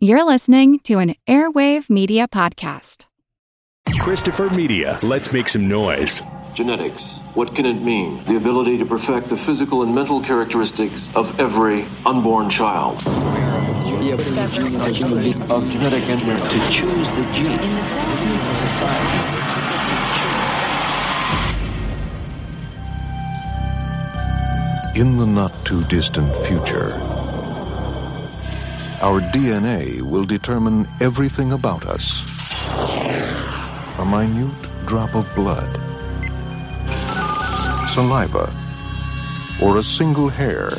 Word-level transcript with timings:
You're 0.00 0.22
listening 0.22 0.78
to 0.84 1.00
an 1.00 1.16
Airwave 1.26 1.90
Media 1.90 2.28
Podcast. 2.28 3.06
Christopher 3.98 4.48
Media, 4.50 4.96
let's 5.02 5.32
make 5.32 5.48
some 5.48 5.66
noise. 5.66 6.22
Genetics. 6.54 7.18
What 7.34 7.52
can 7.56 7.66
it 7.66 7.82
mean? 7.82 8.22
The 8.26 8.36
ability 8.36 8.78
to 8.78 8.86
perfect 8.86 9.28
the 9.28 9.36
physical 9.36 9.82
and 9.82 9.92
mental 9.92 10.22
characteristics 10.22 11.08
of 11.16 11.40
every 11.40 11.84
unborn 12.06 12.48
child. 12.48 13.00
The 13.00 14.12
ability 14.14 15.32
of 15.52 15.68
genetic 15.68 16.04
engineering 16.04 16.44
to 16.44 16.70
choose 16.70 17.08
the 17.18 17.32
genes. 17.34 17.74
In 24.96 25.16
the 25.16 25.26
not 25.26 25.52
too 25.64 25.82
distant 25.86 26.32
future, 26.46 26.90
our 29.00 29.20
DNA 29.30 30.02
will 30.02 30.24
determine 30.24 30.88
everything 31.00 31.52
about 31.52 31.86
us. 31.86 32.26
A 33.98 34.04
minute 34.04 34.50
drop 34.86 35.14
of 35.14 35.24
blood, 35.36 35.70
saliva, 37.88 38.52
or 39.62 39.76
a 39.76 39.82
single 39.82 40.28
hair. 40.28 40.70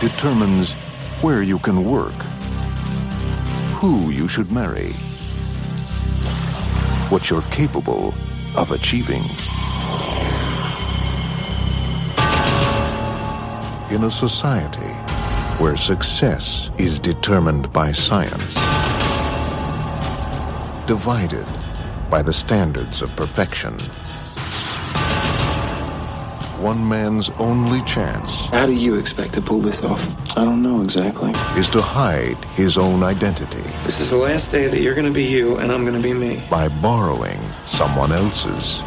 Determines 0.00 0.74
where 1.20 1.42
you 1.42 1.58
can 1.58 1.84
work, 1.84 2.16
who 3.80 4.10
you 4.10 4.26
should 4.26 4.50
marry, 4.50 4.92
what 7.10 7.28
you're 7.28 7.48
capable 7.50 8.14
of 8.56 8.70
achieving. 8.70 9.22
In 13.90 14.04
a 14.04 14.10
society 14.10 15.01
where 15.58 15.76
success 15.76 16.70
is 16.78 16.98
determined 16.98 17.72
by 17.72 17.92
science, 17.92 18.54
divided 20.86 21.46
by 22.10 22.22
the 22.22 22.32
standards 22.32 23.00
of 23.02 23.14
perfection, 23.16 23.74
one 26.60 26.86
man's 26.88 27.28
only 27.40 27.82
chance 27.82 28.46
How 28.50 28.66
do 28.66 28.72
you 28.72 28.94
expect 28.94 29.34
to 29.34 29.42
pull 29.42 29.58
this 29.60 29.82
off? 29.82 30.00
I 30.38 30.44
don't 30.44 30.62
know 30.62 30.80
exactly. 30.80 31.30
is 31.58 31.68
to 31.70 31.80
hide 31.82 32.36
his 32.54 32.78
own 32.78 33.02
identity 33.02 33.62
This 33.84 33.98
is 33.98 34.10
the 34.10 34.16
last 34.16 34.52
day 34.52 34.68
that 34.68 34.80
you're 34.80 34.94
going 34.94 35.06
to 35.08 35.12
be 35.12 35.24
you 35.24 35.56
and 35.58 35.72
I'm 35.72 35.84
going 35.84 36.00
to 36.00 36.02
be 36.02 36.14
me. 36.14 36.40
by 36.50 36.68
borrowing 36.68 37.40
someone 37.66 38.12
else's. 38.12 38.80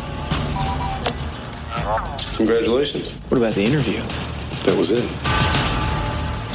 Congratulations. 2.38 3.12
What 3.30 3.38
about 3.38 3.54
the 3.56 3.64
interview? 3.64 4.00
That 4.64 4.78
was 4.78 4.92
it. 4.92 5.35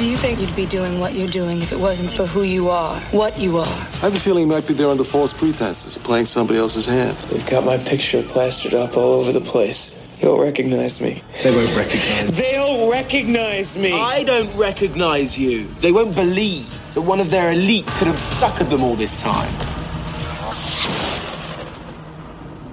Do 0.01 0.07
you 0.07 0.17
think 0.17 0.41
you'd 0.41 0.57
be 0.57 0.65
doing 0.65 0.99
what 0.99 1.13
you're 1.13 1.29
doing 1.29 1.61
if 1.61 1.73
it 1.73 1.79
wasn't 1.79 2.11
for 2.11 2.25
who 2.25 2.41
you 2.41 2.71
are, 2.71 2.99
what 3.11 3.39
you 3.39 3.59
are? 3.59 3.67
I 3.67 4.07
have 4.09 4.17
a 4.17 4.19
feeling 4.19 4.45
you 4.45 4.49
might 4.49 4.67
be 4.67 4.73
there 4.73 4.89
under 4.89 5.05
false 5.05 5.35
pretenses, 5.35 5.99
playing 5.99 6.25
somebody 6.25 6.59
else's 6.59 6.87
hand. 6.87 7.15
They've 7.29 7.47
got 7.51 7.67
my 7.67 7.77
picture 7.77 8.23
plastered 8.23 8.73
up 8.73 8.97
all 8.97 9.13
over 9.21 9.31
the 9.31 9.43
place. 9.43 9.95
They'll 10.19 10.41
recognize 10.41 11.03
me. 11.03 11.23
They 11.43 11.55
won't 11.55 11.77
recognize 11.77 12.31
They'll 12.31 12.91
recognize 12.91 13.77
me. 13.77 13.93
I 13.93 14.25
don't 14.25 14.51
recognize 14.57 15.37
you. 15.37 15.65
They 15.83 15.93
won't 15.93 16.15
believe 16.15 16.95
that 16.95 17.03
one 17.03 17.21
of 17.21 17.29
their 17.29 17.53
elite 17.53 17.87
could 17.99 18.07
have 18.07 18.17
suckered 18.17 18.71
them 18.71 18.83
all 18.83 18.97
this 18.97 19.15
time. 19.21 19.53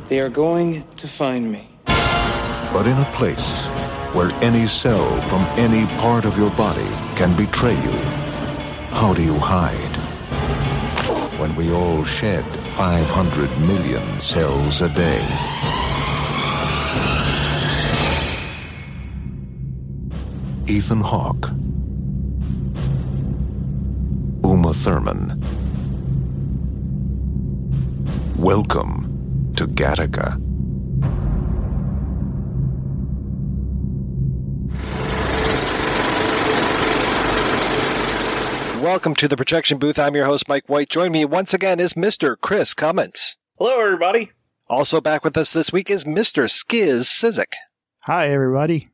They 0.07 0.21
are 0.21 0.29
going 0.29 0.85
to 0.95 1.09
find 1.09 1.51
me. 1.51 1.67
But 1.85 2.87
in 2.87 2.97
a 2.97 3.11
place 3.11 3.66
where 4.17 4.31
any 4.41 4.65
cell 4.65 5.21
from 5.29 5.43
any 5.59 5.85
part 6.01 6.25
of 6.25 6.35
your 6.39 6.49
body 6.55 6.89
can 7.15 7.37
betray 7.37 7.75
you, 7.83 7.97
how 8.89 9.13
do 9.13 9.21
you 9.21 9.37
hide? 9.37 9.95
When 11.39 11.55
we 11.55 11.71
all 11.71 12.03
shed 12.03 12.43
500 12.43 13.47
million 13.59 14.19
cells 14.19 14.81
a 14.81 14.89
day. 14.89 15.21
Ethan 20.65 21.01
Hawke. 21.01 21.49
Uma 24.43 24.73
Thurman. 24.73 25.39
Welcome 28.39 29.53
to 29.57 29.67
Gattaca. 29.67 30.46
Welcome 38.81 39.15
to 39.15 39.27
the 39.27 39.35
projection 39.35 39.79
booth. 39.79 39.97
I'm 39.97 40.15
your 40.15 40.25
host, 40.25 40.47
Mike 40.47 40.69
White. 40.69 40.89
Join 40.89 41.11
me 41.11 41.25
once 41.25 41.51
again 41.51 41.79
is 41.79 41.93
Mr. 41.95 42.35
Chris 42.39 42.75
Cummins. 42.75 43.35
Hello, 43.57 43.81
everybody. 43.81 44.31
Also 44.67 45.01
back 45.01 45.23
with 45.23 45.35
us 45.35 45.51
this 45.51 45.73
week 45.73 45.89
is 45.89 46.03
Mr. 46.03 46.45
Skizz 46.45 47.05
Cyzyk. 47.05 47.53
Hi, 48.03 48.29
everybody. 48.29 48.89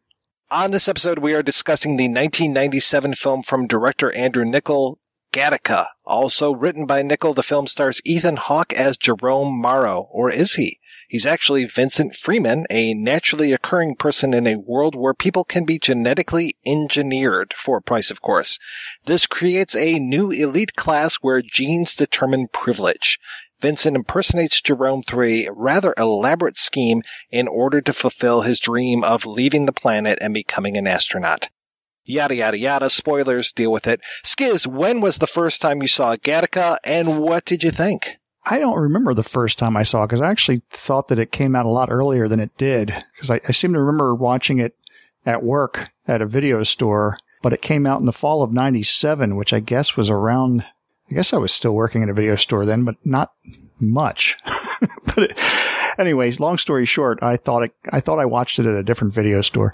On 0.50 0.72
this 0.72 0.88
episode, 0.88 1.20
we 1.20 1.36
are 1.36 1.44
discussing 1.44 1.98
the 1.98 2.06
1997 2.06 3.16
film 3.16 3.44
from 3.44 3.68
director 3.68 4.16
Andrew 4.16 4.46
Niccol, 4.46 4.96
Gattaca. 5.34 5.88
Also 6.06 6.54
written 6.54 6.86
by 6.86 7.02
Niccol, 7.02 7.36
the 7.36 7.44
film 7.44 7.68
stars 7.68 8.02
Ethan 8.06 8.38
Hawke 8.38 8.72
as 8.74 8.96
Jerome 8.96 9.60
Morrow, 9.62 10.08
or 10.12 10.32
is 10.32 10.54
he? 10.54 10.80
He's 11.14 11.28
actually 11.28 11.66
Vincent 11.66 12.16
Freeman, 12.16 12.66
a 12.72 12.96
naturally 12.96 13.54
occurring 13.54 13.98
person 13.98 14.34
in 14.34 14.48
a 14.48 14.56
world 14.56 14.96
where 14.96 15.14
people 15.14 15.44
can 15.44 15.64
be 15.64 15.78
genetically 15.78 16.56
engineered, 16.66 17.54
for 17.56 17.78
a 17.78 17.84
price, 17.84 18.10
of 18.10 18.20
course. 18.20 18.58
This 19.06 19.28
creates 19.28 19.76
a 19.76 20.00
new 20.00 20.32
elite 20.32 20.76
class 20.76 21.18
where 21.22 21.44
genes 21.44 21.96
determine 21.96 22.48
privilege. 22.48 23.20
Vincent 23.62 23.96
impersonates 23.96 24.60
Jerome 24.60 25.04
through 25.04 25.26
a 25.26 25.50
rather 25.52 25.94
elaborate 26.00 26.58
scheme 26.58 27.04
in 27.30 27.48
order 27.48 27.80
to 27.80 27.94
fulfill 27.94 28.42
his 28.42 28.60
dream 28.60 29.04
of 29.04 29.28
leaving 29.28 29.68
the 29.68 29.72
planet 29.72 30.18
and 30.20 30.34
becoming 30.34 30.78
an 30.78 30.88
astronaut. 30.88 31.50
Yada 32.04 32.34
yada 32.34 32.58
yada, 32.58 32.90
spoilers, 32.90 33.52
deal 33.52 33.72
with 33.72 33.86
it. 33.86 34.02
Skizz, 34.24 34.66
when 34.66 35.00
was 35.00 35.20
the 35.20 35.28
first 35.28 35.62
time 35.62 35.84
you 35.84 35.88
saw 35.88 36.16
Gattaca 36.16 36.78
and 36.84 37.22
what 37.22 37.46
did 37.46 37.62
you 37.62 37.70
think? 37.70 38.18
I 38.46 38.60
don't 38.60 38.80
remember 38.80 39.14
the 39.14 39.24
first 39.24 39.58
time 39.58 39.78
I 39.78 39.84
saw 39.84 40.04
it 40.04 40.08
because 40.08 40.22
I 40.22 40.30
actually 40.30 40.62
thought 40.70 41.08
that 41.08 41.20
it 41.20 41.32
came 41.32 41.56
out 41.56 41.66
a 41.66 41.70
lot 41.70 41.90
earlier 41.90 42.28
than 42.28 42.40
it 42.40 42.58
did 42.58 42.94
because 43.16 43.30
I, 43.30 43.40
I 43.48 43.52
seem 43.52 43.74
to 43.74 43.80
remember 43.80 44.14
watching 44.14 44.60
it 44.60 44.76
at 45.26 45.44
work 45.44 45.92
at 46.08 46.22
a 46.22 46.26
video 46.26 46.64
store, 46.64 47.18
but 47.42 47.54
it 47.54 47.62
came 47.62 47.86
out 47.86 48.02
in 48.02 48.06
the 48.06 48.12
fall 48.12 48.44
of 48.44 48.52
97, 48.52 49.38
which 49.38 49.54
I 49.54 49.62
guess 49.62 49.96
was 49.96 50.10
around, 50.10 50.66
I 51.10 51.14
guess 51.14 51.32
I 51.32 51.38
was 51.38 51.54
still 51.54 51.74
working 51.74 52.02
in 52.02 52.10
a 52.10 52.14
video 52.14 52.36
store 52.36 52.66
then, 52.66 52.84
but 52.84 52.98
not 53.06 53.32
much. 53.80 54.38
but 55.06 55.18
it, 55.18 55.40
anyways, 55.98 56.42
long 56.42 56.58
story 56.58 56.86
short, 56.86 57.24
I 57.24 57.38
thought 57.38 57.64
it, 57.64 57.74
I 57.94 58.02
thought 58.02 58.20
I 58.20 58.26
watched 58.26 58.60
it 58.60 58.66
at 58.66 58.76
a 58.76 58.84
different 58.84 59.14
video 59.14 59.42
store. 59.42 59.74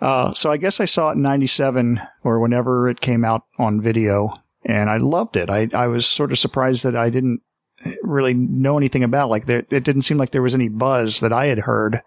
Uh, 0.00 0.32
so 0.32 0.50
I 0.50 0.56
guess 0.56 0.80
I 0.80 0.86
saw 0.86 1.10
it 1.10 1.16
in 1.16 1.22
97 1.22 2.00
or 2.24 2.40
whenever 2.40 2.88
it 2.88 3.02
came 3.02 3.26
out 3.26 3.44
on 3.58 3.82
video 3.82 4.40
and 4.64 4.88
I 4.88 4.96
loved 4.96 5.36
it. 5.36 5.50
I, 5.50 5.68
I 5.74 5.86
was 5.86 6.06
sort 6.06 6.32
of 6.32 6.38
surprised 6.38 6.82
that 6.82 6.96
I 6.96 7.10
didn't 7.10 7.42
really 8.02 8.34
know 8.34 8.76
anything 8.76 9.02
about. 9.02 9.30
Like 9.30 9.46
there, 9.46 9.64
it 9.70 9.84
didn't 9.84 10.02
seem 10.02 10.18
like 10.18 10.30
there 10.30 10.42
was 10.42 10.54
any 10.54 10.68
buzz 10.68 11.20
that 11.20 11.32
I 11.32 11.46
had 11.46 11.60
heard. 11.60 12.02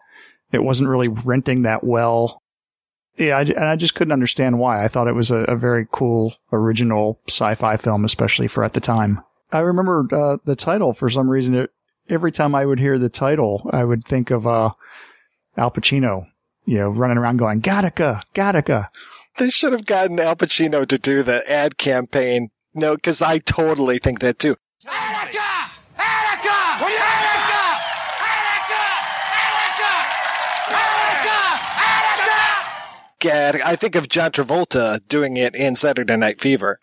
It 0.52 0.64
wasn't 0.64 0.90
really 0.90 1.08
renting 1.08 1.62
that 1.64 1.84
well. 1.84 2.42
Yeah, 3.18 3.38
I, 3.38 3.42
and 3.42 3.66
I 3.66 3.76
just 3.76 3.96
couldn't 3.96 4.14
understand 4.14 4.60
why. 4.60 4.84
I 4.84 4.88
thought 4.88 5.08
it 5.08 5.16
was 5.16 5.30
a, 5.30 5.40
a 5.40 5.58
very 5.58 5.86
cool, 5.92 6.36
original 6.54 7.20
sci-fi 7.28 7.76
film, 7.78 8.06
especially 8.06 8.48
for 8.48 8.64
at 8.64 8.74
the 8.74 8.80
time. 8.80 9.22
I 9.52 9.60
remember 9.60 10.08
uh, 10.12 10.38
the 10.46 10.56
title 10.56 10.94
for 10.94 11.10
some 11.10 11.30
reason. 11.30 11.56
It, 11.56 11.72
every 12.08 12.32
time 12.32 12.56
I 12.56 12.66
would 12.66 12.80
hear 12.80 12.98
the 12.98 13.10
title, 13.10 13.70
I 13.72 13.84
would 13.84 14.06
think 14.06 14.32
of 14.32 14.48
uh, 14.48 14.72
Al 15.58 15.72
Pacino, 15.72 16.28
you 16.66 16.78
know, 16.78 16.90
running 16.90 17.18
around 17.18 17.38
going 17.38 17.62
"Gattaca, 17.62 18.22
Gattaca." 18.34 18.88
They 19.38 19.50
should 19.50 19.74
have 19.74 19.86
gotten 19.86 20.20
Al 20.20 20.36
Pacino 20.36 20.88
to 20.88 20.98
do 20.98 21.24
the 21.24 21.50
ad 21.50 21.78
campaign. 21.78 22.50
No, 22.74 22.96
because 22.96 23.22
I 23.22 23.40
totally 23.40 24.00
think 24.00 24.20
that 24.20 24.40
too. 24.40 24.56
Attica! 24.86 25.39
Attica! 33.26 33.68
I 33.68 33.76
think 33.76 33.96
of 33.96 34.10
John 34.10 34.32
Travolta 34.32 35.02
doing 35.08 35.38
it 35.38 35.56
in 35.56 35.76
Saturday 35.76 36.16
Night 36.16 36.40
Fever. 36.40 36.80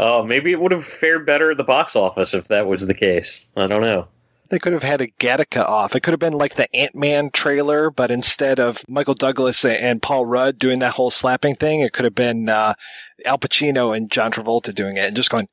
Oh, 0.00 0.22
maybe 0.22 0.52
it 0.52 0.60
would 0.60 0.70
have 0.70 0.86
fared 0.86 1.26
better 1.26 1.50
at 1.50 1.56
the 1.56 1.64
box 1.64 1.96
office 1.96 2.32
if 2.32 2.46
that 2.48 2.68
was 2.68 2.86
the 2.86 2.94
case. 2.94 3.44
I 3.56 3.66
don't 3.66 3.82
know. 3.82 4.06
They 4.48 4.58
could 4.58 4.72
have 4.72 4.84
had 4.84 5.00
a 5.00 5.08
Gattaca 5.08 5.62
off. 5.62 5.94
It 5.94 6.00
could 6.00 6.12
have 6.12 6.20
been 6.20 6.32
like 6.32 6.54
the 6.54 6.74
Ant 6.74 6.94
Man 6.94 7.30
trailer, 7.30 7.90
but 7.90 8.10
instead 8.10 8.58
of 8.60 8.82
Michael 8.88 9.14
Douglas 9.14 9.64
and 9.64 10.00
Paul 10.00 10.24
Rudd 10.24 10.58
doing 10.58 10.78
that 10.78 10.94
whole 10.94 11.10
slapping 11.10 11.56
thing, 11.56 11.80
it 11.80 11.92
could 11.92 12.04
have 12.04 12.14
been 12.14 12.48
uh, 12.48 12.74
Al 13.26 13.38
Pacino 13.38 13.94
and 13.94 14.10
John 14.10 14.32
Travolta 14.32 14.74
doing 14.74 14.96
it 14.96 15.04
and 15.04 15.16
just 15.16 15.30
going. 15.30 15.48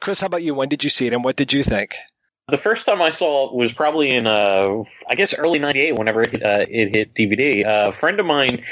Chris, 0.00 0.20
how 0.20 0.28
about 0.28 0.42
you? 0.42 0.54
When 0.54 0.68
did 0.68 0.84
you 0.84 0.90
see 0.90 1.06
it 1.08 1.12
and 1.12 1.24
what 1.24 1.36
did 1.36 1.52
you 1.52 1.64
think? 1.64 1.96
The 2.48 2.56
first 2.58 2.86
time 2.86 3.02
I 3.02 3.10
saw 3.10 3.48
it 3.48 3.54
was 3.54 3.72
probably 3.72 4.10
in, 4.10 4.26
uh, 4.26 4.82
I 5.08 5.14
guess, 5.14 5.34
early 5.34 5.58
'98. 5.58 5.98
Whenever 5.98 6.22
it, 6.22 6.46
uh, 6.46 6.64
it 6.68 6.96
hit 6.96 7.14
DVD, 7.14 7.66
uh, 7.66 7.88
a 7.88 7.92
friend 7.92 8.18
of 8.18 8.26
mine. 8.26 8.64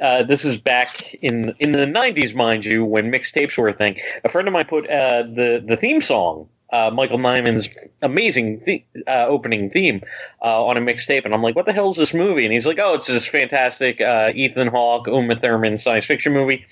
Uh, 0.00 0.22
this 0.22 0.44
is 0.44 0.56
back 0.56 1.14
in 1.14 1.52
in 1.58 1.72
the 1.72 1.86
'90s, 1.86 2.34
mind 2.34 2.64
you, 2.64 2.84
when 2.84 3.10
mixtapes 3.10 3.58
were 3.58 3.68
a 3.68 3.72
thing. 3.74 3.98
A 4.22 4.28
friend 4.28 4.46
of 4.46 4.54
mine 4.54 4.66
put 4.66 4.88
uh, 4.88 5.22
the 5.22 5.62
the 5.66 5.76
theme 5.76 6.00
song 6.00 6.48
uh, 6.74 6.90
Michael 6.92 7.18
Nyman's 7.18 7.68
amazing 8.02 8.60
the- 8.64 8.84
uh, 9.06 9.26
opening 9.26 9.70
theme 9.70 10.02
uh, 10.42 10.64
on 10.64 10.76
a 10.76 10.80
mixtape, 10.80 11.24
and 11.24 11.32
I'm 11.32 11.42
like, 11.42 11.54
"What 11.54 11.66
the 11.66 11.72
hell 11.72 11.90
is 11.90 11.96
this 11.96 12.12
movie?" 12.12 12.44
And 12.44 12.52
he's 12.52 12.66
like, 12.66 12.78
"Oh, 12.80 12.94
it's 12.94 13.06
this 13.06 13.26
fantastic 13.26 14.00
uh, 14.00 14.30
Ethan 14.34 14.68
Hawke, 14.68 15.06
Uma 15.06 15.36
Thurman 15.36 15.76
science 15.76 16.04
fiction 16.04 16.32
movie." 16.32 16.66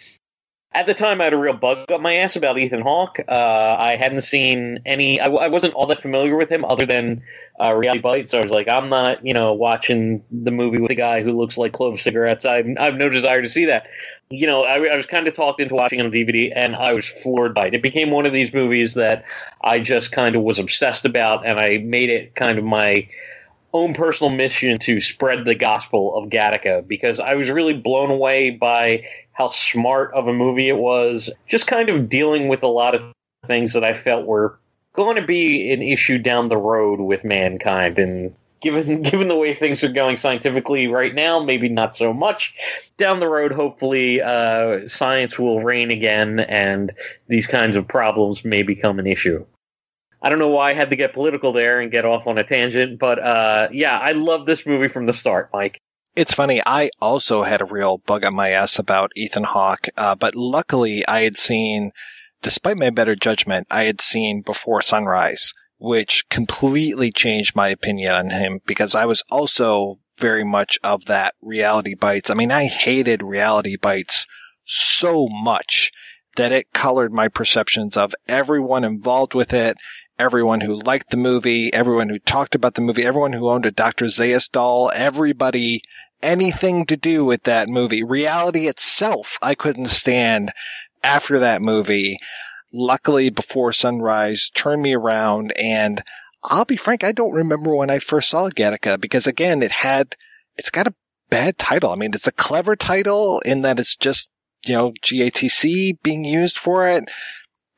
At 0.74 0.86
the 0.86 0.94
time, 0.94 1.20
I 1.20 1.24
had 1.24 1.34
a 1.34 1.38
real 1.38 1.52
bug 1.52 1.90
up 1.90 2.00
my 2.00 2.14
ass 2.14 2.34
about 2.34 2.58
Ethan 2.58 2.80
Hawke. 2.80 3.18
Uh, 3.28 3.76
I 3.78 3.96
hadn't 3.96 4.22
seen 4.22 4.80
any. 4.86 5.20
I, 5.20 5.26
I, 5.26 5.48
wasn't 5.48 5.74
all 5.74 5.86
that 5.86 6.00
familiar 6.00 6.34
with 6.34 6.50
him, 6.50 6.64
other 6.64 6.86
than 6.86 7.22
uh, 7.60 7.74
Reality 7.74 8.00
Bites. 8.00 8.30
So 8.30 8.38
I 8.38 8.42
was 8.42 8.50
like, 8.50 8.68
I'm 8.68 8.88
not, 8.88 9.24
you 9.24 9.34
know, 9.34 9.52
watching 9.52 10.24
the 10.30 10.50
movie 10.50 10.80
with 10.80 10.90
a 10.90 10.94
guy 10.94 11.22
who 11.22 11.38
looks 11.38 11.58
like 11.58 11.74
clove 11.74 12.00
cigarettes. 12.00 12.46
I, 12.46 12.62
have 12.78 12.94
no 12.94 13.10
desire 13.10 13.42
to 13.42 13.50
see 13.50 13.66
that. 13.66 13.86
You 14.30 14.46
know, 14.46 14.62
I, 14.62 14.92
I 14.92 14.96
was 14.96 15.04
kind 15.04 15.28
of 15.28 15.34
talked 15.34 15.60
into 15.60 15.74
watching 15.74 16.00
it 16.00 16.06
on 16.06 16.10
DVD, 16.10 16.50
and 16.56 16.74
I 16.74 16.94
was 16.94 17.06
floored 17.06 17.54
by 17.54 17.66
it. 17.66 17.74
It 17.74 17.82
became 17.82 18.10
one 18.10 18.24
of 18.24 18.32
these 18.32 18.54
movies 18.54 18.94
that 18.94 19.26
I 19.62 19.78
just 19.78 20.10
kind 20.10 20.34
of 20.34 20.42
was 20.42 20.58
obsessed 20.58 21.04
about, 21.04 21.46
and 21.46 21.60
I 21.60 21.78
made 21.78 22.08
it 22.08 22.34
kind 22.34 22.58
of 22.58 22.64
my 22.64 23.08
own 23.72 23.94
personal 23.94 24.30
mission 24.30 24.78
to 24.80 25.00
spread 25.00 25.44
the 25.44 25.54
gospel 25.54 26.14
of 26.16 26.30
Gattaca 26.30 26.86
because 26.86 27.20
I 27.20 27.34
was 27.34 27.50
really 27.50 27.74
blown 27.74 28.10
away 28.10 28.50
by 28.50 29.04
how 29.32 29.48
smart 29.48 30.12
of 30.14 30.28
a 30.28 30.32
movie 30.32 30.68
it 30.68 30.76
was. 30.76 31.30
Just 31.46 31.66
kind 31.66 31.88
of 31.88 32.08
dealing 32.08 32.48
with 32.48 32.62
a 32.62 32.68
lot 32.68 32.94
of 32.94 33.02
things 33.46 33.72
that 33.72 33.84
I 33.84 33.94
felt 33.94 34.26
were 34.26 34.58
going 34.92 35.16
to 35.16 35.26
be 35.26 35.72
an 35.72 35.82
issue 35.82 36.18
down 36.18 36.48
the 36.48 36.56
road 36.56 37.00
with 37.00 37.24
mankind 37.24 37.98
and 37.98 38.34
given 38.60 39.02
given 39.10 39.28
the 39.28 39.36
way 39.36 39.54
things 39.54 39.82
are 39.84 39.92
going 39.92 40.16
scientifically 40.16 40.86
right 40.86 41.14
now 41.14 41.42
maybe 41.42 41.68
not 41.68 41.96
so 41.96 42.12
much 42.12 42.54
down 42.98 43.20
the 43.20 43.28
road 43.28 43.52
hopefully 43.52 44.20
uh, 44.20 44.86
science 44.86 45.38
will 45.38 45.62
reign 45.62 45.90
again 45.90 46.40
and 46.40 46.92
these 47.28 47.46
kinds 47.46 47.76
of 47.76 47.88
problems 47.88 48.44
may 48.44 48.62
become 48.62 48.98
an 48.98 49.06
issue 49.06 49.44
I 50.22 50.28
don't 50.28 50.38
know 50.38 50.48
why 50.48 50.70
I 50.70 50.74
had 50.74 50.90
to 50.90 50.96
get 50.96 51.12
political 51.12 51.52
there 51.52 51.80
and 51.80 51.90
get 51.90 52.04
off 52.04 52.26
on 52.26 52.38
a 52.38 52.44
tangent, 52.44 52.98
but 52.98 53.18
uh, 53.18 53.68
yeah, 53.72 53.98
I 53.98 54.12
love 54.12 54.46
this 54.46 54.64
movie 54.64 54.88
from 54.88 55.06
the 55.06 55.12
start, 55.12 55.50
Mike. 55.52 55.80
It's 56.14 56.34
funny. 56.34 56.60
I 56.64 56.90
also 57.00 57.42
had 57.42 57.60
a 57.60 57.66
real 57.66 57.98
bug 57.98 58.24
on 58.24 58.34
my 58.34 58.50
ass 58.50 58.78
about 58.78 59.10
Ethan 59.16 59.44
Hawke, 59.44 59.88
uh, 59.96 60.14
but 60.14 60.34
luckily 60.34 61.06
I 61.08 61.22
had 61.22 61.36
seen, 61.36 61.90
despite 62.42 62.76
my 62.76 62.90
better 62.90 63.16
judgment, 63.16 63.66
I 63.70 63.84
had 63.84 64.00
seen 64.00 64.42
Before 64.42 64.82
Sunrise, 64.82 65.54
which 65.78 66.28
completely 66.28 67.10
changed 67.10 67.56
my 67.56 67.68
opinion 67.68 68.14
on 68.14 68.30
him 68.30 68.60
because 68.66 68.94
I 68.94 69.06
was 69.06 69.24
also 69.30 69.98
very 70.18 70.44
much 70.44 70.78
of 70.84 71.06
that 71.06 71.34
reality 71.40 71.94
bites. 71.94 72.30
I 72.30 72.34
mean, 72.34 72.52
I 72.52 72.66
hated 72.66 73.22
reality 73.22 73.76
bites 73.76 74.26
so 74.64 75.26
much 75.28 75.90
that 76.36 76.52
it 76.52 76.72
colored 76.72 77.12
my 77.12 77.28
perceptions 77.28 77.96
of 77.96 78.14
everyone 78.28 78.84
involved 78.84 79.34
with 79.34 79.52
it 79.52 79.76
everyone 80.18 80.60
who 80.60 80.78
liked 80.78 81.10
the 81.10 81.16
movie, 81.16 81.72
everyone 81.72 82.08
who 82.08 82.18
talked 82.18 82.54
about 82.54 82.74
the 82.74 82.80
movie, 82.80 83.04
everyone 83.04 83.32
who 83.32 83.48
owned 83.48 83.66
a 83.66 83.70
Dr. 83.70 84.06
Zaius 84.06 84.50
doll, 84.50 84.90
everybody, 84.94 85.82
anything 86.22 86.86
to 86.86 86.96
do 86.96 87.24
with 87.24 87.42
that 87.44 87.68
movie. 87.68 88.02
Reality 88.02 88.68
itself, 88.68 89.38
I 89.42 89.54
couldn't 89.54 89.86
stand 89.86 90.52
after 91.02 91.38
that 91.38 91.62
movie. 91.62 92.18
Luckily, 92.72 93.30
Before 93.30 93.72
Sunrise 93.72 94.50
turned 94.54 94.82
me 94.82 94.94
around 94.94 95.52
and 95.58 96.02
I'll 96.44 96.64
be 96.64 96.76
frank, 96.76 97.04
I 97.04 97.12
don't 97.12 97.32
remember 97.32 97.74
when 97.74 97.90
I 97.90 97.98
first 97.98 98.30
saw 98.30 98.48
Gattaca 98.48 99.00
because 99.00 99.26
again, 99.26 99.62
it 99.62 99.72
had, 99.72 100.16
it's 100.56 100.70
got 100.70 100.86
a 100.86 100.94
bad 101.30 101.58
title. 101.58 101.90
I 101.90 101.96
mean, 101.96 102.12
it's 102.14 102.26
a 102.26 102.32
clever 102.32 102.76
title 102.76 103.40
in 103.40 103.62
that 103.62 103.78
it's 103.78 103.96
just, 103.96 104.30
you 104.64 104.74
know, 104.74 104.92
GATC 105.02 106.00
being 106.02 106.24
used 106.24 106.58
for 106.58 106.88
it 106.88 107.08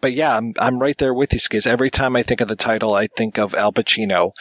but 0.05 0.13
yeah, 0.13 0.37
I'm, 0.37 0.53
I'm 0.59 0.81
right 0.81 0.99
there 0.99 1.15
with 1.15 1.33
you, 1.33 1.39
Skizz. 1.39 1.67
Every 1.67 1.89
time 1.89 2.15
I 2.15 2.23
think 2.23 2.43
of 2.43 2.49
the 2.49 2.57
title, 2.57 2.93
I 2.93 3.07
think 3.07 3.39
of 3.39 3.55
Al 3.55 3.73
Pacino, 3.73 4.33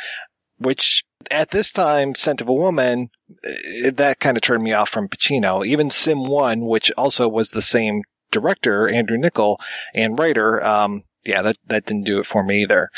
which 0.58 1.06
at 1.32 1.52
this 1.52 1.72
time, 1.72 2.16
Scent 2.16 2.42
of 2.42 2.50
a 2.50 2.54
Woman, 2.54 3.12
eh, 3.46 3.90
that 3.92 4.20
kind 4.20 4.36
of 4.36 4.44
turned 4.44 4.64
me 4.64 4.74
off 4.74 4.90
from 4.90 5.08
Pacino. 5.08 5.66
Even 5.66 5.90
Simone, 5.90 6.66
which 6.66 6.92
also 6.98 7.30
was 7.30 7.52
the 7.52 7.62
same 7.62 8.02
director, 8.30 8.90
Andrew 8.90 9.18
Niccol, 9.18 9.56
and 9.94 10.20
writer, 10.20 10.62
um, 10.66 11.04
yeah, 11.24 11.42
that, 11.42 11.56
that 11.66 11.86
didn't 11.86 12.04
do 12.04 12.20
it 12.20 12.26
for 12.26 12.44
me 12.44 12.64
either. 12.64 12.90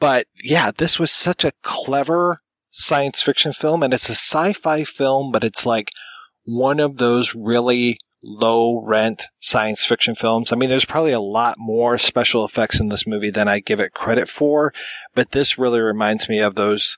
But 0.00 0.26
yeah, 0.42 0.70
this 0.74 0.98
was 0.98 1.10
such 1.10 1.44
a 1.44 1.52
clever 1.62 2.40
science 2.70 3.20
fiction 3.20 3.52
film, 3.52 3.82
and 3.82 3.92
it's 3.92 4.08
a 4.08 4.12
sci-fi 4.12 4.84
film, 4.84 5.32
but 5.32 5.44
it's 5.44 5.66
like 5.66 5.90
one 6.44 6.80
of 6.80 6.96
those 6.96 7.34
really 7.34 7.98
low 8.26 8.82
rent 8.84 9.24
science 9.38 9.84
fiction 9.84 10.16
films. 10.16 10.52
I 10.52 10.56
mean, 10.56 10.68
there's 10.68 10.84
probably 10.84 11.12
a 11.12 11.20
lot 11.20 11.54
more 11.58 11.96
special 11.96 12.44
effects 12.44 12.80
in 12.80 12.88
this 12.88 13.06
movie 13.06 13.30
than 13.30 13.46
I 13.46 13.60
give 13.60 13.78
it 13.78 13.94
credit 13.94 14.28
for, 14.28 14.72
but 15.14 15.30
this 15.30 15.58
really 15.58 15.80
reminds 15.80 16.28
me 16.28 16.40
of 16.40 16.56
those 16.56 16.96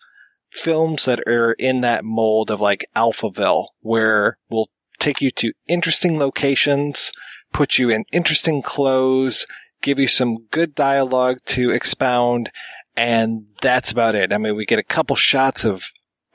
films 0.50 1.04
that 1.04 1.20
are 1.28 1.52
in 1.52 1.82
that 1.82 2.04
mold 2.04 2.50
of 2.50 2.60
like 2.60 2.86
Alphaville, 2.96 3.66
where 3.80 4.38
we'll 4.48 4.70
take 4.98 5.20
you 5.20 5.30
to 5.32 5.52
interesting 5.68 6.18
locations, 6.18 7.12
put 7.52 7.78
you 7.78 7.90
in 7.90 8.04
interesting 8.10 8.62
clothes, 8.62 9.46
give 9.82 9.98
you 9.98 10.08
some 10.08 10.46
good 10.50 10.74
dialogue 10.74 11.38
to 11.44 11.70
expound, 11.70 12.50
and 12.96 13.44
that's 13.60 13.92
about 13.92 14.14
it. 14.14 14.32
I 14.32 14.38
mean, 14.38 14.56
we 14.56 14.64
get 14.64 14.78
a 14.78 14.84
couple 14.84 15.14
shots 15.14 15.64
of 15.64 15.84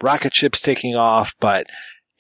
rocket 0.01 0.35
ships 0.35 0.61
taking 0.61 0.95
off, 0.95 1.35
but 1.39 1.65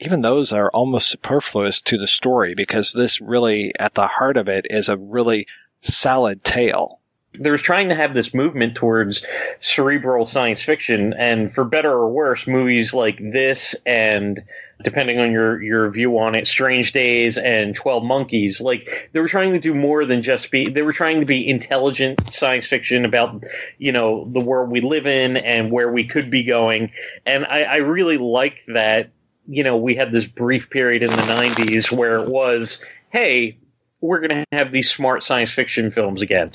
even 0.03 0.21
those 0.21 0.51
are 0.51 0.69
almost 0.71 1.09
superfluous 1.09 1.81
to 1.81 1.97
the 1.97 2.07
story 2.07 2.53
because 2.53 2.93
this 2.93 3.21
really, 3.21 3.71
at 3.79 3.93
the 3.93 4.07
heart 4.07 4.37
of 4.37 4.49
it, 4.49 4.67
is 4.69 4.89
a 4.89 4.97
really 4.97 5.47
solid 5.81 6.43
tale. 6.43 6.99
They're 7.39 7.57
trying 7.57 7.89
to 7.89 7.95
have 7.95 8.13
this 8.13 8.33
movement 8.33 8.75
towards 8.75 9.25
cerebral 9.59 10.27
science 10.27 10.61
fiction, 10.61 11.13
and 11.17 11.51
for 11.51 11.63
better 11.63 11.91
or 11.91 12.11
worse, 12.11 12.45
movies 12.45 12.93
like 12.93 13.17
this 13.17 13.75
and 13.87 14.43
depending 14.83 15.17
on 15.17 15.31
your 15.31 15.59
your 15.63 15.89
view 15.89 16.19
on 16.19 16.35
it, 16.35 16.45
Strange 16.45 16.91
Days 16.91 17.39
and 17.39 17.75
Twelve 17.75 18.03
Monkeys, 18.03 18.61
like 18.61 19.09
they 19.13 19.19
were 19.19 19.27
trying 19.27 19.53
to 19.53 19.59
do 19.59 19.73
more 19.73 20.05
than 20.05 20.21
just 20.21 20.51
be. 20.51 20.69
They 20.69 20.83
were 20.83 20.93
trying 20.93 21.21
to 21.21 21.25
be 21.25 21.49
intelligent 21.49 22.31
science 22.31 22.67
fiction 22.67 23.03
about 23.03 23.43
you 23.79 23.91
know 23.91 24.29
the 24.31 24.39
world 24.39 24.69
we 24.69 24.81
live 24.81 25.07
in 25.07 25.37
and 25.37 25.71
where 25.71 25.91
we 25.91 26.05
could 26.05 26.29
be 26.29 26.43
going, 26.43 26.91
and 27.25 27.45
I, 27.45 27.63
I 27.63 27.75
really 27.77 28.17
like 28.17 28.63
that 28.67 29.09
you 29.47 29.63
know, 29.63 29.77
we 29.77 29.95
had 29.95 30.11
this 30.11 30.25
brief 30.25 30.69
period 30.69 31.03
in 31.03 31.09
the 31.09 31.15
90s 31.15 31.91
where 31.91 32.15
it 32.15 32.29
was, 32.29 32.81
hey, 33.09 33.57
we're 34.01 34.19
going 34.19 34.29
to 34.29 34.45
have 34.51 34.71
these 34.71 34.91
smart 34.91 35.23
science 35.23 35.51
fiction 35.51 35.91
films 35.91 36.21
again. 36.21 36.51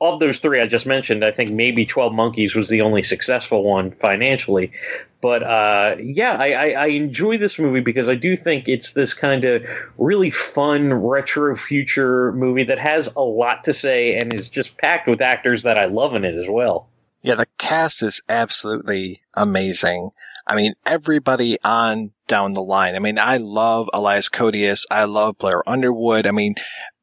Of 0.00 0.18
those 0.18 0.40
three 0.40 0.60
I 0.60 0.66
just 0.66 0.84
mentioned, 0.84 1.24
I 1.24 1.30
think 1.30 1.50
maybe 1.50 1.86
12 1.86 2.12
Monkeys 2.12 2.54
was 2.56 2.68
the 2.68 2.80
only 2.80 3.02
successful 3.02 3.62
one 3.62 3.92
financially. 3.92 4.72
But 5.20 5.44
uh, 5.44 5.94
yeah, 6.02 6.32
I, 6.32 6.50
I, 6.50 6.68
I 6.70 6.86
enjoy 6.88 7.38
this 7.38 7.56
movie 7.56 7.80
because 7.80 8.08
I 8.08 8.16
do 8.16 8.36
think 8.36 8.66
it's 8.66 8.92
this 8.92 9.14
kind 9.14 9.44
of 9.44 9.62
really 9.98 10.30
fun 10.30 10.92
retro 10.92 11.54
future 11.54 12.32
movie 12.32 12.64
that 12.64 12.80
has 12.80 13.08
a 13.14 13.20
lot 13.20 13.62
to 13.64 13.72
say 13.72 14.14
and 14.14 14.34
is 14.34 14.48
just 14.48 14.76
packed 14.78 15.06
with 15.06 15.20
actors 15.20 15.62
that 15.62 15.78
I 15.78 15.84
love 15.84 16.16
in 16.16 16.24
it 16.24 16.34
as 16.34 16.48
well. 16.48 16.88
Yeah, 17.22 17.36
the 17.36 17.46
cast 17.56 18.02
is 18.02 18.20
absolutely 18.28 19.22
amazing. 19.34 20.10
I 20.44 20.56
mean, 20.56 20.74
everybody 20.84 21.56
on 21.62 22.12
down 22.32 22.54
the 22.54 22.62
line. 22.62 22.96
I 22.96 22.98
mean, 22.98 23.18
I 23.18 23.36
love 23.36 23.90
Elias 23.92 24.30
Koteas. 24.30 24.86
I 24.90 25.04
love 25.04 25.36
Blair 25.36 25.62
Underwood. 25.68 26.26
I 26.26 26.30
mean, 26.30 26.54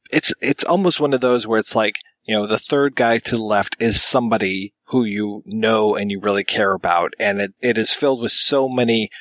it's, 0.10 0.34
it's 0.42 0.64
almost 0.64 1.00
one 1.00 1.14
of 1.14 1.22
those 1.22 1.46
where 1.46 1.60
it's 1.60 1.76
like, 1.76 2.00
you 2.24 2.34
know, 2.34 2.48
the 2.48 2.58
third 2.58 2.96
guy 2.96 3.20
to 3.20 3.38
the 3.38 3.44
left 3.44 3.76
is 3.80 4.02
somebody 4.02 4.74
who 4.86 5.04
you 5.04 5.44
know 5.46 5.96
and 5.96 6.10
you 6.10 6.20
really 6.20 6.44
care 6.44 6.74
about. 6.74 7.14
And 7.20 7.40
it, 7.40 7.54
it 7.62 7.78
is 7.78 7.94
filled 7.94 8.22
with 8.22 8.32
so 8.32 8.68
many 8.68 9.12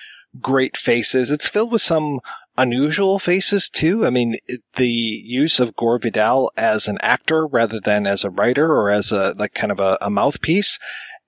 great 0.41 0.79
faces. 0.79 1.31
It's 1.31 1.47
filled 1.47 1.73
with 1.73 1.83
some 1.83 2.21
unusual 2.57 3.19
faces 3.19 3.69
too. 3.69 4.07
I 4.07 4.09
mean, 4.09 4.37
the 4.77 4.89
use 4.89 5.61
of 5.61 5.77
Gore 5.77 5.99
Vidal 5.99 6.51
as 6.57 6.89
an 6.89 6.97
actor 7.03 7.47
rather 7.47 7.81
than 7.81 8.07
as 8.07 8.25
a 8.25 8.31
writer 8.31 8.73
or 8.73 8.89
as 8.89 9.13
a, 9.13 9.35
like 9.37 9.53
kind 9.53 9.71
of 9.71 9.79
a, 9.79 9.99
a 10.01 10.09
mouthpiece 10.09 10.79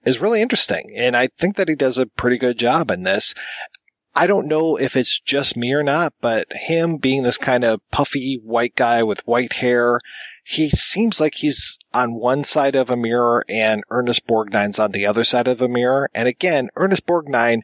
is 0.06 0.22
really 0.22 0.40
interesting. 0.40 0.94
And 0.96 1.14
I 1.14 1.28
think 1.38 1.56
that 1.56 1.68
he 1.68 1.74
does 1.74 1.98
a 1.98 2.06
pretty 2.06 2.38
good 2.38 2.56
job 2.58 2.90
in 2.90 3.02
this. 3.02 3.34
I 4.14 4.26
don't 4.26 4.48
know 4.48 4.76
if 4.76 4.96
it's 4.96 5.20
just 5.20 5.56
me 5.56 5.72
or 5.72 5.82
not, 5.82 6.14
but 6.20 6.52
him 6.52 6.96
being 6.96 7.22
this 7.22 7.38
kind 7.38 7.64
of 7.64 7.80
puffy 7.90 8.40
white 8.42 8.74
guy 8.74 9.02
with 9.02 9.26
white 9.26 9.54
hair, 9.54 10.00
he 10.44 10.68
seems 10.70 11.20
like 11.20 11.36
he's 11.36 11.78
on 11.94 12.14
one 12.14 12.44
side 12.44 12.74
of 12.74 12.90
a 12.90 12.96
mirror 12.96 13.44
and 13.48 13.84
Ernest 13.90 14.26
Borgnine's 14.26 14.78
on 14.78 14.92
the 14.92 15.06
other 15.06 15.24
side 15.24 15.46
of 15.46 15.60
a 15.60 15.68
mirror. 15.68 16.08
And 16.14 16.26
again, 16.26 16.68
Ernest 16.76 17.06
Borgnine 17.06 17.60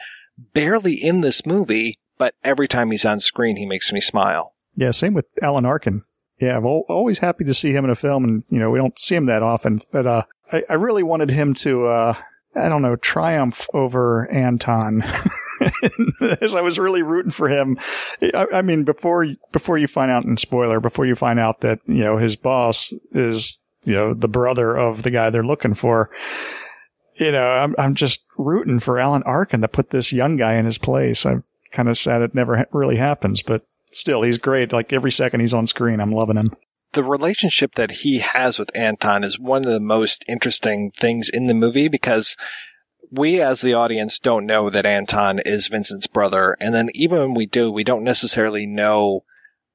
barely 0.53 0.95
in 0.95 1.21
this 1.21 1.45
movie, 1.45 1.99
but 2.17 2.35
every 2.45 2.69
time 2.69 2.91
he's 2.91 3.05
on 3.05 3.21
screen, 3.21 3.57
he 3.57 3.67
makes 3.67 3.93
me 3.93 4.01
smile. 4.01 4.55
Yeah, 4.75 4.93
same 4.93 5.15
with 5.15 5.27
Alan 5.43 5.67
Arkin. 5.67 6.03
Yeah, 6.41 6.59
I'm 6.59 6.67
always 6.67 7.21
happy 7.21 7.45
to 7.45 7.55
see 7.55 7.73
him 7.73 7.85
in 7.85 7.91
a 7.91 7.95
film, 7.95 8.23
and 8.23 8.45
you 8.51 8.59
know 8.59 8.71
we 8.71 8.79
don't 8.79 8.99
see 8.99 9.15
him 9.15 9.25
that 9.25 9.43
often. 9.43 9.81
But 9.91 10.07
uh, 10.07 10.23
I, 10.53 10.65
I 10.69 10.75
really 10.75 11.03
wanted 11.03 11.31
him 11.31 11.55
to 11.55 11.87
uh, 11.87 12.15
I 12.57 12.69
don't 12.69 12.83
know, 12.83 12.97
triumph 12.97 13.67
over 13.75 14.31
Anton. 14.33 15.05
As 16.41 16.55
I 16.55 16.61
was 16.61 16.79
really 16.79 17.03
rooting 17.03 17.31
for 17.31 17.49
him. 17.49 17.79
I, 18.23 18.47
I, 18.55 18.63
mean, 18.63 18.85
before, 18.85 19.27
before 19.53 19.79
you 19.79 19.87
find 19.87 20.11
out, 20.11 20.25
and 20.25 20.39
spoiler, 20.39 20.81
before 20.81 21.07
you 21.07 21.15
find 21.15 21.39
out 21.39 21.61
that, 21.61 21.81
you 21.87 22.05
know, 22.05 22.17
his 22.19 22.37
boss 22.37 22.93
is, 23.13 23.59
you 23.85 23.95
know, 23.95 24.15
the 24.15 24.29
brother 24.29 24.77
of 24.77 25.03
the 25.03 25.11
guy 25.11 25.31
they're 25.31 25.45
looking 25.45 25.75
for, 25.75 26.11
you 27.15 27.33
know, 27.33 27.49
I'm, 27.49 27.75
I'm 27.79 27.95
just 27.95 28.25
rooting 28.37 28.81
for 28.81 28.99
Alan 28.99 29.23
Arkin 29.23 29.61
to 29.63 29.69
put 29.69 29.91
this 29.91 30.13
young 30.13 30.37
guy 30.37 30.55
in 30.55 30.67
his 30.67 30.79
place. 30.79 31.25
I'm 31.25 31.45
kind 31.73 31.89
of 31.89 31.99
sad 31.99 32.23
it 32.23 32.35
never 32.35 32.59
ha- 32.59 32.65
really 32.73 32.97
happens, 32.97 33.43
but 33.43 33.67
still, 33.91 34.23
he's 34.23 34.39
great. 34.39 34.73
Like 34.73 34.93
every 34.93 35.13
second 35.13 35.41
he's 35.41 35.55
on 35.55 35.67
screen, 35.67 36.01
I'm 36.01 36.13
loving 36.13 36.37
him 36.37 36.55
the 36.97 37.05
relationship 37.05 37.75
that 37.75 37.91
he 37.91 38.21
has 38.21 38.59
with 38.59 38.75
Anton 38.75 39.23
is 39.23 39.39
one 39.39 39.65
of 39.67 39.71
the 39.71 39.81
most 39.81 40.25
interesting 40.27 40.91
things 40.93 41.29
in 41.29 41.47
the 41.47 41.53
movie 41.53 41.89
because 41.89 42.37
we 43.11 43.41
as 43.41 43.61
the 43.61 43.75
audience 43.75 44.19
don't 44.19 44.47
know 44.47 44.71
that 44.71 44.87
Anton 44.87 45.39
is 45.41 45.69
Vincent's 45.69 46.07
brother. 46.07 46.57
And 46.61 46.75
then 46.75 46.91
even 46.95 47.19
when 47.19 47.35
we 47.35 47.47
do, 47.47 47.71
we 47.71 47.85
don't 47.85 48.05
necessarily 48.05 48.67
know 48.67 49.25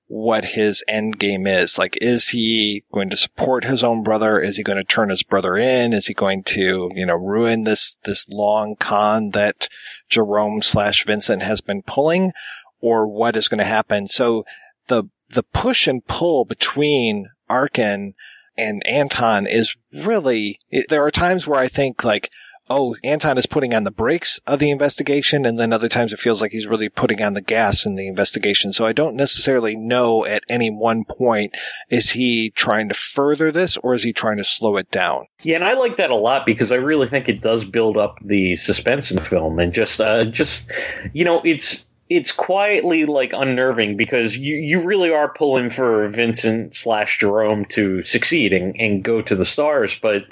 what 0.07 0.43
his 0.43 0.83
end 0.87 1.17
game 1.19 1.47
is. 1.47 1.77
Like, 1.77 1.97
is 2.01 2.29
he 2.29 2.83
going 2.93 3.09
to 3.11 3.17
support 3.17 3.63
his 3.63 3.83
own 3.83 4.03
brother? 4.03 4.39
Is 4.39 4.57
he 4.57 4.63
going 4.63 4.77
to 4.77 4.83
turn 4.83 5.09
his 5.09 5.23
brother 5.23 5.55
in? 5.55 5.93
Is 5.93 6.07
he 6.07 6.13
going 6.13 6.43
to, 6.43 6.89
you 6.93 7.05
know, 7.05 7.15
ruin 7.15 7.63
this, 7.63 7.95
this 8.03 8.27
long 8.27 8.75
con 8.75 9.29
that 9.29 9.69
Jerome 10.09 10.61
slash 10.61 11.05
Vincent 11.05 11.43
has 11.43 11.61
been 11.61 11.81
pulling? 11.81 12.33
Or 12.81 13.07
what 13.07 13.35
is 13.35 13.47
going 13.47 13.59
to 13.59 13.63
happen? 13.63 14.07
So 14.07 14.43
the 14.87 15.05
the 15.29 15.43
push 15.43 15.87
and 15.87 16.05
pull 16.05 16.43
between 16.43 17.29
Arkin 17.49 18.15
and 18.57 18.85
Anton 18.85 19.47
is 19.47 19.75
really, 19.93 20.59
there 20.89 21.05
are 21.05 21.11
times 21.11 21.47
where 21.47 21.59
I 21.59 21.69
think 21.69 22.03
like, 22.03 22.29
oh, 22.71 22.95
Anton 23.03 23.37
is 23.37 23.45
putting 23.45 23.73
on 23.73 23.83
the 23.83 23.91
brakes 23.91 24.39
of 24.47 24.59
the 24.59 24.71
investigation. 24.71 25.45
And 25.45 25.59
then 25.59 25.73
other 25.73 25.89
times 25.89 26.13
it 26.13 26.19
feels 26.19 26.41
like 26.41 26.51
he's 26.51 26.67
really 26.67 26.87
putting 26.87 27.21
on 27.21 27.33
the 27.33 27.41
gas 27.41 27.85
in 27.85 27.95
the 27.95 28.07
investigation. 28.07 28.71
So 28.71 28.85
I 28.85 28.93
don't 28.93 29.15
necessarily 29.15 29.75
know 29.75 30.25
at 30.25 30.43
any 30.47 30.71
one 30.71 31.03
point, 31.03 31.55
is 31.89 32.11
he 32.11 32.49
trying 32.51 32.87
to 32.87 32.95
further 32.95 33.51
this 33.51 33.75
or 33.77 33.93
is 33.93 34.03
he 34.03 34.13
trying 34.13 34.37
to 34.37 34.45
slow 34.45 34.77
it 34.77 34.89
down? 34.89 35.25
Yeah, 35.43 35.55
and 35.55 35.65
I 35.65 35.73
like 35.73 35.97
that 35.97 36.11
a 36.11 36.15
lot 36.15 36.45
because 36.45 36.71
I 36.71 36.75
really 36.75 37.07
think 37.07 37.27
it 37.27 37.41
does 37.41 37.65
build 37.65 37.97
up 37.97 38.17
the 38.23 38.55
suspense 38.55 39.11
in 39.11 39.17
the 39.17 39.25
film 39.25 39.59
and 39.59 39.73
just, 39.73 39.99
uh, 39.99 40.23
just, 40.23 40.71
you 41.11 41.25
know, 41.25 41.41
it's, 41.43 41.83
it's 42.09 42.31
quietly 42.31 43.05
like 43.05 43.31
unnerving 43.33 43.95
because 43.95 44.37
you, 44.37 44.55
you 44.55 44.81
really 44.81 45.11
are 45.11 45.33
pulling 45.33 45.69
for 45.69 46.09
Vincent 46.09 46.75
slash 46.75 47.19
Jerome 47.19 47.63
to 47.65 48.03
succeed 48.03 48.51
and, 48.51 48.75
and 48.79 49.03
go 49.03 49.21
to 49.21 49.35
the 49.35 49.45
stars. 49.45 49.97
But 50.01 50.23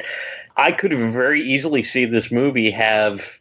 I 0.60 0.74
could 0.74 0.92
very 0.92 1.42
easily 1.42 1.84
see 1.84 2.04
this 2.06 2.32
movie 2.32 2.70
have 2.72 3.40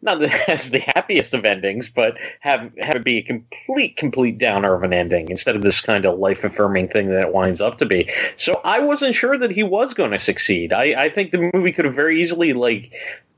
not 0.00 0.20
has 0.46 0.70
the 0.70 0.78
happiest 0.78 1.34
of 1.34 1.44
endings, 1.44 1.88
but 1.88 2.16
have 2.40 2.72
have 2.78 2.96
it 2.96 3.04
be 3.04 3.18
a 3.18 3.22
complete 3.22 3.96
complete 3.96 4.38
downer 4.38 4.74
of 4.74 4.82
an 4.82 4.92
ending 4.92 5.28
instead 5.28 5.56
of 5.56 5.62
this 5.62 5.80
kind 5.80 6.06
of 6.06 6.18
life 6.18 6.42
affirming 6.42 6.88
thing 6.88 7.10
that 7.10 7.20
it 7.20 7.34
winds 7.34 7.60
up 7.60 7.78
to 7.78 7.86
be. 7.86 8.10
So 8.36 8.60
I 8.64 8.78
wasn't 8.78 9.14
sure 9.14 9.36
that 9.38 9.50
he 9.50 9.62
was 9.62 9.92
going 9.92 10.12
to 10.12 10.18
succeed. 10.18 10.72
I, 10.72 11.04
I 11.04 11.10
think 11.10 11.32
the 11.32 11.50
movie 11.52 11.72
could 11.72 11.84
have 11.84 11.94
very 11.94 12.20
easily 12.20 12.54
like 12.54 12.92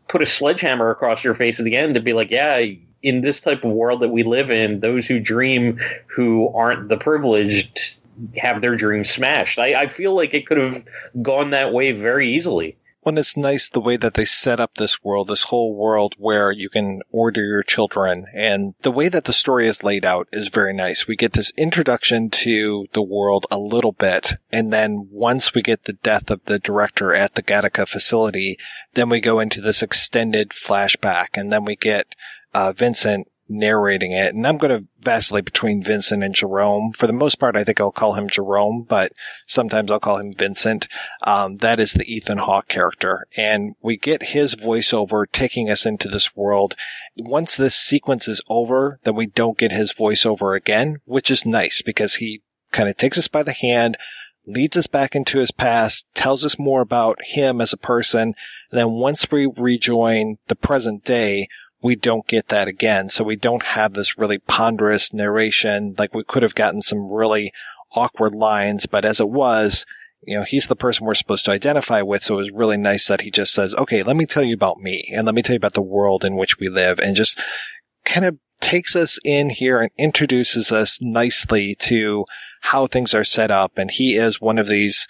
put 0.09 0.23
a 0.23 0.26
sledgehammer 0.26 0.90
across 0.90 1.25
your 1.25 1.35
face 1.35 1.59
at 1.59 1.64
the 1.64 1.76
end 1.76 1.95
to 1.95 2.00
be 2.00 2.12
like, 2.12 2.30
yeah, 2.30 2.64
in 3.02 3.23
this 3.23 3.40
type 3.40 3.64
of 3.64 3.71
world 3.73 4.02
that 4.02 4.09
we 4.09 4.23
live 4.23 4.50
in, 4.50 4.80
those 4.80 5.06
who 5.06 5.18
dream 5.18 5.80
who 6.06 6.49
aren't 6.54 6.88
the 6.88 6.97
privileged 6.97 7.97
have 8.37 8.61
their 8.61 8.76
dreams 8.76 9.11
smashed. 9.11 9.59
I, 9.59 9.83
I 9.83 9.87
feel 9.88 10.14
like 10.14 10.33
it 10.33 10.47
could 10.47 10.59
have 10.59 10.85
gone 11.23 11.50
that 11.50 11.73
way 11.73 11.90
very 11.92 12.33
easily. 12.33 12.76
Well, 13.06 13.18
it's 13.18 13.36
nice 13.36 13.68
the 13.68 13.80
way 13.80 13.96
that 13.98 14.14
they 14.14 14.25
set 14.25 14.58
up 14.58 14.75
this 14.75 15.04
world, 15.04 15.28
this 15.28 15.44
whole 15.44 15.76
world 15.76 16.16
where 16.18 16.50
you 16.50 16.68
can 16.68 17.02
order 17.12 17.40
your 17.40 17.62
children. 17.62 18.26
And 18.34 18.75
the 18.82 18.90
way 18.90 19.08
that 19.08 19.26
the 19.26 19.32
story 19.32 19.68
is 19.68 19.84
laid 19.84 20.04
out 20.04 20.26
is 20.32 20.48
very 20.48 20.72
nice. 20.72 21.06
We 21.06 21.14
get 21.14 21.34
this 21.34 21.52
introduction 21.56 22.30
to 22.30 22.88
the 22.94 23.02
world 23.02 23.46
a 23.48 23.60
little 23.60 23.92
bit. 23.92 24.32
And 24.50 24.72
then 24.72 25.06
once 25.12 25.54
we 25.54 25.62
get 25.62 25.84
the 25.84 25.92
death 25.92 26.32
of 26.32 26.40
the 26.46 26.58
director 26.58 27.14
at 27.14 27.36
the 27.36 27.44
Gattaca 27.44 27.86
facility, 27.86 28.58
then 28.94 29.08
we 29.08 29.20
go 29.20 29.38
into 29.38 29.60
this 29.60 29.84
extended 29.84 30.48
flashback. 30.48 31.28
And 31.34 31.52
then 31.52 31.64
we 31.64 31.76
get 31.76 32.16
uh, 32.54 32.72
Vincent 32.72 33.28
narrating 33.48 34.12
it. 34.12 34.34
And 34.34 34.46
I'm 34.46 34.58
going 34.58 34.76
to 34.76 34.88
vacillate 35.00 35.44
between 35.44 35.82
Vincent 35.82 36.22
and 36.22 36.34
Jerome. 36.34 36.92
For 36.92 37.06
the 37.06 37.12
most 37.12 37.38
part, 37.38 37.56
I 37.56 37.64
think 37.64 37.80
I'll 37.80 37.92
call 37.92 38.14
him 38.14 38.28
Jerome, 38.28 38.82
but 38.88 39.12
sometimes 39.46 39.90
I'll 39.90 40.00
call 40.00 40.18
him 40.18 40.32
Vincent. 40.32 40.88
Um, 41.22 41.56
that 41.56 41.78
is 41.78 41.92
the 41.92 42.12
Ethan 42.12 42.38
Hawke 42.38 42.68
character. 42.68 43.26
And 43.36 43.74
we 43.80 43.96
get 43.96 44.24
his 44.24 44.54
voiceover 44.54 45.24
taking 45.30 45.70
us 45.70 45.86
into 45.86 46.08
this 46.08 46.34
world. 46.34 46.74
Once 47.16 47.56
this 47.56 47.76
sequence 47.76 48.28
is 48.28 48.42
over, 48.48 48.98
then 49.04 49.14
we 49.14 49.26
don't 49.26 49.58
get 49.58 49.72
his 49.72 49.92
voiceover 49.92 50.56
again, 50.56 50.96
which 51.04 51.30
is 51.30 51.46
nice 51.46 51.82
because 51.82 52.16
he 52.16 52.42
kind 52.72 52.88
of 52.88 52.96
takes 52.96 53.16
us 53.16 53.28
by 53.28 53.42
the 53.42 53.52
hand, 53.52 53.96
leads 54.46 54.76
us 54.76 54.86
back 54.86 55.14
into 55.14 55.38
his 55.38 55.50
past, 55.50 56.06
tells 56.14 56.44
us 56.44 56.58
more 56.58 56.80
about 56.80 57.18
him 57.24 57.60
as 57.60 57.72
a 57.72 57.78
person. 57.78 58.34
And 58.70 58.78
then 58.78 58.90
once 58.92 59.30
we 59.30 59.50
rejoin 59.56 60.38
the 60.48 60.56
present 60.56 61.04
day, 61.04 61.48
we 61.83 61.97
don't 61.97 62.26
get 62.26 62.49
that 62.49 62.68
again. 62.68 63.09
So 63.09 63.25
we 63.25 63.37
don't 63.37 63.62
have 63.62 63.92
this 63.92 64.18
really 64.18 64.38
ponderous 64.38 65.12
narration. 65.12 65.95
Like 65.99 66.14
we 66.14 66.25
could 66.25 66.42
have 66.42 66.54
gotten 66.54 66.83
some 66.83 67.11
really 67.11 67.52
awkward 67.95 68.35
lines, 68.35 68.87
but 68.87 69.04
as 69.04 69.21
it 69.21 69.28
was, 69.28 69.87
you 70.23 70.37
know, 70.37 70.45
he's 70.45 70.66
the 70.66 70.76
person 70.76 71.06
we're 71.06 71.14
supposed 71.14 71.45
to 71.45 71.52
identify 71.52 72.02
with. 72.02 72.25
So 72.25 72.35
it 72.35 72.38
was 72.38 72.50
really 72.50 72.76
nice 72.76 73.06
that 73.06 73.21
he 73.21 73.30
just 73.30 73.54
says, 73.54 73.75
okay, 73.75 74.02
let 74.02 74.16
me 74.16 74.26
tell 74.26 74.42
you 74.42 74.54
about 74.54 74.78
me 74.78 75.11
and 75.14 75.25
let 75.26 75.35
me 75.35 75.42
tell 75.42 75.54
you 75.54 75.59
about 75.59 75.75
the 75.75 75.83
world 75.83 76.25
in 76.25 76.37
which 76.37 76.59
we 76.59 76.68
live 76.68 76.99
and 76.99 77.14
just 77.14 77.40
kind 78.04 78.26
of 78.26 78.38
takes 78.61 78.97
us 78.97 79.21
in 79.25 79.50
here 79.50 79.80
and 79.80 79.90
introduces 79.99 80.73
us 80.73 81.00
nicely 81.00 81.75
to 81.76 82.25
how 82.62 82.87
things 82.87 83.14
are 83.14 83.25
set 83.25 83.50
up. 83.50 83.78
And 83.78 83.90
he 83.90 84.16
is 84.16 84.40
one 84.40 84.59
of 84.59 84.66
these 84.66 85.06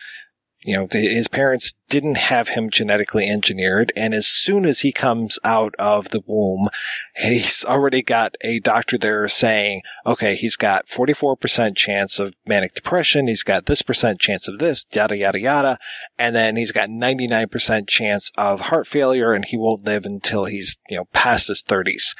you 0.67 0.77
know, 0.77 0.89
his 0.91 1.29
parents 1.29 1.75
didn't 1.89 2.17
have 2.17 2.49
him 2.49 2.71
genetically 2.71 3.29
engineered. 3.29 3.93
And 3.95 4.13
as 4.13 4.27
soon 4.27 4.67
as 4.67 4.81
he 4.81 4.91
comes 4.91 5.39
out 5.45 5.77
of 5.79 6.11
the 6.11 6.25
womb, 6.27 6.67
he's 7.15 7.65
already 7.65 8.03
got 8.03 8.37
a 8.41 8.59
doctor 8.59 8.99
there 8.99 9.29
saying, 9.29 9.83
okay, 10.05 10.35
he's 10.35 10.57
got 10.57 10.89
44% 10.89 11.77
chance 11.77 12.19
of 12.19 12.35
manic 12.49 12.75
depression. 12.75 13.29
He's 13.29 13.45
got 13.45 13.67
this 13.67 13.83
percent 13.83 14.19
chance 14.19 14.49
of 14.49 14.59
this, 14.59 14.85
yada, 14.93 15.17
yada, 15.17 15.39
yada. 15.39 15.79
And 16.19 16.35
then 16.35 16.57
he's 16.57 16.73
got 16.73 16.89
99% 16.89 17.87
chance 17.87 18.33
of 18.37 18.63
heart 18.63 18.89
failure 18.89 19.33
and 19.33 19.45
he 19.45 19.57
won't 19.57 19.85
live 19.85 20.05
until 20.05 20.47
he's, 20.47 20.77
you 20.89 20.97
know, 20.97 21.05
past 21.13 21.47
his 21.47 21.63
thirties. 21.63 22.13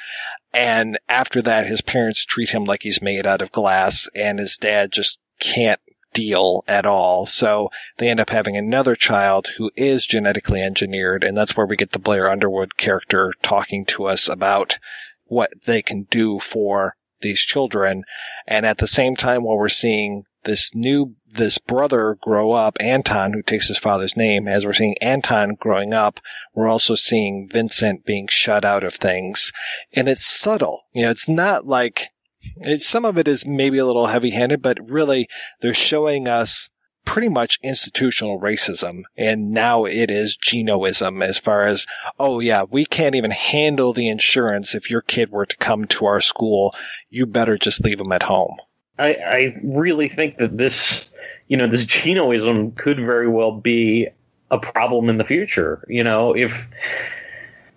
And 0.55 1.01
after 1.09 1.43
that, 1.43 1.67
his 1.67 1.81
parents 1.81 2.25
treat 2.25 2.51
him 2.51 2.63
like 2.63 2.85
he's 2.85 3.03
made 3.03 3.27
out 3.27 3.43
of 3.43 3.51
glass 3.51 4.09
and 4.15 4.39
his 4.39 4.57
dad 4.57 4.93
just 4.93 5.19
can't 5.41 5.81
deal 6.17 6.65
at 6.67 6.87
all. 6.87 7.27
So 7.27 7.69
they 7.99 8.09
end 8.09 8.21
up 8.21 8.31
having 8.31 8.57
another 8.57 8.97
child 8.97 9.49
who 9.59 9.71
is 9.77 10.07
genetically 10.07 10.63
engineered. 10.63 11.23
And 11.23 11.37
that's 11.37 11.55
where 11.55 11.67
we 11.67 11.77
get 11.77 11.93
the 11.93 11.99
Blair 11.99 12.31
Underwood 12.31 12.79
character 12.79 13.35
talking 13.43 13.85
to 13.87 14.07
us 14.07 14.27
about 14.27 14.79
what 15.27 15.53
they 15.67 15.83
can 15.83 16.05
do 16.05 16.41
for 16.41 16.97
these 17.21 17.41
children. 17.41 18.05
And 18.47 18.65
at 18.65 18.79
the 18.79 18.87
same 18.87 19.15
time, 19.15 19.43
while 19.43 19.59
we're 19.59 19.69
seeing 19.69 20.25
this 20.45 20.75
new, 20.75 21.17
this 21.31 21.59
brother 21.59 22.17
grow 22.23 22.53
up, 22.53 22.79
Anton, 22.81 23.35
who 23.35 23.43
takes 23.43 23.69
his 23.69 23.79
father's 23.79 24.17
name, 24.17 24.49
as 24.49 24.65
we're 24.65 24.73
seeing 24.73 24.97
Anton 25.03 25.55
growing 25.61 25.93
up, 25.93 26.21
we're 26.55 26.69
also 26.69 26.95
seeing 26.95 27.47
Vincent 27.53 28.07
being 28.07 28.27
shut 28.27 28.65
out 28.65 28.85
of 28.85 28.95
things. 28.95 29.53
And 29.93 30.09
it's 30.09 30.25
subtle. 30.25 30.85
You 30.95 31.03
know, 31.03 31.11
it's 31.11 31.29
not 31.29 31.67
like, 31.67 32.09
it, 32.57 32.81
some 32.81 33.05
of 33.05 33.19
it 33.19 33.29
is 33.29 33.47
maybe 33.47 33.79
a 33.79 33.87
little 33.87 34.07
heavy 34.07 34.31
handed, 34.31 34.63
but 34.63 34.79
really 34.89 35.29
they're 35.61 35.75
showing 35.75 36.29
us 36.29 36.71
pretty 37.05 37.29
much 37.29 37.59
institutional 37.63 38.41
racism. 38.41 39.03
And 39.17 39.53
now 39.53 39.85
it 39.85 40.11
is 40.11 40.37
genoism 40.37 41.25
as 41.25 41.39
far 41.39 41.63
as, 41.63 41.87
oh 42.19 42.41
yeah, 42.41 42.65
we 42.69 42.85
can't 42.85 43.15
even 43.15 43.31
handle 43.31 43.93
the 43.93 44.09
insurance. 44.09 44.75
If 44.75 44.91
your 44.91 45.03
kid 45.03 45.31
were 45.31 45.47
to 45.47 45.57
come 45.57 45.87
to 45.87 46.05
our 46.05 46.21
school, 46.21 46.73
you 47.09 47.25
better 47.25 47.57
just 47.57 47.85
leave 47.85 47.99
them 47.99 48.13
at 48.13 48.25
home. 48.25 48.57
I, 48.99 49.15
I 49.15 49.57
really 49.63 50.09
think 50.09 50.39
that 50.39 50.59
this, 50.59 51.07
you 51.49 51.57
know, 51.57 51.69
this 51.69 51.85
genoism 51.85 52.77
could 52.77 52.99
very 52.99 53.29
well 53.29 53.53
be 53.53 54.09
a 54.51 54.59
problem 54.59 55.09
in 55.09 55.19
the 55.19 55.25
future. 55.25 55.87
You 55.89 56.03
know, 56.03 56.35
if, 56.35 56.67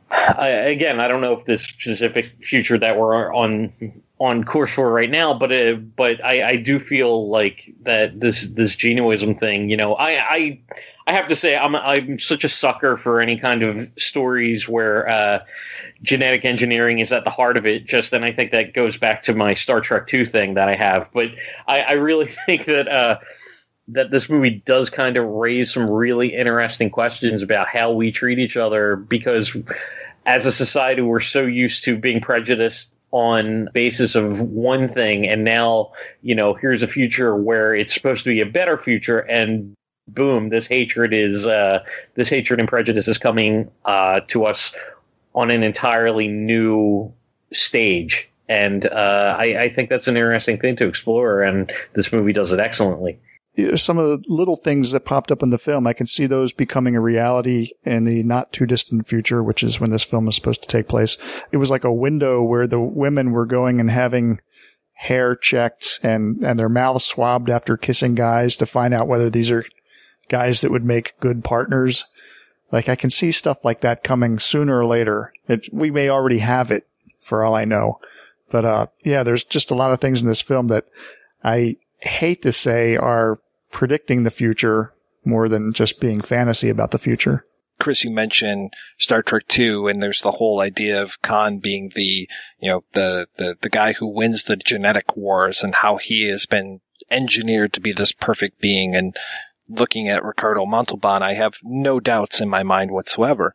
I, 0.10 0.48
again, 0.48 1.00
I 1.00 1.08
don't 1.08 1.22
know 1.22 1.34
if 1.34 1.46
this 1.46 1.62
specific 1.62 2.32
future 2.42 2.80
that 2.80 2.98
we're 2.98 3.32
on 3.34 3.72
on 4.20 4.44
course 4.44 4.74
for 4.74 4.92
right 4.92 5.10
now, 5.10 5.34
but 5.34 5.52
uh, 5.52 5.76
but 5.76 6.24
I, 6.24 6.50
I 6.50 6.56
do 6.58 6.78
feel 6.78 7.30
like 7.30 7.74
that 7.84 8.20
this 8.20 8.48
this 8.50 8.76
genoism 8.76 9.40
thing, 9.40 9.70
you 9.70 9.78
know, 9.78 9.96
I 9.96 10.12
I 10.12 10.60
I 11.08 11.14
have 11.14 11.28
to 11.30 11.36
say 11.36 11.56
I'm 11.56 11.76
I'm 11.76 12.20
such 12.20 12.44
a 12.44 12.50
sucker 12.50 12.98
for 12.98 13.22
any 13.22 13.40
kind 13.40 13.64
of 13.64 13.90
stories 13.98 14.68
where 14.68 15.08
uh, 15.08 15.40
genetic 16.02 16.44
engineering 16.44 17.00
is 17.00 17.14
at 17.14 17.24
the 17.24 17.30
heart 17.30 17.56
of 17.56 17.66
it. 17.66 17.86
Just 17.86 18.12
and 18.12 18.26
I 18.26 18.34
think 18.34 18.52
that 18.52 18.74
goes 18.74 18.98
back 18.98 19.24
to 19.24 19.34
my 19.34 19.54
Star 19.54 19.80
Trek 19.80 20.06
Two 20.06 20.26
thing 20.26 20.54
that 20.56 20.68
I 20.68 20.76
have, 20.76 21.10
but 21.14 21.28
I, 21.68 21.82
I 21.82 21.92
really 21.94 22.28
think 22.46 22.66
that. 22.66 22.88
Uh, 22.88 23.20
that 23.92 24.12
this 24.12 24.30
movie 24.30 24.62
does 24.68 24.88
kind 24.88 25.18
of 25.18 25.26
raise 25.26 25.74
some 25.74 25.90
really 25.90 26.36
interesting 26.36 26.92
questions 26.92 27.42
about 27.42 27.68
how 27.68 27.92
we 27.92 28.12
treat 28.12 28.38
each 28.38 28.56
other 28.56 28.96
because 28.96 29.58
as 30.28 30.46
a 30.46 30.52
society 30.52 31.02
we're 31.02 31.20
so 31.20 31.42
used 31.42 31.84
to 31.84 31.98
being 31.98 32.22
prejudiced 32.22 32.94
on 33.12 33.70
basis 33.74 34.16
of 34.16 34.42
one 34.42 34.88
thing 34.88 35.28
and 35.28 35.44
now 35.44 35.92
you 36.22 36.36
know 36.36 36.54
here's 36.54 36.84
a 36.84 36.88
future 36.88 37.36
where 37.36 37.74
it's 37.74 37.94
supposed 37.94 38.24
to 38.24 38.30
be 38.30 38.39
a 38.39 38.46
better 38.46 38.78
future 38.78 39.20
and 39.20 39.74
boom 40.08 40.50
this 40.50 40.68
hatred 40.68 41.13
is 41.13 41.48
uh, 41.48 41.80
this 42.16 42.30
hatred 42.30 42.60
and 42.60 42.70
prejudice 42.70 43.08
is 43.08 43.18
coming 43.18 43.70
uh, 43.86 44.20
to 44.28 44.46
us 44.46 44.74
on 45.36 45.51
an 45.51 45.63
entirely 45.63 46.28
new 46.28 47.12
stage. 47.51 48.30
And 48.48 48.86
uh, 48.88 49.36
I, 49.38 49.63
I 49.63 49.74
think 49.74 49.89
that's 49.89 50.08
an 50.08 50.18
interesting 50.18 50.58
thing 50.58 50.75
to 50.78 50.88
explore 50.88 51.44
and 51.44 51.72
this 51.94 52.12
movie 52.12 52.34
does 52.34 52.51
it 52.51 52.60
excellently 52.60 53.20
some 53.75 53.98
of 53.98 54.08
the 54.08 54.24
little 54.28 54.56
things 54.56 54.92
that 54.92 55.06
popped 55.06 55.32
up 55.32 55.44
in 55.44 55.50
the 55.50 55.58
film, 55.58 55.88
I 55.88 55.94
can 55.94 56.06
see 56.06 56.25
those 56.25 56.51
becoming 56.51 56.96
a 56.96 57.01
reality 57.01 57.72
in 57.84 58.06
the 58.06 58.24
not 58.24 58.51
too 58.51 58.66
distant 58.66 59.08
future, 59.08 59.44
which 59.44 59.63
is 59.63 59.80
when 59.80 59.92
this 59.92 60.04
film 60.04 60.28
is 60.28 60.36
supposed 60.36 60.62
to 60.62 60.68
take 60.68 60.88
place. 60.88 61.18
It 61.51 61.58
was 61.58 61.70
like 61.70 61.84
a 61.84 61.94
window 61.94 62.42
where 62.42 62.68
the 62.68 62.80
women 62.80 63.32
were 63.32 63.46
going 63.46 63.80
and 63.80 63.89
having 63.89 64.39
hair 64.94 65.36
checked 65.36 66.00
and, 66.04 66.44
and 66.44 66.60
their 66.60 66.70
mouths 66.70 67.06
swabbed 67.06 67.50
after 67.50 67.78
kissing 67.78 68.16
guys 68.16 68.58
to 68.58 68.66
find 68.66 68.94
out 68.94 69.08
whether 69.08 69.30
these 69.30 69.50
are 69.50 69.66
guys 70.28 70.62
that 70.62 70.72
would 70.72 70.84
make 70.84 71.20
good 71.20 71.44
partners. 71.44 72.06
Like 72.72 72.89
I 72.89 72.96
can 72.96 73.10
see 73.10 73.32
stuff 73.32 73.63
like 73.63 73.80
that 73.82 74.04
coming 74.04 74.39
sooner 74.39 74.80
or 74.80 74.86
later. 74.86 75.34
It, 75.48 75.70
we 75.72 75.89
may 75.89 76.10
already 76.10 76.39
have 76.39 76.70
it 76.70 76.88
for 77.20 77.44
all 77.44 77.56
I 77.56 77.66
know. 77.66 78.00
But, 78.51 78.66
uh, 78.66 78.88
yeah, 79.06 79.24
there's 79.24 79.44
just 79.44 79.72
a 79.72 79.75
lot 79.75 79.92
of 79.92 80.01
things 80.01 80.22
in 80.22 80.28
this 80.28 80.42
film 80.42 80.68
that 80.68 80.86
I 81.44 81.78
hate 82.00 82.42
to 82.42 82.51
say 82.51 82.98
are 82.98 83.38
predicting 83.72 84.24
the 84.24 84.32
future 84.32 84.94
more 85.26 85.50
than 85.50 85.74
just 85.74 86.00
being 86.00 86.22
fantasy 86.22 86.70
about 86.70 86.92
the 86.92 87.00
future. 87.00 87.46
Chris, 87.80 88.04
you 88.04 88.12
mentioned 88.12 88.74
Star 88.98 89.24
Trek 89.24 89.48
2 89.48 89.88
and 89.88 90.04
there's 90.04 90.22
the 90.22 90.32
whole 90.32 90.60
idea 90.60 91.02
of 91.02 91.22
Khan 91.22 91.60
being 91.60 91.92
the, 91.96 92.28
you 92.60 92.70
know, 92.70 92.84
the, 92.92 93.28
the, 93.38 93.56
the 93.62 93.70
guy 93.70 93.94
who 93.94 94.08
wins 94.08 94.44
the 94.44 94.58
genetic 94.58 95.16
wars 95.16 95.64
and 95.64 95.76
how 95.76 95.96
he 95.96 96.28
has 96.28 96.46
been 96.46 96.82
engineered 97.10 97.72
to 97.74 97.80
be 97.80 97.94
this 97.94 98.12
perfect 98.12 98.60
being. 98.60 98.96
And 98.96 99.16
looking 99.70 100.10
at 100.10 100.26
Ricardo 100.26 100.66
Montalban, 100.66 101.24
I 101.24 101.34
have 101.34 101.60
no 101.64 102.02
doubts 102.02 102.42
in 102.42 102.50
my 102.50 102.64
mind 102.64 102.92
whatsoever. 102.92 103.54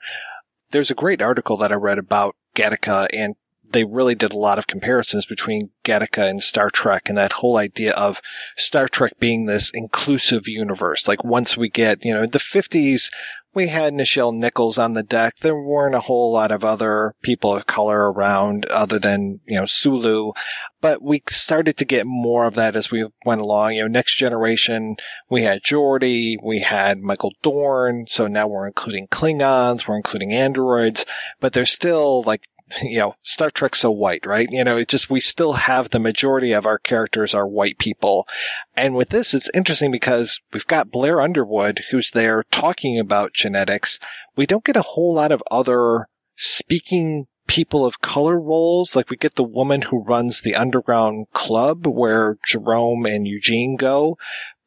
There's 0.70 0.90
a 0.90 0.94
great 0.94 1.20
article 1.20 1.58
that 1.58 1.70
I 1.70 1.76
read 1.76 1.98
about 1.98 2.34
Gattaca 2.56 3.08
and 3.12 3.34
they 3.74 3.84
really 3.84 4.14
did 4.14 4.32
a 4.32 4.38
lot 4.38 4.58
of 4.58 4.66
comparisons 4.66 5.26
between 5.26 5.70
Gattaca 5.84 6.30
and 6.30 6.42
Star 6.42 6.70
Trek 6.70 7.08
and 7.08 7.18
that 7.18 7.32
whole 7.34 7.58
idea 7.58 7.92
of 7.92 8.22
Star 8.56 8.88
Trek 8.88 9.14
being 9.18 9.44
this 9.44 9.70
inclusive 9.74 10.48
universe. 10.48 11.06
Like 11.06 11.24
once 11.24 11.56
we 11.56 11.68
get, 11.68 12.04
you 12.04 12.14
know, 12.14 12.22
in 12.22 12.30
the 12.30 12.38
50s, 12.38 13.10
we 13.52 13.68
had 13.68 13.92
Nichelle 13.92 14.34
Nichols 14.34 14.78
on 14.78 14.94
the 14.94 15.02
deck. 15.02 15.36
There 15.40 15.60
weren't 15.60 15.94
a 15.94 16.00
whole 16.00 16.32
lot 16.32 16.50
of 16.50 16.64
other 16.64 17.14
people 17.22 17.54
of 17.54 17.66
color 17.66 18.10
around 18.12 18.66
other 18.66 18.98
than, 18.98 19.40
you 19.46 19.56
know, 19.56 19.66
Sulu. 19.66 20.32
But 20.80 21.02
we 21.02 21.22
started 21.28 21.76
to 21.76 21.84
get 21.84 22.04
more 22.06 22.46
of 22.46 22.54
that 22.54 22.74
as 22.74 22.90
we 22.90 23.08
went 23.24 23.40
along. 23.40 23.74
You 23.74 23.82
know, 23.82 23.88
next 23.88 24.16
generation, 24.16 24.96
we 25.30 25.42
had 25.42 25.62
Geordi, 25.62 26.36
we 26.42 26.60
had 26.60 26.98
Michael 26.98 27.32
Dorn. 27.42 28.06
So 28.08 28.26
now 28.26 28.48
we're 28.48 28.66
including 28.66 29.06
Klingons, 29.08 29.86
we're 29.86 29.96
including 29.96 30.32
androids, 30.32 31.06
but 31.40 31.52
there's 31.52 31.70
still 31.70 32.22
like 32.24 32.46
you 32.82 32.98
know, 32.98 33.14
Star 33.22 33.50
Trek's 33.50 33.80
so 33.80 33.90
white, 33.90 34.26
right? 34.26 34.48
You 34.50 34.64
know, 34.64 34.76
it 34.76 34.88
just, 34.88 35.10
we 35.10 35.20
still 35.20 35.54
have 35.54 35.90
the 35.90 35.98
majority 35.98 36.52
of 36.52 36.66
our 36.66 36.78
characters 36.78 37.34
are 37.34 37.46
white 37.46 37.78
people. 37.78 38.26
And 38.74 38.94
with 38.94 39.10
this, 39.10 39.34
it's 39.34 39.50
interesting 39.54 39.90
because 39.90 40.40
we've 40.52 40.66
got 40.66 40.90
Blair 40.90 41.20
Underwood 41.20 41.84
who's 41.90 42.10
there 42.10 42.44
talking 42.50 42.98
about 42.98 43.32
genetics. 43.32 43.98
We 44.36 44.46
don't 44.46 44.64
get 44.64 44.76
a 44.76 44.82
whole 44.82 45.14
lot 45.14 45.32
of 45.32 45.42
other 45.50 46.06
speaking 46.36 47.26
people 47.46 47.84
of 47.84 48.00
color 48.00 48.40
roles. 48.40 48.96
Like 48.96 49.10
we 49.10 49.16
get 49.16 49.34
the 49.34 49.44
woman 49.44 49.82
who 49.82 50.02
runs 50.02 50.40
the 50.40 50.54
underground 50.54 51.26
club 51.32 51.86
where 51.86 52.38
Jerome 52.44 53.06
and 53.06 53.28
Eugene 53.28 53.76
go, 53.76 54.16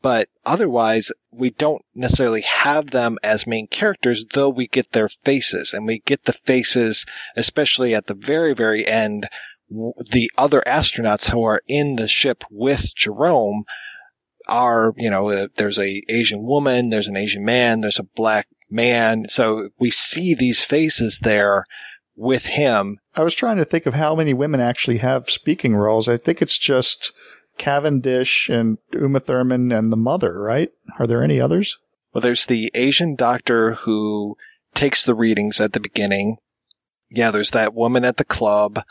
but 0.01 0.29
otherwise 0.45 1.11
we 1.31 1.49
don't 1.49 1.83
necessarily 1.95 2.41
have 2.41 2.91
them 2.91 3.17
as 3.23 3.47
main 3.47 3.67
characters, 3.67 4.25
though 4.33 4.49
we 4.49 4.67
get 4.67 4.91
their 4.91 5.09
faces 5.09 5.73
and 5.73 5.85
we 5.85 5.99
get 5.99 6.23
the 6.23 6.33
faces, 6.33 7.05
especially 7.35 7.93
at 7.93 8.07
the 8.07 8.13
very, 8.13 8.53
very 8.53 8.85
end, 8.85 9.27
the 9.69 10.31
other 10.37 10.63
astronauts 10.65 11.29
who 11.29 11.43
are 11.43 11.61
in 11.67 11.95
the 11.95 12.07
ship 12.07 12.43
with 12.49 12.95
Jerome 12.95 13.65
are, 14.47 14.93
you 14.97 15.09
know, 15.09 15.29
uh, 15.29 15.47
there's 15.57 15.77
a 15.77 16.01
Asian 16.07 16.43
woman, 16.43 16.89
there's 16.89 17.07
an 17.07 17.17
Asian 17.17 17.43
man, 17.43 17.81
there's 17.81 17.99
a 17.99 18.03
black 18.03 18.47
man. 18.69 19.27
So 19.27 19.69
we 19.77 19.89
see 19.89 20.33
these 20.33 20.63
faces 20.63 21.19
there 21.21 21.63
with 22.15 22.47
him. 22.47 22.97
I 23.15 23.23
was 23.23 23.35
trying 23.35 23.57
to 23.57 23.65
think 23.65 23.85
of 23.85 23.93
how 23.93 24.15
many 24.15 24.33
women 24.33 24.61
actually 24.61 24.97
have 24.97 25.29
speaking 25.29 25.75
roles. 25.75 26.07
I 26.07 26.17
think 26.17 26.41
it's 26.41 26.57
just 26.57 27.11
Cavendish 27.57 28.49
and 28.49 28.77
Uma 28.93 29.19
Thurman 29.19 29.71
and 29.71 29.91
the 29.91 29.97
mother, 29.97 30.39
right? 30.39 30.69
Are 30.99 31.07
there 31.07 31.23
any 31.23 31.39
others? 31.39 31.77
Well, 32.13 32.21
there's 32.21 32.45
the 32.45 32.71
Asian 32.73 33.15
doctor 33.15 33.73
who 33.73 34.37
takes 34.73 35.03
the 35.03 35.15
readings 35.15 35.59
at 35.59 35.73
the 35.73 35.79
beginning. 35.79 36.37
Yeah, 37.09 37.31
there's 37.31 37.51
that 37.51 37.73
woman 37.73 38.05
at 38.05 38.17
the 38.17 38.25
club. 38.25 38.83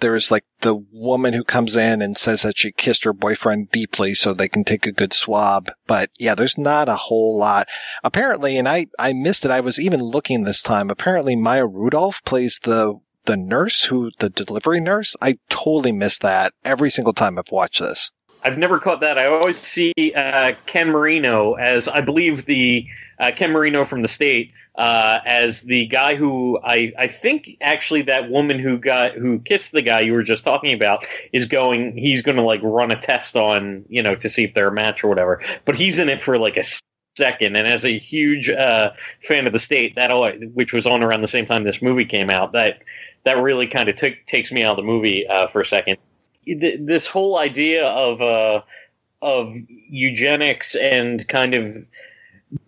There's 0.00 0.30
like 0.30 0.44
the 0.62 0.74
woman 0.92 1.34
who 1.34 1.44
comes 1.44 1.76
in 1.76 2.00
and 2.00 2.16
says 2.16 2.42
that 2.42 2.58
she 2.58 2.72
kissed 2.72 3.04
her 3.04 3.12
boyfriend 3.12 3.70
deeply 3.70 4.14
so 4.14 4.32
they 4.32 4.48
can 4.48 4.64
take 4.64 4.86
a 4.86 4.92
good 4.92 5.12
swab. 5.12 5.70
But 5.86 6.10
yeah, 6.18 6.34
there's 6.34 6.56
not 6.56 6.88
a 6.88 6.96
whole 6.96 7.38
lot. 7.38 7.68
Apparently, 8.02 8.56
and 8.56 8.66
I, 8.66 8.86
I 8.98 9.12
missed 9.12 9.44
it. 9.44 9.50
I 9.50 9.60
was 9.60 9.78
even 9.78 10.00
looking 10.00 10.44
this 10.44 10.62
time. 10.62 10.88
Apparently 10.88 11.36
Maya 11.36 11.66
Rudolph 11.66 12.24
plays 12.24 12.58
the 12.62 12.98
the 13.24 13.36
nurse 13.36 13.84
who 13.84 14.10
the 14.18 14.30
delivery 14.30 14.80
nurse. 14.80 15.16
I 15.20 15.38
totally 15.48 15.92
miss 15.92 16.18
that 16.18 16.52
every 16.64 16.90
single 16.90 17.12
time 17.12 17.38
I've 17.38 17.50
watched 17.50 17.80
this. 17.80 18.10
I've 18.42 18.58
never 18.58 18.78
caught 18.78 19.00
that. 19.00 19.18
I 19.18 19.26
always 19.26 19.58
see 19.58 19.92
uh, 20.16 20.52
Ken 20.66 20.88
Marino 20.88 21.54
as 21.54 21.88
I 21.88 22.00
believe 22.00 22.46
the 22.46 22.86
uh, 23.18 23.32
Ken 23.36 23.52
Marino 23.52 23.84
from 23.84 24.02
the 24.02 24.08
state 24.08 24.52
uh, 24.76 25.18
as 25.26 25.62
the 25.62 25.86
guy 25.86 26.14
who 26.14 26.58
I 26.64 26.92
I 26.98 27.06
think 27.06 27.50
actually 27.60 28.02
that 28.02 28.30
woman 28.30 28.58
who 28.58 28.78
got 28.78 29.12
who 29.12 29.40
kissed 29.40 29.72
the 29.72 29.82
guy 29.82 30.00
you 30.00 30.14
were 30.14 30.22
just 30.22 30.42
talking 30.42 30.72
about 30.72 31.04
is 31.32 31.44
going 31.46 31.96
he's 31.98 32.22
going 32.22 32.36
to 32.36 32.42
like 32.42 32.60
run 32.62 32.90
a 32.90 32.98
test 32.98 33.36
on 33.36 33.84
you 33.88 34.02
know 34.02 34.14
to 34.16 34.28
see 34.28 34.44
if 34.44 34.54
they're 34.54 34.68
a 34.68 34.72
match 34.72 35.04
or 35.04 35.08
whatever. 35.08 35.42
But 35.66 35.76
he's 35.76 35.98
in 35.98 36.08
it 36.08 36.22
for 36.22 36.38
like 36.38 36.56
a 36.56 36.64
second. 37.16 37.56
And 37.56 37.66
as 37.66 37.84
a 37.84 37.98
huge 37.98 38.48
uh, 38.48 38.92
fan 39.22 39.46
of 39.46 39.52
the 39.52 39.58
state, 39.58 39.94
that 39.96 40.10
which 40.54 40.72
was 40.72 40.86
on 40.86 41.02
around 41.02 41.20
the 41.20 41.28
same 41.28 41.46
time 41.46 41.64
this 41.64 41.82
movie 41.82 42.04
came 42.04 42.30
out, 42.30 42.52
that 42.52 42.78
that 43.24 43.38
really 43.38 43.66
kind 43.66 43.88
of 43.88 43.96
t- 43.96 44.16
takes 44.26 44.50
me 44.52 44.62
out 44.62 44.72
of 44.72 44.76
the 44.76 44.82
movie 44.82 45.26
uh, 45.26 45.48
for 45.48 45.60
a 45.60 45.66
second. 45.66 45.98
This 46.46 47.06
whole 47.06 47.38
idea 47.38 47.86
of 47.86 48.20
uh, 48.20 48.62
of 49.22 49.52
eugenics 49.88 50.74
and 50.76 51.26
kind 51.28 51.54
of 51.54 51.84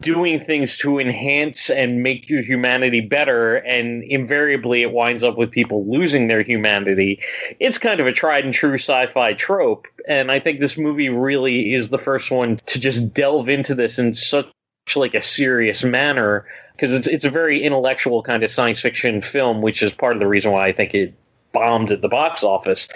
doing 0.00 0.38
things 0.38 0.76
to 0.76 1.00
enhance 1.00 1.68
and 1.68 2.02
make 2.02 2.28
your 2.28 2.42
humanity 2.42 3.00
better 3.00 3.56
and 3.56 4.04
invariably 4.04 4.82
it 4.82 4.92
winds 4.92 5.24
up 5.24 5.36
with 5.36 5.50
people 5.50 5.84
losing 5.90 6.28
their 6.28 6.42
humanity 6.42 7.20
it's 7.58 7.78
kind 7.78 7.98
of 7.98 8.06
a 8.06 8.12
tried 8.12 8.44
and 8.44 8.54
true 8.54 8.74
sci-fi 8.74 9.32
trope 9.32 9.88
and 10.06 10.30
i 10.30 10.38
think 10.38 10.60
this 10.60 10.78
movie 10.78 11.08
really 11.08 11.74
is 11.74 11.88
the 11.88 11.98
first 11.98 12.30
one 12.30 12.58
to 12.66 12.78
just 12.78 13.12
delve 13.12 13.48
into 13.48 13.74
this 13.74 13.98
in 13.98 14.12
such 14.12 14.46
like 14.94 15.14
a 15.14 15.22
serious 15.22 15.82
manner 15.82 16.46
because 16.76 16.92
it's 16.92 17.06
it's 17.06 17.24
a 17.24 17.30
very 17.30 17.62
intellectual 17.62 18.22
kind 18.22 18.42
of 18.42 18.50
science 18.50 18.80
fiction 18.80 19.22
film, 19.22 19.62
which 19.62 19.82
is 19.82 19.92
part 19.92 20.14
of 20.14 20.20
the 20.20 20.28
reason 20.28 20.52
why 20.52 20.66
I 20.68 20.72
think 20.72 20.94
it 20.94 21.14
bombed 21.52 21.90
at 21.90 22.00
the 22.00 22.08
box 22.08 22.42
office. 22.42 22.88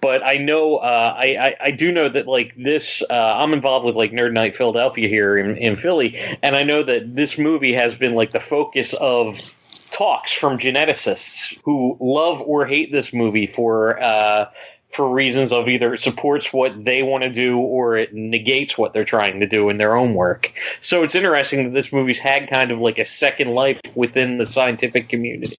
But 0.00 0.22
I 0.24 0.34
know 0.34 0.76
uh, 0.76 1.14
I, 1.16 1.24
I, 1.36 1.56
I 1.66 1.70
do 1.70 1.92
know 1.92 2.08
that 2.08 2.26
like 2.26 2.54
this 2.56 3.02
uh, 3.08 3.34
I'm 3.36 3.52
involved 3.52 3.86
with 3.86 3.96
like 3.96 4.12
Nerd 4.12 4.32
Night 4.32 4.56
Philadelphia 4.56 5.08
here 5.08 5.38
in, 5.38 5.56
in 5.56 5.76
Philly, 5.76 6.18
and 6.42 6.56
I 6.56 6.62
know 6.62 6.82
that 6.82 7.14
this 7.14 7.38
movie 7.38 7.72
has 7.72 7.94
been 7.94 8.14
like 8.14 8.30
the 8.30 8.40
focus 8.40 8.94
of 8.94 9.54
talks 9.92 10.32
from 10.32 10.58
geneticists 10.58 11.56
who 11.64 11.96
love 12.00 12.40
or 12.40 12.66
hate 12.66 12.90
this 12.92 13.12
movie 13.12 13.46
for 13.46 14.02
uh, 14.02 14.46
for 14.92 15.08
reasons 15.08 15.52
of 15.52 15.68
either 15.68 15.94
it 15.94 16.00
supports 16.00 16.52
what 16.52 16.84
they 16.84 17.02
want 17.02 17.24
to 17.24 17.30
do 17.30 17.58
or 17.58 17.96
it 17.96 18.12
negates 18.12 18.76
what 18.76 18.92
they're 18.92 19.04
trying 19.04 19.40
to 19.40 19.46
do 19.46 19.68
in 19.68 19.78
their 19.78 19.96
own 19.96 20.14
work. 20.14 20.52
So 20.82 21.02
it's 21.02 21.14
interesting 21.14 21.64
that 21.64 21.74
this 21.74 21.92
movie's 21.92 22.18
had 22.18 22.48
kind 22.48 22.70
of 22.70 22.78
like 22.78 22.98
a 22.98 23.04
second 23.04 23.54
life 23.54 23.80
within 23.94 24.38
the 24.38 24.46
scientific 24.46 25.08
community. 25.08 25.56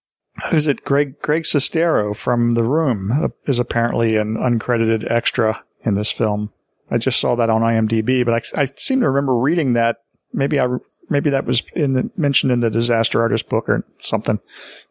Who's 0.50 0.68
it? 0.68 0.84
Greg 0.84 1.20
Greg 1.22 1.44
Sestero 1.44 2.16
from 2.16 2.54
The 2.54 2.64
Room 2.64 3.12
uh, 3.12 3.28
is 3.46 3.60
apparently 3.60 4.18
an 4.18 4.36
uncredited 4.36 5.10
extra 5.10 5.64
in 5.84 5.96
this 5.96 6.12
film. 6.12 6.50
I 6.90 6.98
just 6.98 7.20
saw 7.20 7.36
that 7.36 7.50
on 7.50 7.62
IMDb, 7.62 8.26
but 8.26 8.34
I, 8.56 8.64
I 8.64 8.68
seem 8.76 9.02
to 9.02 9.08
remember 9.08 9.36
reading 9.36 9.74
that. 9.74 9.98
Maybe 10.36 10.60
I 10.60 10.68
maybe 11.10 11.30
that 11.30 11.46
was 11.46 11.62
in 11.76 11.94
the, 11.94 12.10
mentioned 12.18 12.52
in 12.52 12.62
the 12.62 12.72
Disaster 12.72 13.22
Artist 13.22 13.48
book 13.48 13.70
or 13.70 13.86
something. 14.00 14.40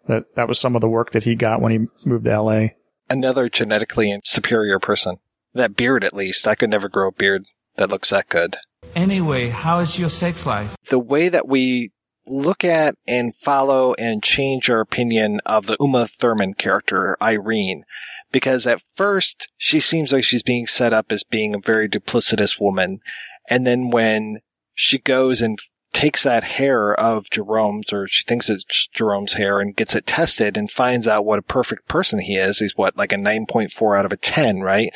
That 0.07 0.33
that 0.37 0.47
was 0.47 0.61
some 0.61 0.77
of 0.77 0.81
the 0.81 0.89
work 0.89 1.11
that 1.11 1.25
he 1.25 1.35
got 1.35 1.61
when 1.61 1.73
he 1.73 2.09
moved 2.09 2.25
to 2.27 2.31
L.A 2.31 2.77
another 3.09 3.49
genetically 3.49 4.19
superior 4.25 4.79
person. 4.79 5.19
That 5.55 5.77
beard, 5.77 6.05
at 6.05 6.15
least. 6.15 6.49
I 6.49 6.55
could 6.55 6.71
never 6.71 6.89
grow 6.89 7.09
a 7.09 7.13
beard 7.13 7.47
that 7.77 7.91
looks 7.91 8.11
that 8.11 8.29
good. 8.29 8.57
Anyway, 8.95 9.49
how 9.49 9.79
is 9.79 9.99
your 9.99 10.09
sex 10.09 10.47
life? 10.47 10.77
The 10.89 10.99
way 10.99 11.29
that 11.29 11.49
we 11.49 11.93
look 12.27 12.65
at 12.65 12.95
and 13.07 13.35
follow 13.35 13.95
and 13.95 14.23
change 14.23 14.71
our 14.71 14.81
opinion 14.81 15.41
of 15.45 15.67
the 15.67 15.77
Uma 15.81 16.07
Thurman 16.07 16.55
character, 16.55 17.17
Irene, 17.21 17.85
because 18.31 18.67
at 18.67 18.83
first 18.95 19.49
she 19.57 19.81
seems 19.81 20.13
like 20.13 20.25
she's 20.25 20.43
being 20.43 20.67
set 20.67 20.93
up 20.93 21.11
as 21.11 21.25
being 21.25 21.55
a 21.55 21.59
very 21.59 21.89
duplicitous 21.89 22.61
woman. 22.61 23.01
And 23.49 23.67
then 23.67 23.91
when 23.91 24.41
she 24.75 24.99
goes 24.99 25.41
and 25.41 25.59
takes 25.93 26.23
that 26.23 26.45
hair 26.45 26.95
of 26.95 27.31
Jerome's, 27.31 27.93
or 27.93 28.07
she 28.07 28.25
thinks 28.25 28.49
it's 28.49 28.89
Jerome's 28.89 29.35
hair 29.35 29.61
and 29.61 29.77
gets 29.77 29.95
it 29.95 30.07
tested 30.07 30.57
and 30.57 30.71
finds 30.71 31.07
out 31.07 31.25
what 31.25 31.39
a 31.39 31.43
perfect 31.43 31.89
person 31.89 32.19
he 32.19 32.37
is. 32.37 32.59
He's 32.59 32.77
what, 32.77 32.97
like 32.97 33.13
a 33.13 33.17
9.4 33.17 33.99
out 33.99 34.07
of 34.07 34.13
a 34.13 34.17
10, 34.17 34.61
right? 34.61 34.91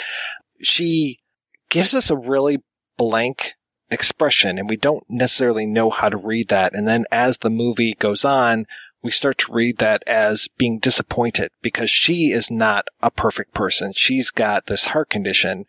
She 0.60 1.20
gives 1.68 1.94
us 1.94 2.10
a 2.10 2.16
really 2.16 2.62
blank 2.96 3.52
expression 3.90 4.58
and 4.58 4.68
we 4.68 4.76
don't 4.76 5.04
necessarily 5.08 5.66
know 5.66 5.90
how 5.90 6.08
to 6.08 6.16
read 6.16 6.48
that. 6.48 6.74
And 6.74 6.88
then 6.88 7.04
as 7.12 7.38
the 7.38 7.50
movie 7.50 7.94
goes 7.94 8.24
on, 8.24 8.66
we 9.02 9.10
start 9.10 9.38
to 9.38 9.52
read 9.52 9.78
that 9.78 10.02
as 10.06 10.48
being 10.58 10.78
disappointed 10.78 11.50
because 11.62 11.90
she 11.90 12.32
is 12.32 12.50
not 12.50 12.86
a 13.02 13.10
perfect 13.10 13.54
person. 13.54 13.92
She's 13.94 14.30
got 14.30 14.66
this 14.66 14.86
heart 14.86 15.10
condition. 15.10 15.66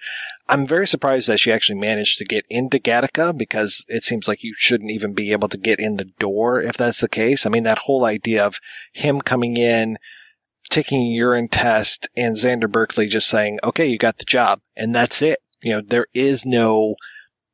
I'm 0.49 0.65
very 0.65 0.87
surprised 0.87 1.27
that 1.27 1.39
she 1.39 1.51
actually 1.51 1.79
managed 1.79 2.17
to 2.19 2.25
get 2.25 2.45
into 2.49 2.79
Gattaca 2.79 3.37
because 3.37 3.85
it 3.89 4.03
seems 4.03 4.27
like 4.27 4.43
you 4.43 4.53
shouldn't 4.57 4.91
even 4.91 5.13
be 5.13 5.31
able 5.31 5.49
to 5.49 5.57
get 5.57 5.79
in 5.79 5.97
the 5.97 6.05
door 6.05 6.61
if 6.61 6.77
that's 6.77 7.01
the 7.01 7.09
case. 7.09 7.45
I 7.45 7.49
mean, 7.49 7.63
that 7.63 7.79
whole 7.79 8.05
idea 8.05 8.45
of 8.45 8.59
him 8.93 9.21
coming 9.21 9.57
in, 9.57 9.97
taking 10.69 11.01
a 11.01 11.05
urine 11.05 11.49
test 11.49 12.09
and 12.15 12.35
Xander 12.35 12.71
Berkeley 12.71 13.07
just 13.07 13.27
saying, 13.27 13.59
okay, 13.63 13.85
you 13.85 13.97
got 13.97 14.17
the 14.17 14.25
job 14.25 14.61
and 14.75 14.95
that's 14.95 15.21
it. 15.21 15.39
You 15.61 15.73
know, 15.73 15.81
there 15.81 16.07
is 16.13 16.45
no 16.45 16.95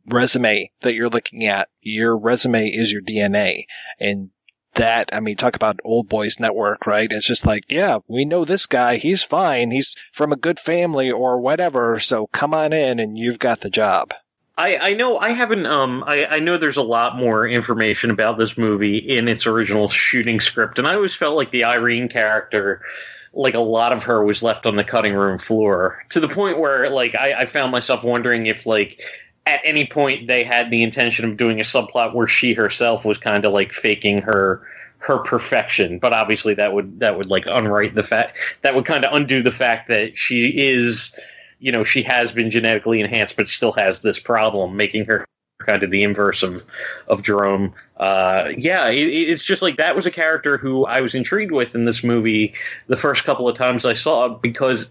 resume 0.05 0.71
that 0.81 0.93
you're 0.93 1.09
looking 1.09 1.45
at. 1.45 1.69
Your 1.81 2.17
resume 2.17 2.69
is 2.69 2.91
your 2.91 3.01
DNA. 3.01 3.63
And 3.99 4.29
that, 4.75 5.09
I 5.13 5.19
mean, 5.19 5.35
talk 5.35 5.55
about 5.55 5.79
old 5.83 6.09
boys 6.09 6.39
network, 6.39 6.85
right? 6.85 7.11
It's 7.11 7.25
just 7.25 7.45
like, 7.45 7.63
yeah, 7.69 7.99
we 8.07 8.25
know 8.25 8.45
this 8.45 8.65
guy. 8.65 8.97
He's 8.97 9.23
fine. 9.23 9.71
He's 9.71 9.93
from 10.11 10.31
a 10.31 10.37
good 10.37 10.59
family 10.59 11.11
or 11.11 11.39
whatever. 11.39 11.99
So 11.99 12.27
come 12.27 12.53
on 12.53 12.73
in 12.73 12.99
and 12.99 13.17
you've 13.17 13.39
got 13.39 13.61
the 13.61 13.69
job. 13.69 14.13
I, 14.57 14.77
I 14.77 14.93
know 14.93 15.17
I 15.17 15.29
haven't 15.29 15.65
um 15.65 16.03
I, 16.05 16.25
I 16.25 16.39
know 16.39 16.57
there's 16.57 16.77
a 16.77 16.83
lot 16.83 17.17
more 17.17 17.47
information 17.47 18.11
about 18.11 18.37
this 18.37 18.55
movie 18.55 18.97
in 18.97 19.27
its 19.27 19.47
original 19.47 19.89
shooting 19.89 20.39
script 20.39 20.77
and 20.77 20.87
I 20.87 20.93
always 20.93 21.15
felt 21.15 21.35
like 21.35 21.49
the 21.49 21.63
Irene 21.63 22.07
character 22.07 22.81
like 23.33 23.55
a 23.55 23.59
lot 23.59 23.91
of 23.91 24.03
her 24.03 24.23
was 24.23 24.43
left 24.43 24.67
on 24.67 24.75
the 24.75 24.83
cutting 24.83 25.15
room 25.15 25.39
floor 25.39 26.03
to 26.09 26.19
the 26.19 26.27
point 26.27 26.59
where 26.59 26.89
like 26.91 27.15
I, 27.15 27.33
I 27.33 27.45
found 27.47 27.71
myself 27.71 28.03
wondering 28.03 28.45
if 28.45 28.65
like 28.67 28.99
at 29.45 29.59
any 29.63 29.85
point 29.85 30.27
they 30.27 30.43
had 30.43 30.69
the 30.71 30.83
intention 30.83 31.29
of 31.29 31.37
doing 31.37 31.59
a 31.59 31.63
subplot 31.63 32.13
where 32.13 32.27
she 32.27 32.53
herself 32.53 33.05
was 33.05 33.17
kind 33.17 33.45
of 33.45 33.51
like 33.51 33.73
faking 33.73 34.21
her 34.21 34.61
her 34.99 35.17
perfection. 35.19 35.99
But 35.99 36.13
obviously 36.13 36.53
that 36.55 36.73
would 36.73 36.99
that 36.99 37.17
would 37.17 37.29
like 37.29 37.45
unwrite 37.45 37.95
the 37.95 38.03
fact 38.03 38.37
that 38.61 38.73
would 38.73 38.85
kind 38.85 39.03
of 39.03 39.13
undo 39.13 39.43
the 39.43 39.51
fact 39.51 39.89
that 39.89 40.17
she 40.17 40.47
is 40.47 41.13
you 41.59 41.71
know 41.71 41.83
she 41.83 42.03
has 42.03 42.31
been 42.31 42.49
genetically 42.49 43.01
enhanced 43.01 43.35
but 43.35 43.49
still 43.49 43.73
has 43.73 43.99
this 43.99 44.19
problem 44.19 44.77
making 44.77 45.05
her 45.05 45.25
kind 45.65 45.83
of 45.83 45.91
the 45.91 46.03
inverse 46.03 46.41
of 46.41 46.63
of 47.07 47.21
Jerome. 47.21 47.73
Uh, 47.97 48.49
yeah 48.57 48.87
it, 48.87 49.07
it's 49.07 49.43
just 49.43 49.61
like 49.61 49.75
that 49.77 49.95
was 49.95 50.05
a 50.05 50.11
character 50.11 50.57
who 50.57 50.85
I 50.85 51.01
was 51.01 51.15
intrigued 51.15 51.51
with 51.51 51.75
in 51.75 51.83
this 51.85 52.03
movie 52.03 52.53
the 52.87 52.97
first 52.97 53.25
couple 53.25 53.47
of 53.49 53.57
times 53.57 53.85
I 53.85 53.93
saw 53.93 54.29
because 54.29 54.89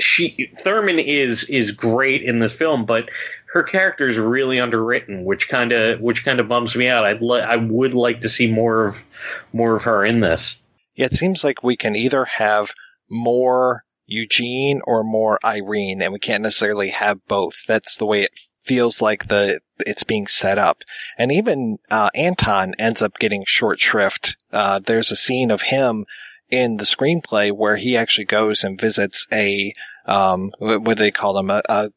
she 0.00 0.50
Thurman 0.60 0.98
is 0.98 1.44
is 1.44 1.70
great 1.70 2.22
in 2.22 2.38
this 2.40 2.56
film, 2.56 2.84
but 2.84 3.08
her 3.52 3.62
character 3.62 4.06
is 4.06 4.18
really 4.18 4.60
underwritten, 4.60 5.24
which 5.24 5.48
kind 5.48 5.72
of 5.72 6.00
which 6.00 6.24
kind 6.24 6.40
of 6.40 6.48
bums 6.48 6.76
me 6.76 6.88
out. 6.88 7.04
I'd 7.04 7.22
li- 7.22 7.40
I 7.40 7.56
would 7.56 7.94
like 7.94 8.20
to 8.20 8.28
see 8.28 8.50
more 8.50 8.86
of 8.86 9.04
more 9.52 9.74
of 9.74 9.84
her 9.84 10.04
in 10.04 10.20
this. 10.20 10.60
Yeah, 10.94 11.06
it 11.06 11.14
seems 11.14 11.42
like 11.42 11.62
we 11.62 11.76
can 11.76 11.96
either 11.96 12.24
have 12.24 12.72
more 13.08 13.84
Eugene 14.06 14.80
or 14.84 15.02
more 15.02 15.38
Irene, 15.44 16.02
and 16.02 16.12
we 16.12 16.18
can't 16.18 16.42
necessarily 16.42 16.90
have 16.90 17.26
both. 17.26 17.54
That's 17.66 17.96
the 17.96 18.06
way 18.06 18.22
it 18.22 18.38
feels 18.62 19.02
like 19.02 19.28
the 19.28 19.60
it's 19.80 20.04
being 20.04 20.26
set 20.26 20.58
up. 20.58 20.82
And 21.18 21.32
even 21.32 21.78
uh, 21.90 22.10
Anton 22.14 22.74
ends 22.78 23.02
up 23.02 23.18
getting 23.18 23.44
short 23.46 23.80
shrift. 23.80 24.36
Uh, 24.52 24.78
there's 24.78 25.10
a 25.10 25.16
scene 25.16 25.50
of 25.50 25.62
him 25.62 26.06
in 26.50 26.76
the 26.76 26.84
screenplay 26.84 27.50
where 27.52 27.76
he 27.76 27.96
actually 27.96 28.26
goes 28.26 28.62
and 28.62 28.80
visits 28.80 29.26
a 29.32 29.72
um, 30.06 30.52
what 30.58 30.84
do 30.84 30.94
they 30.96 31.10
call 31.10 31.34
them 31.34 31.50
a, 31.50 31.62
a 31.68 31.90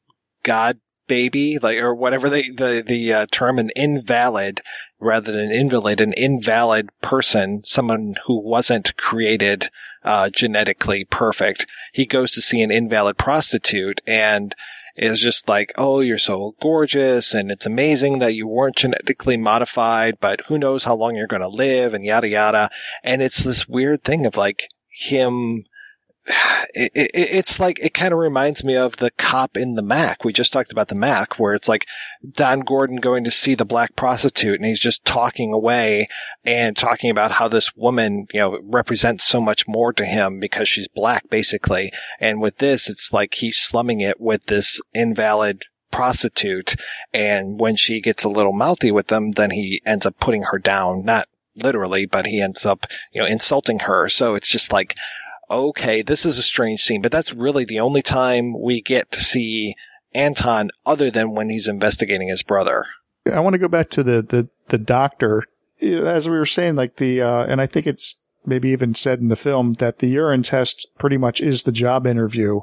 god 0.43 0.79
baby, 1.07 1.57
like 1.59 1.79
or 1.79 1.93
whatever 1.93 2.29
they 2.29 2.43
the 2.43 2.83
the 2.85 3.13
uh, 3.13 3.25
term 3.31 3.59
an 3.59 3.71
invalid 3.75 4.61
rather 4.99 5.31
than 5.31 5.51
invalid, 5.51 6.01
an 6.01 6.13
invalid 6.13 6.89
person, 7.01 7.63
someone 7.63 8.15
who 8.25 8.39
wasn't 8.41 8.95
created 8.97 9.69
uh, 10.03 10.29
genetically 10.29 11.05
perfect. 11.05 11.65
He 11.93 12.05
goes 12.05 12.31
to 12.31 12.41
see 12.41 12.61
an 12.61 12.71
invalid 12.71 13.17
prostitute 13.17 14.01
and 14.07 14.55
is 14.95 15.19
just 15.19 15.49
like, 15.49 15.73
oh, 15.77 16.01
you're 16.01 16.19
so 16.19 16.55
gorgeous 16.61 17.33
and 17.33 17.49
it's 17.49 17.65
amazing 17.65 18.19
that 18.19 18.35
you 18.35 18.47
weren't 18.47 18.75
genetically 18.75 19.37
modified, 19.37 20.19
but 20.19 20.41
who 20.41 20.57
knows 20.57 20.83
how 20.83 20.93
long 20.93 21.15
you're 21.15 21.27
going 21.27 21.41
to 21.41 21.47
live 21.47 21.93
and 21.93 22.05
yada 22.05 22.27
yada. 22.27 22.69
And 23.03 23.21
it's 23.21 23.43
this 23.43 23.67
weird 23.67 24.03
thing 24.03 24.25
of 24.25 24.37
like 24.37 24.69
him 24.89 25.63
it, 26.25 26.91
it, 26.95 27.11
it's 27.13 27.59
like 27.59 27.79
it 27.79 27.93
kind 27.93 28.13
of 28.13 28.19
reminds 28.19 28.63
me 28.63 28.75
of 28.75 28.97
the 28.97 29.11
cop 29.11 29.57
in 29.57 29.75
the 29.75 29.81
Mack. 29.81 30.23
We 30.23 30.33
just 30.33 30.53
talked 30.53 30.71
about 30.71 30.87
the 30.87 30.95
Mack, 30.95 31.39
where 31.39 31.53
it's 31.53 31.67
like 31.67 31.85
Don 32.29 32.61
Gordon 32.61 32.97
going 32.97 33.23
to 33.23 33.31
see 33.31 33.55
the 33.55 33.65
black 33.65 33.95
prostitute, 33.95 34.55
and 34.55 34.65
he's 34.65 34.79
just 34.79 35.03
talking 35.05 35.53
away 35.53 36.07
and 36.43 36.77
talking 36.77 37.09
about 37.09 37.33
how 37.33 37.47
this 37.47 37.75
woman, 37.75 38.27
you 38.33 38.39
know, 38.39 38.59
represents 38.63 39.23
so 39.23 39.41
much 39.41 39.67
more 39.67 39.91
to 39.93 40.05
him 40.05 40.39
because 40.39 40.69
she's 40.69 40.87
black, 40.87 41.29
basically. 41.29 41.91
And 42.19 42.41
with 42.41 42.57
this, 42.57 42.89
it's 42.89 43.11
like 43.11 43.35
he's 43.35 43.57
slumming 43.57 43.99
it 43.99 44.21
with 44.21 44.45
this 44.45 44.81
invalid 44.93 45.65
prostitute, 45.91 46.75
and 47.13 47.59
when 47.59 47.75
she 47.75 48.01
gets 48.01 48.23
a 48.23 48.29
little 48.29 48.53
mouthy 48.53 48.91
with 48.91 49.07
them, 49.07 49.31
then 49.31 49.51
he 49.51 49.81
ends 49.85 50.05
up 50.05 50.19
putting 50.19 50.43
her 50.43 50.57
down, 50.57 51.03
not 51.03 51.27
literally, 51.55 52.05
but 52.05 52.25
he 52.25 52.41
ends 52.41 52.65
up, 52.65 52.87
you 53.11 53.21
know, 53.21 53.27
insulting 53.27 53.79
her. 53.79 54.09
So 54.09 54.35
it's 54.35 54.49
just 54.49 54.71
like 54.71 54.95
okay, 55.49 56.01
this 56.01 56.25
is 56.25 56.37
a 56.37 56.43
strange 56.43 56.83
scene, 56.83 57.01
but 57.01 57.11
that's 57.11 57.33
really 57.33 57.65
the 57.65 57.79
only 57.79 58.01
time 58.01 58.59
we 58.59 58.81
get 58.81 59.11
to 59.11 59.19
see 59.19 59.75
Anton 60.13 60.69
other 60.85 61.09
than 61.09 61.31
when 61.31 61.49
he's 61.49 61.67
investigating 61.67 62.27
his 62.27 62.43
brother. 62.43 62.85
I 63.31 63.39
want 63.39 63.53
to 63.53 63.59
go 63.59 63.67
back 63.67 63.89
to 63.91 64.03
the, 64.03 64.21
the, 64.21 64.49
the 64.69 64.77
doctor. 64.77 65.43
As 65.81 66.29
we 66.29 66.37
were 66.37 66.45
saying, 66.45 66.75
like 66.75 66.97
the, 66.97 67.21
uh, 67.21 67.45
and 67.45 67.61
I 67.61 67.65
think 67.65 67.87
it's 67.87 68.21
maybe 68.45 68.69
even 68.69 68.93
said 68.93 69.19
in 69.19 69.29
the 69.29 69.35
film 69.35 69.73
that 69.73 69.99
the 69.99 70.07
urine 70.07 70.43
test 70.43 70.87
pretty 70.97 71.17
much 71.17 71.41
is 71.41 71.63
the 71.63 71.71
job 71.71 72.05
interview. 72.05 72.61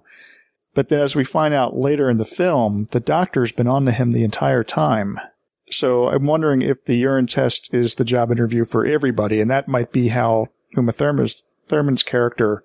But 0.74 0.88
then 0.88 1.00
as 1.00 1.16
we 1.16 1.24
find 1.24 1.52
out 1.52 1.76
later 1.76 2.08
in 2.08 2.18
the 2.18 2.24
film, 2.24 2.88
the 2.92 3.00
doctor's 3.00 3.52
been 3.52 3.66
on 3.66 3.86
to 3.86 3.92
him 3.92 4.12
the 4.12 4.24
entire 4.24 4.62
time. 4.62 5.18
So 5.70 6.08
I'm 6.08 6.26
wondering 6.26 6.62
if 6.62 6.84
the 6.84 6.96
urine 6.96 7.26
test 7.26 7.72
is 7.72 7.94
the 7.94 8.04
job 8.04 8.30
interview 8.30 8.64
for 8.64 8.84
everybody. 8.84 9.40
And 9.40 9.50
that 9.50 9.68
might 9.68 9.92
be 9.92 10.08
how 10.08 10.48
Uma 10.76 10.92
Thurman's, 10.92 11.42
Thurman's 11.68 12.02
character 12.02 12.62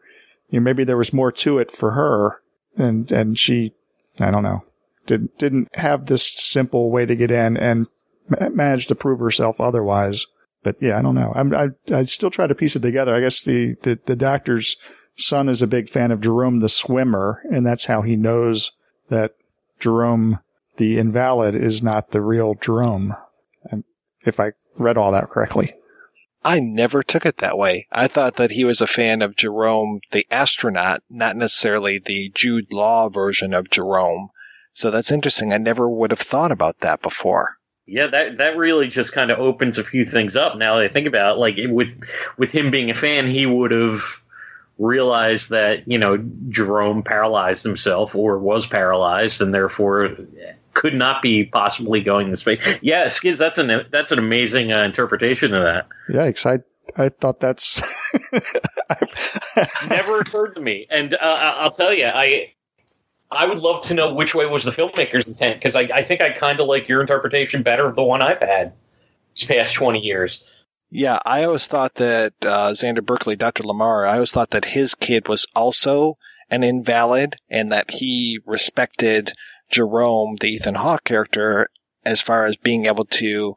you 0.56 0.62
know, 0.62 0.64
maybe 0.64 0.86
there 0.86 0.96
was 0.96 1.12
more 1.12 1.34
to 1.34 1.60
it 1.60 1.70
for 1.70 1.92
her 1.92 2.42
and, 2.78 3.12
and 3.12 3.38
she, 3.38 3.74
I 4.22 4.32
don't 4.32 4.44
know, 4.44 4.64
didn't, 5.06 5.38
didn't 5.38 5.76
have 5.76 6.06
this 6.06 6.26
simple 6.26 6.90
way 6.92 7.06
to 7.06 7.14
get 7.14 7.30
in 7.30 7.58
and 7.58 7.90
ma- 8.30 8.48
managed 8.48 8.88
to 8.88 8.96
prove 8.96 9.20
herself 9.20 9.60
otherwise. 9.60 10.28
But 10.64 10.78
yeah, 10.82 10.98
I 10.98 11.02
don't 11.02 11.14
know. 11.14 11.34
I'm, 11.36 11.54
I, 11.54 11.72
I 11.94 12.06
still 12.06 12.32
try 12.32 12.48
to 12.48 12.56
piece 12.56 12.78
it 12.78 12.84
together. 12.84 13.14
I 13.14 13.20
guess 13.20 13.42
the, 13.42 13.76
the, 13.82 14.00
the 14.06 14.16
doctor's 14.16 14.78
son 15.18 15.50
is 15.50 15.62
a 15.62 15.68
big 15.68 15.90
fan 15.90 16.12
of 16.12 16.22
Jerome 16.22 16.62
the 16.62 16.70
swimmer, 16.70 17.42
and 17.52 17.66
that's 17.66 17.88
how 17.88 18.02
he 18.02 18.16
knows 18.16 18.72
that 19.10 19.36
Jerome 19.78 20.40
the 20.78 20.98
invalid 20.98 21.54
is 21.54 21.84
not 21.84 22.12
the 22.12 22.22
real 22.22 22.56
Jerome. 22.56 23.14
If 24.22 24.40
I 24.40 24.54
read 24.78 24.98
all 24.98 25.12
that 25.12 25.30
correctly. 25.30 25.74
I 26.46 26.60
never 26.60 27.02
took 27.02 27.26
it 27.26 27.38
that 27.38 27.58
way. 27.58 27.88
I 27.92 28.08
thought 28.08 28.36
that 28.36 28.52
he 28.52 28.64
was 28.64 28.80
a 28.80 28.86
fan 28.86 29.24
of 29.24 29.36
Jerome 29.36 30.00
the 30.12 30.28
astronaut, 30.30 31.02
not 31.10 31.36
necessarily 31.36 31.98
the 31.98 32.32
Jude 32.36 32.72
Law 32.72 33.10
version 33.10 33.52
of 33.52 33.72
Jerome. 33.72 34.30
So 34.72 34.92
that's 34.92 35.12
interesting. 35.12 35.52
I 35.52 35.58
never 35.58 35.90
would 35.90 36.12
have 36.12 36.20
thought 36.20 36.52
about 36.52 36.82
that 36.82 37.02
before. 37.02 37.54
Yeah, 37.88 38.08
that 38.08 38.38
that 38.38 38.58
really 38.58 38.88
just 38.88 39.12
kind 39.12 39.32
of 39.32 39.40
opens 39.40 39.80
a 39.80 39.84
few 39.84 40.06
things 40.06 40.36
up. 40.36 40.56
Now 40.56 40.76
that 40.76 40.86
I 40.86 40.88
think 40.88 41.08
about 41.08 41.38
it, 41.38 41.40
like 41.40 41.56
with 41.68 41.90
with 42.38 42.52
him 42.52 42.70
being 42.70 42.92
a 42.92 42.96
fan, 42.96 43.28
he 43.28 43.48
would 43.48 43.72
have 43.72 44.02
realized 44.78 45.50
that 45.50 45.88
you 45.88 45.98
know 45.98 46.18
Jerome 46.50 47.02
paralyzed 47.02 47.64
himself 47.64 48.14
or 48.16 48.38
was 48.38 48.68
paralyzed, 48.68 49.42
and 49.42 49.52
therefore 49.52 50.16
could 50.76 50.94
not 50.94 51.24
be 51.24 51.46
possibly 51.46 52.02
going 52.02 52.30
this 52.30 52.46
way. 52.46 52.60
Yeah, 52.82 53.08
Skizz, 53.08 53.38
that's 53.38 53.58
an 53.58 53.88
that's 53.92 54.12
an 54.12 54.20
amazing 54.20 54.72
uh, 54.72 54.84
interpretation 54.84 55.54
of 55.56 55.64
that. 55.64 55.88
Yeah, 56.08 56.32
I 56.46 56.60
I 56.98 57.10
thought 57.10 57.40
that's 57.40 57.82
never 59.90 60.20
occurred 60.20 60.54
to 60.54 60.62
me, 60.62 60.86
and 60.92 61.16
uh, 61.16 61.18
I'll 61.58 61.72
tell 61.72 61.94
you, 61.94 62.06
I 62.06 62.54
I 63.32 63.48
would 63.48 63.60
love 63.60 63.84
to 63.86 63.94
know 63.94 64.14
which 64.14 64.36
way 64.36 64.46
was 64.46 64.64
the 64.64 64.72
filmmaker's 64.72 65.28
intent 65.28 65.56
because 65.56 65.76
I, 65.76 65.82
I 65.82 66.04
think 66.04 66.22
I 66.22 66.32
kind 66.32 66.60
of 66.60 66.68
like 66.68 66.88
your 66.88 67.02
interpretation 67.02 67.64
better 67.64 67.88
of 67.88 67.96
the 67.96 68.04
one 68.04 68.22
I've 68.22 68.40
had 68.40 68.74
these 69.34 69.48
past 69.48 69.74
20 69.74 70.00
years. 70.00 70.44
Yeah, 70.92 71.20
I 71.26 71.44
always 71.44 71.68
thought 71.68 71.96
that 71.96 72.34
uh, 72.44 72.70
Xander 72.70 73.04
Berkeley, 73.04 73.36
Dr. 73.36 73.64
Lamar, 73.64 74.06
I 74.06 74.16
always 74.16 74.32
thought 74.32 74.52
that 74.52 74.66
his 74.66 74.94
kid 74.94 75.28
was 75.28 75.48
also 75.56 76.18
an 76.50 76.64
invalid 76.64 77.36
and 77.50 77.72
that 77.72 77.92
he 77.92 78.40
respected 78.46 79.34
Jerome, 79.70 80.38
the 80.40 80.48
Ethan 80.48 80.76
Hawke 80.76 81.04
character, 81.04 81.70
as 82.04 82.22
far 82.22 82.46
as 82.46 82.58
being 82.58 82.86
able 82.86 83.06
to 83.06 83.56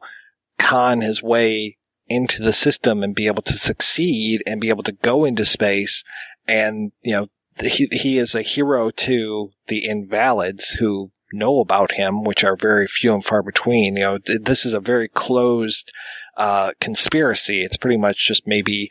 con 0.57 1.01
his 1.01 1.21
way 1.23 1.77
into 2.07 2.41
the 2.41 2.53
system 2.53 3.03
and 3.03 3.15
be 3.15 3.27
able 3.27 3.43
to 3.43 3.53
succeed 3.53 4.41
and 4.47 4.59
be 4.59 4.69
able 4.69 4.83
to 4.83 4.91
go 4.91 5.23
into 5.25 5.45
space. 5.45 6.03
And, 6.47 6.91
you 7.01 7.11
know, 7.11 7.27
he, 7.61 7.87
he 7.91 8.17
is 8.17 8.33
a 8.33 8.41
hero 8.41 8.89
to 8.89 9.51
the 9.67 9.85
invalids 9.87 10.71
who 10.71 11.11
know 11.31 11.59
about 11.59 11.93
him, 11.93 12.23
which 12.23 12.43
are 12.43 12.55
very 12.55 12.87
few 12.87 13.13
and 13.13 13.23
far 13.23 13.43
between. 13.43 13.95
You 13.95 14.03
know, 14.03 14.17
this 14.17 14.65
is 14.65 14.73
a 14.73 14.79
very 14.79 15.07
closed, 15.07 15.93
uh, 16.37 16.71
conspiracy. 16.79 17.63
It's 17.63 17.77
pretty 17.77 17.97
much 17.97 18.27
just 18.27 18.47
maybe 18.47 18.89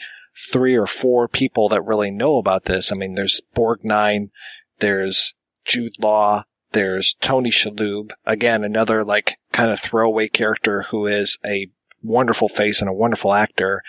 three 0.53 0.77
or 0.77 0.87
four 0.87 1.27
people 1.27 1.69
that 1.71 1.83
really 1.83 2.13
know 2.13 2.37
about 2.37 2.67
this. 2.67 2.93
I 2.93 2.95
mean, 2.95 3.15
there's 3.15 3.43
Borgnine, 3.57 4.31
there's 4.79 5.35
Jude 5.65 5.95
Law, 5.99 6.45
there's 6.73 7.17
Tony 7.21 7.51
Shalhoub, 7.51 8.13
again, 8.25 8.65
another 8.65 9.05
like 9.05 9.39
kind 9.53 9.71
of 9.71 9.81
throwaway 9.81 10.29
character 10.29 10.83
who 10.91 11.07
is 11.07 11.39
a 11.45 11.69
wonderful 12.03 12.49
face 12.49 12.81
and 12.81 12.89
a 12.89 12.95
wonderful 12.95 13.33
actor. 13.33 13.83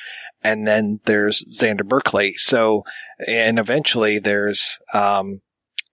And 0.44 0.66
then 0.66 1.00
there's 1.06 1.44
Xander 1.44 1.86
Berkeley. 1.86 2.34
So, 2.34 2.84
and 3.28 3.60
eventually 3.60 4.20
there's, 4.20 4.80
um, 4.94 5.42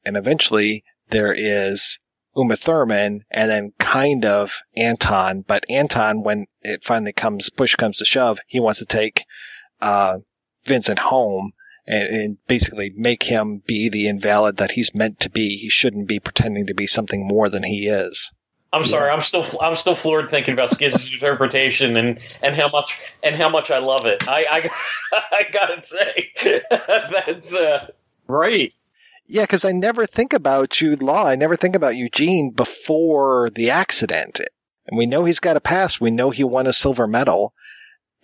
and 0.05 0.17
eventually 0.17 0.85
there 1.11 1.35
is 1.37 1.99
Uma 2.37 2.57
Thurman 2.57 3.25
and 3.31 3.51
then 3.51 3.73
kind 3.79 4.25
of 4.25 4.61
Anton. 4.77 5.43
But 5.47 5.65
Anton, 5.69 6.23
when 6.23 6.47
it 6.63 6.85
finally 6.85 7.13
comes, 7.13 7.51
push 7.51 7.75
comes 7.75 7.99
to 7.99 8.05
shove, 8.05 8.39
he 8.47 8.61
wants 8.61 8.79
to 8.79 8.87
take, 8.87 9.25
uh, 9.81 10.19
Vincent 10.65 10.99
home 10.99 11.53
and, 11.87 12.09
and, 12.09 12.47
basically 12.47 12.91
make 12.97 13.25
him 13.25 13.63
be 13.67 13.89
the 13.89 14.09
invalid 14.09 14.57
that 14.57 14.73
he's 14.73 14.95
meant 14.95 15.21
to 15.21 15.31
be. 15.31 15.57
He 15.57 15.69
shouldn't 15.69 16.09
be 16.09 16.19
pretending 16.19 16.67
to 16.67 16.75
be 16.75 16.87
something 16.87 17.27
more 17.27 17.49
than 17.49 17.63
he 17.63 17.87
is. 17.87 18.33
I'm 18.73 18.85
sorry. 18.85 19.11
I'm 19.11 19.23
still 19.23 19.47
I'm 19.61 19.77
still 19.77 19.95
floored 19.95 20.29
thinking 20.29 20.53
about 20.53 20.71
Skizz's 20.71 21.07
interpretation 21.13 21.97
and, 21.97 22.19
and 22.43 22.55
how 22.55 22.69
much 22.69 23.01
and 23.23 23.37
how 23.37 23.49
much 23.49 23.71
I 23.71 23.79
love 23.79 24.05
it. 24.05 24.29
I 24.29 24.45
I, 24.51 24.71
I 25.33 25.43
gotta 25.53 25.83
say 25.83 26.33
that's 26.71 27.55
uh, 27.55 27.89
right. 28.27 28.73
Yeah, 29.29 29.43
because 29.43 29.65
I 29.65 29.73
never 29.73 30.07
think 30.07 30.33
about 30.33 30.71
Jude 30.71 31.03
Law. 31.03 31.27
I 31.27 31.35
never 31.35 31.57
think 31.57 31.75
about 31.75 31.97
Eugene 31.97 32.51
before 32.51 33.51
the 33.51 33.71
accident. 33.71 34.41
And 34.87 34.97
we 34.97 35.07
know 35.07 35.25
he's 35.25 35.41
got 35.41 35.57
a 35.57 35.61
past. 35.61 36.01
We 36.01 36.13
know 36.13 36.31
he 36.31 36.45
won 36.45 36.69
a 36.69 36.73
silver 36.73 37.09
medal. 37.09 37.53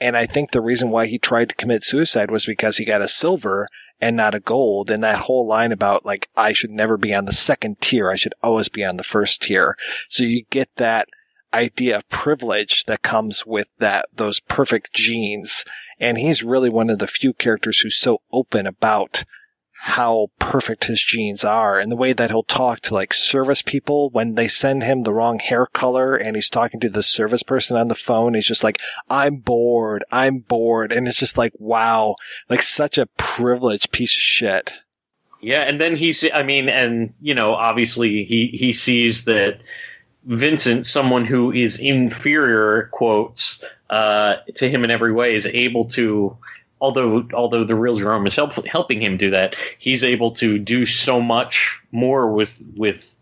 And 0.03 0.17
I 0.17 0.27
think 0.27 0.51
the 0.51 0.61
reason 0.61 0.91
why 0.91 1.07
he 1.07 1.17
tried 1.17 1.49
to 1.51 1.55
commit 1.55 1.85
suicide 1.85 2.29
was 2.29 2.45
because 2.45 2.77
he 2.77 2.85
got 2.85 3.03
a 3.03 3.09
silver 3.09 3.69
and 4.01 4.17
not 4.17 4.35
a 4.35 4.41
gold. 4.41 4.91
And 4.91 5.01
that 5.05 5.21
whole 5.21 5.47
line 5.47 5.71
about 5.71 6.05
like, 6.05 6.29
I 6.37 6.53
should 6.53 6.73
never 6.73 6.97
be 6.97 7.15
on 7.15 7.25
the 7.25 7.33
second 7.33 7.81
tier. 7.81 8.11
I 8.11 8.17
should 8.17 8.35
always 8.43 8.69
be 8.69 8.85
on 8.85 8.97
the 8.97 9.05
first 9.05 9.43
tier. 9.43 9.77
So 10.09 10.25
you 10.25 10.43
get 10.51 10.71
that 10.75 11.07
idea 11.55 11.99
of 11.99 12.09
privilege 12.09 12.83
that 12.87 13.03
comes 13.03 13.47
with 13.47 13.69
that, 13.79 14.07
those 14.12 14.41
perfect 14.41 14.93
genes. 14.93 15.65
And 16.01 16.19
he's 16.19 16.43
really 16.43 16.69
one 16.69 16.91
of 16.91 16.99
the 16.99 17.07
few 17.07 17.33
characters 17.33 17.79
who's 17.79 17.97
so 17.97 18.23
open 18.33 18.67
about 18.67 19.23
how 19.85 20.29
perfect 20.38 20.85
his 20.85 21.03
genes 21.03 21.42
are 21.42 21.77
and 21.81 21.90
the 21.90 21.97
way 21.97 22.12
that 22.12 22.31
he'll 22.31 22.45
talk 22.45 22.79
to 22.79 22.95
like 22.95 23.12
service 23.12 23.62
people 23.62 24.11
when 24.11 24.37
they 24.37 24.47
send 24.47 24.85
him 24.85 25.03
the 25.03 25.12
wrong 25.12 25.40
hair 25.40 25.66
color 25.66 26.14
and 26.14 26.37
he's 26.37 26.49
talking 26.49 26.79
to 26.79 26.88
the 26.88 27.03
service 27.03 27.42
person 27.42 27.77
on 27.77 27.88
the 27.88 27.97
phone. 27.97 28.35
He's 28.35 28.47
just 28.47 28.62
like, 28.62 28.81
I'm 29.11 29.35
bored. 29.35 30.05
I'm 30.12 30.38
bored. 30.38 30.92
And 30.92 31.09
it's 31.09 31.18
just 31.18 31.37
like, 31.37 31.53
wow, 31.59 32.14
like 32.49 32.62
such 32.62 32.97
a 32.97 33.07
privileged 33.16 33.90
piece 33.90 34.14
of 34.14 34.21
shit. 34.21 34.73
Yeah. 35.40 35.62
And 35.62 35.81
then 35.81 35.97
he's, 35.97 36.25
I 36.33 36.45
mean, 36.45 36.68
and 36.68 37.12
you 37.21 37.35
know, 37.35 37.53
obviously 37.53 38.25
he, 38.25 38.57
he 38.57 38.73
sees 38.73 39.25
that 39.25 39.59
Vincent, 40.27 40.87
someone 40.87 41.25
who 41.25 41.51
is 41.51 41.81
inferior 41.81 42.88
quotes, 42.92 43.61
uh, 43.90 44.37
to 44.55 44.71
him 44.71 44.85
in 44.85 44.92
every 44.92 45.12
way 45.12 45.35
is 45.35 45.47
able 45.47 45.87
to, 45.87 46.37
although 46.83 47.27
although 47.33 47.64
the 47.64 47.77
real 47.77 47.97
Jerome 47.97 48.27
is 48.27 48.37
help, 48.37 48.53
helping 48.66 49.01
him 49.01 49.16
do 49.16 49.31
that, 49.31 49.55
he's 49.79 50.05
able 50.05 50.33
to 50.33 50.59
do 50.59 50.85
so 50.85 51.21
much 51.21 51.81
more 51.92 52.31
with 52.31 52.62
with 52.77 53.16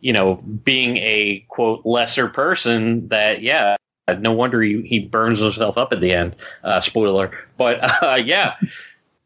you 0.00 0.12
know 0.12 0.36
being 0.64 0.98
a 0.98 1.44
quote 1.48 1.84
lesser 1.84 2.28
person 2.28 3.08
that 3.08 3.42
yeah 3.42 3.76
no 4.18 4.32
wonder 4.32 4.60
he, 4.62 4.82
he 4.82 4.98
burns 4.98 5.38
himself 5.38 5.78
up 5.78 5.92
at 5.92 6.00
the 6.00 6.12
end 6.12 6.34
uh, 6.64 6.80
spoiler 6.80 7.30
but 7.56 7.78
uh, 8.02 8.14
yeah 8.14 8.54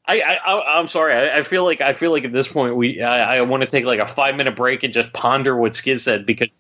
I, 0.07 0.21
I 0.21 0.79
I'm 0.79 0.87
sorry. 0.87 1.15
I, 1.15 1.39
I, 1.39 1.43
feel 1.45 1.65
like 1.65 1.81
I 1.81 1.95
feel 1.95 2.11
like 2.11 2.25
at 2.25 2.33
this 2.33 2.47
point 2.47 2.77
we 2.77 3.01
I, 3.01 3.39
I 3.39 3.41
want 3.41 3.63
to 3.63 3.67
take 3.67 3.87
like 3.87 4.01
a 4.01 4.07
five 4.07 4.37
minute 4.37 4.55
break 4.55 4.83
and 4.83 4.93
just 4.93 5.15
ponder 5.15 5.57
what 5.57 5.73
Skizz 5.73 6.01
said 6.01 6.27
because 6.27 6.51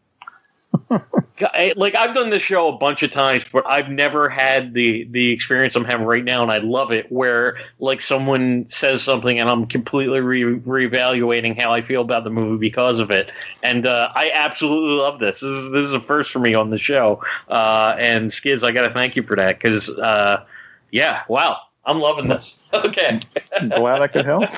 like 1.76 1.94
I've 1.94 2.14
done 2.14 2.30
this 2.30 2.42
show 2.42 2.68
a 2.68 2.76
bunch 2.78 3.02
of 3.02 3.10
times, 3.10 3.44
but 3.52 3.66
I've 3.66 3.88
never 3.88 4.28
had 4.28 4.74
the 4.74 5.04
the 5.10 5.30
experience 5.32 5.74
I'm 5.76 5.84
having 5.84 6.06
right 6.06 6.24
now, 6.24 6.42
and 6.42 6.50
I 6.50 6.58
love 6.58 6.92
it. 6.92 7.10
Where 7.10 7.56
like 7.78 8.00
someone 8.00 8.66
says 8.68 9.02
something, 9.02 9.38
and 9.38 9.48
I'm 9.48 9.66
completely 9.66 10.20
re- 10.20 10.58
reevaluating 10.60 11.58
how 11.60 11.72
I 11.72 11.80
feel 11.80 12.02
about 12.02 12.24
the 12.24 12.30
movie 12.30 12.58
because 12.60 12.98
of 13.00 13.10
it. 13.10 13.30
And 13.62 13.86
uh, 13.86 14.10
I 14.14 14.30
absolutely 14.32 14.96
love 14.96 15.18
this. 15.18 15.40
This 15.40 15.50
is 15.50 15.70
this 15.70 15.84
is 15.84 15.92
a 15.92 16.00
first 16.00 16.30
for 16.30 16.38
me 16.38 16.54
on 16.54 16.70
the 16.70 16.78
show. 16.78 17.22
Uh, 17.48 17.94
and 17.98 18.30
Skizz, 18.30 18.62
I 18.62 18.72
got 18.72 18.86
to 18.86 18.94
thank 18.94 19.16
you 19.16 19.22
for 19.22 19.36
that 19.36 19.58
because 19.58 19.90
uh, 19.90 20.44
yeah, 20.90 21.22
wow, 21.28 21.58
I'm 21.84 22.00
loving 22.00 22.28
this. 22.28 22.56
Okay, 22.74 23.20
glad 23.76 24.02
I 24.02 24.08
could 24.08 24.24
help. 24.26 24.50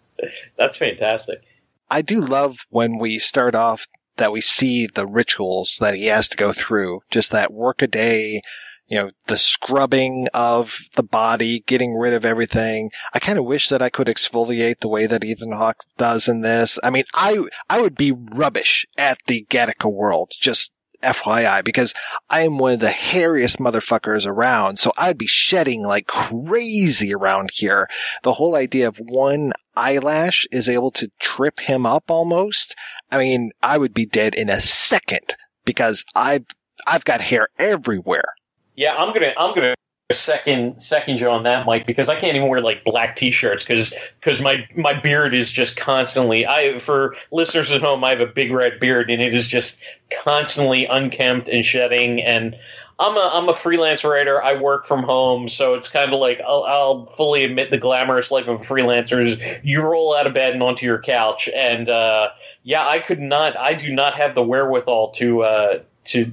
That's 0.57 0.77
fantastic. 0.77 1.43
I 1.91 2.03
do 2.03 2.21
love 2.21 2.59
when 2.69 2.99
we 2.99 3.19
start 3.19 3.55
off 3.55 3.87
that 4.17 4.33
we 4.33 4.41
see 4.41 4.87
the 4.87 5.07
rituals 5.07 5.77
that 5.81 5.95
he 5.95 6.07
has 6.07 6.29
to 6.31 6.37
go 6.37 6.53
through. 6.53 7.01
Just 7.11 7.33
that 7.33 7.53
work 7.53 7.83
a 7.83 7.87
day, 7.87 8.41
you 8.87 8.97
know, 8.97 9.11
the 9.27 9.37
scrubbing 9.37 10.29
of 10.33 10.79
the 10.95 11.03
body, 11.03 11.61
getting 11.61 11.97
rid 11.97 12.13
of 12.13 12.25
everything. 12.25 12.91
I 13.13 13.19
kind 13.19 13.39
of 13.39 13.45
wish 13.45 13.69
that 13.69 13.83
I 13.83 13.91
could 13.91 14.07
exfoliate 14.07 14.81
the 14.81 14.89
way 14.89 15.07
that 15.07 15.25
Ethan 15.25 15.53
Hawke 15.53 15.85
does 15.99 16.29
in 16.29 16.41
this. 16.41 16.79
I 16.83 16.91
mean, 16.91 17.05
I, 17.15 17.45
I 17.69 17.81
would 17.81 17.97
be 17.97 18.13
rubbish 18.13 18.87
at 18.97 19.19
the 19.27 19.47
Gattaca 19.49 19.93
world. 19.93 20.33
Just 20.41 20.73
FYI, 21.03 21.65
because 21.65 21.95
I 22.31 22.43
am 22.43 22.59
one 22.59 22.75
of 22.75 22.81
the 22.81 22.89
hairiest 22.89 23.59
motherfuckers 23.59 24.27
around. 24.27 24.79
So 24.79 24.93
I'd 24.97 25.19
be 25.19 25.27
shedding 25.27 25.83
like 25.83 26.07
crazy 26.07 27.15
around 27.15 27.51
here. 27.53 27.89
The 28.23 28.35
whole 28.35 28.55
idea 28.55 28.89
of 28.89 28.99
one 28.99 29.53
eyelash 29.77 30.47
is 30.51 30.69
able 30.69 30.91
to 30.93 31.11
trip 31.19 31.61
him 31.61 31.87
up 31.87 32.11
almost. 32.11 32.75
I 33.11 33.19
mean, 33.19 33.51
I 33.63 33.79
would 33.79 33.95
be 33.95 34.07
dead 34.07 34.35
in 34.35 34.49
a 34.49 34.61
second 34.61 35.37
because 35.65 36.05
I've, 36.15 36.47
I've 36.87 37.05
got 37.05 37.21
hair 37.21 37.49
everywhere. 37.59 38.35
Yeah, 38.75 38.95
I'm 38.95 39.13
gonna, 39.13 39.33
I'm 39.39 39.55
gonna 39.55 39.75
second 40.13 40.81
second 40.81 41.21
you 41.21 41.29
on 41.29 41.43
that, 41.43 41.67
Mike, 41.67 41.87
because 41.87 42.09
I 42.09 42.19
can't 42.19 42.37
even 42.37 42.49
wear 42.49 42.61
like 42.61 42.85
black 42.85 43.17
t-shirts 43.17 43.65
because 43.65 43.93
because 44.21 44.41
my 44.41 44.67
my 44.77 44.95
beard 44.95 45.35
is 45.35 45.51
just 45.51 45.77
constantly. 45.77 46.47
I 46.47 46.79
for 46.79 47.17
listeners 47.33 47.71
at 47.73 47.81
home, 47.83 48.05
I 48.05 48.11
have 48.11 48.21
a 48.21 48.27
big 48.27 48.53
red 48.53 48.79
beard 48.79 49.11
and 49.11 49.21
it 49.21 49.35
is 49.35 49.49
just 49.49 49.79
constantly 50.23 50.87
unkempt 50.87 51.49
and 51.49 51.65
shedding. 51.65 52.23
And 52.23 52.57
I'm 53.01 53.17
a 53.17 53.31
I'm 53.33 53.49
a 53.49 53.53
freelance 53.53 54.05
writer. 54.05 54.41
I 54.43 54.55
work 54.55 54.87
from 54.87 55.03
home, 55.03 55.49
so 55.49 55.75
it's 55.75 55.89
kind 55.89 56.13
of 56.13 56.21
like 56.21 56.41
I'll, 56.47 56.63
I'll 56.63 57.07
fully 57.07 57.43
admit 57.43 57.71
the 57.71 57.79
glamorous 57.79 58.31
life 58.31 58.47
of 58.47 58.61
a 58.61 58.65
freelancer 58.65 59.21
is 59.21 59.37
you 59.65 59.83
roll 59.83 60.15
out 60.15 60.29
of 60.29 60.35
bed 60.35 60.53
and 60.53 60.63
onto 60.63 60.87
your 60.87 61.01
couch. 61.01 61.49
And 61.55 61.89
uh, 61.89 62.29
yeah, 62.63 62.87
I 62.87 63.01
could 63.01 63.21
not. 63.21 63.57
I 63.57 63.75
do 63.75 63.93
not 63.93 64.15
have 64.15 64.37
the 64.37 64.43
wherewithal 64.43 65.11
to 65.13 65.43
uh, 65.43 65.79
to 66.05 66.33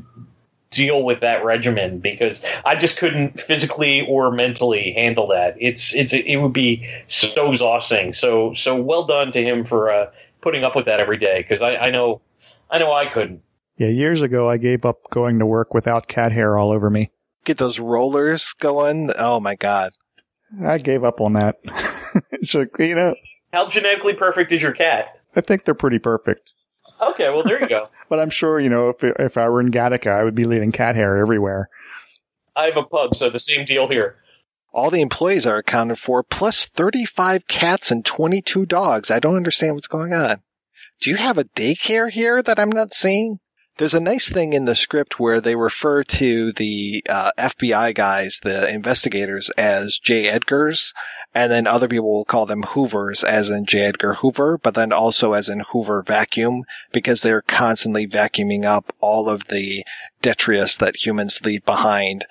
deal 0.73 1.03
with 1.03 1.19
that 1.21 1.43
regimen 1.43 1.99
because 1.99 2.41
I 2.65 2.75
just 2.75 2.97
couldn't 2.97 3.39
physically 3.39 4.05
or 4.07 4.31
mentally 4.31 4.93
handle 4.93 5.27
that. 5.27 5.55
It's 5.59 5.93
it's 5.95 6.13
it 6.13 6.37
would 6.37 6.53
be 6.53 6.87
so 7.07 7.51
exhausting. 7.51 8.13
So 8.13 8.53
so 8.53 8.75
well 8.75 9.05
done 9.05 9.31
to 9.33 9.43
him 9.43 9.65
for 9.65 9.91
uh, 9.91 10.11
putting 10.41 10.63
up 10.63 10.75
with 10.75 10.85
that 10.85 10.99
every 10.99 11.17
day 11.17 11.41
because 11.41 11.61
I, 11.61 11.75
I 11.75 11.91
know 11.91 12.21
I 12.69 12.79
know 12.79 12.91
I 12.91 13.05
couldn't. 13.05 13.41
Yeah, 13.77 13.87
years 13.87 14.21
ago 14.21 14.49
I 14.49 14.57
gave 14.57 14.85
up 14.85 15.09
going 15.09 15.39
to 15.39 15.45
work 15.45 15.73
without 15.73 16.07
cat 16.07 16.31
hair 16.31 16.57
all 16.57 16.71
over 16.71 16.89
me. 16.89 17.11
Get 17.45 17.57
those 17.57 17.79
rollers 17.79 18.53
going. 18.53 19.11
Oh 19.17 19.39
my 19.39 19.55
god. 19.55 19.93
I 20.63 20.77
gave 20.77 21.03
up 21.03 21.19
on 21.19 21.33
that. 21.33 21.57
so 22.43 22.65
you 22.79 22.95
know, 22.95 23.15
how 23.51 23.67
genetically 23.67 24.13
perfect 24.13 24.51
is 24.51 24.61
your 24.61 24.73
cat? 24.73 25.19
I 25.35 25.41
think 25.41 25.63
they're 25.63 25.73
pretty 25.73 25.99
perfect. 25.99 26.53
Okay, 27.11 27.29
well 27.29 27.43
there 27.43 27.61
you 27.61 27.67
go. 27.67 27.87
but 28.09 28.19
I'm 28.19 28.29
sure 28.29 28.59
you 28.59 28.69
know 28.69 28.89
if 28.89 29.03
if 29.03 29.37
I 29.37 29.47
were 29.49 29.61
in 29.61 29.71
Gattaca, 29.71 30.11
I 30.11 30.23
would 30.23 30.35
be 30.35 30.45
leaving 30.45 30.71
cat 30.71 30.95
hair 30.95 31.17
everywhere. 31.17 31.69
I 32.55 32.65
have 32.65 32.77
a 32.77 32.83
pug, 32.83 33.15
so 33.15 33.29
the 33.29 33.39
same 33.39 33.65
deal 33.65 33.87
here. 33.87 34.17
all 34.71 34.89
the 34.89 35.01
employees 35.01 35.45
are 35.45 35.57
accounted 35.57 35.99
for, 35.99 36.23
plus 36.23 36.65
35 36.65 37.47
cats 37.47 37.91
and 37.91 38.03
22 38.03 38.65
dogs. 38.65 39.11
I 39.11 39.19
don't 39.19 39.35
understand 39.35 39.75
what's 39.75 39.87
going 39.87 40.13
on. 40.13 40.41
Do 41.01 41.09
you 41.09 41.17
have 41.17 41.37
a 41.37 41.43
daycare 41.43 42.09
here 42.09 42.41
that 42.41 42.59
I'm 42.59 42.71
not 42.71 42.93
seeing? 42.93 43.39
There's 43.77 43.95
a 43.95 43.99
nice 43.99 44.29
thing 44.29 44.53
in 44.53 44.65
the 44.65 44.75
script 44.75 45.19
where 45.19 45.41
they 45.41 45.55
refer 45.55 46.03
to 46.03 46.51
the 46.51 47.03
uh, 47.09 47.31
FBI 47.39 47.95
guys, 47.95 48.39
the 48.43 48.71
investigators, 48.71 49.49
as 49.57 49.97
J. 49.97 50.29
Edgars, 50.29 50.93
and 51.33 51.51
then 51.51 51.65
other 51.65 51.87
people 51.87 52.13
will 52.13 52.25
call 52.25 52.45
them 52.45 52.61
Hoovers, 52.61 53.23
as 53.23 53.49
in 53.49 53.65
J. 53.65 53.79
Edgar 53.79 54.15
Hoover, 54.15 54.59
but 54.59 54.75
then 54.75 54.93
also 54.93 55.33
as 55.33 55.49
in 55.49 55.63
Hoover 55.71 56.03
Vacuum, 56.03 56.65
because 56.91 57.23
they're 57.23 57.41
constantly 57.41 58.05
vacuuming 58.05 58.63
up 58.63 58.93
all 58.99 59.27
of 59.27 59.45
the 59.47 59.83
detritus 60.21 60.77
that 60.77 61.03
humans 61.03 61.43
leave 61.43 61.65
behind. 61.65 62.25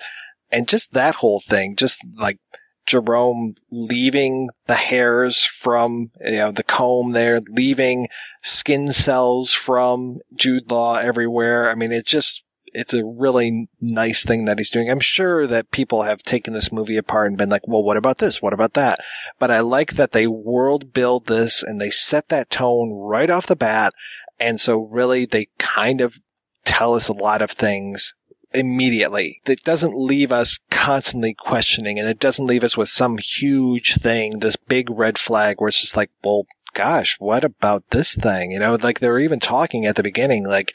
And 0.49 0.65
just 0.65 0.93
that 0.93 1.15
whole 1.15 1.41
thing, 1.41 1.75
just 1.75 2.05
like 2.15 2.39
Jerome 2.85 3.55
leaving 3.71 4.49
the 4.67 4.75
hairs 4.75 5.43
from, 5.43 6.11
you 6.23 6.37
know, 6.37 6.51
the 6.51 6.63
comb 6.63 7.11
there, 7.11 7.41
leaving 7.49 8.07
skin 8.41 8.91
cells 8.91 9.53
from 9.53 10.19
Jude 10.35 10.69
Law 10.69 10.95
everywhere. 10.95 11.69
I 11.69 11.75
mean, 11.75 11.91
it's 11.91 12.09
just, 12.09 12.43
it's 12.73 12.93
a 12.93 13.05
really 13.05 13.69
nice 13.79 14.25
thing 14.25 14.45
that 14.45 14.57
he's 14.57 14.69
doing. 14.69 14.89
I'm 14.89 14.99
sure 14.99 15.47
that 15.47 15.71
people 15.71 16.03
have 16.03 16.23
taken 16.23 16.53
this 16.53 16.71
movie 16.71 16.97
apart 16.97 17.27
and 17.27 17.37
been 17.37 17.49
like, 17.49 17.67
well, 17.67 17.83
what 17.83 17.97
about 17.97 18.17
this? 18.17 18.41
What 18.41 18.53
about 18.53 18.73
that? 18.73 18.99
But 19.39 19.51
I 19.51 19.59
like 19.59 19.93
that 19.93 20.11
they 20.11 20.27
world 20.27 20.91
build 20.91 21.27
this 21.27 21.63
and 21.63 21.79
they 21.79 21.91
set 21.91 22.29
that 22.29 22.49
tone 22.49 22.91
right 22.91 23.29
off 23.29 23.47
the 23.47 23.55
bat. 23.55 23.93
And 24.39 24.59
so 24.59 24.81
really 24.81 25.25
they 25.25 25.47
kind 25.57 26.01
of 26.01 26.19
tell 26.65 26.95
us 26.95 27.07
a 27.07 27.13
lot 27.13 27.41
of 27.41 27.51
things 27.51 28.15
immediately. 28.53 29.41
It 29.45 29.63
doesn't 29.63 29.97
leave 29.97 30.31
us 30.31 30.59
constantly 30.69 31.33
questioning 31.33 31.99
and 31.99 32.07
it 32.07 32.19
doesn't 32.19 32.45
leave 32.45 32.63
us 32.63 32.77
with 32.77 32.89
some 32.89 33.17
huge 33.17 33.95
thing, 33.95 34.39
this 34.39 34.55
big 34.55 34.89
red 34.89 35.17
flag 35.17 35.59
where 35.59 35.69
it's 35.69 35.81
just 35.81 35.97
like, 35.97 36.11
well, 36.23 36.45
gosh, 36.73 37.17
what 37.19 37.43
about 37.43 37.83
this 37.91 38.15
thing? 38.15 38.51
You 38.51 38.59
know, 38.59 38.77
like 38.81 38.99
they 38.99 39.09
were 39.09 39.19
even 39.19 39.39
talking 39.39 39.85
at 39.85 39.95
the 39.95 40.03
beginning, 40.03 40.45
like 40.45 40.73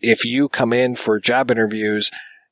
if 0.00 0.24
you 0.24 0.48
come 0.48 0.72
in 0.72 0.96
for 0.96 1.20
job 1.20 1.50
interviews, 1.50 2.10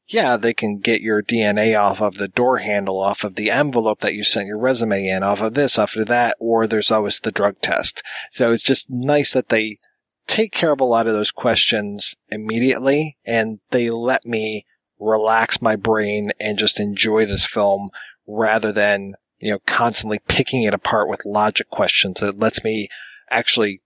yeah, 0.09 0.37
they 0.37 0.55
can 0.55 0.79
get 0.79 1.01
your 1.01 1.23
DNA 1.23 1.79
off 1.79 2.01
of 2.01 2.15
the 2.17 2.29
door 2.29 2.59
handle, 2.59 3.01
off 3.01 3.25
of 3.25 3.35
the 3.35 3.51
envelope 3.51 4.01
that 4.01 4.15
you 4.15 4.23
sent 4.23 4.47
your 4.47 4.59
resume 4.59 5.07
in, 5.07 5.25
off 5.25 5.41
of 5.41 5.55
this, 5.55 5.79
off 5.79 5.97
of 5.97 6.07
that, 6.07 6.37
or 6.39 6.67
there's 6.67 6.93
always 6.93 7.19
the 7.19 7.33
drug 7.33 7.61
test. 7.61 8.03
So 8.31 8.53
it's 8.53 8.63
just 8.63 8.89
nice 8.89 9.33
that 9.33 9.49
they 9.49 9.79
take 10.27 10.53
care 10.53 10.73
of 10.73 10.81
a 10.81 10.85
lot 10.85 11.07
of 11.07 11.13
those 11.13 11.31
questions 11.31 12.17
immediately 12.31 13.17
and 13.25 13.61
they 13.71 13.91
let 13.91 14.25
me 14.25 14.65
relax 14.99 15.61
my 15.61 15.77
brain 15.77 16.33
and 16.41 16.59
just 16.59 16.81
enjoy 16.81 17.27
this 17.27 17.47
film 17.47 17.91
rather 18.27 18.73
than, 18.73 19.15
you 19.39 19.53
know, 19.53 19.59
constantly 19.67 20.19
picking 20.27 20.63
it 20.63 20.75
apart 20.75 21.09
with 21.09 21.25
logic 21.25 21.69
questions. 21.71 22.23
It 22.23 22.39
lets 22.39 22.65
me 22.65 22.89
actually 23.31 23.81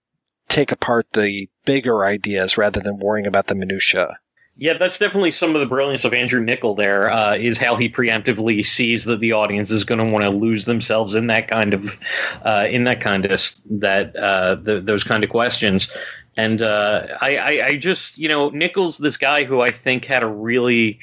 take 0.47 0.71
apart 0.71 1.07
the 1.13 1.49
bigger 1.65 2.03
ideas 2.03 2.57
rather 2.57 2.79
than 2.79 2.99
worrying 2.99 3.27
about 3.27 3.47
the 3.47 3.55
minutia. 3.55 4.17
Yeah, 4.57 4.77
that's 4.77 4.99
definitely 4.99 5.31
some 5.31 5.55
of 5.55 5.61
the 5.61 5.65
brilliance 5.65 6.05
of 6.05 6.13
Andrew 6.13 6.43
Niccol. 6.43 6.75
There 6.75 7.09
uh, 7.09 7.35
is 7.35 7.57
how 7.57 7.77
he 7.77 7.89
preemptively 7.89 8.63
sees 8.63 9.05
that 9.05 9.19
the 9.19 9.31
audience 9.31 9.71
is 9.71 9.85
going 9.85 9.99
to 9.99 10.11
want 10.11 10.23
to 10.23 10.29
lose 10.29 10.65
themselves 10.65 11.15
in 11.15 11.27
that 11.27 11.47
kind 11.47 11.73
of, 11.73 11.99
uh, 12.45 12.67
in 12.69 12.83
that 12.83 13.01
kind 13.01 13.25
of 13.25 13.41
that 13.71 14.15
uh, 14.15 14.57
those 14.61 15.03
kind 15.03 15.23
of 15.23 15.29
questions. 15.29 15.89
And 16.37 16.61
uh, 16.61 17.07
I, 17.19 17.35
I, 17.35 17.65
I 17.67 17.77
just, 17.77 18.17
you 18.17 18.29
know, 18.29 18.49
Niccol's, 18.49 18.97
this 18.97 19.17
guy 19.17 19.43
who 19.43 19.61
I 19.61 19.71
think 19.71 20.05
had 20.05 20.23
a 20.23 20.27
really 20.27 20.99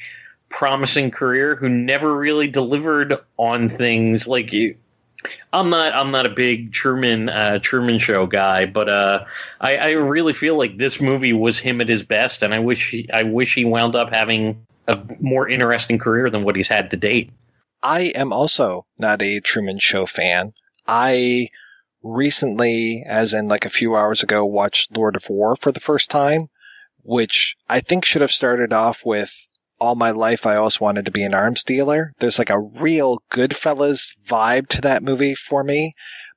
promising 0.49 1.11
career, 1.11 1.55
who 1.55 1.69
never 1.69 2.15
really 2.15 2.47
delivered 2.47 3.17
on 3.37 3.69
things 3.69 4.27
like 4.27 4.51
you. 4.51 4.75
I'm 5.51 5.69
not. 5.69 5.93
I'm 5.93 6.11
not 6.11 6.25
a 6.25 6.29
big 6.29 6.71
Truman 6.71 7.27
uh, 7.27 7.59
Truman 7.59 7.99
Show 7.99 8.25
guy, 8.25 8.65
but 8.65 8.87
uh, 8.87 9.25
I, 9.59 9.75
I 9.75 9.89
really 9.91 10.31
feel 10.31 10.57
like 10.57 10.77
this 10.77 11.01
movie 11.01 11.33
was 11.33 11.59
him 11.59 11.81
at 11.81 11.89
his 11.89 12.03
best, 12.03 12.41
and 12.41 12.53
I 12.53 12.59
wish 12.59 12.91
he, 12.91 13.09
I 13.11 13.23
wish 13.23 13.53
he 13.53 13.65
wound 13.65 13.95
up 13.95 14.09
having 14.09 14.65
a 14.87 14.97
more 15.19 15.47
interesting 15.49 15.99
career 15.99 16.29
than 16.29 16.43
what 16.43 16.55
he's 16.55 16.69
had 16.69 16.89
to 16.91 16.97
date. 16.97 17.31
I 17.83 18.13
am 18.15 18.31
also 18.31 18.85
not 18.97 19.21
a 19.21 19.41
Truman 19.41 19.79
Show 19.79 20.05
fan. 20.05 20.53
I 20.87 21.49
recently, 22.03 23.03
as 23.07 23.33
in 23.33 23.47
like 23.47 23.65
a 23.65 23.69
few 23.69 23.95
hours 23.95 24.23
ago, 24.23 24.45
watched 24.45 24.95
Lord 24.95 25.15
of 25.15 25.29
War 25.29 25.55
for 25.55 25.71
the 25.71 25.79
first 25.79 26.09
time, 26.09 26.49
which 27.01 27.55
I 27.67 27.79
think 27.79 28.05
should 28.05 28.21
have 28.21 28.31
started 28.31 28.73
off 28.73 29.05
with 29.05 29.47
all 29.79 29.95
my 29.95 30.11
life 30.11 30.45
I 30.45 30.55
always 30.55 30.79
wanted 30.79 31.05
to 31.05 31.11
be 31.11 31.23
an 31.23 31.33
arms 31.33 31.63
dealer. 31.63 32.11
There's 32.19 32.37
like 32.37 32.49
a 32.49 32.59
real 32.59 33.23
Goodfellas 33.31 34.11
vibe 34.25 34.67
to 34.69 34.81
that 34.81 35.03
movie 35.03 35.35
for 35.35 35.63
me. 35.63 35.93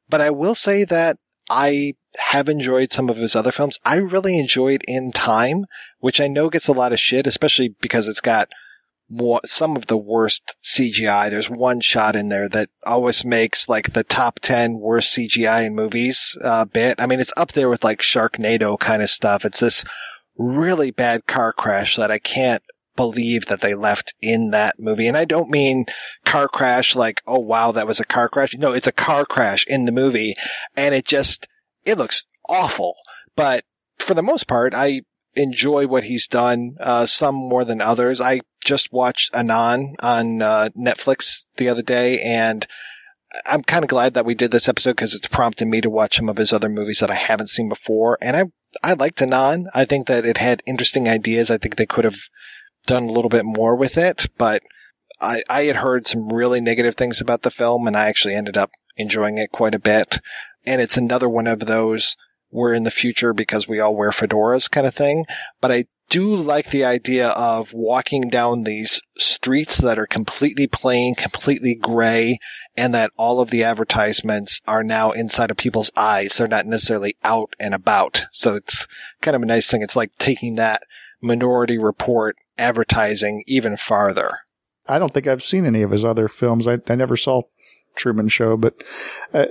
But 0.09 0.21
I 0.21 0.31
will 0.31 0.55
say 0.55 0.85
that 0.85 1.19
I 1.51 1.95
have 2.31 2.49
enjoyed 2.49 2.93
some 2.93 3.09
of 3.09 3.17
his 3.17 3.35
other 3.35 3.53
films. 3.53 3.79
I 3.85 3.97
really 3.97 4.39
enjoyed 4.39 4.83
In 4.87 5.13
Time, 5.13 5.65
which 5.99 6.21
I 6.21 6.29
know 6.29 6.51
gets 6.51 6.69
a 6.69 6.73
lot 6.73 6.93
of 6.93 7.01
shit, 7.01 7.27
especially 7.27 7.75
because 7.81 8.07
it's 8.07 8.21
got 8.21 8.49
some 9.45 9.77
of 9.77 9.87
the 9.87 9.97
worst 9.97 10.57
CGI. 10.63 11.31
There's 11.31 11.51
one 11.51 11.81
shot 11.81 12.17
in 12.17 12.29
there 12.29 12.49
that 12.49 12.71
always 12.85 13.25
makes 13.25 13.69
like 13.69 13.93
the 13.93 14.05
top 14.05 14.41
10 14.41 14.79
worst 14.79 15.17
CGI 15.17 15.67
in 15.67 15.75
movies, 15.75 16.37
uh, 16.45 16.65
bit. 16.65 17.01
I 17.01 17.07
mean, 17.07 17.21
it's 17.21 17.33
up 17.37 17.53
there 17.53 17.69
with 17.69 17.85
like 17.85 18.01
Sharknado 18.01 18.79
kind 18.79 19.03
of 19.03 19.11
stuff. 19.11 19.45
It's 19.45 19.61
this 19.61 19.85
really 20.37 20.91
bad 20.91 21.27
car 21.27 21.53
crash 21.53 21.97
that 21.97 22.11
I 22.11 22.19
can't 22.19 22.63
believe 22.97 23.47
that 23.47 23.61
they 23.61 23.75
left 23.75 24.15
in 24.21 24.51
that 24.51 24.79
movie. 24.79 25.09
And 25.09 25.17
I 25.17 25.25
don't 25.25 25.51
mean 25.51 25.87
car 26.25 26.49
crash 26.49 26.95
like, 26.95 27.23
oh 27.27 27.41
wow, 27.41 27.73
that 27.73 27.87
was 27.87 28.01
a 28.01 28.05
car 28.05 28.29
crash. 28.29 28.55
No, 28.55 28.73
it's 28.73 28.87
a 28.87 28.93
car 28.93 29.25
crash 29.25 29.65
in 29.67 29.85
the 29.85 29.93
movie 29.93 30.35
and 30.77 30.95
it 30.95 31.07
just, 31.07 31.47
it 31.85 31.99
looks 31.99 32.27
awful. 32.49 32.97
But 33.35 33.65
for 33.99 34.15
the 34.15 34.23
most 34.23 34.47
part, 34.47 34.75
I 34.75 35.03
enjoy 35.35 35.87
what 35.87 36.05
he's 36.05 36.27
done, 36.27 36.77
uh, 36.81 37.07
some 37.07 37.35
more 37.35 37.65
than 37.65 37.81
others. 37.81 38.21
I 38.21 38.41
just 38.65 38.93
watched 38.93 39.35
Anon 39.35 39.95
on 40.03 40.43
uh, 40.43 40.69
Netflix 40.77 41.47
the 41.57 41.69
other 41.69 41.83
day 41.83 42.21
and 42.21 42.67
I'm 43.47 43.63
kind 43.63 43.85
of 43.85 43.89
glad 43.89 44.15
that 44.15 44.27
we 44.27 44.35
did 44.35 44.51
this 44.51 44.69
episode 44.69 44.97
because 44.97 45.15
it's 45.15 45.29
prompted 45.29 45.67
me 45.67 45.81
to 45.81 45.91
watch 45.91 46.17
some 46.17 46.29
of 46.29 46.37
his 46.37 46.53
other 46.53 46.69
movies 46.69 46.99
that 47.01 47.11
I 47.11 47.15
haven't 47.15 47.49
seen 47.49 47.69
before. 47.69 48.19
And 48.21 48.37
I, 48.37 48.45
I 48.83 48.93
liked 48.93 49.23
Anon. 49.23 49.69
I 49.75 49.85
think 49.85 50.07
that 50.07 50.27
it 50.27 50.37
had 50.37 50.63
interesting 50.67 51.09
ideas. 51.09 51.51
I 51.51 51.59
think 51.59 51.77
they 51.77 51.87
could 51.87 52.05
have 52.05 52.19
done 52.87 53.05
a 53.05 53.13
little 53.13 53.31
bit 53.31 53.45
more 53.45 53.75
with 53.75 53.97
it, 53.97 54.27
but 54.37 54.63
I, 55.21 55.43
I 55.49 55.63
had 55.63 55.77
heard 55.77 56.07
some 56.07 56.33
really 56.33 56.61
negative 56.61 56.95
things 56.95 57.21
about 57.21 57.43
the 57.43 57.51
film 57.51 57.87
and 57.87 57.97
I 57.97 58.09
actually 58.09 58.35
ended 58.35 58.59
up 58.59 58.71
enjoying 58.97 59.39
it 59.39 59.53
quite 59.53 59.75
a 59.75 59.79
bit. 59.79 60.19
And 60.67 60.81
it's 60.81 60.97
another 60.97 61.29
one 61.29 61.47
of 61.47 61.61
those 61.61 62.17
we're 62.51 62.75
in 62.75 62.85
the 62.85 62.91
future 62.91 63.33
because 63.33 63.67
we 63.67 63.81
all 63.81 63.97
wear 63.97 64.11
fedoras 64.11 64.71
kind 64.71 64.87
of 64.87 64.95
thing. 64.95 65.25
But 65.61 65.73
I 65.73 65.85
do 66.13 66.37
like 66.37 66.69
the 66.69 66.85
idea 66.85 67.29
of 67.29 67.73
walking 67.73 68.29
down 68.29 68.65
these 68.65 69.01
streets 69.17 69.79
that 69.79 69.99
are 69.99 70.07
completely 70.07 70.67
plain, 70.67 71.15
completely 71.15 71.75
gray, 71.75 72.39
and 72.77 72.93
that 72.93 73.11
all 73.17 73.41
of 73.41 73.49
the 73.49 73.65
advertisements 73.65 74.61
are 74.69 74.85
now 74.85 75.13
inside 75.13 75.51
of 75.51 75.57
people's 75.57 75.91
eyes. 75.97 76.37
They're 76.37 76.47
not 76.47 76.67
necessarily 76.67 77.17
out 77.25 77.55
and 77.59 77.73
about. 77.73 78.27
So 78.31 78.55
it's 78.55 78.87
kind 79.23 79.35
of 79.35 79.41
a 79.41 79.47
nice 79.47 79.71
thing. 79.71 79.81
It's 79.81 79.97
like 79.97 80.15
taking 80.19 80.57
that 80.57 80.83
minority 81.23 81.79
report 81.79 82.37
advertising 82.59 83.43
even 83.47 83.79
farther. 83.79 84.41
I 84.87 84.99
don't 84.99 85.15
think 85.15 85.27
I've 85.27 85.43
seen 85.43 85.65
any 85.65 85.81
of 85.81 85.93
his 85.93 86.05
other 86.05 86.29
films. 86.29 86.69
I, 86.69 86.79
I 86.89 86.95
never 86.95 87.17
saw 87.17 87.43
Truman 87.97 88.29
Show, 88.29 88.59
but 88.59 88.75
uh, 89.33 89.47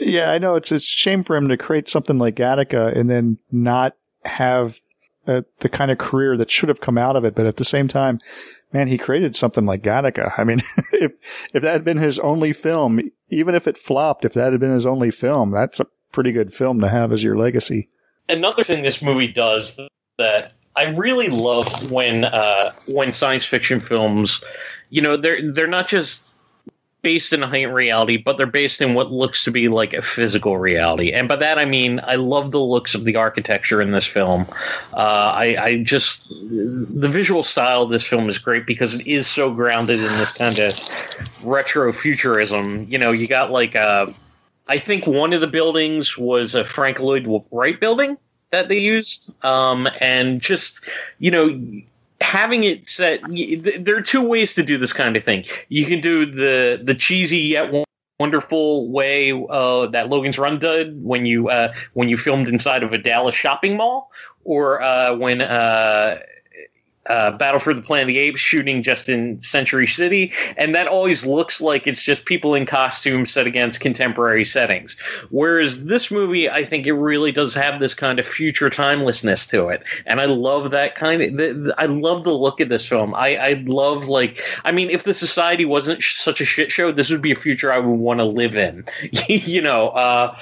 yeah, 0.00 0.32
I 0.32 0.38
know 0.38 0.56
it's, 0.56 0.72
it's 0.72 0.84
a 0.84 0.96
shame 0.96 1.22
for 1.22 1.36
him 1.36 1.46
to 1.46 1.56
create 1.56 1.88
something 1.88 2.18
like 2.18 2.34
Gattaca 2.34 2.92
and 2.92 3.08
then 3.08 3.38
not 3.52 3.94
have 4.24 4.80
uh, 5.26 5.42
the 5.60 5.68
kind 5.68 5.90
of 5.90 5.98
career 5.98 6.36
that 6.36 6.50
should 6.50 6.68
have 6.68 6.80
come 6.80 6.98
out 6.98 7.16
of 7.16 7.24
it. 7.24 7.34
But 7.34 7.46
at 7.46 7.56
the 7.56 7.64
same 7.64 7.88
time, 7.88 8.18
man, 8.72 8.88
he 8.88 8.98
created 8.98 9.36
something 9.36 9.66
like 9.66 9.82
Gattaca. 9.82 10.32
I 10.38 10.44
mean, 10.44 10.62
if, 10.92 11.12
if 11.52 11.62
that 11.62 11.72
had 11.72 11.84
been 11.84 11.98
his 11.98 12.18
only 12.18 12.52
film, 12.52 13.00
even 13.28 13.54
if 13.54 13.66
it 13.66 13.76
flopped, 13.76 14.24
if 14.24 14.34
that 14.34 14.52
had 14.52 14.60
been 14.60 14.74
his 14.74 14.86
only 14.86 15.10
film, 15.10 15.50
that's 15.50 15.80
a 15.80 15.86
pretty 16.12 16.32
good 16.32 16.52
film 16.52 16.80
to 16.80 16.88
have 16.88 17.12
as 17.12 17.22
your 17.22 17.36
legacy. 17.36 17.88
Another 18.28 18.64
thing 18.64 18.82
this 18.82 19.02
movie 19.02 19.28
does 19.28 19.78
that 20.18 20.52
I 20.76 20.84
really 20.84 21.28
love 21.28 21.90
when 21.90 22.24
uh, 22.24 22.72
when 22.86 23.12
science 23.12 23.44
fiction 23.44 23.80
films, 23.80 24.42
you 24.90 25.02
know, 25.02 25.16
they're 25.16 25.52
they're 25.52 25.66
not 25.66 25.88
just 25.88 26.22
based 27.02 27.32
in 27.32 27.42
a 27.42 27.46
heightened 27.46 27.74
reality, 27.74 28.16
but 28.16 28.36
they're 28.36 28.46
based 28.46 28.80
in 28.80 28.94
what 28.94 29.10
looks 29.10 29.44
to 29.44 29.50
be 29.50 29.68
like 29.68 29.92
a 29.92 30.02
physical 30.02 30.56
reality. 30.56 31.12
And 31.12 31.28
by 31.28 31.36
that 31.36 31.58
I 31.58 31.64
mean 31.64 32.00
I 32.04 32.14
love 32.14 32.52
the 32.52 32.60
looks 32.60 32.94
of 32.94 33.04
the 33.04 33.16
architecture 33.16 33.82
in 33.82 33.90
this 33.90 34.06
film. 34.06 34.46
Uh, 34.92 35.32
I, 35.34 35.56
I, 35.58 35.82
just 35.82 36.28
the 36.28 37.08
visual 37.08 37.42
style 37.42 37.82
of 37.82 37.90
this 37.90 38.04
film 38.04 38.28
is 38.28 38.38
great 38.38 38.66
because 38.66 38.94
it 38.94 39.06
is 39.06 39.26
so 39.26 39.52
grounded 39.52 39.98
in 39.98 40.04
this 40.18 40.38
kind 40.38 40.58
of 40.58 41.44
retro 41.44 41.92
futurism. 41.92 42.86
You 42.88 42.98
know, 42.98 43.10
you 43.10 43.26
got 43.26 43.50
like 43.50 43.74
uh, 43.74 44.06
I 44.68 44.78
think 44.78 45.06
one 45.06 45.32
of 45.32 45.40
the 45.40 45.46
buildings 45.46 46.16
was 46.16 46.54
a 46.54 46.64
Frank 46.64 47.00
Lloyd 47.00 47.26
Wright 47.50 47.78
building 47.78 48.16
that 48.50 48.68
they 48.68 48.78
used, 48.78 49.32
um, 49.44 49.88
and 50.00 50.40
just 50.40 50.80
you 51.18 51.30
know 51.30 51.60
having 52.22 52.64
it 52.64 52.86
set 52.86 53.20
there 53.80 53.96
are 53.96 54.02
two 54.02 54.26
ways 54.26 54.54
to 54.54 54.62
do 54.62 54.78
this 54.78 54.92
kind 54.92 55.16
of 55.16 55.24
thing. 55.24 55.44
You 55.68 55.86
can 55.86 56.00
do 56.00 56.24
the 56.24 56.80
the 56.82 56.94
cheesy 56.94 57.38
yet 57.38 57.72
wonderful 58.18 58.88
way 58.88 59.32
uh, 59.32 59.86
that 59.88 60.08
Logan's 60.08 60.38
Run 60.38 60.58
did 60.60 61.02
when 61.02 61.26
you 61.26 61.48
uh, 61.48 61.74
when 61.94 62.08
you 62.08 62.16
filmed 62.16 62.48
inside 62.48 62.82
of 62.82 62.92
a 62.92 62.98
Dallas 62.98 63.34
shopping 63.34 63.76
mall, 63.76 64.10
or 64.44 64.80
uh, 64.80 65.16
when 65.16 65.42
uh, 67.06 67.32
Battle 67.32 67.60
for 67.60 67.74
the 67.74 67.82
Planet 67.82 68.04
of 68.04 68.08
the 68.08 68.18
Apes 68.18 68.40
shooting 68.40 68.82
just 68.82 69.08
in 69.08 69.40
Century 69.40 69.86
City, 69.86 70.32
and 70.56 70.74
that 70.74 70.86
always 70.86 71.26
looks 71.26 71.60
like 71.60 71.86
it's 71.86 72.02
just 72.02 72.24
people 72.24 72.54
in 72.54 72.66
costumes 72.66 73.30
set 73.30 73.46
against 73.46 73.80
contemporary 73.80 74.44
settings. 74.44 74.96
Whereas 75.30 75.84
this 75.84 76.10
movie, 76.10 76.48
I 76.48 76.64
think 76.64 76.86
it 76.86 76.92
really 76.92 77.32
does 77.32 77.54
have 77.54 77.80
this 77.80 77.94
kind 77.94 78.18
of 78.18 78.26
future 78.26 78.70
timelessness 78.70 79.46
to 79.46 79.68
it, 79.68 79.82
and 80.06 80.20
I 80.20 80.26
love 80.26 80.70
that 80.70 80.94
kind 80.94 81.22
of. 81.22 81.36
The, 81.36 81.74
I 81.78 81.86
love 81.86 82.24
the 82.24 82.34
look 82.34 82.60
of 82.60 82.68
this 82.68 82.86
film. 82.86 83.14
I, 83.14 83.36
I 83.36 83.64
love 83.66 84.06
like, 84.06 84.42
I 84.64 84.72
mean, 84.72 84.90
if 84.90 85.04
the 85.04 85.14
society 85.14 85.64
wasn't 85.64 86.02
such 86.02 86.40
a 86.40 86.44
shit 86.44 86.70
show, 86.70 86.92
this 86.92 87.10
would 87.10 87.22
be 87.22 87.32
a 87.32 87.36
future 87.36 87.72
I 87.72 87.78
would 87.78 87.98
want 87.98 88.20
to 88.20 88.24
live 88.24 88.54
in. 88.54 88.84
you 89.28 89.60
know, 89.60 89.88
uh, 89.88 90.38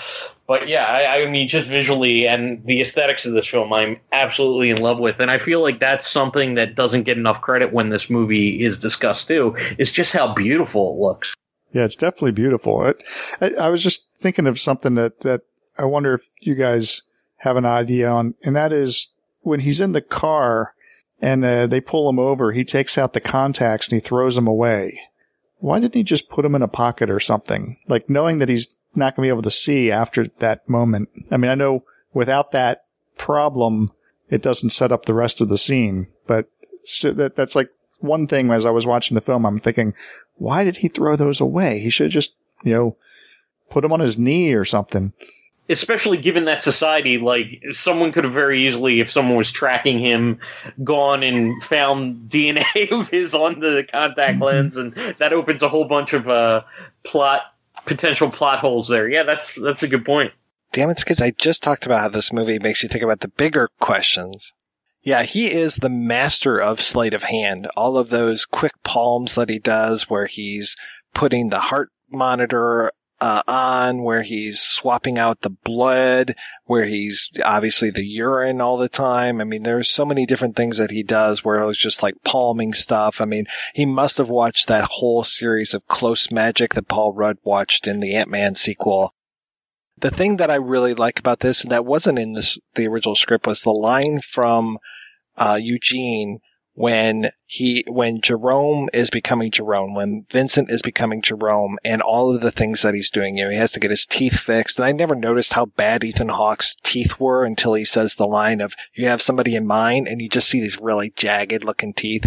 but 0.50 0.66
yeah, 0.66 0.86
I, 0.86 1.22
I, 1.22 1.30
mean, 1.30 1.46
just 1.46 1.68
visually 1.68 2.26
and 2.26 2.60
the 2.66 2.80
aesthetics 2.80 3.24
of 3.24 3.34
this 3.34 3.46
film, 3.46 3.72
I'm 3.72 4.00
absolutely 4.10 4.70
in 4.70 4.78
love 4.78 4.98
with, 4.98 5.20
and 5.20 5.30
I 5.30 5.38
feel 5.38 5.60
like 5.60 5.78
that's 5.78 6.10
something 6.10 6.56
that 6.56 6.74
doesn't 6.74 7.04
get 7.04 7.16
enough 7.16 7.40
credit 7.40 7.72
when 7.72 7.90
this 7.90 8.10
movie 8.10 8.60
is 8.60 8.76
discussed 8.76 9.28
too. 9.28 9.56
Is 9.78 9.92
just 9.92 10.12
how 10.12 10.34
beautiful 10.34 10.92
it 10.92 11.00
looks. 11.00 11.34
Yeah, 11.72 11.84
it's 11.84 11.94
definitely 11.94 12.32
beautiful. 12.32 12.92
I, 13.40 13.50
I 13.60 13.68
was 13.68 13.80
just 13.80 14.08
thinking 14.18 14.48
of 14.48 14.58
something 14.58 14.96
that 14.96 15.20
that 15.20 15.42
I 15.78 15.84
wonder 15.84 16.14
if 16.14 16.22
you 16.40 16.56
guys 16.56 17.02
have 17.36 17.56
an 17.56 17.64
idea 17.64 18.10
on, 18.10 18.34
and 18.42 18.56
that 18.56 18.72
is 18.72 19.12
when 19.42 19.60
he's 19.60 19.80
in 19.80 19.92
the 19.92 20.02
car 20.02 20.74
and 21.20 21.44
uh, 21.44 21.68
they 21.68 21.80
pull 21.80 22.10
him 22.10 22.18
over, 22.18 22.50
he 22.50 22.64
takes 22.64 22.98
out 22.98 23.12
the 23.12 23.20
contacts 23.20 23.86
and 23.86 24.02
he 24.02 24.04
throws 24.04 24.34
them 24.34 24.48
away. 24.48 25.00
Why 25.58 25.78
didn't 25.78 25.94
he 25.94 26.02
just 26.02 26.28
put 26.28 26.42
them 26.42 26.56
in 26.56 26.62
a 26.62 26.66
pocket 26.66 27.08
or 27.08 27.20
something? 27.20 27.76
Like 27.86 28.10
knowing 28.10 28.38
that 28.38 28.48
he's 28.48 28.74
not 28.94 29.16
going 29.16 29.26
to 29.26 29.32
be 29.32 29.34
able 29.34 29.42
to 29.42 29.50
see 29.50 29.90
after 29.90 30.28
that 30.38 30.68
moment. 30.68 31.08
I 31.30 31.36
mean, 31.36 31.50
I 31.50 31.54
know 31.54 31.84
without 32.12 32.52
that 32.52 32.84
problem, 33.16 33.92
it 34.28 34.42
doesn't 34.42 34.70
set 34.70 34.92
up 34.92 35.06
the 35.06 35.14
rest 35.14 35.40
of 35.40 35.48
the 35.48 35.58
scene, 35.58 36.08
but 36.26 36.48
that, 37.02 37.34
that's 37.36 37.54
like 37.54 37.70
one 38.00 38.26
thing 38.26 38.50
as 38.50 38.66
I 38.66 38.70
was 38.70 38.86
watching 38.86 39.14
the 39.14 39.20
film, 39.20 39.44
I'm 39.44 39.58
thinking, 39.58 39.94
why 40.36 40.64
did 40.64 40.78
he 40.78 40.88
throw 40.88 41.16
those 41.16 41.40
away? 41.40 41.78
He 41.80 41.90
should 41.90 42.06
have 42.06 42.12
just, 42.12 42.34
you 42.64 42.72
know, 42.72 42.96
put 43.68 43.82
them 43.82 43.92
on 43.92 44.00
his 44.00 44.18
knee 44.18 44.54
or 44.54 44.64
something. 44.64 45.12
Especially 45.68 46.16
given 46.16 46.46
that 46.46 46.62
society, 46.64 47.18
like 47.18 47.62
someone 47.70 48.10
could 48.10 48.24
have 48.24 48.32
very 48.32 48.66
easily, 48.66 48.98
if 48.98 49.10
someone 49.10 49.36
was 49.36 49.52
tracking 49.52 50.00
him, 50.00 50.40
gone 50.82 51.22
and 51.22 51.62
found 51.62 52.16
DNA 52.28 52.90
of 52.90 53.08
his 53.08 53.34
on 53.34 53.60
the 53.60 53.86
contact 53.92 54.34
mm-hmm. 54.34 54.42
lens, 54.42 54.76
and 54.76 54.94
that 55.18 55.32
opens 55.32 55.62
a 55.62 55.68
whole 55.68 55.84
bunch 55.84 56.12
of 56.12 56.28
uh, 56.28 56.62
plot 57.04 57.42
potential 57.86 58.30
plot 58.30 58.58
holes 58.58 58.88
there. 58.88 59.08
Yeah, 59.08 59.22
that's 59.24 59.54
that's 59.54 59.82
a 59.82 59.88
good 59.88 60.04
point. 60.04 60.32
Damn 60.72 60.90
it, 60.90 60.98
because 60.98 61.20
I 61.20 61.32
just 61.32 61.62
talked 61.62 61.84
about 61.84 62.00
how 62.00 62.08
this 62.08 62.32
movie 62.32 62.58
makes 62.58 62.82
you 62.82 62.88
think 62.88 63.02
about 63.02 63.20
the 63.20 63.28
bigger 63.28 63.68
questions. 63.80 64.52
Yeah, 65.02 65.22
he 65.22 65.52
is 65.52 65.76
the 65.76 65.88
master 65.88 66.60
of 66.60 66.80
sleight 66.80 67.14
of 67.14 67.24
hand. 67.24 67.68
All 67.76 67.96
of 67.96 68.10
those 68.10 68.44
quick 68.44 68.72
palms 68.84 69.34
that 69.34 69.48
he 69.48 69.58
does 69.58 70.10
where 70.10 70.26
he's 70.26 70.76
putting 71.14 71.48
the 71.48 71.60
heart 71.60 71.90
monitor 72.10 72.92
uh, 73.20 73.42
on, 73.46 74.02
where 74.02 74.22
he's 74.22 74.60
swapping 74.60 75.18
out 75.18 75.42
the 75.42 75.50
blood, 75.50 76.34
where 76.64 76.84
he's 76.84 77.30
obviously 77.44 77.90
the 77.90 78.04
urine 78.04 78.60
all 78.60 78.76
the 78.76 78.88
time. 78.88 79.40
I 79.40 79.44
mean, 79.44 79.62
there's 79.62 79.90
so 79.90 80.04
many 80.04 80.24
different 80.24 80.56
things 80.56 80.78
that 80.78 80.90
he 80.90 81.02
does 81.02 81.44
where 81.44 81.60
it 81.60 81.66
was 81.66 81.78
just 81.78 82.02
like 82.02 82.14
palming 82.24 82.72
stuff. 82.72 83.20
I 83.20 83.26
mean, 83.26 83.46
he 83.74 83.84
must 83.84 84.18
have 84.18 84.30
watched 84.30 84.68
that 84.68 84.84
whole 84.84 85.22
series 85.24 85.74
of 85.74 85.86
Close 85.86 86.30
Magic 86.30 86.74
that 86.74 86.88
Paul 86.88 87.12
Rudd 87.14 87.36
watched 87.44 87.86
in 87.86 88.00
the 88.00 88.14
Ant-Man 88.14 88.54
sequel. 88.54 89.14
The 89.98 90.10
thing 90.10 90.38
that 90.38 90.50
I 90.50 90.54
really 90.54 90.94
like 90.94 91.18
about 91.18 91.40
this, 91.40 91.62
and 91.62 91.70
that 91.70 91.84
wasn't 91.84 92.18
in 92.18 92.32
this, 92.32 92.58
the 92.74 92.88
original 92.88 93.16
script, 93.16 93.46
was 93.46 93.60
the 93.60 93.70
line 93.70 94.20
from 94.20 94.78
uh, 95.36 95.58
Eugene 95.60 96.40
when 96.80 97.30
he, 97.44 97.84
when 97.88 98.22
Jerome 98.22 98.88
is 98.94 99.10
becoming 99.10 99.50
Jerome, 99.50 99.92
when 99.92 100.24
Vincent 100.30 100.70
is 100.70 100.80
becoming 100.80 101.20
Jerome 101.20 101.78
and 101.84 102.00
all 102.00 102.34
of 102.34 102.40
the 102.40 102.50
things 102.50 102.80
that 102.80 102.94
he's 102.94 103.10
doing, 103.10 103.36
you 103.36 103.44
know, 103.44 103.50
he 103.50 103.58
has 103.58 103.72
to 103.72 103.80
get 103.80 103.90
his 103.90 104.06
teeth 104.06 104.40
fixed. 104.40 104.78
And 104.78 104.86
I 104.86 104.92
never 104.92 105.14
noticed 105.14 105.52
how 105.52 105.66
bad 105.66 106.02
Ethan 106.02 106.30
Hawke's 106.30 106.74
teeth 106.82 107.20
were 107.20 107.44
until 107.44 107.74
he 107.74 107.84
says 107.84 108.14
the 108.14 108.24
line 108.24 108.62
of, 108.62 108.74
you 108.94 109.06
have 109.08 109.20
somebody 109.20 109.54
in 109.54 109.66
mind 109.66 110.08
and 110.08 110.22
you 110.22 110.28
just 110.30 110.48
see 110.48 110.58
these 110.58 110.80
really 110.80 111.12
jagged 111.14 111.64
looking 111.64 111.92
teeth. 111.92 112.24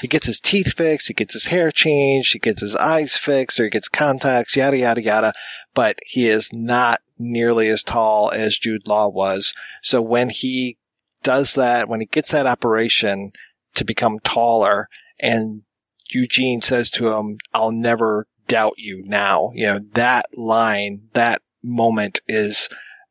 He 0.00 0.08
gets 0.08 0.26
his 0.26 0.40
teeth 0.40 0.72
fixed. 0.76 1.06
He 1.06 1.14
gets 1.14 1.34
his 1.34 1.44
hair 1.44 1.70
changed. 1.70 2.32
He 2.32 2.40
gets 2.40 2.60
his 2.60 2.74
eyes 2.74 3.16
fixed 3.16 3.60
or 3.60 3.64
he 3.64 3.70
gets 3.70 3.88
contacts, 3.88 4.56
yada, 4.56 4.78
yada, 4.78 5.00
yada. 5.00 5.32
But 5.74 6.00
he 6.04 6.26
is 6.26 6.50
not 6.52 7.02
nearly 7.20 7.68
as 7.68 7.84
tall 7.84 8.32
as 8.32 8.58
Jude 8.58 8.88
Law 8.88 9.08
was. 9.08 9.54
So 9.80 10.02
when 10.02 10.30
he 10.30 10.78
does 11.22 11.54
that, 11.54 11.88
when 11.88 12.00
he 12.00 12.06
gets 12.06 12.32
that 12.32 12.46
operation, 12.48 13.30
to 13.74 13.84
become 13.84 14.18
taller. 14.20 14.88
And 15.18 15.62
Eugene 16.10 16.62
says 16.62 16.90
to 16.92 17.12
him, 17.12 17.38
I'll 17.54 17.72
never 17.72 18.26
doubt 18.48 18.74
you 18.76 19.02
now. 19.04 19.52
You 19.54 19.66
know, 19.66 19.78
that 19.92 20.26
line, 20.36 21.08
that 21.14 21.42
moment 21.62 22.20
is 22.26 22.68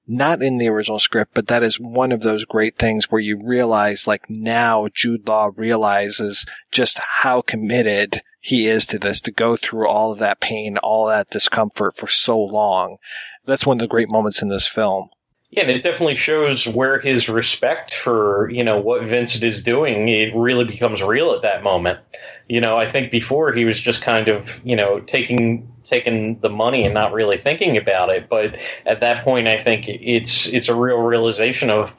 not 0.08 0.42
in 0.42 0.58
the 0.58 0.68
original 0.68 1.00
script, 1.00 1.34
but 1.34 1.48
that 1.48 1.64
is 1.64 1.80
one 1.80 2.12
of 2.12 2.22
those 2.22 2.44
great 2.46 2.78
things 2.78 3.10
where 3.10 3.22
you 3.22 3.40
realize 3.42 4.08
like 4.08 4.30
now 4.30 4.88
Jude 4.94 5.28
Law 5.28 5.52
realizes 5.56 6.46
just 6.72 7.00
how 7.00 7.42
committed 7.42 8.22
he 8.40 8.68
is 8.68 8.86
to 8.88 9.00
this, 9.00 9.22
to 9.22 9.32
go 9.32 9.56
through 9.56 9.88
all 9.88 10.12
of 10.12 10.20
that 10.20 10.40
pain, 10.42 10.78
all 10.80 11.06
that 11.08 11.30
discomfort 11.30 11.96
for 11.96 12.08
so 12.08 12.40
long. 12.40 12.98
That's 13.46 13.66
one 13.66 13.78
of 13.78 13.82
the 13.82 13.88
great 13.88 14.12
moments 14.12 14.42
in 14.42 14.50
this 14.50 14.68
film. 14.68 15.10
Yeah, 15.52 15.64
and 15.64 15.72
it 15.72 15.84
definitely 15.84 16.16
shows 16.16 16.66
where 16.66 16.98
his 16.98 17.28
respect 17.28 17.94
for, 17.94 18.50
you 18.50 18.64
know, 18.64 18.80
what 18.80 19.04
Vincent 19.04 19.44
is 19.44 19.62
doing, 19.62 20.08
it 20.08 20.34
really 20.34 20.64
becomes 20.64 21.04
real 21.04 21.34
at 21.34 21.42
that 21.42 21.62
moment. 21.62 22.00
You 22.48 22.62
know, 22.62 22.78
I 22.78 22.90
think 22.90 23.12
before 23.12 23.52
he 23.52 23.66
was 23.66 23.80
just 23.80 24.02
kind 24.02 24.30
of, 24.30 24.62
you 24.64 24.78
know, 24.78 25.02
taking 25.02 25.70
taking 25.84 26.40
the 26.40 26.50
money 26.50 26.86
and 26.86 26.94
not 26.94 27.12
really 27.12 27.38
thinking 27.38 27.76
about 27.76 28.10
it. 28.10 28.30
But 28.30 28.56
at 28.86 29.02
that 29.02 29.26
point 29.26 29.50
I 29.50 29.58
think 29.58 29.90
it's 29.90 30.48
it's 30.48 30.70
a 30.70 30.76
real 30.76 31.00
realization 31.00 31.70
of 31.70 31.92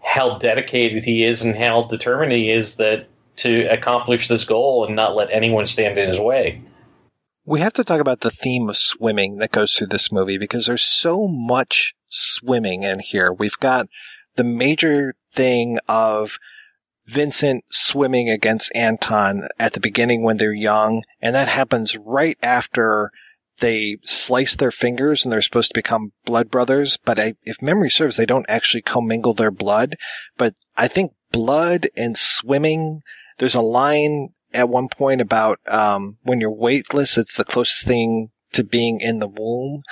how 0.00 0.38
dedicated 0.38 1.02
he 1.02 1.24
is 1.24 1.42
and 1.42 1.56
how 1.56 1.84
determined 1.84 2.30
he 2.30 2.50
is 2.50 2.76
that 2.76 3.08
to 3.36 3.64
accomplish 3.72 4.28
this 4.28 4.44
goal 4.44 4.84
and 4.86 4.94
not 4.94 5.16
let 5.16 5.32
anyone 5.32 5.66
stand 5.66 5.98
in 5.98 6.06
his 6.08 6.20
way. 6.20 6.62
We 7.44 7.60
have 7.60 7.72
to 7.74 7.84
talk 7.84 8.00
about 8.00 8.20
the 8.20 8.30
theme 8.30 8.68
of 8.68 8.76
swimming 8.76 9.38
that 9.38 9.50
goes 9.50 9.74
through 9.74 9.88
this 9.88 10.12
movie 10.12 10.38
because 10.38 10.66
there's 10.66 10.84
so 10.84 11.26
much 11.26 11.94
swimming 12.14 12.82
in 12.82 13.00
here. 13.00 13.32
We've 13.32 13.58
got 13.58 13.88
the 14.36 14.44
major 14.44 15.14
thing 15.32 15.78
of 15.88 16.38
Vincent 17.06 17.64
swimming 17.70 18.30
against 18.30 18.74
Anton 18.74 19.48
at 19.58 19.74
the 19.74 19.80
beginning 19.80 20.22
when 20.22 20.38
they're 20.38 20.52
young, 20.52 21.02
and 21.20 21.34
that 21.34 21.48
happens 21.48 21.96
right 21.96 22.38
after 22.42 23.10
they 23.60 23.98
slice 24.02 24.56
their 24.56 24.70
fingers 24.70 25.24
and 25.24 25.32
they're 25.32 25.42
supposed 25.42 25.68
to 25.68 25.78
become 25.78 26.12
blood 26.24 26.50
brothers. 26.50 26.98
But 27.04 27.18
I, 27.18 27.34
if 27.44 27.62
memory 27.62 27.90
serves, 27.90 28.16
they 28.16 28.26
don't 28.26 28.46
actually 28.48 28.82
commingle 28.82 29.34
their 29.34 29.50
blood. 29.50 29.96
But 30.36 30.54
I 30.76 30.88
think 30.88 31.12
blood 31.30 31.88
and 31.96 32.16
swimming, 32.16 33.02
there's 33.38 33.54
a 33.54 33.60
line 33.60 34.30
at 34.52 34.68
one 34.68 34.88
point 34.88 35.20
about 35.20 35.60
um, 35.66 36.18
when 36.22 36.40
you're 36.40 36.50
weightless, 36.50 37.18
it's 37.18 37.36
the 37.36 37.44
closest 37.44 37.86
thing 37.86 38.30
to 38.52 38.64
being 38.64 39.00
in 39.00 39.18
the 39.18 39.28
womb. 39.28 39.82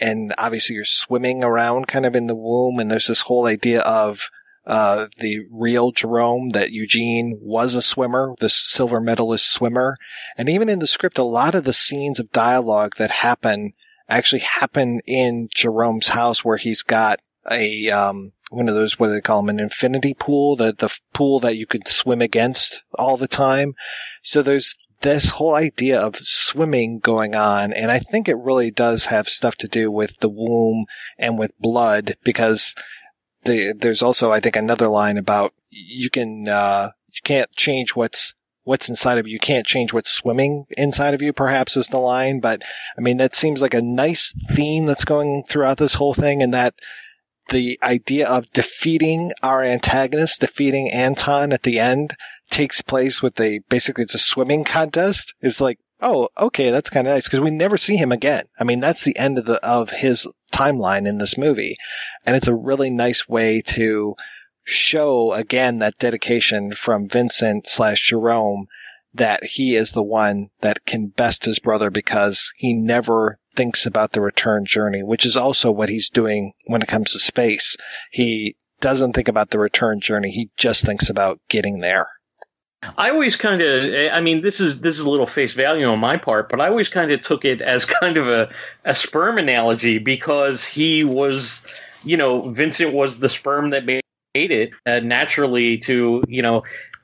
And 0.00 0.34
obviously 0.38 0.76
you're 0.76 0.84
swimming 0.84 1.44
around 1.44 1.86
kind 1.86 2.06
of 2.06 2.16
in 2.16 2.26
the 2.26 2.34
womb. 2.34 2.78
And 2.78 2.90
there's 2.90 3.06
this 3.06 3.22
whole 3.22 3.46
idea 3.46 3.80
of 3.80 4.30
uh, 4.66 5.06
the 5.18 5.40
real 5.50 5.90
Jerome 5.90 6.50
that 6.50 6.70
Eugene 6.70 7.38
was 7.40 7.74
a 7.74 7.82
swimmer, 7.82 8.34
the 8.38 8.48
silver 8.48 9.00
medalist 9.00 9.50
swimmer. 9.50 9.96
And 10.36 10.48
even 10.48 10.68
in 10.68 10.78
the 10.78 10.86
script, 10.86 11.18
a 11.18 11.24
lot 11.24 11.54
of 11.54 11.64
the 11.64 11.72
scenes 11.72 12.20
of 12.20 12.32
dialogue 12.32 12.96
that 12.96 13.10
happen 13.10 13.72
actually 14.08 14.40
happen 14.40 15.00
in 15.06 15.48
Jerome's 15.54 16.08
house 16.08 16.44
where 16.44 16.56
he's 16.56 16.82
got 16.82 17.20
a, 17.50 17.90
um, 17.90 18.32
one 18.50 18.68
of 18.68 18.74
those, 18.74 18.98
what 18.98 19.06
do 19.06 19.12
they 19.12 19.20
call 19.20 19.40
them, 19.40 19.48
an 19.48 19.60
infinity 19.60 20.14
pool, 20.14 20.56
the, 20.56 20.72
the 20.72 20.96
pool 21.14 21.40
that 21.40 21.56
you 21.56 21.66
could 21.66 21.86
swim 21.86 22.20
against 22.20 22.82
all 22.94 23.16
the 23.16 23.28
time. 23.28 23.74
So 24.22 24.42
there's 24.42 24.76
this 25.00 25.30
whole 25.30 25.54
idea 25.54 26.00
of 26.00 26.16
swimming 26.16 26.98
going 26.98 27.34
on. 27.34 27.72
And 27.72 27.90
I 27.90 27.98
think 27.98 28.28
it 28.28 28.36
really 28.36 28.70
does 28.70 29.06
have 29.06 29.28
stuff 29.28 29.56
to 29.56 29.68
do 29.68 29.90
with 29.90 30.18
the 30.20 30.28
womb 30.28 30.84
and 31.18 31.38
with 31.38 31.58
blood 31.58 32.16
because 32.22 32.74
the, 33.44 33.74
there's 33.76 34.02
also, 34.02 34.30
I 34.30 34.40
think, 34.40 34.56
another 34.56 34.88
line 34.88 35.16
about 35.16 35.54
you 35.70 36.10
can, 36.10 36.48
uh, 36.48 36.90
you 37.08 37.20
can't 37.24 37.50
change 37.56 37.96
what's, 37.96 38.34
what's 38.64 38.88
inside 38.88 39.18
of 39.18 39.26
you. 39.26 39.34
You 39.34 39.38
can't 39.38 39.66
change 39.66 39.92
what's 39.92 40.10
swimming 40.10 40.66
inside 40.76 41.14
of 41.14 41.22
you, 41.22 41.32
perhaps 41.32 41.76
is 41.76 41.88
the 41.88 41.98
line. 41.98 42.40
But 42.40 42.62
I 42.98 43.00
mean, 43.00 43.16
that 43.16 43.34
seems 43.34 43.62
like 43.62 43.74
a 43.74 43.82
nice 43.82 44.34
theme 44.50 44.86
that's 44.86 45.04
going 45.04 45.44
throughout 45.48 45.78
this 45.78 45.94
whole 45.94 46.14
thing 46.14 46.42
and 46.42 46.52
that 46.52 46.74
the 47.48 47.78
idea 47.82 48.28
of 48.28 48.52
defeating 48.52 49.32
our 49.42 49.62
antagonist, 49.64 50.40
defeating 50.40 50.90
Anton 50.90 51.52
at 51.52 51.62
the 51.62 51.78
end 51.78 52.16
takes 52.50 52.82
place 52.82 53.22
with 53.22 53.38
a 53.40 53.60
basically 53.68 54.04
it's 54.04 54.14
a 54.14 54.18
swimming 54.18 54.64
contest. 54.64 55.34
It's 55.40 55.60
like, 55.60 55.78
oh, 56.00 56.28
okay, 56.38 56.70
that's 56.70 56.90
kind 56.90 57.06
of 57.06 57.12
nice 57.12 57.24
because 57.24 57.40
we 57.40 57.50
never 57.50 57.76
see 57.76 57.96
him 57.96 58.12
again. 58.12 58.46
I 58.58 58.64
mean, 58.64 58.80
that's 58.80 59.04
the 59.04 59.16
end 59.16 59.38
of 59.38 59.46
the 59.46 59.64
of 59.64 59.90
his 59.90 60.26
timeline 60.52 61.08
in 61.08 61.18
this 61.18 61.38
movie, 61.38 61.76
and 62.26 62.36
it's 62.36 62.48
a 62.48 62.54
really 62.54 62.90
nice 62.90 63.28
way 63.28 63.60
to 63.68 64.14
show 64.64 65.32
again 65.32 65.78
that 65.78 65.98
dedication 65.98 66.72
from 66.72 67.08
Vincent 67.08 67.66
slash 67.66 68.08
Jerome 68.08 68.66
that 69.12 69.44
he 69.44 69.74
is 69.74 69.92
the 69.92 70.02
one 70.02 70.50
that 70.60 70.84
can 70.86 71.08
best 71.08 71.44
his 71.44 71.58
brother 71.58 71.90
because 71.90 72.52
he 72.56 72.72
never 72.72 73.38
thinks 73.54 73.84
about 73.84 74.12
the 74.12 74.20
return 74.20 74.64
journey, 74.64 75.02
which 75.02 75.26
is 75.26 75.36
also 75.36 75.72
what 75.72 75.88
he's 75.88 76.08
doing 76.08 76.52
when 76.66 76.82
it 76.82 76.88
comes 76.88 77.12
to 77.12 77.18
space. 77.18 77.76
He 78.12 78.56
doesn't 78.80 79.12
think 79.12 79.28
about 79.28 79.50
the 79.50 79.58
return 79.58 80.00
journey. 80.00 80.30
He 80.30 80.50
just 80.56 80.84
thinks 80.84 81.10
about 81.10 81.40
getting 81.48 81.80
there. 81.80 82.08
I 82.82 83.10
always 83.10 83.36
kind 83.36 83.60
of, 83.60 84.12
I 84.12 84.20
mean, 84.20 84.40
this 84.40 84.58
is 84.58 84.80
this 84.80 84.98
is 84.98 85.04
a 85.04 85.10
little 85.10 85.26
face 85.26 85.52
value 85.52 85.84
on 85.86 85.98
my 85.98 86.16
part, 86.16 86.48
but 86.48 86.60
I 86.60 86.68
always 86.68 86.88
kind 86.88 87.10
of 87.10 87.20
took 87.20 87.44
it 87.44 87.60
as 87.60 87.84
kind 88.00 88.16
of 88.16 88.26
a, 88.26 88.50
a 88.84 88.94
sperm 88.94 89.38
analogy 89.38 89.98
because 89.98 90.64
he 90.64 91.04
was, 91.04 91.64
you 92.04 92.16
know, 92.16 92.48
Vincent 92.50 92.94
was 92.94 93.18
the 93.18 93.28
sperm 93.28 93.70
that 93.70 93.84
made 93.84 94.02
it 94.34 94.70
uh, 94.86 95.00
naturally 95.00 95.76
to, 95.78 96.24
you 96.26 96.40
know, 96.40 96.62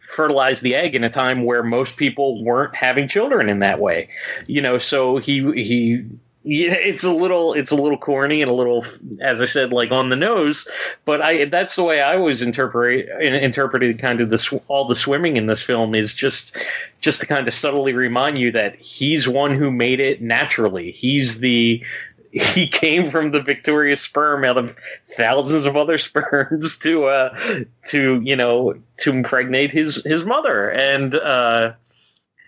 fertilize 0.08 0.60
the 0.60 0.74
egg 0.74 0.94
in 0.94 1.04
a 1.04 1.10
time 1.10 1.44
where 1.44 1.62
most 1.62 1.96
people 1.96 2.42
weren't 2.42 2.74
having 2.74 3.06
children 3.06 3.50
in 3.50 3.58
that 3.58 3.78
way, 3.78 4.08
you 4.46 4.62
know. 4.62 4.78
So 4.78 5.18
he 5.18 5.40
he 5.52 6.04
yeah, 6.46 6.74
it's 6.74 7.02
a 7.02 7.10
little 7.10 7.54
it's 7.54 7.72
a 7.72 7.74
little 7.74 7.98
corny 7.98 8.40
and 8.40 8.48
a 8.48 8.54
little, 8.54 8.86
as 9.20 9.40
I 9.40 9.46
said, 9.46 9.72
like 9.72 9.90
on 9.90 10.10
the 10.10 10.16
nose. 10.16 10.68
But 11.04 11.20
I 11.20 11.46
that's 11.46 11.74
the 11.74 11.82
way 11.82 12.00
I 12.00 12.16
always 12.16 12.40
interpret 12.40 13.08
interpreted 13.20 13.98
kind 13.98 14.20
of 14.20 14.30
the 14.30 14.60
all 14.68 14.84
the 14.84 14.94
swimming 14.94 15.36
in 15.36 15.46
this 15.46 15.60
film 15.60 15.92
is 15.96 16.14
just 16.14 16.56
just 17.00 17.20
to 17.20 17.26
kind 17.26 17.48
of 17.48 17.52
subtly 17.52 17.94
remind 17.94 18.38
you 18.38 18.52
that 18.52 18.76
he's 18.76 19.28
one 19.28 19.58
who 19.58 19.72
made 19.72 19.98
it 19.98 20.22
naturally. 20.22 20.92
He's 20.92 21.40
the 21.40 21.82
he 22.30 22.68
came 22.68 23.10
from 23.10 23.32
the 23.32 23.42
victorious 23.42 24.00
sperm 24.00 24.44
out 24.44 24.56
of 24.56 24.76
thousands 25.16 25.64
of 25.64 25.76
other 25.76 25.98
sperms 25.98 26.76
to 26.78 27.06
uh 27.06 27.64
to 27.88 28.20
you 28.22 28.36
know 28.36 28.72
to 28.98 29.10
impregnate 29.10 29.72
his 29.72 30.04
his 30.04 30.24
mother 30.24 30.70
and 30.70 31.16
uh 31.16 31.72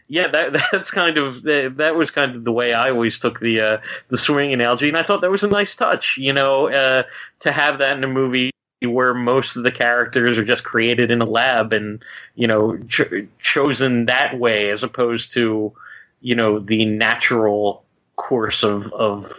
yeah, 0.09 0.29
that 0.29 0.57
that's 0.73 0.91
kind 0.91 1.19
of 1.19 1.43
that 1.43 1.95
was 1.97 2.11
kind 2.11 2.35
of 2.35 2.45
the 2.45 2.53
way 2.53 2.73
I 2.73 2.91
always 2.91 3.19
took 3.19 3.41
the 3.41 3.61
uh, 3.61 3.79
the 4.09 4.17
swimming 4.17 4.53
analogy, 4.53 4.89
and 4.89 4.97
I 4.97 5.03
thought 5.03 5.21
that 5.21 5.31
was 5.31 5.45
a 5.45 5.49
nice 5.49 5.77
touch, 5.77 6.17
you 6.19 6.33
know, 6.33 6.69
uh, 6.69 7.05
to 7.41 7.53
have 7.53 7.79
that 7.79 7.97
in 7.97 8.05
a 8.05 8.09
movie 8.09 8.51
where 8.83 9.13
most 9.13 9.57
of 9.57 9.65
the 9.65 9.73
characters 9.73 10.39
are 10.39 10.45
just 10.45 10.65
created 10.65 11.11
in 11.11 11.21
a 11.21 11.25
lab 11.25 11.73
and 11.73 12.03
you 12.37 12.47
know 12.47 12.79
ch- 12.89 13.27
chosen 13.41 14.07
that 14.07 14.39
way 14.39 14.71
as 14.71 14.83
opposed 14.83 15.33
to 15.33 15.73
you 16.21 16.35
know 16.35 16.59
the 16.59 16.85
natural 16.85 17.85
course 18.17 18.63
of 18.63 18.93
of 18.93 19.33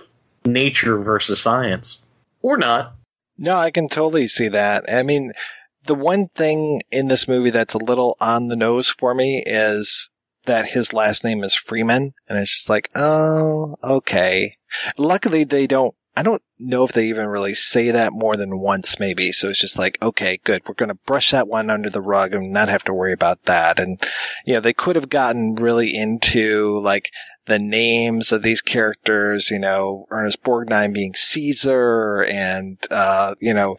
nature 0.45 0.99
versus 0.99 1.39
science 1.41 1.99
or 2.41 2.57
not. 2.57 2.93
No, 3.37 3.55
I 3.55 3.71
can 3.71 3.87
totally 3.87 4.27
see 4.27 4.49
that. 4.49 4.83
I 4.91 5.01
mean, 5.01 5.31
the 5.85 5.95
one 5.95 6.27
thing 6.35 6.81
in 6.91 7.07
this 7.07 7.27
movie 7.27 7.51
that's 7.51 7.73
a 7.73 7.83
little 7.83 8.17
on 8.19 8.47
the 8.47 8.55
nose 8.57 8.89
for 8.89 9.15
me 9.15 9.41
is 9.45 10.08
that 10.49 10.71
his 10.71 10.93
last 10.93 11.23
name 11.23 11.43
is 11.43 11.55
Freeman. 11.55 12.13
And 12.27 12.37
it's 12.37 12.53
just 12.53 12.69
like, 12.69 12.89
oh, 12.95 13.75
okay. 13.83 14.53
Luckily 14.97 15.43
they 15.43 15.67
don't, 15.67 15.95
I 16.17 16.23
don't 16.23 16.41
know 16.59 16.83
if 16.83 16.91
they 16.91 17.07
even 17.07 17.27
really 17.27 17.53
say 17.53 17.91
that 17.91 18.11
more 18.11 18.35
than 18.35 18.59
once 18.59 18.99
maybe. 18.99 19.31
So 19.31 19.47
it's 19.47 19.61
just 19.61 19.79
like, 19.79 19.97
okay, 20.01 20.39
good. 20.43 20.63
We're 20.67 20.73
going 20.73 20.89
to 20.89 20.95
brush 20.95 21.31
that 21.31 21.47
one 21.47 21.69
under 21.69 21.89
the 21.89 22.01
rug 22.01 22.33
and 22.33 22.51
not 22.51 22.67
have 22.67 22.83
to 22.85 22.93
worry 22.93 23.13
about 23.13 23.45
that. 23.45 23.79
And, 23.79 24.03
you 24.45 24.55
know, 24.55 24.59
they 24.59 24.73
could 24.73 24.97
have 24.97 25.09
gotten 25.09 25.55
really 25.55 25.95
into 25.95 26.77
like, 26.79 27.09
the 27.47 27.57
names 27.57 28.31
of 28.31 28.43
these 28.43 28.61
characters, 28.61 29.49
you 29.49 29.57
know, 29.57 30.05
Ernest 30.11 30.43
Borgnine 30.43 30.93
being 30.93 31.15
Caesar 31.15 32.23
and, 32.29 32.77
uh, 32.91 33.33
you 33.39 33.55
know, 33.55 33.75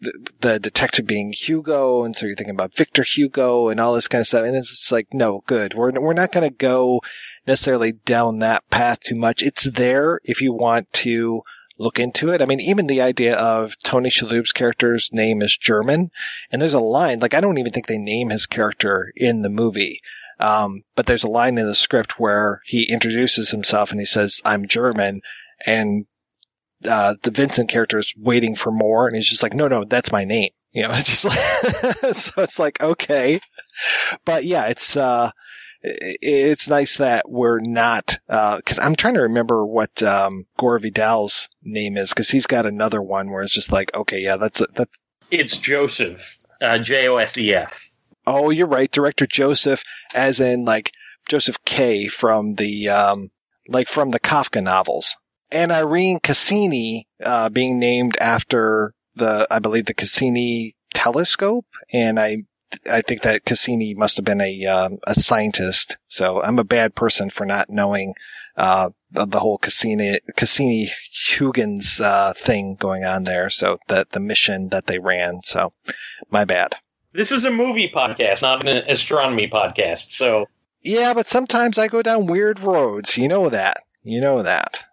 the, 0.00 0.30
the, 0.40 0.60
detective 0.60 1.06
being 1.06 1.32
Hugo, 1.32 2.04
and 2.04 2.16
so 2.16 2.26
you're 2.26 2.34
thinking 2.34 2.54
about 2.54 2.74
Victor 2.74 3.02
Hugo 3.02 3.68
and 3.68 3.80
all 3.80 3.94
this 3.94 4.08
kind 4.08 4.20
of 4.20 4.26
stuff. 4.26 4.44
And 4.44 4.56
it's 4.56 4.90
like, 4.90 5.12
no, 5.12 5.42
good. 5.46 5.74
We're 5.74 5.92
we're 6.00 6.12
not 6.12 6.32
going 6.32 6.48
to 6.48 6.54
go 6.54 7.00
necessarily 7.46 7.92
down 7.92 8.38
that 8.38 8.68
path 8.70 9.00
too 9.00 9.16
much. 9.16 9.42
It's 9.42 9.70
there 9.70 10.20
if 10.24 10.40
you 10.40 10.52
want 10.52 10.92
to 10.94 11.42
look 11.78 11.98
into 11.98 12.30
it. 12.30 12.42
I 12.42 12.46
mean, 12.46 12.60
even 12.60 12.86
the 12.86 13.00
idea 13.00 13.36
of 13.36 13.76
Tony 13.82 14.10
Shalhoub's 14.10 14.52
character's 14.52 15.10
name 15.12 15.42
is 15.42 15.56
German, 15.56 16.10
and 16.50 16.60
there's 16.60 16.74
a 16.74 16.80
line 16.80 17.20
like 17.20 17.34
I 17.34 17.40
don't 17.40 17.58
even 17.58 17.72
think 17.72 17.86
they 17.86 17.98
name 17.98 18.30
his 18.30 18.46
character 18.46 19.12
in 19.16 19.42
the 19.42 19.48
movie. 19.48 20.00
Um, 20.40 20.84
but 20.94 21.06
there's 21.06 21.24
a 21.24 21.28
line 21.28 21.58
in 21.58 21.66
the 21.66 21.74
script 21.74 22.20
where 22.20 22.62
he 22.64 22.84
introduces 22.84 23.50
himself 23.50 23.90
and 23.90 24.00
he 24.00 24.06
says, 24.06 24.40
"I'm 24.44 24.68
German," 24.68 25.20
and 25.66 26.06
uh, 26.86 27.14
the 27.22 27.30
Vincent 27.30 27.68
character 27.68 27.98
is 27.98 28.14
waiting 28.16 28.54
for 28.54 28.70
more, 28.70 29.06
and 29.06 29.16
he's 29.16 29.28
just 29.28 29.42
like, 29.42 29.54
no, 29.54 29.68
no, 29.68 29.84
that's 29.84 30.12
my 30.12 30.24
name. 30.24 30.50
You 30.72 30.82
know, 30.82 30.90
it's 30.92 31.08
just 31.22 31.24
like, 31.24 32.14
so 32.14 32.42
it's 32.42 32.58
like, 32.58 32.80
okay. 32.82 33.40
But 34.24 34.44
yeah, 34.44 34.66
it's, 34.66 34.96
uh, 34.96 35.30
it's 35.80 36.68
nice 36.68 36.96
that 36.96 37.30
we're 37.30 37.60
not, 37.60 38.18
uh, 38.28 38.60
cause 38.64 38.78
I'm 38.78 38.96
trying 38.96 39.14
to 39.14 39.22
remember 39.22 39.64
what, 39.64 40.02
um, 40.02 40.46
Gore 40.58 40.78
Vidal's 40.78 41.48
name 41.62 41.96
is, 41.96 42.12
cause 42.12 42.30
he's 42.30 42.46
got 42.46 42.66
another 42.66 43.00
one 43.00 43.30
where 43.30 43.42
it's 43.42 43.54
just 43.54 43.72
like, 43.72 43.94
okay, 43.94 44.20
yeah, 44.20 44.36
that's, 44.36 44.62
that's. 44.74 45.00
It's 45.30 45.56
Joseph, 45.56 46.36
uh, 46.60 46.78
J-O-S-E-F. 46.78 47.72
Oh, 48.26 48.50
you're 48.50 48.66
right. 48.66 48.90
Director 48.90 49.26
Joseph, 49.26 49.82
as 50.14 50.38
in 50.38 50.64
like 50.64 50.92
Joseph 51.28 51.56
K 51.64 52.08
from 52.08 52.56
the, 52.56 52.88
um, 52.88 53.30
like 53.68 53.88
from 53.88 54.10
the 54.10 54.20
Kafka 54.20 54.62
novels 54.62 55.16
and 55.50 55.72
Irene 55.72 56.20
Cassini 56.20 57.08
uh, 57.22 57.48
being 57.48 57.78
named 57.78 58.16
after 58.20 58.94
the, 59.14 59.46
I 59.50 59.58
believe, 59.58 59.86
the 59.86 59.94
Cassini 59.94 60.74
telescope, 60.94 61.66
and 61.92 62.18
I. 62.18 62.44
I 62.86 63.00
think 63.00 63.22
that 63.22 63.46
Cassini 63.46 63.94
must 63.94 64.16
have 64.16 64.26
been 64.26 64.42
a 64.42 64.66
um, 64.66 64.98
a 65.06 65.14
scientist, 65.14 65.96
so 66.06 66.42
I'm 66.42 66.58
a 66.58 66.64
bad 66.64 66.94
person 66.94 67.30
for 67.30 67.46
not 67.46 67.70
knowing 67.70 68.12
uh, 68.58 68.90
the, 69.10 69.24
the, 69.24 69.40
whole 69.40 69.56
Cassini 69.56 70.18
Cassini 70.36 70.90
Huygens 71.30 71.98
uh, 71.98 72.34
thing 72.36 72.74
going 72.74 73.06
on 73.06 73.24
there. 73.24 73.48
So 73.48 73.78
that 73.88 74.10
the 74.10 74.20
mission 74.20 74.68
that 74.68 74.86
they 74.86 74.98
ran. 74.98 75.40
So 75.44 75.70
my 76.30 76.44
bad. 76.44 76.76
This 77.14 77.32
is 77.32 77.46
a 77.46 77.50
movie 77.50 77.88
podcast, 77.90 78.42
not 78.42 78.68
an 78.68 78.84
astronomy 78.86 79.48
podcast. 79.48 80.12
So 80.12 80.44
yeah, 80.82 81.14
but 81.14 81.26
sometimes 81.26 81.78
I 81.78 81.88
go 81.88 82.02
down 82.02 82.26
weird 82.26 82.60
roads. 82.60 83.16
You 83.16 83.28
know 83.28 83.48
that. 83.48 83.78
You 84.02 84.20
know 84.20 84.42
that 84.42 84.84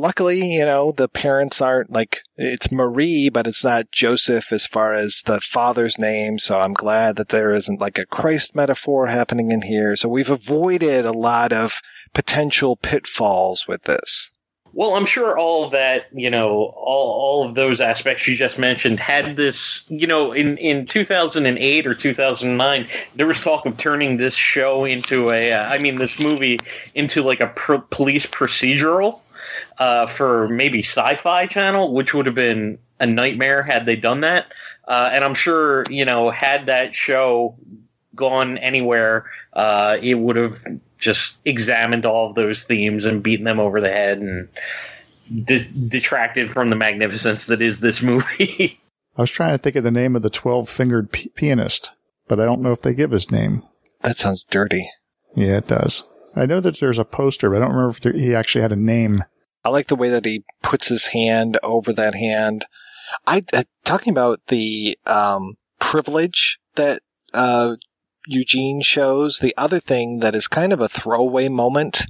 luckily, 0.00 0.54
you 0.54 0.64
know, 0.64 0.92
the 0.92 1.08
parents 1.08 1.60
aren't 1.60 1.90
like, 1.90 2.20
it's 2.36 2.72
Marie, 2.72 3.28
but 3.28 3.46
it's 3.46 3.64
not 3.64 3.92
Joseph 3.92 4.52
as 4.52 4.66
far 4.66 4.94
as 4.94 5.22
the 5.26 5.40
father's 5.40 5.98
name. 5.98 6.38
So 6.38 6.58
I'm 6.58 6.74
glad 6.74 7.16
that 7.16 7.28
there 7.28 7.52
isn't 7.52 7.80
like 7.80 7.98
a 7.98 8.06
Christ 8.06 8.54
metaphor 8.54 9.06
happening 9.06 9.50
in 9.50 9.62
here. 9.62 9.96
So 9.96 10.08
we've 10.08 10.30
avoided 10.30 11.04
a 11.04 11.12
lot 11.12 11.52
of 11.52 11.80
potential 12.14 12.76
pitfalls 12.76 13.66
with 13.68 13.82
this. 13.82 14.30
Well, 14.74 14.94
I'm 14.94 15.06
sure 15.06 15.36
all 15.36 15.70
that, 15.70 16.06
you 16.12 16.30
know, 16.30 16.72
all, 16.76 17.10
all 17.10 17.48
of 17.48 17.54
those 17.54 17.80
aspects 17.80 18.28
you 18.28 18.36
just 18.36 18.58
mentioned 18.58 19.00
had 19.00 19.34
this, 19.34 19.82
you 19.88 20.06
know, 20.06 20.32
in, 20.32 20.56
in 20.58 20.86
2008 20.86 21.86
or 21.86 21.94
2009, 21.94 22.86
there 23.16 23.26
was 23.26 23.40
talk 23.40 23.66
of 23.66 23.76
turning 23.76 24.18
this 24.18 24.34
show 24.34 24.84
into 24.84 25.30
a, 25.30 25.52
uh, 25.52 25.68
I 25.68 25.78
mean, 25.78 25.96
this 25.96 26.20
movie 26.20 26.58
into 26.94 27.22
like 27.22 27.40
a 27.40 27.48
pr- 27.48 27.76
police 27.90 28.26
procedural 28.26 29.22
uh, 29.78 30.06
for 30.06 30.48
maybe 30.48 30.80
Sci-Fi 30.80 31.46
Channel, 31.46 31.92
which 31.92 32.14
would 32.14 32.26
have 32.26 32.34
been 32.34 32.78
a 33.00 33.06
nightmare 33.06 33.62
had 33.62 33.86
they 33.86 33.96
done 33.96 34.20
that. 34.20 34.46
Uh, 34.86 35.10
and 35.12 35.24
I'm 35.24 35.34
sure 35.34 35.84
you 35.90 36.04
know 36.04 36.30
had 36.30 36.66
that 36.66 36.94
show 36.94 37.56
gone 38.14 38.58
anywhere, 38.58 39.26
uh, 39.52 39.98
it 40.02 40.14
would 40.14 40.36
have 40.36 40.58
just 40.98 41.38
examined 41.44 42.04
all 42.04 42.28
of 42.28 42.34
those 42.34 42.64
themes 42.64 43.04
and 43.04 43.22
beaten 43.22 43.44
them 43.44 43.60
over 43.60 43.80
the 43.80 43.88
head 43.88 44.18
and 44.18 44.48
de- 45.44 45.68
detracted 45.88 46.50
from 46.50 46.70
the 46.70 46.76
magnificence 46.76 47.44
that 47.44 47.62
is 47.62 47.78
this 47.80 48.02
movie. 48.02 48.80
I 49.16 49.22
was 49.22 49.30
trying 49.30 49.52
to 49.52 49.58
think 49.58 49.76
of 49.76 49.84
the 49.84 49.90
name 49.90 50.14
of 50.14 50.22
the 50.22 50.30
12 50.30 50.68
fingered 50.68 51.10
p- 51.10 51.30
pianist, 51.34 51.92
but 52.28 52.38
I 52.38 52.44
don't 52.44 52.62
know 52.62 52.72
if 52.72 52.82
they 52.82 52.94
give 52.94 53.10
his 53.10 53.30
name. 53.30 53.62
That 54.02 54.16
sounds 54.16 54.44
dirty. 54.44 54.90
Yeah, 55.34 55.58
it 55.58 55.66
does. 55.66 56.04
I 56.36 56.46
know 56.46 56.60
that 56.60 56.78
there's 56.78 56.98
a 56.98 57.04
poster, 57.04 57.50
but 57.50 57.56
I 57.56 57.60
don't 57.60 57.74
remember 57.74 57.90
if 57.90 58.00
there, 58.00 58.12
he 58.12 58.34
actually 58.34 58.62
had 58.62 58.72
a 58.72 58.76
name. 58.76 59.24
I 59.64 59.70
like 59.70 59.88
the 59.88 59.96
way 59.96 60.08
that 60.08 60.24
he 60.24 60.44
puts 60.62 60.88
his 60.88 61.08
hand 61.08 61.58
over 61.62 61.92
that 61.92 62.14
hand. 62.14 62.66
I 63.26 63.42
uh, 63.52 63.64
talking 63.84 64.12
about 64.12 64.40
the 64.48 64.98
um, 65.06 65.56
privilege 65.78 66.58
that 66.76 67.00
uh, 67.34 67.76
Eugene 68.26 68.82
shows. 68.82 69.38
The 69.38 69.54
other 69.56 69.80
thing 69.80 70.20
that 70.20 70.34
is 70.34 70.48
kind 70.48 70.72
of 70.72 70.80
a 70.80 70.88
throwaway 70.88 71.48
moment, 71.48 72.04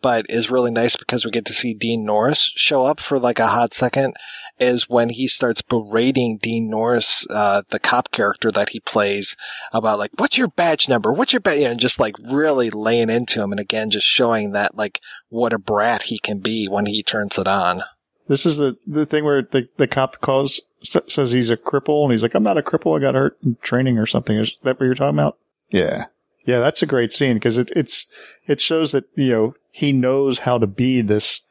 but 0.00 0.26
is 0.28 0.50
really 0.50 0.70
nice 0.70 0.96
because 0.96 1.24
we 1.24 1.30
get 1.30 1.44
to 1.46 1.52
see 1.52 1.74
Dean 1.74 2.04
Norris 2.04 2.52
show 2.56 2.84
up 2.84 3.00
for 3.00 3.18
like 3.18 3.38
a 3.38 3.48
hot 3.48 3.74
second, 3.74 4.14
is 4.58 4.88
when 4.88 5.08
he 5.08 5.26
starts 5.26 5.62
berating 5.62 6.38
Dean 6.38 6.70
Norris, 6.70 7.26
uh, 7.30 7.62
the 7.70 7.78
cop 7.78 8.10
character 8.12 8.52
that 8.52 8.70
he 8.70 8.80
plays 8.80 9.36
about 9.72 9.98
like, 9.98 10.12
what's 10.16 10.38
your 10.38 10.48
badge 10.48 10.88
number? 10.88 11.12
What's 11.12 11.32
your 11.32 11.40
badge? 11.40 11.58
And 11.58 11.80
just 11.80 11.98
like 11.98 12.14
really 12.30 12.70
laying 12.70 13.10
into 13.10 13.42
him. 13.42 13.50
And 13.50 13.60
again, 13.60 13.90
just 13.90 14.06
showing 14.06 14.52
that 14.52 14.76
like 14.76 15.00
what 15.28 15.52
a 15.52 15.58
brat 15.58 16.02
he 16.02 16.18
can 16.18 16.38
be 16.38 16.68
when 16.68 16.86
he 16.86 17.02
turns 17.02 17.36
it 17.36 17.48
on. 17.48 17.82
This 18.28 18.46
is 18.46 18.56
the, 18.56 18.76
the 18.86 19.04
thing 19.04 19.24
where 19.24 19.42
the, 19.42 19.68
the 19.76 19.86
cop 19.86 20.20
calls, 20.20 20.60
says 21.08 21.32
he's 21.32 21.50
a 21.50 21.56
cripple 21.56 22.04
and 22.04 22.12
he's 22.12 22.22
like, 22.22 22.34
I'm 22.34 22.42
not 22.42 22.58
a 22.58 22.62
cripple. 22.62 22.96
I 22.96 23.00
got 23.00 23.14
hurt 23.14 23.38
in 23.42 23.56
training 23.62 23.98
or 23.98 24.06
something. 24.06 24.38
Is 24.38 24.52
that 24.62 24.78
what 24.78 24.86
you're 24.86 24.94
talking 24.94 25.18
about? 25.18 25.38
Yeah. 25.70 26.06
Yeah. 26.44 26.60
That's 26.60 26.82
a 26.82 26.86
great 26.86 27.12
scene 27.12 27.34
because 27.34 27.58
it, 27.58 27.72
it's, 27.74 28.06
it 28.46 28.60
shows 28.60 28.92
that, 28.92 29.04
you 29.16 29.30
know, 29.30 29.54
he 29.70 29.92
knows 29.92 30.40
how 30.40 30.58
to 30.58 30.66
be 30.66 31.00
this 31.00 31.46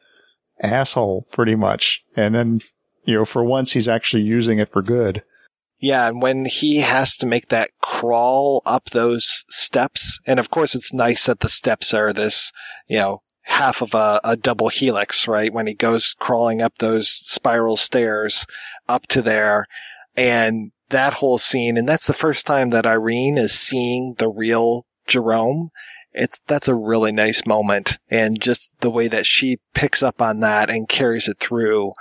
asshole 0.62 1.28
pretty 1.32 1.56
much. 1.56 2.06
And 2.16 2.34
then, 2.34 2.62
you 3.04 3.16
know, 3.16 3.26
for 3.26 3.44
once 3.44 3.74
he's 3.74 3.88
actually 3.88 4.24
using 4.24 4.60
it 4.60 4.70
for 4.70 4.82
good. 4.82 5.24
Yeah, 5.80 6.08
and 6.08 6.22
when 6.22 6.46
he 6.46 6.78
has 6.78 7.16
to 7.18 7.26
make 7.26 7.50
that 7.50 7.72
crawl 7.82 8.62
up 8.66 8.92
those 8.92 9.44
steps, 9.50 10.20
and 10.26 10.40
of 10.40 10.50
course 10.50 10.76
it's 10.76 10.94
nice 10.94 11.26
that 11.26 11.42
the 11.42 11.50
steps 11.50 11.94
are 11.94 12.14
this, 12.14 12.52
you 12.88 12.98
know, 12.98 13.22
half 13.44 13.82
of 13.82 13.94
a, 13.94 14.22
a 14.24 14.38
double 14.38 14.70
helix, 14.70 15.28
right? 15.28 15.54
When 15.54 15.68
he 15.68 15.74
goes 15.74 16.16
crawling 16.20 16.62
up 16.62 16.78
those 16.78 17.10
spiral 17.10 17.78
stairs 17.78 18.46
up 18.88 19.08
to 19.08 19.22
there 19.22 19.66
and 20.16 20.72
that 20.90 21.16
whole 21.16 21.38
scene. 21.38 21.78
And 21.78 21.88
that's 21.88 22.08
the 22.08 22.14
first 22.14 22.46
time 22.46 22.70
that 22.70 22.86
Irene 22.86 23.38
is 23.38 23.54
seeing 23.54 24.16
the 24.18 24.30
real 24.30 24.86
Jerome. 25.08 25.72
It's, 26.14 26.42
that's 26.48 26.68
a 26.68 26.76
really 26.76 27.12
nice 27.12 27.46
moment. 27.46 27.98
And 28.10 28.40
just 28.40 28.72
the 28.80 28.92
way 28.92 29.08
that 29.10 29.26
she 29.26 29.60
picks 29.74 30.02
up 30.02 30.22
on 30.22 30.40
that 30.40 30.70
and 30.70 30.88
carries 30.88 31.28
it 31.28 31.40
through. 31.40 31.94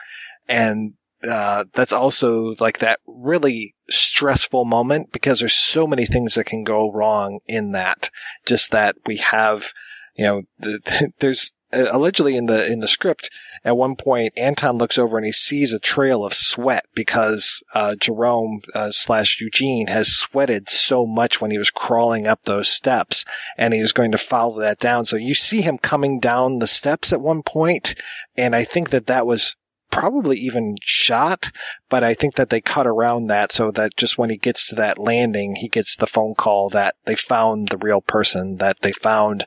And, 0.48 0.94
uh, 1.28 1.64
that's 1.72 1.92
also 1.92 2.54
like 2.58 2.78
that 2.78 2.98
really 3.06 3.74
stressful 3.88 4.64
moment 4.64 5.12
because 5.12 5.38
there's 5.38 5.52
so 5.52 5.86
many 5.86 6.04
things 6.04 6.34
that 6.34 6.46
can 6.46 6.64
go 6.64 6.90
wrong 6.90 7.38
in 7.46 7.72
that. 7.72 8.10
Just 8.44 8.72
that 8.72 8.96
we 9.06 9.18
have, 9.18 9.72
you 10.16 10.24
know, 10.24 10.42
the, 10.58 11.12
there's 11.20 11.54
uh, 11.72 11.86
allegedly 11.90 12.36
in 12.36 12.46
the 12.46 12.70
in 12.70 12.80
the 12.80 12.88
script 12.88 13.30
at 13.64 13.76
one 13.76 13.96
point 13.96 14.32
Anton 14.36 14.76
looks 14.76 14.98
over 14.98 15.16
and 15.16 15.24
he 15.24 15.32
sees 15.32 15.72
a 15.72 15.78
trail 15.78 16.24
of 16.24 16.34
sweat 16.34 16.84
because 16.94 17.62
uh, 17.74 17.94
Jerome 17.94 18.60
uh, 18.74 18.90
slash 18.90 19.40
Eugene 19.40 19.86
has 19.86 20.08
sweated 20.08 20.68
so 20.68 21.06
much 21.06 21.40
when 21.40 21.50
he 21.50 21.58
was 21.58 21.70
crawling 21.70 22.26
up 22.26 22.40
those 22.44 22.68
steps, 22.68 23.24
and 23.56 23.72
he 23.72 23.80
was 23.80 23.92
going 23.92 24.12
to 24.12 24.18
follow 24.18 24.58
that 24.60 24.78
down. 24.78 25.04
So 25.04 25.16
you 25.16 25.34
see 25.34 25.60
him 25.60 25.78
coming 25.78 26.18
down 26.18 26.58
the 26.58 26.66
steps 26.66 27.12
at 27.12 27.20
one 27.20 27.42
point, 27.42 27.94
and 28.36 28.56
I 28.56 28.64
think 28.64 28.90
that 28.90 29.06
that 29.06 29.26
was 29.26 29.56
probably 29.92 30.36
even 30.38 30.76
shot, 30.82 31.52
but 31.88 32.02
I 32.02 32.14
think 32.14 32.34
that 32.34 32.50
they 32.50 32.60
cut 32.60 32.86
around 32.86 33.28
that 33.28 33.52
so 33.52 33.70
that 33.70 33.96
just 33.96 34.18
when 34.18 34.30
he 34.30 34.36
gets 34.36 34.66
to 34.68 34.74
that 34.74 34.98
landing, 34.98 35.54
he 35.56 35.68
gets 35.68 35.94
the 35.94 36.08
phone 36.08 36.34
call 36.34 36.68
that 36.70 36.96
they 37.04 37.14
found 37.14 37.68
the 37.68 37.78
real 37.78 38.00
person, 38.00 38.56
that 38.56 38.80
they 38.80 38.90
found 38.90 39.46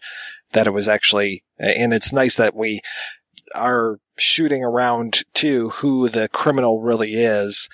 that 0.54 0.68
it 0.68 0.72
was 0.72 0.88
actually, 0.88 1.43
and 1.60 1.93
it's 1.93 2.14
nice 2.14 2.38
that 2.38 2.56
we 2.56 2.80
are 3.54 4.00
shooting 4.18 4.64
around 4.64 5.24
to 5.34 5.70
who 5.72 6.08
the 6.08 6.30
criminal 6.30 6.82
really 6.82 7.16
is. 7.16 7.68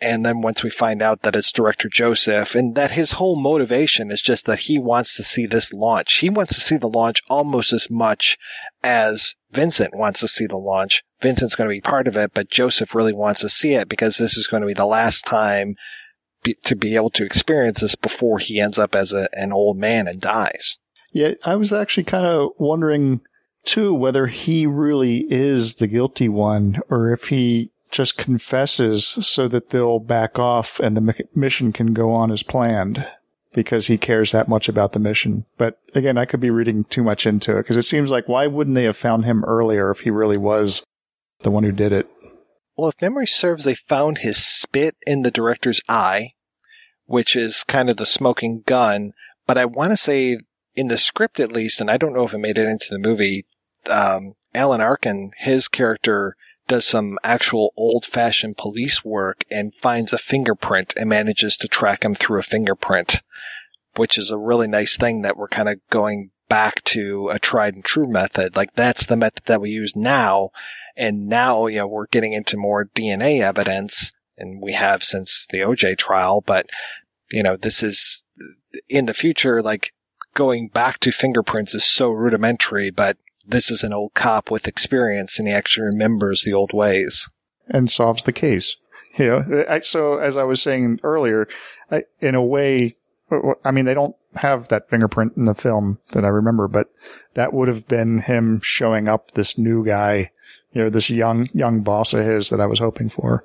And 0.00 0.26
then 0.26 0.42
once 0.42 0.62
we 0.62 0.70
find 0.70 1.00
out 1.00 1.22
that 1.22 1.36
it's 1.36 1.52
director 1.52 1.88
Joseph 1.88 2.54
and 2.54 2.74
that 2.74 2.92
his 2.92 3.12
whole 3.12 3.40
motivation 3.40 4.10
is 4.10 4.20
just 4.20 4.44
that 4.46 4.60
he 4.60 4.78
wants 4.78 5.16
to 5.16 5.22
see 5.22 5.46
this 5.46 5.72
launch. 5.72 6.16
He 6.16 6.28
wants 6.28 6.54
to 6.54 6.60
see 6.60 6.76
the 6.76 6.88
launch 6.88 7.20
almost 7.30 7.72
as 7.72 7.88
much 7.90 8.36
as 8.82 9.34
Vincent 9.54 9.94
wants 9.94 10.20
to 10.20 10.28
see 10.28 10.46
the 10.46 10.58
launch. 10.58 11.02
Vincent's 11.22 11.54
going 11.54 11.68
to 11.68 11.74
be 11.74 11.80
part 11.80 12.08
of 12.08 12.16
it, 12.16 12.32
but 12.34 12.50
Joseph 12.50 12.94
really 12.94 13.12
wants 13.12 13.40
to 13.40 13.48
see 13.48 13.74
it 13.74 13.88
because 13.88 14.18
this 14.18 14.36
is 14.36 14.46
going 14.46 14.60
to 14.60 14.66
be 14.66 14.74
the 14.74 14.84
last 14.84 15.24
time 15.24 15.76
be, 16.42 16.54
to 16.64 16.76
be 16.76 16.96
able 16.96 17.10
to 17.10 17.24
experience 17.24 17.80
this 17.80 17.94
before 17.94 18.38
he 18.38 18.60
ends 18.60 18.78
up 18.78 18.94
as 18.94 19.12
a, 19.12 19.28
an 19.32 19.52
old 19.52 19.78
man 19.78 20.06
and 20.06 20.20
dies. 20.20 20.78
Yeah, 21.12 21.34
I 21.44 21.54
was 21.54 21.72
actually 21.72 22.04
kind 22.04 22.26
of 22.26 22.50
wondering 22.58 23.20
too 23.64 23.94
whether 23.94 24.26
he 24.26 24.66
really 24.66 25.26
is 25.30 25.76
the 25.76 25.86
guilty 25.86 26.28
one 26.28 26.80
or 26.90 27.12
if 27.12 27.28
he 27.28 27.70
just 27.90 28.18
confesses 28.18 29.06
so 29.06 29.46
that 29.48 29.70
they'll 29.70 30.00
back 30.00 30.38
off 30.38 30.80
and 30.80 30.96
the 30.96 31.26
mission 31.34 31.72
can 31.72 31.94
go 31.94 32.12
on 32.12 32.32
as 32.32 32.42
planned 32.42 33.06
because 33.54 33.86
he 33.86 33.96
cares 33.96 34.32
that 34.32 34.48
much 34.48 34.68
about 34.68 34.92
the 34.92 34.98
mission. 34.98 35.46
But 35.56 35.78
again, 35.94 36.18
I 36.18 36.24
could 36.24 36.40
be 36.40 36.50
reading 36.50 36.84
too 36.84 37.02
much 37.02 37.26
into 37.26 37.56
it 37.56 37.62
because 37.62 37.76
it 37.76 37.84
seems 37.84 38.10
like 38.10 38.28
why 38.28 38.46
wouldn't 38.46 38.74
they 38.74 38.84
have 38.84 38.96
found 38.96 39.24
him 39.24 39.44
earlier 39.44 39.90
if 39.90 40.00
he 40.00 40.10
really 40.10 40.36
was 40.36 40.84
the 41.40 41.50
one 41.50 41.64
who 41.64 41.72
did 41.72 41.92
it? 41.92 42.08
Well, 42.76 42.88
if 42.88 43.00
memory 43.00 43.26
serves, 43.26 43.64
they 43.64 43.74
found 43.74 44.18
his 44.18 44.44
spit 44.44 44.96
in 45.06 45.22
the 45.22 45.30
director's 45.30 45.80
eye, 45.88 46.32
which 47.06 47.36
is 47.36 47.62
kind 47.62 47.88
of 47.88 47.96
the 47.96 48.06
smoking 48.06 48.62
gun. 48.66 49.12
But 49.46 49.58
I 49.58 49.64
want 49.64 49.92
to 49.92 49.96
say 49.96 50.38
in 50.74 50.88
the 50.88 50.98
script 50.98 51.38
at 51.38 51.52
least, 51.52 51.80
and 51.80 51.90
I 51.90 51.96
don't 51.96 52.14
know 52.14 52.24
if 52.24 52.34
it 52.34 52.38
made 52.38 52.58
it 52.58 52.68
into 52.68 52.88
the 52.90 52.98
movie, 52.98 53.46
um, 53.88 54.34
Alan 54.54 54.80
Arkin, 54.80 55.32
his 55.36 55.68
character 55.68 56.36
does 56.66 56.86
some 56.86 57.18
actual 57.22 57.72
old 57.76 58.04
fashioned 58.04 58.56
police 58.56 59.04
work 59.04 59.44
and 59.50 59.74
finds 59.74 60.12
a 60.12 60.18
fingerprint 60.18 60.94
and 60.96 61.08
manages 61.08 61.56
to 61.58 61.68
track 61.68 62.04
him 62.04 62.14
through 62.14 62.38
a 62.38 62.44
fingerprint, 62.44 63.22
which 63.96 64.16
is 64.16 64.30
a 64.30 64.38
really 64.38 64.68
nice 64.68 64.96
thing 64.96 65.22
that 65.22 65.36
we're 65.36 65.48
kind 65.48 65.68
of 65.68 65.80
going 65.90 66.30
back 66.48 66.82
to 66.84 67.28
a 67.30 67.38
tried 67.38 67.74
and 67.74 67.84
true 67.84 68.08
method. 68.08 68.56
Like 68.56 68.74
that's 68.74 69.06
the 69.06 69.16
method 69.16 69.44
that 69.46 69.60
we 69.60 69.70
use 69.70 69.96
now. 69.96 70.50
And 70.96 71.26
now, 71.26 71.66
you 71.66 71.78
know, 71.78 71.86
we're 71.86 72.06
getting 72.06 72.32
into 72.32 72.56
more 72.56 72.84
DNA 72.84 73.40
evidence 73.40 74.12
and 74.36 74.62
we 74.62 74.72
have 74.72 75.04
since 75.04 75.46
the 75.50 75.58
OJ 75.58 75.98
trial, 75.98 76.40
but 76.40 76.66
you 77.30 77.42
know, 77.42 77.56
this 77.56 77.82
is 77.82 78.24
in 78.88 79.06
the 79.06 79.14
future, 79.14 79.62
like 79.62 79.92
going 80.34 80.68
back 80.68 80.98
to 81.00 81.10
fingerprints 81.10 81.74
is 81.74 81.84
so 81.84 82.10
rudimentary, 82.10 82.90
but 82.90 83.16
this 83.46 83.70
is 83.70 83.82
an 83.82 83.92
old 83.92 84.14
cop 84.14 84.50
with 84.50 84.66
experience 84.66 85.38
and 85.38 85.48
he 85.48 85.54
actually 85.54 85.86
remembers 85.86 86.42
the 86.42 86.52
old 86.52 86.72
ways. 86.72 87.28
And 87.68 87.90
solves 87.90 88.22
the 88.22 88.32
case. 88.32 88.76
You 89.16 89.26
know, 89.26 89.80
so 89.84 90.16
as 90.16 90.36
I 90.36 90.42
was 90.42 90.60
saying 90.60 90.98
earlier, 91.04 91.46
in 92.20 92.34
a 92.34 92.42
way, 92.42 92.96
I 93.64 93.70
mean, 93.70 93.84
they 93.84 93.94
don't 93.94 94.16
have 94.34 94.66
that 94.68 94.90
fingerprint 94.90 95.36
in 95.36 95.44
the 95.44 95.54
film 95.54 96.00
that 96.10 96.24
I 96.24 96.28
remember, 96.28 96.66
but 96.66 96.88
that 97.34 97.52
would 97.52 97.68
have 97.68 97.86
been 97.86 98.22
him 98.22 98.60
showing 98.60 99.06
up 99.06 99.30
this 99.30 99.56
new 99.56 99.86
guy, 99.86 100.32
you 100.72 100.82
know, 100.82 100.90
this 100.90 101.10
young, 101.10 101.46
young 101.54 101.82
boss 101.82 102.12
of 102.12 102.24
his 102.24 102.48
that 102.50 102.60
I 102.60 102.66
was 102.66 102.80
hoping 102.80 103.08
for. 103.08 103.44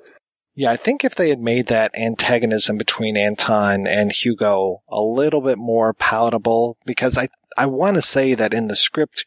Yeah, 0.54 0.72
I 0.72 0.76
think 0.76 1.04
if 1.04 1.14
they 1.14 1.28
had 1.28 1.38
made 1.38 1.68
that 1.68 1.94
antagonism 1.94 2.76
between 2.76 3.16
Anton 3.16 3.86
and 3.86 4.10
Hugo 4.10 4.82
a 4.88 5.00
little 5.00 5.40
bit 5.40 5.58
more 5.58 5.94
palatable, 5.94 6.76
because 6.84 7.16
I, 7.16 7.28
I 7.56 7.66
want 7.66 7.94
to 7.94 8.02
say 8.02 8.34
that 8.34 8.52
in 8.52 8.66
the 8.66 8.76
script, 8.76 9.24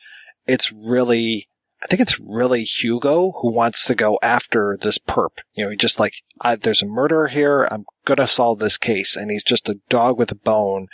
it's 0.47 0.71
really, 0.71 1.47
I 1.81 1.87
think 1.87 2.01
it's 2.01 2.19
really 2.19 2.63
Hugo 2.63 3.33
who 3.41 3.51
wants 3.51 3.85
to 3.87 3.95
go 3.95 4.19
after 4.21 4.77
this 4.81 4.97
perp. 4.97 5.39
You 5.55 5.65
know, 5.65 5.71
he 5.71 5.77
just 5.77 5.99
like, 5.99 6.15
there's 6.61 6.81
a 6.81 6.87
murderer 6.87 7.27
here. 7.27 7.67
I'm 7.71 7.85
going 8.05 8.17
to 8.17 8.27
solve 8.27 8.59
this 8.59 8.77
case. 8.77 9.15
And 9.15 9.31
he's 9.31 9.43
just 9.43 9.69
a 9.69 9.79
dog 9.89 10.17
with 10.17 10.31
a 10.31 10.35
bone. 10.35 10.87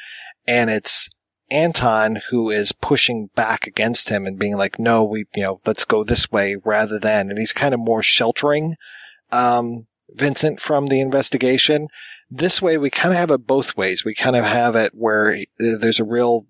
And 0.47 0.69
it's 0.69 1.09
Anton 1.51 2.19
who 2.29 2.49
is 2.49 2.71
pushing 2.71 3.29
back 3.35 3.65
against 3.65 4.09
him 4.09 4.25
and 4.25 4.37
being 4.37 4.57
like, 4.57 4.79
no, 4.79 5.03
we, 5.03 5.25
you 5.35 5.43
know, 5.43 5.61
let's 5.65 5.85
go 5.85 6.03
this 6.03 6.31
way 6.31 6.55
rather 6.63 6.99
than, 6.99 7.29
and 7.29 7.39
he's 7.39 7.53
kind 7.53 7.73
of 7.73 7.79
more 7.79 8.03
sheltering, 8.03 8.75
um, 9.31 9.87
Vincent 10.11 10.59
from 10.59 10.87
the 10.87 10.99
investigation. 10.99 11.85
This 12.31 12.61
way, 12.61 12.77
we 12.77 12.89
kind 12.89 13.13
of 13.13 13.19
have 13.19 13.31
it 13.31 13.45
both 13.45 13.77
ways. 13.77 14.03
We 14.03 14.15
kind 14.15 14.35
of 14.35 14.43
have 14.45 14.75
it 14.75 14.93
where 14.95 15.37
there's 15.57 15.99
a 15.99 16.03
real 16.03 16.45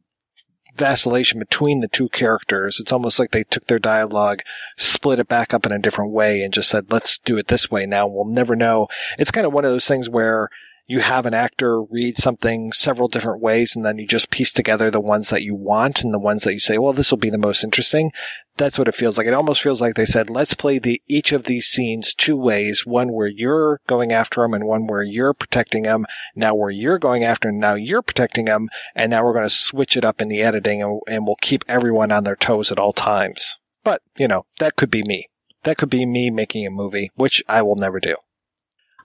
vacillation 0.79 1.37
between 1.37 1.81
the 1.81 1.87
two 1.87 2.09
characters. 2.09 2.79
It's 2.79 2.91
almost 2.91 3.19
like 3.19 3.31
they 3.31 3.43
took 3.43 3.67
their 3.67 3.77
dialogue, 3.79 4.41
split 4.77 5.19
it 5.19 5.27
back 5.27 5.53
up 5.53 5.65
in 5.65 5.71
a 5.71 5.77
different 5.77 6.11
way 6.11 6.41
and 6.41 6.53
just 6.53 6.69
said, 6.69 6.91
let's 6.91 7.19
do 7.19 7.37
it 7.37 7.49
this 7.49 7.69
way 7.69 7.85
now. 7.85 8.07
We'll 8.07 8.25
never 8.25 8.55
know. 8.55 8.87
It's 9.19 9.31
kind 9.31 9.45
of 9.45 9.53
one 9.53 9.65
of 9.65 9.71
those 9.71 9.87
things 9.87 10.09
where 10.09 10.49
you 10.89 11.01
have 11.01 11.27
an 11.27 11.35
actor 11.35 11.83
read 11.83 12.17
something 12.17 12.71
several 12.71 13.07
different 13.07 13.43
ways 13.43 13.75
and 13.75 13.85
then 13.85 13.99
you 13.99 14.07
just 14.07 14.31
piece 14.31 14.51
together 14.51 14.89
the 14.89 14.99
ones 14.99 15.29
that 15.29 15.43
you 15.43 15.53
want 15.53 16.03
and 16.03 16.11
the 16.11 16.19
ones 16.19 16.43
that 16.43 16.53
you 16.53 16.59
say, 16.59 16.79
well, 16.79 16.93
this 16.93 17.11
will 17.11 17.19
be 17.19 17.29
the 17.29 17.37
most 17.37 17.63
interesting. 17.63 18.11
That's 18.57 18.79
what 18.79 18.87
it 18.87 18.95
feels 18.95 19.15
like. 19.15 19.27
It 19.27 19.35
almost 19.35 19.61
feels 19.61 19.81
like 19.81 19.93
they 19.93 20.05
said, 20.05 20.31
let's 20.31 20.55
play 20.55 20.79
the, 20.79 20.99
each 21.07 21.31
of 21.31 21.43
these 21.43 21.67
scenes 21.67 22.15
two 22.15 22.35
ways. 22.35 22.87
One 22.87 23.13
where 23.13 23.27
you're 23.27 23.81
going 23.85 24.11
after 24.11 24.41
them 24.41 24.55
and 24.55 24.65
one 24.65 24.87
where 24.87 25.03
you're 25.03 25.35
protecting 25.35 25.83
them. 25.83 26.07
Now 26.35 26.55
where 26.55 26.71
you're 26.71 26.97
going 26.97 27.23
after 27.23 27.49
them, 27.49 27.59
now 27.59 27.75
you're 27.75 28.01
protecting 28.01 28.45
them. 28.45 28.67
And 28.95 29.11
now 29.11 29.23
we're 29.23 29.33
going 29.33 29.45
to 29.45 29.49
switch 29.51 29.95
it 29.95 30.03
up 30.03 30.23
in 30.23 30.27
the 30.27 30.41
editing 30.41 30.81
and, 30.81 31.01
and 31.07 31.27
we'll 31.27 31.37
keep 31.39 31.63
everyone 31.67 32.11
on 32.11 32.23
their 32.23 32.35
toes 32.35 32.71
at 32.71 32.79
all 32.79 32.93
times. 32.93 33.57
But, 33.83 34.01
you 34.17 34.27
know, 34.27 34.47
that 34.57 34.75
could 34.75 34.89
be 34.89 35.03
me. 35.03 35.29
That 35.65 35.77
could 35.77 35.91
be 35.91 36.07
me 36.07 36.31
making 36.31 36.65
a 36.65 36.71
movie, 36.71 37.11
which 37.13 37.43
I 37.47 37.61
will 37.61 37.75
never 37.75 37.99
do. 37.99 38.15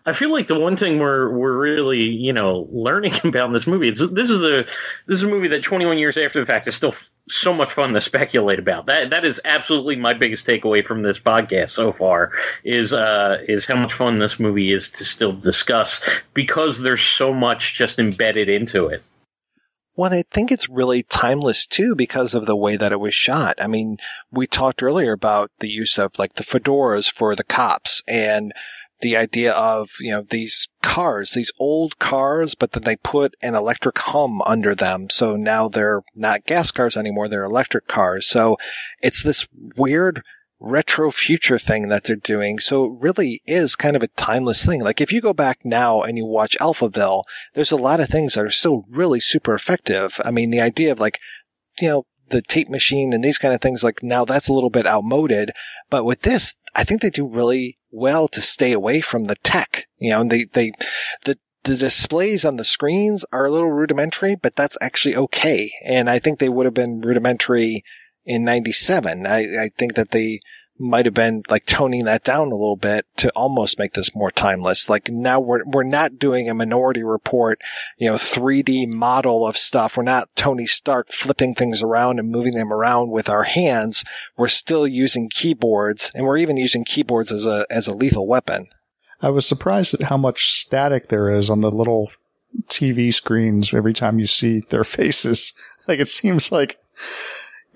I 0.07 0.13
feel 0.13 0.31
like 0.31 0.49
the 0.49 0.59
one 0.59 0.77
thing 0.77 0.99
we're 0.99 1.31
we're 1.31 1.59
really 1.59 2.03
you 2.03 2.33
know 2.33 2.69
learning 2.71 3.15
about 3.25 3.47
in 3.47 3.53
this 3.53 3.67
movie 3.67 3.89
is 3.89 3.99
this 4.11 4.31
is 4.31 4.43
a 4.43 4.65
this 5.07 5.19
is 5.19 5.23
a 5.23 5.29
movie 5.29 5.49
that 5.49 5.63
21 5.63 5.99
years 5.99 6.17
after 6.17 6.41
the 6.41 6.47
fact 6.47 6.69
is 6.69 6.77
still 6.77 6.95
so 7.29 7.55
much 7.55 7.73
fun 7.73 7.93
to 7.95 8.01
speculate 8.01 8.59
about. 8.59 8.87
That 8.87 9.11
that 9.11 9.25
is 9.25 9.41
absolutely 9.45 9.97
my 9.97 10.15
biggest 10.15 10.47
takeaway 10.47 10.85
from 10.85 11.03
this 11.03 11.19
podcast 11.19 11.71
so 11.71 11.93
far 11.93 12.33
is 12.65 12.93
uh, 12.93 13.39
is 13.49 13.67
how 13.67 13.77
much 13.77 13.93
fun 13.93 14.19
this 14.19 14.39
movie 14.39 14.73
is 14.73 14.91
to 14.91 15.05
still 15.05 15.33
discuss 15.33 16.03
because 16.35 16.81
there's 16.81 17.03
so 17.03 17.33
much 17.33 17.75
just 17.75 17.99
embedded 17.99 18.49
into 18.49 18.89
it. 18.89 19.03
Well, 19.97 20.13
I 20.13 20.25
think 20.33 20.51
it's 20.51 20.69
really 20.69 21.05
timeless 21.05 21.67
too 21.67 21.95
because 21.95 22.35
of 22.35 22.47
the 22.47 22.57
way 22.57 22.77
that 22.77 22.91
it 22.91 22.99
was 22.99 23.15
shot. 23.15 23.55
I 23.61 23.69
mean, 23.69 23.99
we 24.31 24.49
talked 24.49 24.83
earlier 24.83 25.13
about 25.13 25.53
the 25.61 25.69
use 25.69 25.99
of 25.99 26.19
like 26.19 26.35
the 26.35 26.43
fedoras 26.43 27.11
for 27.11 27.37
the 27.37 27.45
cops 27.45 28.03
and 28.09 28.53
the 29.01 29.17
idea 29.17 29.53
of, 29.53 29.91
you 30.01 30.11
know, 30.11 30.23
these 30.23 30.69
cars, 30.83 31.33
these 31.33 31.53
old 31.59 31.99
cars, 31.99 32.55
but 32.55 32.73
then 32.73 32.85
they 32.85 32.97
put 32.97 33.35
an 33.43 33.55
electric 33.55 33.99
hum 33.99 34.41
under 34.43 34.75
them. 34.75 35.11
So 35.11 35.37
now 35.37 35.69
they're 35.69 36.03
not 36.15 36.47
gas 36.47 36.71
cars 36.71 36.97
anymore. 36.97 37.29
They're 37.29 37.43
electric 37.43 37.89
cars. 37.89 38.27
So 38.27 38.57
it's 39.03 39.23
this 39.23 39.47
weird 39.77 40.23
retro 40.61 41.11
future 41.11 41.59
thing 41.59 41.89
that 41.89 42.05
they're 42.05 42.17
doing. 42.17 42.59
So 42.59 42.85
it 42.85 42.93
really 43.01 43.43
is 43.47 43.77
kind 43.77 43.97
of 43.97 44.03
a 44.03 44.09
timeless 44.09 44.65
thing. 44.65 44.81
Like 44.81 45.01
if 45.01 45.13
you 45.13 45.21
go 45.21 45.35
back 45.35 45.65
now 45.65 46.01
and 46.01 46.17
you 46.17 46.25
watch 46.25 46.57
Alphaville, 46.61 47.23
there's 47.55 47.73
a 47.73 47.77
lot 47.77 48.01
of 48.01 48.09
things 48.09 48.35
that 48.35 48.45
are 48.45 48.51
still 48.51 48.85
really 48.89 49.21
super 49.21 49.55
effective. 49.55 50.21
I 50.25 50.31
mean, 50.31 50.51
the 50.51 50.61
idea 50.61 50.93
of 50.93 51.01
like, 51.01 51.19
you 51.81 51.89
know, 51.89 52.07
the 52.29 52.43
tape 52.43 52.69
machine 52.69 53.13
and 53.13 53.23
these 53.23 53.39
kind 53.39 53.55
of 53.55 53.61
things, 53.61 53.85
like 53.85 54.03
now 54.03 54.25
that's 54.25 54.49
a 54.49 54.53
little 54.53 54.71
bit 54.71 54.87
outmoded. 54.87 55.51
But 55.91 56.05
with 56.05 56.23
this, 56.23 56.55
I 56.75 56.85
think 56.85 57.01
they 57.01 57.11
do 57.11 57.27
really 57.27 57.79
well 57.91 58.29
to 58.29 58.41
stay 58.41 58.73
away 58.73 59.01
from 59.01 59.25
the 59.25 59.37
tech, 59.37 59.87
you 59.99 60.11
know, 60.11 60.21
and 60.21 60.31
they, 60.31 60.45
they, 60.45 60.73
the, 61.25 61.39
the 61.65 61.77
displays 61.77 62.45
on 62.45 62.57
the 62.57 62.65
screens 62.65 63.25
are 63.33 63.47
a 63.47 63.51
little 63.51 63.71
rudimentary, 63.71 64.35
but 64.35 64.57
that's 64.57 64.77
actually 64.81 65.17
okay. 65.17 65.73
And 65.85 66.11
I 66.11 66.19
think 66.19 66.39
they 66.39 66.49
would 66.49 66.67
have 66.67 66.75
been 66.75 67.01
rudimentary 67.01 67.85
in 68.25 68.45
97. 68.45 69.27
I, 69.27 69.65
I 69.65 69.71
think 69.77 69.95
that 69.95 70.11
they 70.11 70.41
might 70.79 71.05
have 71.05 71.15
been 71.15 71.43
like 71.49 71.67
toning 71.67 72.05
that 72.05 72.25
down 72.25 72.49
a 72.49 72.57
little 72.57 72.77
bit 72.77 73.07
to 73.17 73.31
almost 73.31 73.79
make 73.79 73.93
this 73.93 74.15
more 74.15 74.31
timeless. 74.31 74.89
Like 74.89 75.09
now 75.09 75.39
we're, 75.39 75.65
we're 75.65 75.85
not 75.85 76.19
doing 76.19 76.49
a 76.49 76.55
minority 76.55 77.03
report, 77.05 77.61
you 77.97 78.09
know, 78.09 78.17
3D 78.17 78.93
model 78.93 79.47
of 79.47 79.57
stuff. 79.57 79.97
We're 79.97 80.03
not 80.03 80.35
Tony 80.35 80.67
Stark 80.67 81.13
flipping 81.13 81.55
things 81.55 81.81
around 81.81 82.19
and 82.19 82.31
moving 82.31 82.55
them 82.55 82.73
around 82.73 83.11
with 83.11 83.29
our 83.29 83.45
hands. 83.45 84.05
We're 84.37 84.49
still 84.49 84.87
using 84.87 85.29
keyboards 85.29 86.11
and 86.15 86.27
we're 86.27 86.39
even 86.39 86.57
using 86.57 86.85
keyboards 86.85 87.31
as 87.31 87.47
a, 87.47 87.67
as 87.71 87.87
a 87.87 87.97
lethal 87.97 88.27
weapon. 88.27 88.69
I 89.23 89.31
was 89.31 89.47
surprised 89.47 89.95
at 89.95 90.03
how 90.03 90.17
much 90.17 90.53
static 90.53 91.09
there 91.09 91.31
is 91.31 91.49
on 91.49 91.61
the 91.61 91.71
little 91.71 92.11
TV 92.69 93.15
screens 93.15 93.73
every 93.73 93.95
time 93.95 94.19
you 94.19 94.27
see 94.27 94.61
their 94.69 94.85
faces. 94.85 95.53
Like 95.87 96.01
it 96.01 96.09
seems 96.09 96.51
like 96.51 96.79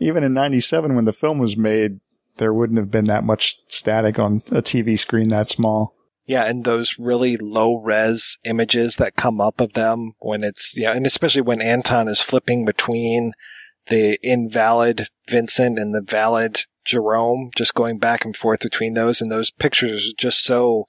even 0.01 0.25
in 0.25 0.35
97 0.35 0.95
when 0.95 1.05
the 1.05 1.13
film 1.13 1.39
was 1.39 1.57
made, 1.57 2.01
there 2.39 2.53
wouldn't 2.53 2.79
have 2.79 2.91
been 2.91 3.07
that 3.07 3.25
much 3.25 3.57
static 3.69 4.19
on 4.19 4.43
a 4.51 4.63
TV 4.63 4.99
screen 4.99 5.29
that 5.29 5.49
small. 5.49 5.95
Yeah, 6.27 6.45
and 6.45 6.65
those 6.65 6.99
really 6.99 7.37
low 7.37 7.77
res 7.77 8.39
images 8.45 8.97
that 8.97 9.17
come 9.17 9.41
up 9.41 9.61
of 9.61 9.73
them 9.73 10.13
when 10.19 10.45
it's, 10.45 10.77
yeah, 10.77 10.93
and 10.93 11.07
especially 11.07 11.43
when 11.43 11.63
Anton 11.63 12.07
is 12.07 12.21
flipping 12.21 12.65
between 12.65 13.33
the 13.89 14.19
invalid 14.23 15.09
Vincent 15.29 15.79
and 15.79 15.95
the 15.95 16.03
valid 16.03 16.61
Jerome, 16.85 17.51
just 17.57 17.75
going 17.75 17.99
back 17.99 18.25
and 18.25 18.37
forth 18.37 18.61
between 18.61 18.95
those, 18.95 19.21
and 19.21 19.33
those 19.33 19.51
pictures 19.51 20.09
are 20.09 20.17
just 20.19 20.45
so 20.45 20.85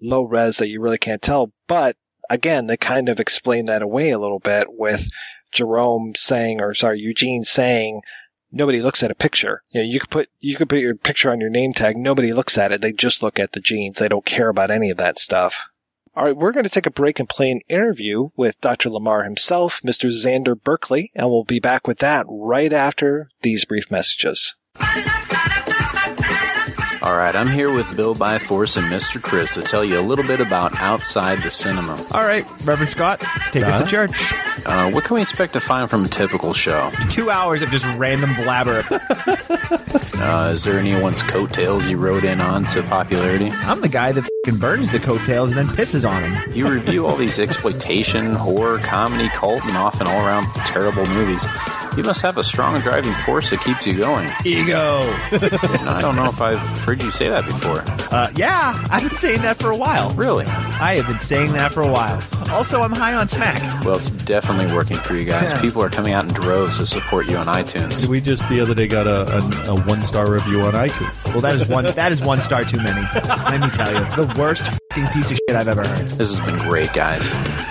low 0.00 0.24
res 0.24 0.58
that 0.58 0.68
you 0.68 0.80
really 0.80 0.98
can't 0.98 1.22
tell. 1.22 1.52
But 1.66 1.96
again, 2.28 2.66
they 2.66 2.76
kind 2.76 3.08
of 3.08 3.18
explain 3.18 3.66
that 3.66 3.82
away 3.82 4.10
a 4.10 4.18
little 4.18 4.40
bit 4.40 4.66
with 4.70 5.08
Jerome 5.52 6.12
saying, 6.14 6.60
or 6.60 6.74
sorry, 6.74 6.98
Eugene 6.98 7.44
saying, 7.44 8.02
nobody 8.52 8.80
looks 8.80 9.02
at 9.02 9.10
a 9.10 9.16
picture. 9.16 9.62
You 9.70 9.80
know, 9.80 9.86
you 9.86 9.98
could 9.98 10.10
put 10.10 10.28
you 10.40 10.56
could 10.56 10.68
put 10.68 10.78
your 10.78 10.94
picture 10.94 11.30
on 11.30 11.40
your 11.40 11.50
name 11.50 11.72
tag. 11.72 11.96
Nobody 11.96 12.32
looks 12.32 12.56
at 12.58 12.72
it. 12.72 12.80
They 12.80 12.92
just 12.92 13.22
look 13.22 13.38
at 13.40 13.52
the 13.52 13.60
genes. 13.60 13.98
They 13.98 14.08
don't 14.08 14.24
care 14.24 14.48
about 14.48 14.70
any 14.70 14.90
of 14.90 14.98
that 14.98 15.18
stuff. 15.18 15.64
All 16.14 16.26
right, 16.26 16.36
we're 16.36 16.52
going 16.52 16.64
to 16.64 16.70
take 16.70 16.84
a 16.84 16.90
break 16.90 17.18
and 17.18 17.28
play 17.28 17.50
an 17.50 17.62
interview 17.70 18.28
with 18.36 18.60
Dr. 18.60 18.90
Lamar 18.90 19.24
himself, 19.24 19.80
Mr. 19.80 20.10
Xander 20.10 20.62
Berkeley, 20.62 21.10
and 21.14 21.30
we'll 21.30 21.44
be 21.44 21.58
back 21.58 21.86
with 21.86 22.00
that 22.00 22.26
right 22.28 22.72
after 22.72 23.30
these 23.40 23.64
brief 23.64 23.90
messages. 23.90 24.54
All 27.02 27.16
right, 27.16 27.34
I'm 27.34 27.48
here 27.48 27.72
with 27.74 27.96
Bill 27.96 28.14
Byforce 28.14 28.76
and 28.76 28.86
Mr. 28.86 29.20
Chris 29.20 29.54
to 29.54 29.62
tell 29.62 29.84
you 29.84 29.98
a 29.98 30.02
little 30.02 30.24
bit 30.24 30.38
about 30.40 30.78
Outside 30.78 31.42
the 31.42 31.50
Cinema. 31.50 31.94
All 32.12 32.22
right, 32.22 32.46
Reverend 32.64 32.90
Scott, 32.90 33.20
take 33.50 33.64
us 33.64 33.82
to 33.82 33.88
church. 33.88 34.32
Uh, 34.64 34.88
what 34.92 35.02
can 35.02 35.16
we 35.16 35.20
expect 35.20 35.54
to 35.54 35.60
find 35.60 35.90
from 35.90 36.04
a 36.04 36.08
typical 36.08 36.52
show? 36.52 36.92
Two 37.10 37.28
hours 37.28 37.60
of 37.62 37.70
just 37.70 37.84
random 37.98 38.32
blabber. 38.36 38.84
Uh, 40.22 40.52
is 40.54 40.62
there 40.62 40.78
anyone's 40.78 41.20
coattails 41.24 41.88
you 41.88 41.96
rode 41.96 42.22
in 42.22 42.40
on 42.40 42.64
to 42.66 42.80
popularity? 42.84 43.48
I'm 43.50 43.80
the 43.80 43.88
guy 43.88 44.12
that 44.12 44.28
fing 44.44 44.56
burns 44.58 44.92
the 44.92 45.00
coattails 45.00 45.56
and 45.56 45.58
then 45.68 45.76
pisses 45.76 46.08
on 46.08 46.22
them. 46.22 46.52
You 46.52 46.68
review 46.68 47.04
all 47.08 47.16
these 47.16 47.40
exploitation, 47.40 48.36
horror, 48.36 48.78
comedy, 48.78 49.28
cult, 49.30 49.64
and 49.64 49.76
often 49.76 50.06
all 50.06 50.24
around 50.24 50.44
terrible 50.66 51.04
movies. 51.06 51.44
You 51.96 52.04
must 52.04 52.22
have 52.22 52.38
a 52.38 52.42
strong 52.44 52.78
driving 52.80 53.12
force 53.26 53.50
that 53.50 53.60
keeps 53.60 53.86
you 53.86 53.94
going. 53.94 54.30
Ego. 54.46 55.00
I 55.32 55.98
don't 56.00 56.16
know 56.16 56.24
if 56.26 56.40
I've 56.40 56.58
heard 56.92 57.02
you 57.02 57.10
say 57.10 57.26
that 57.26 57.46
before. 57.46 57.82
Uh, 58.14 58.30
yeah, 58.36 58.86
I've 58.90 59.08
been 59.08 59.18
saying 59.18 59.40
that 59.40 59.58
for 59.58 59.70
a 59.70 59.76
while. 59.76 60.10
Really? 60.10 60.44
I 60.44 60.96
have 60.96 61.06
been 61.06 61.20
saying 61.20 61.52
that 61.52 61.72
for 61.72 61.80
a 61.80 61.90
while. 61.90 62.22
Also, 62.50 62.82
I'm 62.82 62.92
high 62.92 63.14
on 63.14 63.28
smack. 63.28 63.82
Well, 63.82 63.96
it's 63.96 64.10
definitely 64.10 64.74
working 64.74 64.98
for 64.98 65.16
you 65.16 65.24
guys. 65.24 65.58
People 65.58 65.82
are 65.82 65.88
coming 65.88 66.12
out 66.12 66.26
in 66.26 66.34
droves 66.34 66.76
to 66.76 66.86
support 66.86 67.30
you 67.30 67.38
on 67.38 67.46
iTunes. 67.46 68.04
We 68.04 68.20
just 68.20 68.46
the 68.50 68.60
other 68.60 68.74
day 68.74 68.88
got 68.88 69.06
a, 69.06 69.22
a, 69.38 69.74
a 69.74 69.80
one 69.84 70.02
star 70.02 70.30
review 70.30 70.60
on 70.60 70.74
iTunes. 70.74 71.24
Well, 71.32 71.40
that 71.40 71.54
is 71.54 71.66
one. 71.66 71.86
that 71.86 72.12
is 72.12 72.20
one 72.20 72.40
star 72.40 72.62
too 72.62 72.76
many. 72.76 73.00
Let 73.14 73.60
me 73.62 73.70
tell 73.70 73.90
you, 73.90 74.00
the 74.14 74.34
worst 74.38 74.64
fing 74.92 75.06
piece 75.14 75.30
of 75.30 75.38
shit 75.48 75.56
I've 75.56 75.68
ever 75.68 75.86
heard. 75.86 76.08
This 76.10 76.36
has 76.36 76.40
been 76.40 76.58
great, 76.68 76.92
guys. 76.92 77.26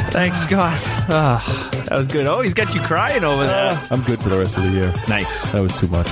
Thanks, 0.09 0.37
Scott. 0.39 0.73
Ah, 1.13 1.83
that 1.89 1.95
was 1.95 2.07
good. 2.07 2.25
Oh, 2.25 2.41
he's 2.41 2.55
got 2.55 2.73
you 2.73 2.81
crying 2.81 3.23
over 3.23 3.45
there. 3.45 3.79
I'm 3.91 4.01
good 4.01 4.19
for 4.19 4.29
the 4.29 4.39
rest 4.39 4.57
of 4.57 4.63
the 4.63 4.71
year. 4.71 4.91
Nice. 5.07 5.51
That 5.51 5.61
was 5.61 5.79
too 5.79 5.89
much. 5.89 6.07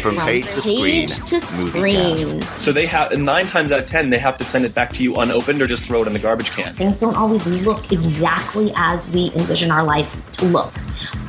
The 0.00 0.08
from 0.08 0.16
page 0.16 0.46
to 0.46 0.60
screen 0.62 1.08
to 1.08 1.40
screen. 1.40 2.42
So 2.58 2.72
they 2.72 2.86
have 2.86 3.16
nine 3.18 3.46
times 3.46 3.70
out 3.70 3.80
of 3.80 3.86
ten 3.86 4.10
they 4.10 4.18
have 4.18 4.38
to 4.38 4.44
send 4.44 4.64
it 4.64 4.74
back 4.74 4.92
to 4.94 5.02
you 5.02 5.16
unopened 5.16 5.60
or 5.60 5.66
just 5.66 5.84
throw 5.84 6.02
it 6.02 6.06
in 6.06 6.12
the 6.12 6.18
garbage 6.18 6.50
can. 6.50 6.74
Things 6.74 6.98
don't 6.98 7.16
always 7.16 7.44
look 7.46 7.92
exactly 7.92 8.72
as 8.76 9.08
we 9.10 9.30
envision 9.34 9.70
our 9.70 9.84
life 9.84 10.20
to 10.32 10.46
look, 10.46 10.72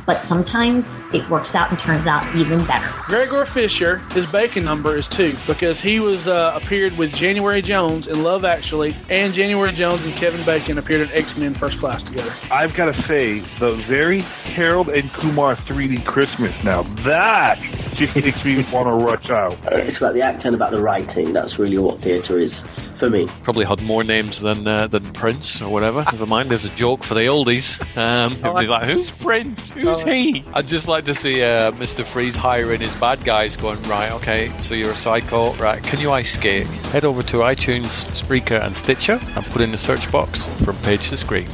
but 0.06 0.22
sometimes 0.24 0.96
it 1.12 1.28
works 1.28 1.54
out 1.54 1.70
and 1.70 1.78
turns 1.78 2.06
out 2.06 2.34
even 2.36 2.64
better. 2.64 2.88
Gregor 3.02 3.44
Fisher, 3.44 3.98
his 4.12 4.26
bacon 4.26 4.64
number 4.64 4.96
is 4.96 5.08
two 5.08 5.36
because 5.46 5.80
he 5.80 6.00
was 6.00 6.28
uh, 6.28 6.58
appeared 6.60 6.96
with 6.96 7.12
January 7.12 7.62
Jones 7.62 8.06
in 8.06 8.22
Love 8.22 8.44
Actually, 8.44 8.94
and 9.08 9.32
January 9.32 9.72
Jones 9.72 10.04
and 10.04 10.14
Kevin 10.14 10.44
Bacon 10.44 10.78
appeared 10.78 11.08
in 11.08 11.16
X 11.16 11.36
Men 11.36 11.54
First 11.54 11.78
Class 11.78 12.02
together. 12.02 12.32
I've 12.50 12.74
got 12.74 12.94
to 12.94 13.02
say, 13.04 13.40
the 13.58 13.74
very 13.74 14.20
Harold 14.20 14.88
and 14.88 15.12
Kumar 15.12 15.56
3D 15.56 16.04
Christmas 16.04 16.52
now, 16.64 16.82
that 17.04 17.60
just 17.94 18.14
makes 18.16 18.44
me 18.44 18.56
want 18.72 18.86
to 18.86 19.04
rush 19.04 19.30
out. 19.30 19.56
It's 19.72 19.98
about 19.98 20.14
the 20.14 20.22
acting, 20.22 20.54
about 20.54 20.72
the 20.72 20.82
writing. 20.82 21.32
That's 21.32 21.58
really 21.58 21.78
what 21.78 22.00
theatre 22.00 22.38
is 22.38 22.62
for 23.02 23.10
me. 23.10 23.26
Probably 23.42 23.64
had 23.64 23.82
more 23.82 24.04
names 24.04 24.40
than 24.40 24.66
uh, 24.66 24.86
than 24.86 25.02
Prince 25.12 25.60
or 25.60 25.68
whatever. 25.68 26.04
Never 26.12 26.26
mind, 26.26 26.50
there's 26.50 26.64
a 26.64 26.74
joke 26.76 27.02
for 27.02 27.14
the 27.14 27.22
oldies. 27.22 27.80
Um, 27.96 28.32
it'd 28.32 28.56
be 28.56 28.66
like, 28.66 28.86
who's 28.86 29.10
Prince? 29.26 29.70
Who's 29.70 30.02
he? 30.02 30.44
I'd 30.54 30.68
just 30.68 30.86
like 30.86 31.04
to 31.06 31.14
see 31.14 31.42
uh, 31.42 31.72
Mr. 31.72 32.04
Freeze 32.04 32.36
hiring 32.36 32.80
his 32.80 32.94
bad 32.94 33.24
guys 33.24 33.56
going, 33.56 33.82
right, 33.82 34.12
okay, 34.12 34.52
so 34.58 34.74
you're 34.74 34.92
a 34.92 34.96
psycho, 34.96 35.52
right, 35.54 35.82
can 35.82 36.00
you 36.00 36.12
ice 36.12 36.34
skate? 36.34 36.66
Head 36.92 37.04
over 37.04 37.22
to 37.24 37.38
iTunes, 37.38 38.04
Spreaker 38.12 38.62
and 38.62 38.76
Stitcher 38.76 39.20
and 39.34 39.44
put 39.46 39.62
in 39.62 39.72
the 39.72 39.78
search 39.78 40.10
box 40.12 40.44
from 40.64 40.76
page 40.78 41.08
to 41.10 41.16
screen. 41.16 41.48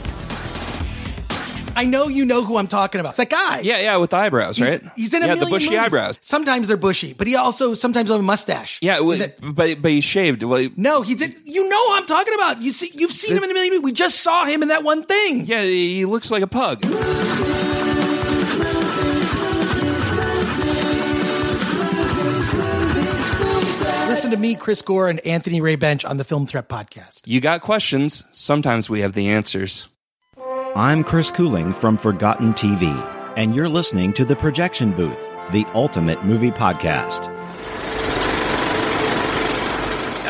I 1.78 1.84
know 1.84 2.08
you 2.08 2.24
know 2.24 2.42
who 2.42 2.56
I'm 2.56 2.66
talking 2.66 3.00
about. 3.00 3.10
It's 3.10 3.18
that 3.18 3.30
guy. 3.30 3.60
Yeah, 3.60 3.78
yeah, 3.78 3.96
with 3.98 4.10
the 4.10 4.16
eyebrows, 4.16 4.60
right? 4.60 4.82
He's 4.96 5.14
in 5.14 5.22
a 5.22 5.28
yeah, 5.28 5.34
the 5.36 5.46
bushy 5.46 5.66
movies. 5.66 5.78
eyebrows. 5.78 6.18
Sometimes 6.20 6.66
they're 6.66 6.76
bushy, 6.76 7.12
but 7.12 7.28
he 7.28 7.36
also 7.36 7.72
sometimes 7.72 8.10
have 8.10 8.18
a 8.18 8.22
mustache. 8.22 8.80
Yeah, 8.82 8.98
well, 8.98 9.28
but 9.40 9.80
but 9.80 9.90
he 9.92 10.00
shaved. 10.00 10.42
Well, 10.42 10.70
No, 10.74 11.02
he 11.02 11.14
did. 11.14 11.36
You 11.44 11.68
know 11.68 11.86
who 11.86 11.94
I'm 11.94 12.06
talking 12.06 12.34
about. 12.34 12.62
You 12.62 12.72
see, 12.72 12.90
you've 12.94 13.12
seen 13.12 13.36
him 13.36 13.44
in 13.44 13.50
a 13.52 13.54
million 13.54 13.74
movies. 13.74 13.84
We 13.84 13.92
just 13.92 14.20
saw 14.22 14.44
him 14.44 14.62
in 14.62 14.68
that 14.70 14.82
one 14.82 15.04
thing. 15.04 15.46
Yeah, 15.46 15.62
he 15.62 16.04
looks 16.04 16.32
like 16.32 16.42
a 16.42 16.48
pug. 16.48 16.84
Listen 24.08 24.32
to 24.32 24.36
me, 24.36 24.56
Chris 24.56 24.82
Gore, 24.82 25.08
and 25.08 25.24
Anthony 25.24 25.60
Ray 25.60 25.76
Bench 25.76 26.04
on 26.04 26.16
the 26.16 26.24
Film 26.24 26.44
Threat 26.44 26.68
podcast. 26.68 27.20
You 27.24 27.40
got 27.40 27.60
questions. 27.60 28.24
Sometimes 28.32 28.90
we 28.90 29.02
have 29.02 29.12
the 29.12 29.28
answers. 29.28 29.86
I'm 30.78 31.02
Chris 31.02 31.32
Cooling 31.32 31.72
from 31.72 31.96
Forgotten 31.96 32.54
TV, 32.54 32.86
and 33.36 33.52
you're 33.56 33.68
listening 33.68 34.12
to 34.12 34.24
The 34.24 34.36
Projection 34.36 34.92
Booth, 34.92 35.28
the 35.50 35.66
ultimate 35.74 36.24
movie 36.24 36.52
podcast. 36.52 37.26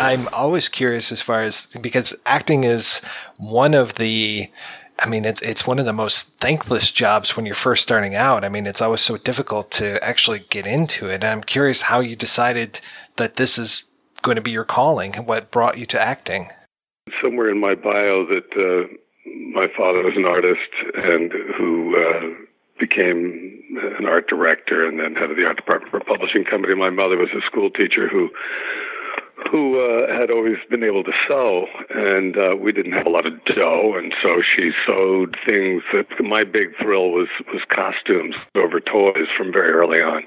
I'm 0.01 0.27
always 0.29 0.71
curious 0.71 1.13
as 1.13 1.21
far 1.21 1.43
as 1.43 1.67
because 1.83 2.17
acting 2.25 2.65
is 2.65 3.03
one 3.37 3.75
of 3.75 3.97
the 3.97 4.51
I 4.99 5.07
mean, 5.11 5.27
it's 5.27 5.43
it's 5.43 5.67
one 5.67 5.79
of 5.79 5.85
the 5.85 5.93
most 5.93 6.41
thankless 6.41 6.91
jobs 6.91 7.37
when 7.37 7.45
you're 7.45 7.55
first 7.55 7.83
starting 7.83 8.17
out. 8.17 8.43
I 8.43 8.49
mean, 8.49 8.67
it's 8.67 8.81
always 8.81 9.03
so 9.03 9.19
difficult 9.19 9.73
to 9.73 10.03
actually 10.03 10.39
get 10.39 10.67
into 10.67 11.11
it. 11.11 11.17
And 11.17 11.25
I'm 11.25 11.43
curious 11.43 11.83
how 11.83 12.01
you 12.01 12.17
decided 12.17 12.81
that 13.17 13.37
this 13.37 13.59
is 13.59 13.83
going 14.23 14.37
to 14.37 14.43
be 14.43 14.53
your 14.53 14.65
calling. 14.65 15.15
and 15.15 15.27
What 15.27 15.51
brought 15.51 15.77
you 15.77 15.85
to 15.85 16.01
acting? 16.01 16.49
Somewhere 17.21 17.51
in 17.51 17.61
my 17.61 17.75
bio 17.75 18.25
that 18.25 18.57
uh, 18.57 18.95
my 19.53 19.69
father 19.77 20.03
was 20.03 20.17
an 20.17 20.25
artist 20.25 20.71
and 20.95 21.33
who 21.57 21.97
uh, 21.97 22.45
became 22.79 23.63
an 23.99 24.07
art 24.07 24.29
director 24.29 24.87
and 24.87 24.99
then 24.99 25.15
head 25.15 25.31
of 25.31 25.37
the 25.37 25.45
art 25.45 25.57
department 25.57 25.91
for 25.91 25.99
a 25.99 26.05
publishing 26.05 26.45
company. 26.45 26.75
My 26.75 26.91
mother 26.91 27.17
was 27.17 27.31
a 27.37 27.43
school 27.43 27.71
teacher 27.71 28.09
who 28.09 28.31
who 29.53 29.81
uh, 29.81 30.13
had 30.19 30.31
always 30.31 30.57
been 30.69 30.83
able 30.83 31.05
to 31.05 31.13
sew, 31.29 31.67
and 31.91 32.37
uh, 32.37 32.57
we 32.57 32.73
didn't 32.73 32.93
have 32.93 33.07
a 33.07 33.11
lot 33.11 33.25
of 33.25 33.33
dough, 33.45 33.95
and 33.97 34.13
so 34.21 34.43
she 34.43 34.73
sewed 34.85 35.37
things. 35.49 35.83
That 35.93 36.07
my 36.21 36.45
big 36.45 36.77
thrill 36.81 37.11
was 37.11 37.29
was 37.53 37.63
costumes 37.69 38.35
over 38.55 38.81
toys 38.81 39.29
from 39.37 39.53
very 39.53 39.71
early 39.71 40.03
on, 40.03 40.25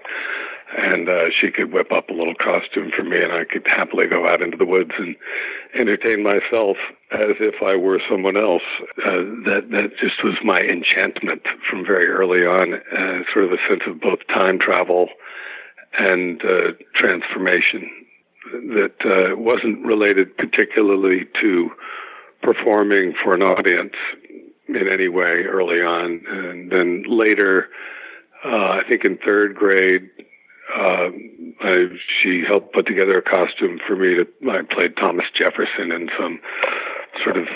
and 0.77 1.09
uh, 1.09 1.29
she 1.29 1.51
could 1.51 1.73
whip 1.73 1.91
up 1.91 2.09
a 2.09 2.13
little 2.13 2.35
costume 2.35 2.91
for 2.95 3.03
me, 3.03 3.21
and 3.21 3.33
I 3.33 3.43
could 3.43 3.67
happily 3.67 4.07
go 4.07 4.27
out 4.27 4.41
into 4.41 4.57
the 4.57 4.65
woods 4.65 4.91
and 4.97 5.15
entertain 5.73 6.23
myself 6.23 6.77
as 7.11 7.35
if 7.39 7.55
I 7.61 7.75
were 7.75 8.01
someone 8.09 8.37
else. 8.37 8.63
Uh, 8.97 9.23
that 9.45 9.67
that 9.71 9.91
just 9.99 10.23
was 10.23 10.35
my 10.43 10.61
enchantment 10.61 11.43
from 11.69 11.85
very 11.85 12.07
early 12.07 12.45
on, 12.45 12.73
uh, 12.73 13.23
sort 13.31 13.45
of 13.45 13.51
a 13.51 13.57
sense 13.67 13.81
of 13.87 13.99
both 13.99 14.19
time 14.27 14.59
travel 14.59 15.09
and 15.97 16.43
uh, 16.43 16.71
transformation 16.95 17.89
that 18.51 18.95
uh, 19.05 19.37
wasn't 19.37 19.85
related 19.85 20.35
particularly 20.37 21.27
to 21.39 21.71
performing 22.41 23.13
for 23.23 23.33
an 23.33 23.41
audience 23.41 23.93
in 24.67 24.87
any 24.87 25.07
way 25.07 25.43
early 25.43 25.81
on. 25.81 26.21
And 26.27 26.71
then 26.71 27.03
later, 27.07 27.67
uh, 28.43 28.79
I 28.79 28.81
think 28.87 29.05
in 29.05 29.17
third 29.17 29.55
grade, 29.55 30.09
uh, 30.75 31.09
I, 31.61 31.87
she 32.21 32.43
helped 32.45 32.73
put 32.73 32.87
together 32.87 33.17
a 33.17 33.21
costume 33.21 33.79
for 33.85 33.95
me 33.95 34.15
to, 34.15 34.27
I 34.49 34.61
played 34.63 34.97
Thomas 34.97 35.25
Jefferson 35.33 35.91
in 35.91 36.09
some 36.17 36.39
sort 37.23 37.37
of 37.37 37.47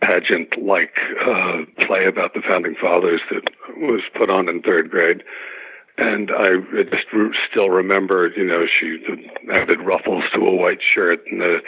pageant 0.00 0.60
like 0.62 0.94
uh, 1.24 1.62
play 1.86 2.06
about 2.06 2.34
the 2.34 2.42
founding 2.42 2.76
fathers 2.80 3.20
that 3.30 3.50
was 3.78 4.02
put 4.14 4.30
on 4.30 4.48
in 4.48 4.62
third 4.62 4.90
grade. 4.90 5.22
And 5.96 6.30
I 6.30 6.60
just 6.84 7.06
still 7.50 7.70
remember, 7.70 8.28
you 8.36 8.44
know, 8.44 8.66
she 8.66 9.04
added 9.50 9.80
ruffles 9.80 10.22
to 10.32 10.46
a 10.46 10.54
white 10.54 10.80
shirt 10.80 11.26
and 11.26 11.42
uh, 11.42 11.58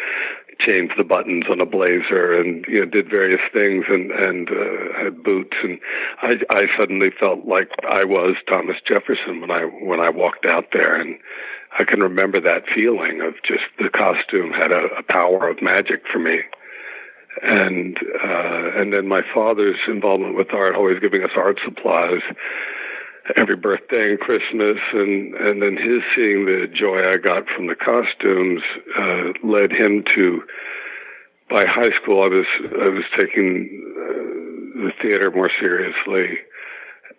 changed 0.67 0.95
the 0.97 1.05
buttons 1.05 1.45
on 1.51 1.61
a 1.61 1.67
blazer, 1.67 2.39
and 2.39 2.65
you 2.69 2.81
know, 2.81 2.87
did 2.87 3.11
various 3.11 3.41
things, 3.53 3.85
and 3.89 4.11
and 4.11 4.49
uh, 4.49 4.99
had 5.05 5.23
boots, 5.23 5.57
and 5.63 5.79
I 6.23 6.41
I 6.51 6.63
suddenly 6.79 7.11
felt 7.19 7.47
like 7.47 7.71
I 7.91 8.05
was 8.05 8.37
Thomas 8.49 8.77
Jefferson 8.87 9.41
when 9.41 9.51
I 9.51 9.65
when 9.65 10.01
I 10.01 10.11
walked 10.11 10.47
out 10.47 10.67
there, 10.73 11.01
and 11.01 11.19
I 11.79 11.85
can 11.85 12.01
remember 12.01 12.41
that 12.41 12.65
feeling 12.75 13.21
of 13.21 13.35
just 13.45 13.65
the 13.79 13.91
costume 13.91 14.53
had 14.53 14.73
a, 14.73 14.87
a 14.99 15.03
power 15.03 15.49
of 15.49 15.63
magic 15.63 16.03
for 16.13 16.19
me. 16.19 16.41
And 17.43 17.97
uh, 18.23 18.81
and 18.81 18.93
then 18.93 19.07
my 19.07 19.23
father's 19.33 19.79
involvement 19.87 20.37
with 20.37 20.53
art, 20.53 20.75
always 20.75 20.99
giving 20.99 21.23
us 21.23 21.31
art 21.37 21.61
supplies 21.65 22.23
every 23.37 23.57
birthday 23.57 24.11
and 24.11 24.21
Christmas, 24.21 24.79
and 24.93 25.35
and 25.35 25.63
then 25.63 25.77
his 25.77 26.03
seeing 26.15 26.47
the 26.47 26.67
joy 26.73 27.05
I 27.07 27.17
got 27.17 27.49
from 27.49 27.67
the 27.67 27.75
costumes 27.75 28.63
uh, 28.99 29.33
led 29.47 29.73
him 29.73 30.05
to. 30.15 30.43
By 31.49 31.65
high 31.67 31.91
school, 32.01 32.23
I 32.23 32.29
was 32.29 32.47
I 32.81 32.89
was 32.89 33.05
taking 33.19 33.69
uh, 33.97 34.87
the 34.87 34.93
theater 35.03 35.33
more 35.33 35.51
seriously, 35.59 36.39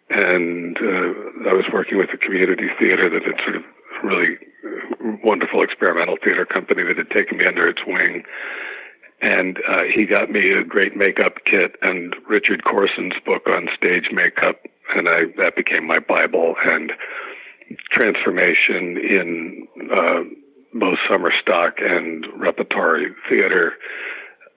and 0.10 0.78
uh, 0.78 1.50
I 1.50 1.54
was 1.54 1.66
working 1.74 1.98
with 1.98 2.10
a 2.14 2.18
community 2.18 2.70
theater 2.80 3.10
that 3.10 3.24
had 3.24 3.42
sort 3.44 3.58
of 3.58 3.64
really 4.04 4.38
wonderful 5.24 5.64
experimental 5.64 6.18
theater 6.24 6.46
company 6.46 6.84
that 6.84 6.98
had 6.98 7.10
taken 7.10 7.38
me 7.38 7.46
under 7.46 7.68
its 7.68 7.82
wing. 7.86 8.24
And 9.22 9.60
uh, 9.68 9.84
he 9.84 10.06
got 10.06 10.32
me 10.32 10.52
a 10.52 10.64
great 10.64 10.96
makeup 10.96 11.38
kit 11.46 11.76
and 11.82 12.16
Richard 12.28 12.64
Corson's 12.64 13.14
book 13.24 13.48
on 13.48 13.70
stage 13.76 14.10
makeup 14.12 14.66
and 14.96 15.08
I 15.08 15.26
that 15.38 15.56
became 15.56 15.86
my 15.86 16.00
Bible 16.00 16.56
and 16.64 16.92
transformation 17.90 18.98
in 18.98 19.68
uh, 19.92 20.24
both 20.74 21.00
summer 21.08 21.32
stock 21.42 21.76
and 21.80 22.26
repertory 22.36 23.14
theater 23.30 23.74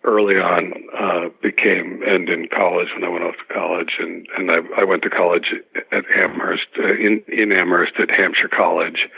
early 0.04 0.36
on 0.36 0.72
uh, 0.98 1.28
became 1.42 2.02
and 2.06 2.28
in 2.28 2.48
college 2.48 2.88
when 2.94 3.04
I 3.04 3.08
went 3.08 3.24
off 3.24 3.36
to 3.36 3.54
college 3.54 3.96
and 3.98 4.26
and 4.36 4.50
I, 4.50 4.58
I 4.76 4.84
went 4.84 5.02
to 5.02 5.10
college 5.10 5.54
at 5.92 6.04
Amherst 6.14 6.66
uh, 6.78 6.94
in 6.94 7.22
in 7.28 7.52
Amherst 7.52 7.94
at 7.98 8.10
Hampshire 8.10 8.48
College 8.48 9.08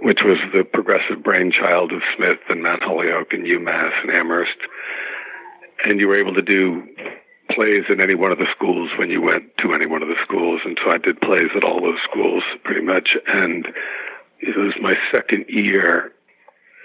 which 0.00 0.22
was 0.22 0.38
the 0.52 0.64
progressive 0.64 1.22
brainchild 1.22 1.92
of 1.92 2.02
Smith 2.16 2.38
and 2.48 2.62
Mount 2.62 2.82
Holyoke 2.82 3.32
and 3.32 3.44
UMass 3.44 3.92
and 4.02 4.10
Amherst. 4.10 4.56
And 5.84 6.00
you 6.00 6.08
were 6.08 6.16
able 6.16 6.34
to 6.34 6.42
do 6.42 6.86
plays 7.54 7.82
in 7.88 8.00
any 8.00 8.14
one 8.14 8.32
of 8.32 8.38
the 8.38 8.50
schools 8.54 8.90
when 8.98 9.10
you 9.10 9.22
went 9.22 9.56
to 9.58 9.74
any 9.74 9.86
one 9.86 10.02
of 10.02 10.08
the 10.08 10.20
schools. 10.22 10.60
And 10.64 10.78
so 10.82 10.90
I 10.90 10.98
did 10.98 11.20
plays 11.20 11.50
at 11.54 11.64
all 11.64 11.80
those 11.80 12.00
schools 12.02 12.42
pretty 12.64 12.82
much. 12.82 13.16
And 13.26 13.66
it 14.40 14.56
was 14.56 14.74
my 14.80 14.96
second 15.12 15.46
year 15.48 16.12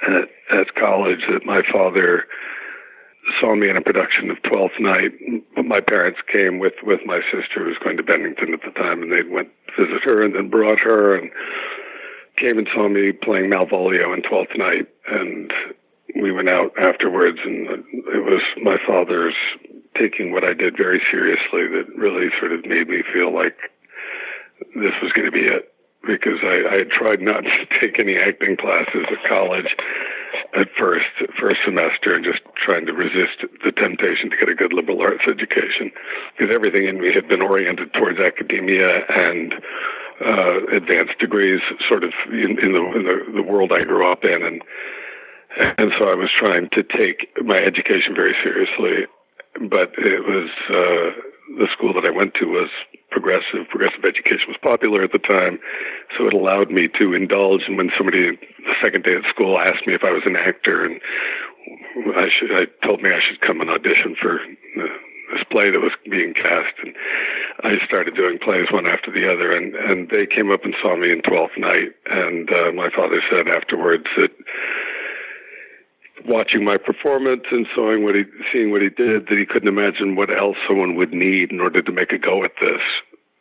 at, 0.07 0.30
at 0.51 0.76
college 0.76 1.22
that 1.30 1.45
my 1.45 1.61
father 1.72 2.26
saw 3.39 3.55
me 3.55 3.70
in 3.70 3.78
a 3.78 3.82
production 3.82 4.32
of 4.32 4.41
Twelfth 4.43 4.80
Night. 4.80 5.11
My 5.57 5.82
parents 5.82 6.20
came 6.32 6.59
with, 6.59 6.74
with 6.84 7.01
my 7.05 7.22
sister 7.32 7.63
who 7.63 7.65
was 7.65 7.78
going 7.84 7.97
to 7.97 8.03
Bennington 8.03 8.53
at 8.53 8.61
the 8.61 8.72
time 8.72 9.03
and 9.03 9.11
they 9.11 9.24
went 9.24 9.49
to 9.76 9.86
visit 9.86 10.03
her 10.03 10.24
and 10.24 10.36
then 10.36 10.49
brought 10.49 10.80
her 10.80 11.15
and 11.15 11.32
came 12.38 12.57
and 12.57 12.70
saw 12.74 12.88
me 12.88 13.11
playing 13.11 13.49
Malvolio 13.49 14.15
in 14.15 14.22
Twelfth 14.22 14.55
Night. 14.55 14.88
And 15.07 15.51
we 16.15 16.32
went 16.32 16.49
out 16.49 16.72
afterwards 16.80 17.39
and 17.43 17.67
it 17.67 18.24
was 18.24 18.41
my 18.61 18.78
father's 18.88 19.36
taking 19.97 20.31
what 20.31 20.43
I 20.43 20.53
did 20.53 20.77
very 20.77 21.01
seriously 21.11 21.67
that 21.67 21.95
really 21.95 22.29
sort 22.39 22.51
of 22.51 22.65
made 22.65 22.87
me 22.87 23.03
feel 23.13 23.33
like 23.33 23.57
this 24.75 24.93
was 25.01 25.11
going 25.13 25.25
to 25.25 25.31
be 25.31 25.45
it. 25.45 25.73
Because 26.07 26.39
I, 26.43 26.63
I 26.71 26.77
had 26.77 26.89
tried 26.89 27.21
not 27.21 27.43
to 27.43 27.65
take 27.81 27.99
any 27.99 28.17
acting 28.17 28.55
classes 28.55 29.05
at 29.11 29.29
college 29.29 29.75
at 30.55 30.67
first 30.77 31.07
first 31.39 31.59
semester 31.65 32.15
and 32.15 32.23
just 32.23 32.41
trying 32.55 32.85
to 32.85 32.93
resist 32.93 33.43
the 33.63 33.71
temptation 33.71 34.29
to 34.29 34.37
get 34.37 34.47
a 34.47 34.55
good 34.55 34.71
liberal 34.71 35.01
arts 35.01 35.25
education. 35.27 35.91
Because 36.37 36.53
everything 36.53 36.87
in 36.87 37.01
me 37.01 37.13
had 37.13 37.27
been 37.27 37.41
oriented 37.41 37.93
towards 37.93 38.19
academia 38.19 39.03
and 39.09 39.53
uh, 40.25 40.65
advanced 40.71 41.19
degrees 41.19 41.61
sort 41.87 42.03
of 42.03 42.13
in, 42.31 42.57
in, 42.59 42.71
the, 42.73 42.91
in 42.95 43.03
the, 43.03 43.31
the 43.35 43.43
world 43.43 43.71
I 43.71 43.83
grew 43.83 44.09
up 44.09 44.23
in. 44.23 44.41
And 44.43 44.61
and 45.57 45.91
so 45.97 46.09
I 46.09 46.15
was 46.15 46.29
trying 46.31 46.69
to 46.69 46.83
take 46.83 47.27
my 47.43 47.57
education 47.57 48.13
very 48.15 48.35
seriously 48.43 49.07
but 49.55 49.93
it 49.97 50.23
was 50.25 50.49
uh, 50.69 51.21
the 51.57 51.67
school 51.73 51.93
that 51.93 52.05
I 52.05 52.11
went 52.11 52.35
to 52.35 52.45
was 52.45 52.69
progressive. 53.11 53.67
Progressive 53.69 54.05
education 54.05 54.47
was 54.47 54.57
popular 54.61 55.03
at 55.03 55.11
the 55.11 55.19
time, 55.19 55.59
so 56.17 56.27
it 56.27 56.33
allowed 56.33 56.69
me 56.69 56.87
to 56.99 57.13
indulge. 57.13 57.63
And 57.67 57.77
when 57.77 57.91
somebody 57.97 58.31
the 58.31 58.75
second 58.83 59.03
day 59.03 59.15
at 59.15 59.29
school 59.29 59.59
asked 59.59 59.87
me 59.87 59.93
if 59.93 60.03
I 60.03 60.11
was 60.11 60.23
an 60.25 60.35
actor, 60.35 60.85
and 60.85 61.01
I 62.15 62.29
should, 62.29 62.51
I 62.51 62.65
told 62.85 63.01
me 63.01 63.11
I 63.11 63.19
should 63.19 63.41
come 63.41 63.61
and 63.61 63.69
audition 63.69 64.15
for 64.15 64.39
uh, 64.39 64.87
this 65.33 65.43
play 65.51 65.69
that 65.69 65.81
was 65.81 65.93
being 66.09 66.33
cast, 66.33 66.73
and 66.83 66.95
I 67.63 67.83
started 67.85 68.15
doing 68.15 68.39
plays 68.39 68.71
one 68.71 68.87
after 68.87 69.11
the 69.11 69.31
other. 69.31 69.55
And 69.55 69.75
and 69.75 70.09
they 70.09 70.25
came 70.25 70.51
up 70.51 70.65
and 70.65 70.75
saw 70.81 70.95
me 70.95 71.11
in 71.11 71.21
Twelfth 71.21 71.57
Night, 71.57 71.89
and 72.05 72.51
uh, 72.51 72.71
my 72.71 72.89
father 72.89 73.21
said 73.29 73.47
afterwards 73.47 74.05
that 74.17 74.31
watching 76.26 76.63
my 76.63 76.78
performance 76.78 77.43
and 77.51 77.67
seeing 77.76 78.03
what 78.03 78.15
he 78.15 78.24
seeing 78.51 78.72
what 78.72 78.82
he 78.82 78.89
did 78.89 79.28
that 79.28 79.38
he 79.38 79.45
couldn't 79.45 79.67
imagine 79.67 80.15
what 80.15 80.36
else 80.36 80.57
someone 80.67 80.95
would 80.95 81.13
need 81.13 81.51
in 81.51 81.59
order 81.59 81.82
to 81.82 81.91
make 81.91 82.11
a 82.11 82.17
go 82.17 82.43
at 82.43 82.51
this. 82.59 82.82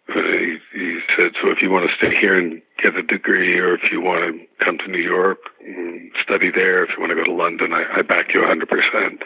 Uh, 0.09 0.22
he, 0.22 0.59
he 0.72 1.01
said, 1.16 1.33
"So 1.43 1.51
if 1.51 1.61
you 1.61 1.70
want 1.70 1.89
to 1.91 1.97
stay 1.97 2.18
here 2.18 2.39
and 2.39 2.62
get 2.83 2.97
a 2.97 3.03
degree, 3.03 3.59
or 3.59 3.74
if 3.74 3.91
you 3.91 4.01
want 4.01 4.24
to 4.24 4.64
come 4.64 4.79
to 4.79 4.89
New 4.89 5.03
York, 5.03 5.39
and 5.61 6.11
study 6.22 6.51
there, 6.51 6.85
if 6.85 6.91
you 6.91 7.01
want 7.01 7.11
to 7.11 7.16
go 7.16 7.24
to 7.24 7.33
London, 7.33 7.72
I, 7.72 7.99
I 7.99 8.03
back 8.03 8.33
you 8.33 8.41
100 8.41 8.68
percent." 8.68 9.22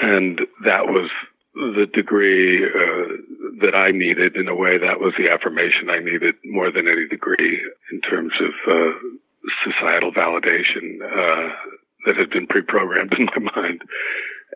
And 0.00 0.40
that 0.64 0.86
was 0.86 1.10
the 1.54 1.86
degree 1.92 2.64
uh, 2.64 3.60
that 3.60 3.74
I 3.74 3.90
needed. 3.90 4.36
In 4.36 4.48
a 4.48 4.54
way, 4.54 4.78
that 4.78 5.00
was 5.00 5.14
the 5.18 5.30
affirmation 5.30 5.90
I 5.90 5.98
needed 5.98 6.34
more 6.44 6.70
than 6.70 6.88
any 6.88 7.06
degree 7.08 7.62
in 7.92 8.00
terms 8.00 8.32
of 8.40 8.52
uh, 8.66 8.92
societal 9.64 10.12
validation. 10.12 11.00
That 12.06 12.16
had 12.16 12.30
been 12.30 12.46
pre-programmed 12.46 13.12
in 13.18 13.26
my 13.26 13.52
mind. 13.54 13.82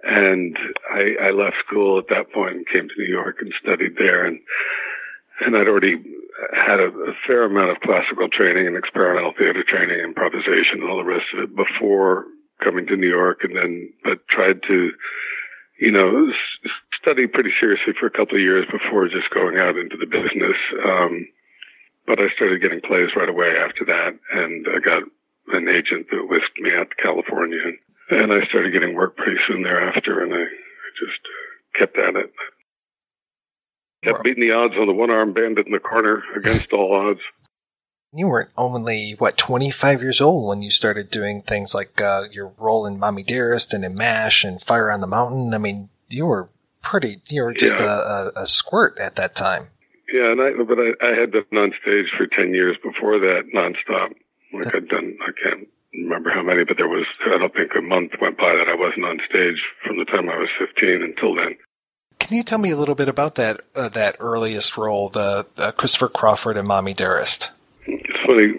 And 0.02 0.56
I, 0.88 1.28
I 1.28 1.30
left 1.30 1.56
school 1.66 1.98
at 1.98 2.08
that 2.08 2.32
point 2.32 2.56
and 2.56 2.68
came 2.68 2.88
to 2.88 2.98
New 2.98 3.10
York 3.10 3.36
and 3.40 3.52
studied 3.60 3.96
there. 3.98 4.24
And, 4.24 4.38
and 5.44 5.56
I'd 5.56 5.68
already 5.68 5.98
had 6.54 6.80
a, 6.80 6.88
a 6.88 7.14
fair 7.26 7.44
amount 7.44 7.70
of 7.70 7.82
classical 7.82 8.28
training 8.30 8.66
and 8.66 8.76
experimental 8.76 9.34
theater 9.36 9.64
training, 9.66 10.00
improvisation 10.00 10.80
and 10.80 10.88
all 10.88 10.98
the 10.98 11.10
rest 11.10 11.26
of 11.34 11.44
it 11.44 11.56
before 11.56 12.24
coming 12.62 12.86
to 12.86 12.96
New 12.96 13.08
York 13.08 13.40
and 13.42 13.56
then, 13.56 13.92
but 14.04 14.26
tried 14.28 14.62
to, 14.68 14.90
you 15.80 15.90
know, 15.90 16.30
study 17.00 17.26
pretty 17.26 17.50
seriously 17.58 17.92
for 17.98 18.06
a 18.06 18.14
couple 18.14 18.36
of 18.36 18.44
years 18.44 18.66
before 18.70 19.08
just 19.08 19.32
going 19.32 19.56
out 19.56 19.76
into 19.76 19.96
the 19.96 20.06
business. 20.06 20.56
Um, 20.84 21.26
but 22.06 22.20
I 22.20 22.28
started 22.36 22.60
getting 22.60 22.80
plays 22.80 23.16
right 23.16 23.28
away 23.28 23.56
after 23.56 23.84
that, 23.86 24.12
and 24.32 24.66
I 24.68 24.80
got 24.80 25.04
an 25.52 25.68
agent 25.68 26.06
that 26.10 26.26
whisked 26.28 26.58
me 26.60 26.70
out 26.76 26.88
to 26.90 27.02
California, 27.02 27.58
and 28.10 28.32
I 28.32 28.44
started 28.48 28.72
getting 28.72 28.94
work 28.94 29.16
pretty 29.16 29.38
soon 29.46 29.62
thereafter, 29.62 30.22
and 30.22 30.32
I, 30.34 30.44
just 30.98 31.20
kept 31.78 31.96
at 31.96 32.16
it. 32.16 32.32
Kept 34.04 34.24
beating 34.24 34.42
the 34.46 34.54
odds 34.54 34.74
on 34.78 34.86
the 34.86 34.92
one-armed 34.92 35.34
bandit 35.34 35.66
in 35.66 35.72
the 35.72 35.78
corner 35.78 36.22
against 36.36 36.72
all 36.72 36.92
odds. 36.94 37.20
You 38.12 38.26
weren't 38.26 38.50
only, 38.56 39.14
what, 39.18 39.38
25 39.38 40.02
years 40.02 40.20
old 40.20 40.48
when 40.48 40.62
you 40.62 40.70
started 40.72 41.12
doing 41.12 41.42
things 41.42 41.76
like 41.76 42.00
uh, 42.00 42.24
your 42.32 42.52
role 42.58 42.84
in 42.84 42.98
Mommy 42.98 43.22
Dearest 43.22 43.72
and 43.72 43.84
in 43.84 43.94
MASH 43.94 44.42
and 44.42 44.60
Fire 44.60 44.90
on 44.90 45.00
the 45.00 45.06
Mountain. 45.06 45.54
I 45.54 45.58
mean, 45.58 45.90
you 46.08 46.26
were 46.26 46.48
pretty, 46.82 47.22
you 47.28 47.44
were 47.44 47.54
just 47.54 47.78
Yeah. 47.78 47.84
a, 48.34 48.40
a, 48.42 48.46
squirt 48.48 48.98
at 48.98 49.14
that 49.14 49.36
time. 49.36 49.68
Yeah, 50.12 50.32
and 50.32 50.40
I 50.40 50.50
but 50.64 50.76
I, 50.76 51.06
I 51.06 51.20
had 51.20 51.30
been 51.30 51.56
on 51.56 51.72
stage 51.80 52.10
for 52.18 52.26
ten 52.26 52.52
years 52.52 52.76
before 52.82 53.20
that, 53.20 53.42
nonstop. 53.54 54.14
Like 54.52 54.74
I'd 54.74 54.88
done, 54.88 55.16
I 55.22 55.30
can't 55.42 55.68
remember 55.92 56.30
how 56.30 56.42
many, 56.42 56.64
but 56.64 56.76
there 56.76 56.88
was 56.88 57.06
I 57.26 57.38
don't 57.38 57.54
think 57.54 57.72
a 57.76 57.82
month 57.82 58.12
went 58.20 58.36
by 58.36 58.54
that 58.54 58.68
I 58.68 58.74
wasn't 58.74 59.04
on 59.04 59.20
stage 59.28 59.62
from 59.84 59.98
the 59.98 60.04
time 60.04 60.28
I 60.28 60.36
was 60.36 60.48
fifteen 60.58 61.02
until 61.02 61.34
then. 61.34 61.56
Can 62.18 62.36
you 62.36 62.42
tell 62.42 62.58
me 62.58 62.70
a 62.70 62.76
little 62.76 62.94
bit 62.94 63.08
about 63.08 63.34
that 63.36 63.60
uh, 63.74 63.88
that 63.90 64.16
earliest 64.20 64.76
role, 64.76 65.08
the 65.08 65.46
uh, 65.56 65.72
Christopher 65.72 66.08
Crawford 66.08 66.56
and 66.56 66.68
Mommy 66.68 66.94
Dearest? 66.94 67.50
It's 67.86 68.18
funny. 68.26 68.54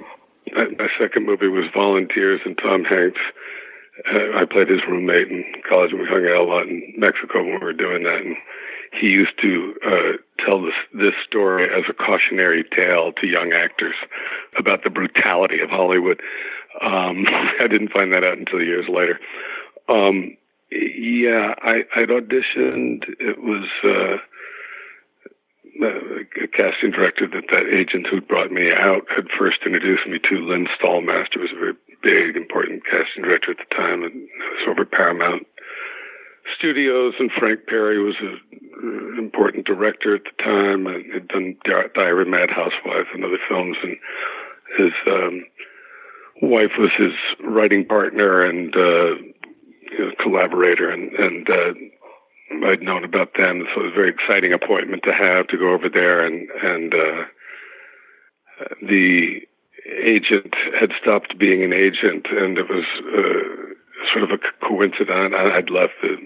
My 0.54 0.66
my 0.78 0.88
second 1.00 1.26
movie 1.26 1.48
was 1.48 1.66
Volunteers, 1.74 2.42
and 2.46 2.58
Tom 2.58 2.84
Hanks. 2.84 3.22
Uh, 4.12 4.38
I 4.40 4.46
played 4.50 4.68
his 4.68 4.82
roommate 4.88 5.30
in 5.30 5.46
college, 5.70 5.92
and 5.92 6.02
we 6.02 6.08
hung 6.08 6.26
out 6.26 6.42
a 6.42 6.44
lot 6.44 6.68
in 6.68 6.94
Mexico 6.98 7.44
when 7.44 7.60
we 7.60 7.66
were 7.66 7.74
doing 7.74 8.04
that. 8.04 8.22
And 8.26 8.36
he 9.00 9.08
used 9.08 9.40
to 9.42 9.74
uh, 9.86 10.12
tell 10.46 10.62
this 10.62 10.74
this 10.94 11.14
story 11.28 11.66
as 11.66 11.84
a 11.90 11.94
cautionary 11.94 12.64
tale 12.76 13.12
to 13.14 13.28
young 13.28 13.54
actors 13.54 13.96
about 14.58 14.84
the 14.84 14.90
brutality 14.90 15.60
of 15.62 15.70
Hollywood. 15.70 16.22
Um, 16.82 17.26
I 17.60 17.68
didn't 17.70 17.92
find 17.92 18.12
that 18.14 18.24
out 18.24 18.38
until 18.38 18.62
years 18.62 18.86
later. 18.90 19.20
Um, 19.90 20.38
yeah, 20.72 21.54
I, 21.62 21.84
I'd 21.96 22.10
auditioned. 22.10 23.04
It 23.20 23.42
was. 23.42 23.68
Uh, 23.84 24.18
a 25.82 26.48
casting 26.48 26.92
director 26.92 27.26
that 27.28 27.48
that 27.50 27.66
agent 27.74 28.06
who 28.06 28.22
brought 28.22 28.52
me 28.52 28.72
out 28.72 29.02
had 29.16 29.26
first 29.38 29.60
introduced 29.66 30.06
me 30.06 30.20
to 30.20 30.46
Lynn 30.46 30.68
Stalmaster 30.78 31.40
was 31.40 31.50
a 31.52 31.60
very 31.60 31.74
big, 32.04 32.36
important 32.36 32.84
casting 32.86 33.24
director 33.24 33.52
at 33.52 33.58
the 33.58 33.76
time, 33.76 34.04
and 34.04 34.14
was 34.14 34.68
over 34.70 34.86
Paramount 34.86 35.48
Studios. 36.58 37.14
And 37.20 37.32
Frank 37.32 37.68
Perry 37.68 38.04
was 38.04 38.16
an 38.22 39.16
important 39.18 39.66
director 39.66 40.16
at 40.16 40.24
the 40.24 40.44
time, 40.44 40.88
and 40.88 41.14
had 41.14 41.28
done 41.28 41.56
Diary 41.66 42.24
of 42.24 42.28
Mad 42.28 42.50
Housewife 42.50 43.08
and 43.14 43.24
other 43.24 43.40
films. 43.48 43.78
And 43.84 43.98
his 44.78 44.94
um, 45.08 45.46
wife 46.42 46.72
was 46.78 46.92
his 46.98 47.14
writing 47.44 47.86
partner 47.86 48.44
and 48.44 48.76
uh, 48.76 49.16
you 49.92 50.00
know, 50.00 50.12
collaborator, 50.22 50.90
and 50.90 51.12
and 51.14 51.50
uh, 51.50 52.68
I'd 52.68 52.82
known 52.82 53.04
about 53.04 53.34
them, 53.38 53.66
so 53.74 53.82
it 53.82 53.84
was 53.86 53.94
a 53.94 53.96
very 53.96 54.10
exciting 54.10 54.54
appointment 54.54 55.04
to 55.04 55.14
have 55.14 55.48
to 55.48 55.58
go 55.58 55.74
over 55.74 55.90
there, 55.90 56.26
and 56.26 56.50
and 56.64 56.94
uh, 56.94 57.24
the 58.82 59.42
agent 60.04 60.54
had 60.80 60.92
stopped 61.02 61.38
being 61.38 61.64
an 61.64 61.74
agent, 61.74 62.28
and 62.32 62.58
it 62.58 62.70
was 62.70 62.86
uh, 63.00 64.12
sort 64.12 64.24
of 64.24 64.32
a 64.32 64.66
coincidence. 64.66 65.34
I'd 65.36 65.70
left 65.70 65.94
the 66.02 66.18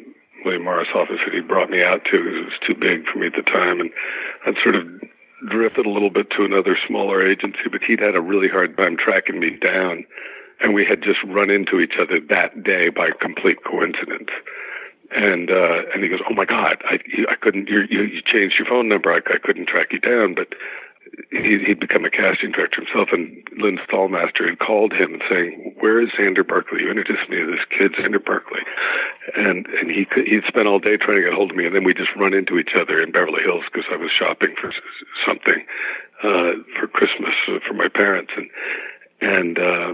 William 0.45 0.63
Morris 0.63 0.93
office 0.93 1.19
that 1.25 1.33
he 1.33 1.41
brought 1.41 1.69
me 1.69 1.81
out 1.83 2.05
to 2.05 2.21
because 2.21 2.37
it 2.37 2.45
was 2.45 2.61
too 2.65 2.75
big 2.77 3.05
for 3.11 3.17
me 3.17 3.27
at 3.27 3.33
the 3.33 3.41
time, 3.41 3.81
and 3.81 3.89
I'd 4.45 4.61
sort 4.61 4.75
of 4.75 4.85
drifted 5.49 5.85
a 5.85 5.89
little 5.89 6.09
bit 6.09 6.29
to 6.37 6.45
another 6.45 6.77
smaller 6.87 7.25
agency, 7.25 7.67
but 7.71 7.81
he'd 7.83 7.99
had 7.99 8.15
a 8.15 8.21
really 8.21 8.47
hard 8.47 8.77
time 8.77 8.95
tracking 8.97 9.39
me 9.39 9.57
down, 9.57 10.05
and 10.61 10.73
we 10.73 10.85
had 10.85 11.01
just 11.03 11.19
run 11.25 11.49
into 11.49 11.79
each 11.79 11.95
other 11.99 12.19
that 12.29 12.63
day 12.63 12.89
by 12.89 13.09
complete 13.19 13.63
coincidence. 13.65 14.29
And 15.15 15.51
uh 15.51 15.85
and 15.93 16.03
he 16.03 16.09
goes 16.09 16.19
oh 16.27 16.33
my 16.33 16.45
god 16.45 16.81
i 16.89 16.97
i 17.29 17.35
couldn't 17.39 17.69
you 17.69 17.85
you, 17.91 18.21
changed 18.25 18.57
your 18.57 18.67
phone 18.67 18.89
number. 18.89 19.13
I, 19.13 19.17
I 19.17 19.37
couldn't 19.37 19.67
track 19.67 19.93
you 19.93 19.99
down. 19.99 20.33
But 20.33 20.57
he, 21.29 21.61
he'd 21.63 21.79
become 21.79 22.05
a 22.05 22.09
casting 22.09 22.51
director 22.51 22.81
himself 22.81 23.09
and 23.13 23.37
Lynn 23.55 23.77
Stalmaster 23.87 24.49
had 24.49 24.57
called 24.57 24.93
him 24.93 25.21
saying 25.29 25.75
where 25.79 26.01
is 26.01 26.09
xander 26.17 26.45
berkeley? 26.45 26.81
You 26.81 26.89
introduced 26.89 27.29
me 27.29 27.37
to 27.37 27.45
this 27.45 27.63
kid 27.69 27.93
xander 27.93 28.23
berkeley 28.23 28.65
and 29.35 29.65
and 29.67 29.89
he 29.89 30.05
could 30.05 30.27
he'd 30.27 30.43
spent 30.47 30.67
all 30.67 30.79
day 30.79 30.97
trying 30.97 31.17
to 31.17 31.23
get 31.23 31.33
hold 31.33 31.51
of 31.51 31.57
me 31.57 31.65
and 31.65 31.75
then 31.75 31.83
we 31.83 31.93
just 31.93 32.15
run 32.15 32.33
into 32.33 32.59
each 32.59 32.75
other 32.79 33.01
in 33.01 33.11
beverly 33.11 33.41
hills 33.41 33.63
because 33.71 33.87
i 33.91 33.95
was 33.95 34.11
shopping 34.11 34.53
for 34.59 34.71
something 35.25 35.65
uh 36.23 36.53
for 36.79 36.87
christmas 36.87 37.33
uh, 37.47 37.59
for 37.67 37.73
my 37.73 37.87
parents 37.87 38.31
and 38.37 38.49
and 39.21 39.59
uh 39.59 39.93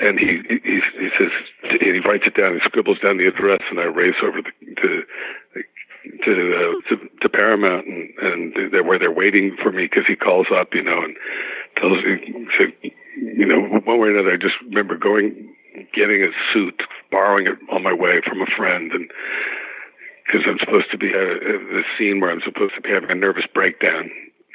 and 0.00 0.18
he 0.18 0.42
he 0.48 0.80
he 0.98 1.08
says 1.18 1.30
he 1.80 2.00
writes 2.00 2.24
it 2.26 2.34
down. 2.34 2.54
He 2.54 2.60
scribbles 2.64 3.00
down 3.00 3.18
the 3.18 3.26
address, 3.26 3.60
and 3.70 3.80
I 3.80 3.84
race 3.84 4.14
over 4.22 4.42
the, 4.42 4.50
to 4.80 5.02
to, 6.24 6.32
uh, 6.32 6.88
to 6.88 7.08
to 7.22 7.28
Paramount, 7.28 7.86
and 7.86 8.10
and 8.20 8.72
they're 8.72 8.84
where 8.84 8.98
they're 8.98 9.12
waiting 9.12 9.56
for 9.62 9.72
me 9.72 9.84
because 9.84 10.06
he 10.06 10.16
calls 10.16 10.46
up, 10.54 10.68
you 10.72 10.82
know, 10.82 11.02
and 11.02 11.16
tells 11.76 11.98
you 13.16 13.46
know, 13.46 13.60
one 13.84 13.98
way 13.98 14.08
or 14.08 14.10
another. 14.10 14.32
I 14.32 14.36
just 14.36 14.54
remember 14.62 14.96
going, 14.96 15.54
getting 15.94 16.22
a 16.22 16.32
suit, 16.52 16.82
borrowing 17.10 17.46
it 17.46 17.58
on 17.70 17.82
my 17.82 17.92
way 17.92 18.20
from 18.26 18.40
a 18.40 18.46
friend, 18.56 18.92
and 18.92 19.10
because 20.26 20.46
I'm 20.46 20.58
supposed 20.58 20.90
to 20.90 20.98
be 20.98 21.08
a, 21.08 21.24
the 21.72 21.82
scene 21.96 22.20
where 22.20 22.30
I'm 22.30 22.44
supposed 22.44 22.74
to 22.74 22.80
be 22.80 22.90
having 22.90 23.10
a 23.10 23.14
nervous 23.14 23.46
breakdown 23.52 24.10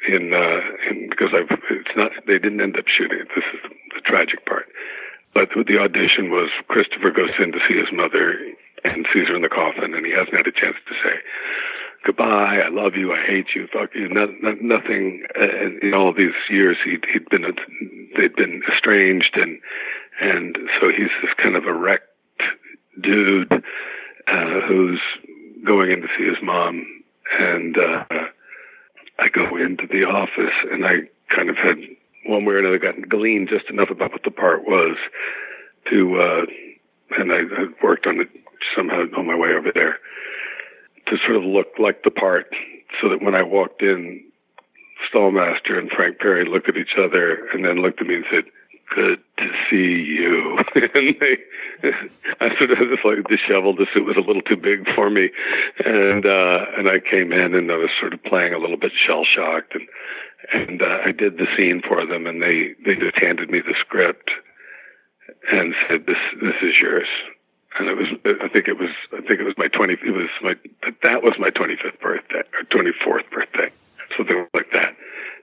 in, 0.08 0.32
uh, 0.32 0.60
in 0.90 1.10
because 1.10 1.34
I've 1.34 1.50
it's 1.70 1.96
not 1.96 2.12
they 2.26 2.38
didn't 2.38 2.60
end 2.60 2.78
up 2.78 2.86
shooting 2.86 3.18
it. 3.20 3.28
This 3.34 3.44
is 3.54 3.60
the, 3.94 4.00
tragic 4.04 4.44
part. 4.46 4.66
But 5.32 5.48
the 5.54 5.78
audition 5.78 6.30
was 6.30 6.50
Christopher 6.68 7.10
goes 7.10 7.34
in 7.40 7.50
to 7.52 7.58
see 7.66 7.74
his 7.74 7.90
mother 7.90 8.38
and 8.84 9.06
sees 9.12 9.26
her 9.28 9.34
in 9.34 9.42
the 9.42 9.48
coffin, 9.48 9.94
and 9.94 10.06
he 10.06 10.12
hasn't 10.12 10.36
had 10.36 10.46
a 10.46 10.52
chance 10.52 10.76
to 10.86 10.94
say 11.02 11.18
goodbye. 12.04 12.60
I 12.64 12.68
love 12.68 12.94
you. 12.94 13.12
I 13.12 13.24
hate 13.26 13.48
you. 13.54 13.66
Fuck 13.72 13.90
you. 13.94 14.08
No, 14.08 14.26
no, 14.42 14.52
nothing. 14.60 15.24
Uh, 15.34 15.80
in 15.82 15.94
all 15.94 16.12
these 16.12 16.36
years, 16.48 16.76
he'd 16.84 17.04
he'd 17.12 17.28
been 17.30 17.44
they'd 18.16 18.36
been 18.36 18.62
estranged, 18.70 19.34
and 19.34 19.58
and 20.20 20.56
so 20.80 20.88
he's 20.88 21.10
this 21.22 21.34
kind 21.42 21.56
of 21.56 21.64
erect 21.64 22.08
dude 23.00 23.52
uh, 23.52 24.60
who's 24.68 25.00
going 25.64 25.90
in 25.90 26.02
to 26.02 26.08
see 26.16 26.24
his 26.24 26.38
mom, 26.42 26.86
and 27.38 27.76
uh, 27.76 28.04
I 29.18 29.28
go 29.28 29.56
into 29.56 29.86
the 29.86 30.04
office, 30.04 30.54
and 30.70 30.84
I 30.84 31.08
kind 31.34 31.48
of 31.48 31.56
had 31.56 31.76
one 32.26 32.44
way 32.44 32.54
or 32.54 32.58
another 32.58 32.78
gotten 32.78 33.02
gleaned 33.02 33.48
just 33.48 33.68
enough 33.70 33.90
about 33.90 34.12
what 34.12 34.22
the 34.24 34.30
part 34.30 34.64
was 34.64 34.96
to, 35.90 36.20
uh, 36.20 36.46
and 37.18 37.32
I, 37.32 37.40
I 37.40 37.66
worked 37.82 38.06
on 38.06 38.20
it 38.20 38.28
somehow 38.74 39.04
on 39.16 39.26
my 39.26 39.36
way 39.36 39.50
over 39.50 39.70
there 39.74 39.98
to 41.06 41.16
sort 41.24 41.36
of 41.36 41.44
look 41.44 41.68
like 41.78 42.02
the 42.02 42.10
part, 42.10 42.46
so 43.00 43.08
that 43.08 43.22
when 43.22 43.34
I 43.34 43.42
walked 43.42 43.82
in, 43.82 44.24
Stalmaster 45.12 45.78
and 45.78 45.90
Frank 45.90 46.18
Perry 46.18 46.48
looked 46.48 46.68
at 46.68 46.76
each 46.76 46.96
other 46.98 47.46
and 47.52 47.64
then 47.64 47.82
looked 47.82 48.00
at 48.00 48.06
me 48.06 48.16
and 48.16 48.24
said, 48.30 48.44
"Good 48.94 49.20
to 49.38 49.50
see 49.68 50.06
you." 50.06 50.58
and 50.94 51.16
they, 51.20 51.36
I 52.40 52.56
sort 52.56 52.70
of 52.70 52.78
just 52.78 53.04
like 53.04 53.26
disheveled. 53.28 53.78
The 53.78 53.86
suit 53.92 54.06
was 54.06 54.16
a 54.16 54.26
little 54.26 54.42
too 54.42 54.56
big 54.56 54.86
for 54.94 55.10
me, 55.10 55.30
and 55.84 56.24
uh, 56.24 56.66
and 56.78 56.88
I 56.88 57.00
came 57.00 57.32
in 57.32 57.54
and 57.54 57.70
I 57.70 57.76
was 57.76 57.90
sort 57.98 58.14
of 58.14 58.22
playing 58.22 58.54
a 58.54 58.58
little 58.58 58.78
bit 58.78 58.92
shell 58.94 59.24
shocked, 59.24 59.74
and 59.74 59.88
and 60.52 60.82
uh, 60.82 60.98
I 61.04 61.12
did 61.12 61.38
the 61.38 61.46
scene 61.56 61.82
for 61.86 62.06
them, 62.06 62.26
and 62.26 62.42
they 62.42 62.74
they 62.84 62.94
just 62.94 63.16
handed 63.16 63.50
me 63.50 63.60
the 63.60 63.74
script 63.80 64.30
and 65.50 65.74
said, 65.88 66.06
"This 66.06 66.22
this 66.40 66.56
is 66.62 66.74
yours." 66.80 67.08
And 67.76 67.88
it 67.88 67.96
was, 67.96 68.06
I 68.40 68.46
think 68.48 68.68
it 68.68 68.78
was, 68.78 68.90
I 69.12 69.20
think 69.26 69.40
it 69.40 69.44
was 69.44 69.58
my 69.58 69.66
twenty. 69.68 69.94
It 69.94 70.14
was 70.14 70.30
my 70.42 70.54
that 71.02 71.22
was 71.22 71.34
my 71.38 71.50
twenty 71.50 71.74
fifth 71.76 72.00
birthday 72.00 72.42
or 72.54 72.62
twenty 72.70 72.92
fourth 73.04 73.24
birthday, 73.30 73.70
something 74.16 74.46
like 74.54 74.70
that. 74.72 74.94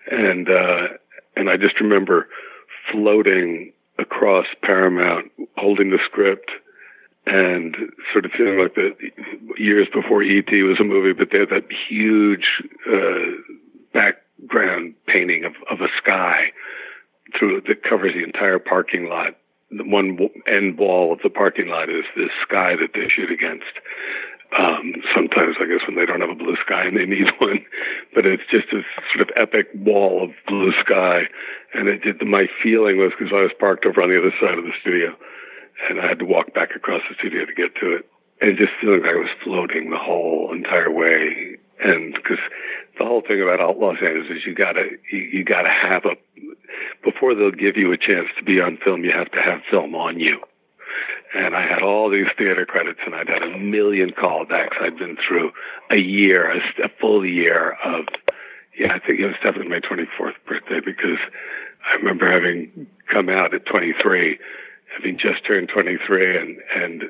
And 0.09 0.49
uh, 0.49 0.97
and 1.35 1.49
I 1.49 1.57
just 1.57 1.79
remember 1.79 2.27
floating 2.91 3.73
across 3.99 4.45
Paramount, 4.63 5.31
holding 5.57 5.91
the 5.91 5.99
script, 6.05 6.51
and 7.25 7.75
sort 8.11 8.25
of 8.25 8.31
feeling 8.31 8.59
like 8.59 8.75
the 8.75 8.91
years 9.57 9.87
before 9.93 10.23
E.T. 10.23 10.63
was 10.63 10.79
a 10.79 10.83
movie, 10.83 11.13
but 11.13 11.29
they 11.31 11.39
had 11.39 11.49
that 11.49 11.67
huge 11.87 12.63
uh, 12.91 13.53
background 13.93 14.95
painting 15.07 15.43
of, 15.45 15.53
of 15.69 15.81
a 15.81 15.87
sky 15.97 16.51
through 17.37 17.61
that 17.67 17.83
covers 17.83 18.13
the 18.13 18.23
entire 18.23 18.59
parking 18.59 19.07
lot. 19.07 19.37
The 19.69 19.83
one 19.83 20.17
end 20.47 20.77
wall 20.77 21.13
of 21.13 21.19
the 21.23 21.29
parking 21.29 21.67
lot 21.67 21.89
is 21.89 22.03
this 22.17 22.31
sky 22.41 22.75
that 22.75 22.93
they 22.93 23.07
shoot 23.07 23.31
against. 23.31 23.71
Um, 24.57 24.95
sometimes, 25.15 25.55
I 25.61 25.65
guess, 25.65 25.87
when 25.87 25.95
they 25.95 26.05
don't 26.05 26.19
have 26.19 26.29
a 26.29 26.35
blue 26.35 26.57
sky 26.65 26.83
and 26.85 26.97
they 26.97 27.05
need 27.05 27.27
one, 27.39 27.65
but 28.13 28.25
it's 28.25 28.43
just 28.51 28.67
this 28.71 28.83
sort 29.15 29.29
of 29.29 29.35
epic 29.37 29.67
wall 29.75 30.23
of 30.23 30.31
blue 30.47 30.73
sky. 30.83 31.23
And 31.73 31.87
it 31.87 32.03
did, 32.03 32.21
my 32.27 32.47
feeling 32.61 32.97
was 32.97 33.13
because 33.17 33.31
I 33.33 33.41
was 33.41 33.51
parked 33.59 33.85
over 33.85 34.01
on 34.01 34.09
the 34.09 34.19
other 34.19 34.33
side 34.41 34.57
of 34.57 34.65
the 34.65 34.75
studio, 34.81 35.15
and 35.89 36.01
I 36.01 36.07
had 36.07 36.19
to 36.19 36.25
walk 36.25 36.53
back 36.53 36.75
across 36.75 37.01
the 37.09 37.15
studio 37.15 37.45
to 37.45 37.53
get 37.53 37.75
to 37.79 37.95
it, 37.95 38.05
and 38.41 38.57
just 38.57 38.73
feeling 38.81 39.01
like 39.01 39.15
I 39.15 39.19
was 39.19 39.31
floating 39.43 39.89
the 39.89 39.97
whole 39.97 40.51
entire 40.51 40.91
way 40.91 41.57
And 41.83 42.13
because 42.13 42.37
the 42.99 43.05
whole 43.05 43.21
thing 43.21 43.41
about 43.41 43.77
Los 43.77 43.97
Angeles 44.01 44.29
is 44.29 44.45
you 44.45 44.53
gotta 44.53 44.89
you, 45.11 45.19
you 45.19 45.43
gotta 45.43 45.69
have 45.69 46.05
a 46.05 46.15
before 47.03 47.33
they'll 47.35 47.51
give 47.51 47.75
you 47.77 47.91
a 47.91 47.97
chance 47.97 48.27
to 48.37 48.43
be 48.43 48.61
on 48.61 48.77
film, 48.83 49.03
you 49.03 49.11
have 49.11 49.31
to 49.31 49.41
have 49.41 49.61
film 49.69 49.95
on 49.95 50.19
you. 50.19 50.39
And 51.33 51.55
I 51.55 51.61
had 51.61 51.81
all 51.81 52.09
these 52.09 52.27
theater 52.37 52.65
credits, 52.65 52.99
and 53.05 53.15
I'd 53.15 53.29
had 53.29 53.41
a 53.41 53.57
million 53.57 54.11
callbacks. 54.11 54.81
I'd 54.81 54.97
been 54.97 55.17
through 55.27 55.51
a 55.89 55.97
year, 55.97 56.51
a, 56.51 56.57
a 56.83 56.89
full 56.99 57.25
year 57.25 57.77
of, 57.85 58.05
yeah, 58.77 58.93
I 58.93 58.99
think 58.99 59.19
it 59.19 59.25
was 59.25 59.35
definitely 59.41 59.69
my 59.69 59.79
24th 59.79 60.35
birthday 60.45 60.81
because 60.83 61.19
I 61.87 61.95
remember 61.95 62.31
having 62.31 62.87
come 63.11 63.29
out 63.29 63.53
at 63.53 63.65
23, 63.65 64.37
having 64.95 65.17
just 65.17 65.45
turned 65.45 65.69
23, 65.69 66.37
and 66.37 66.57
and 66.75 67.03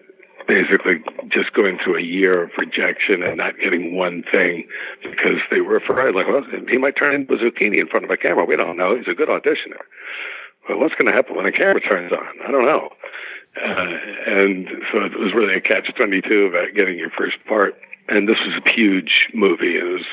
basically 0.47 1.03
just 1.29 1.53
going 1.53 1.77
through 1.83 1.97
a 1.97 2.03
year 2.03 2.43
of 2.43 2.51
rejection 2.57 3.23
and 3.23 3.37
not 3.37 3.57
getting 3.57 3.95
one 3.95 4.23
thing 4.31 4.67
because 5.01 5.39
they 5.49 5.61
were 5.61 5.77
afraid, 5.77 6.15
like, 6.15 6.27
well, 6.27 6.43
he 6.69 6.77
might 6.77 6.97
turn 6.97 7.13
into 7.13 7.33
zucchini 7.35 7.79
in 7.79 7.87
front 7.87 8.05
of 8.05 8.11
a 8.11 8.17
camera. 8.17 8.45
We 8.45 8.55
don't 8.55 8.77
know. 8.77 8.95
He's 8.95 9.07
a 9.07 9.15
good 9.15 9.29
auditioner. 9.29 9.81
Well, 10.67 10.79
what's 10.79 10.95
going 10.95 11.07
to 11.07 11.13
happen 11.13 11.35
when 11.35 11.45
the 11.45 11.51
camera 11.51 11.81
turns 11.81 12.11
on? 12.11 12.47
I 12.47 12.51
don't 12.51 12.65
know. 12.65 12.89
Uh, 13.57 13.85
and 14.27 14.67
so 14.91 14.99
it 15.03 15.19
was 15.19 15.33
really 15.35 15.55
a 15.55 15.61
catch 15.61 15.93
22 15.95 16.45
about 16.45 16.75
getting 16.75 16.97
your 16.97 17.09
first 17.09 17.37
part. 17.47 17.75
And 18.07 18.27
this 18.27 18.37
was 18.45 18.61
a 18.65 18.69
huge 18.69 19.29
movie. 19.33 19.77
It 19.77 19.83
was 19.83 20.05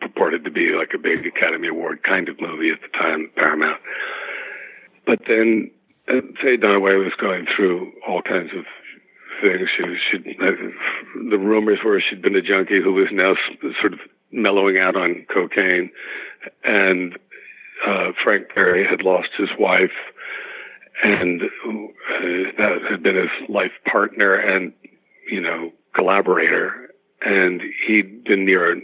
purported 0.00 0.44
to 0.44 0.50
be 0.50 0.72
like 0.72 0.90
a 0.94 0.98
big 0.98 1.26
Academy 1.26 1.68
Award 1.68 2.02
kind 2.02 2.28
of 2.28 2.40
movie 2.40 2.70
at 2.70 2.80
the 2.82 2.98
time, 2.98 3.30
Paramount. 3.36 3.80
But 5.06 5.20
then 5.26 5.70
uh, 6.08 6.20
Faye 6.40 6.56
Dunaway 6.56 7.02
was 7.02 7.12
going 7.20 7.46
through 7.54 7.92
all 8.06 8.22
kinds 8.22 8.50
of 8.56 8.64
things. 9.40 9.68
She, 9.76 9.82
she, 10.10 10.36
uh, 10.40 11.30
the 11.30 11.38
rumors 11.38 11.80
were 11.84 12.00
she'd 12.00 12.22
been 12.22 12.36
a 12.36 12.42
junkie 12.42 12.82
who 12.82 12.92
was 12.92 13.08
now 13.12 13.34
sort 13.80 13.92
of 13.92 14.00
mellowing 14.30 14.78
out 14.78 14.96
on 14.96 15.26
cocaine, 15.32 15.90
and 16.64 17.18
uh, 17.86 18.12
Frank 18.22 18.48
Perry 18.54 18.86
had 18.86 19.02
lost 19.02 19.28
his 19.36 19.50
wife, 19.58 19.92
and 21.02 21.42
uh, 21.42 21.46
that 22.58 22.78
had 22.88 23.02
been 23.02 23.16
his 23.16 23.48
life 23.48 23.72
partner 23.90 24.34
and 24.34 24.72
you 25.30 25.40
know 25.40 25.72
collaborator, 25.94 26.90
and 27.22 27.60
he'd 27.86 28.24
been 28.24 28.44
near 28.44 28.72
a, 28.72 28.80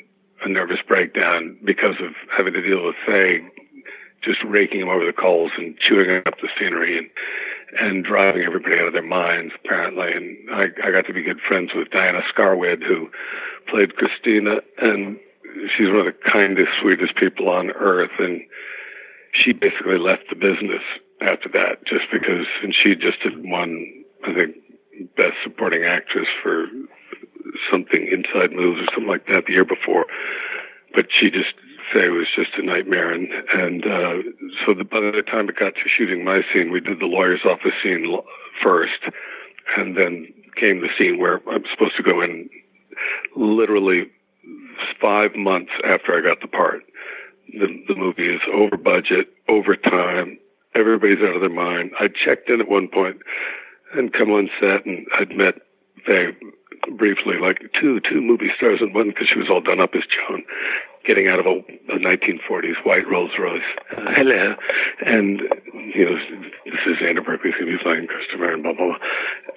nervous 0.48 0.78
breakdown 0.86 1.58
because 1.64 1.96
of 2.00 2.12
having 2.36 2.52
to 2.52 2.62
deal 2.62 2.84
with 2.84 2.94
Faye 3.04 3.40
just 4.22 4.38
raking 4.44 4.80
him 4.80 4.88
over 4.88 5.04
the 5.04 5.12
coals 5.12 5.52
and 5.58 5.76
chewing 5.78 6.22
up 6.26 6.34
the 6.40 6.48
scenery 6.58 6.98
and 6.98 7.08
and 7.78 8.04
driving 8.04 8.42
everybody 8.42 8.76
out 8.76 8.86
of 8.86 8.92
their 8.94 9.02
minds 9.02 9.52
apparently. 9.62 10.10
And 10.12 10.50
I, 10.50 10.66
I 10.82 10.90
got 10.90 11.06
to 11.06 11.12
be 11.12 11.22
good 11.22 11.40
friends 11.46 11.72
with 11.74 11.90
Diana 11.90 12.22
Scarwid 12.32 12.82
who 12.82 13.10
played 13.68 13.96
Christina 13.96 14.56
and 14.78 15.18
she's 15.76 15.88
one 15.88 16.00
of 16.00 16.06
the 16.06 16.30
kindest 16.30 16.70
sweetest 16.80 17.16
people 17.16 17.48
on 17.48 17.70
earth. 17.72 18.12
And 18.18 18.40
she 19.32 19.52
basically 19.52 19.98
left 19.98 20.24
the 20.30 20.36
business 20.36 20.82
after 21.20 21.48
that 21.50 21.84
just 21.86 22.04
because 22.12 22.46
and 22.62 22.74
she 22.74 22.94
just 22.94 23.18
had 23.22 23.34
won 23.44 23.86
I 24.26 24.34
think 24.34 24.56
best 25.16 25.36
supporting 25.42 25.84
actress 25.84 26.28
for 26.42 26.66
something 27.70 28.08
inside 28.10 28.52
moves 28.52 28.80
or 28.80 28.86
something 28.92 29.08
like 29.08 29.26
that 29.26 29.44
the 29.46 29.52
year 29.52 29.64
before. 29.64 30.06
But 30.94 31.06
she 31.10 31.30
just 31.30 31.54
say 31.92 32.06
it 32.06 32.10
was 32.10 32.26
just 32.34 32.50
a 32.58 32.62
nightmare. 32.62 33.12
And 33.12 33.28
and 33.52 33.84
uh 33.84 34.22
so 34.64 34.74
the, 34.74 34.84
by 34.84 35.00
the 35.00 35.22
time 35.22 35.48
it 35.48 35.56
got 35.58 35.74
to 35.74 35.88
shooting 35.88 36.24
my 36.24 36.42
scene 36.52 36.70
we 36.70 36.80
did 36.80 37.00
the 37.00 37.06
lawyer's 37.06 37.44
office 37.44 37.72
scene 37.82 38.16
first 38.62 39.00
and 39.76 39.96
then 39.96 40.32
came 40.56 40.80
the 40.80 40.88
scene 40.98 41.18
where 41.18 41.40
i'm 41.48 41.62
supposed 41.70 41.96
to 41.96 42.02
go 42.02 42.20
in 42.20 42.48
literally 43.36 44.10
five 45.00 45.36
months 45.36 45.70
after 45.84 46.16
i 46.16 46.20
got 46.20 46.40
the 46.40 46.48
part. 46.48 46.82
The 47.52 47.84
the 47.86 47.94
movie 47.94 48.34
is 48.34 48.40
over 48.52 48.76
budget 48.76 49.28
over 49.48 49.76
time 49.76 50.38
everybody's 50.74 51.18
out 51.18 51.34
of 51.34 51.40
their 51.40 51.50
mind. 51.50 51.92
I 51.98 52.08
checked 52.08 52.48
in 52.50 52.60
at 52.60 52.68
one 52.68 52.88
point 52.88 53.18
and 53.94 54.12
come 54.12 54.30
on 54.30 54.50
set 54.60 54.84
and 54.84 55.06
i'd 55.18 55.30
met 55.30 55.54
Faye 56.06 56.32
briefly, 56.96 57.34
like 57.40 57.70
two 57.78 58.00
two 58.00 58.20
movie 58.20 58.50
stars 58.56 58.80
in 58.80 58.92
one, 58.92 59.08
because 59.08 59.28
she 59.32 59.38
was 59.38 59.48
all 59.50 59.60
done 59.60 59.80
up 59.80 59.90
as 59.94 60.02
Joan, 60.06 60.44
getting 61.06 61.28
out 61.28 61.40
of 61.40 61.46
a, 61.46 61.58
a 61.92 61.98
1940s 61.98 62.84
white 62.84 63.08
Rolls 63.08 63.32
Royce. 63.38 63.62
Uh, 63.96 64.12
hello, 64.16 64.54
and 65.04 65.40
you 65.74 66.04
know 66.04 66.16
this 66.64 66.80
is 66.86 66.96
Xander 67.02 67.24
Berkeley's 67.24 67.54
going 67.54 67.70
to 67.70 67.76
be 67.76 67.82
flying 67.82 68.06
Christopher 68.06 68.52
and 68.52 68.62
blah 68.62 68.72
blah 68.72 68.86
blah, 68.86 68.98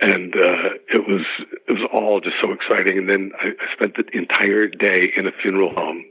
and 0.01 0.34
uh, 0.36 0.76
it 0.89 1.07
was 1.07 1.26
it 1.68 1.72
was 1.72 1.88
all 1.93 2.20
just 2.22 2.36
so 2.41 2.51
exciting. 2.51 2.97
And 2.97 3.09
then 3.09 3.32
I, 3.39 3.49
I 3.49 3.74
spent 3.74 3.95
the 3.95 4.05
entire 4.18 4.68
day 4.68 5.12
in 5.16 5.28
a 5.28 5.32
funeral 5.41 5.74
home, 5.74 6.03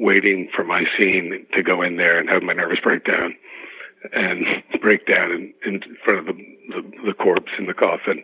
waiting 0.00 0.48
for 0.54 0.64
my 0.64 0.84
scene 0.96 1.46
to 1.54 1.62
go 1.62 1.82
in 1.82 1.96
there 1.96 2.18
and 2.18 2.28
have 2.28 2.42
my 2.42 2.52
nervous 2.52 2.80
breakdown 2.82 3.34
and 4.12 4.44
break 4.80 5.06
down 5.06 5.30
in, 5.30 5.54
in 5.64 5.80
front 6.04 6.20
of 6.20 6.26
the, 6.26 6.42
the, 6.68 6.82
the 7.06 7.14
corpse 7.14 7.52
in 7.58 7.66
the 7.66 7.74
coffin. 7.74 8.22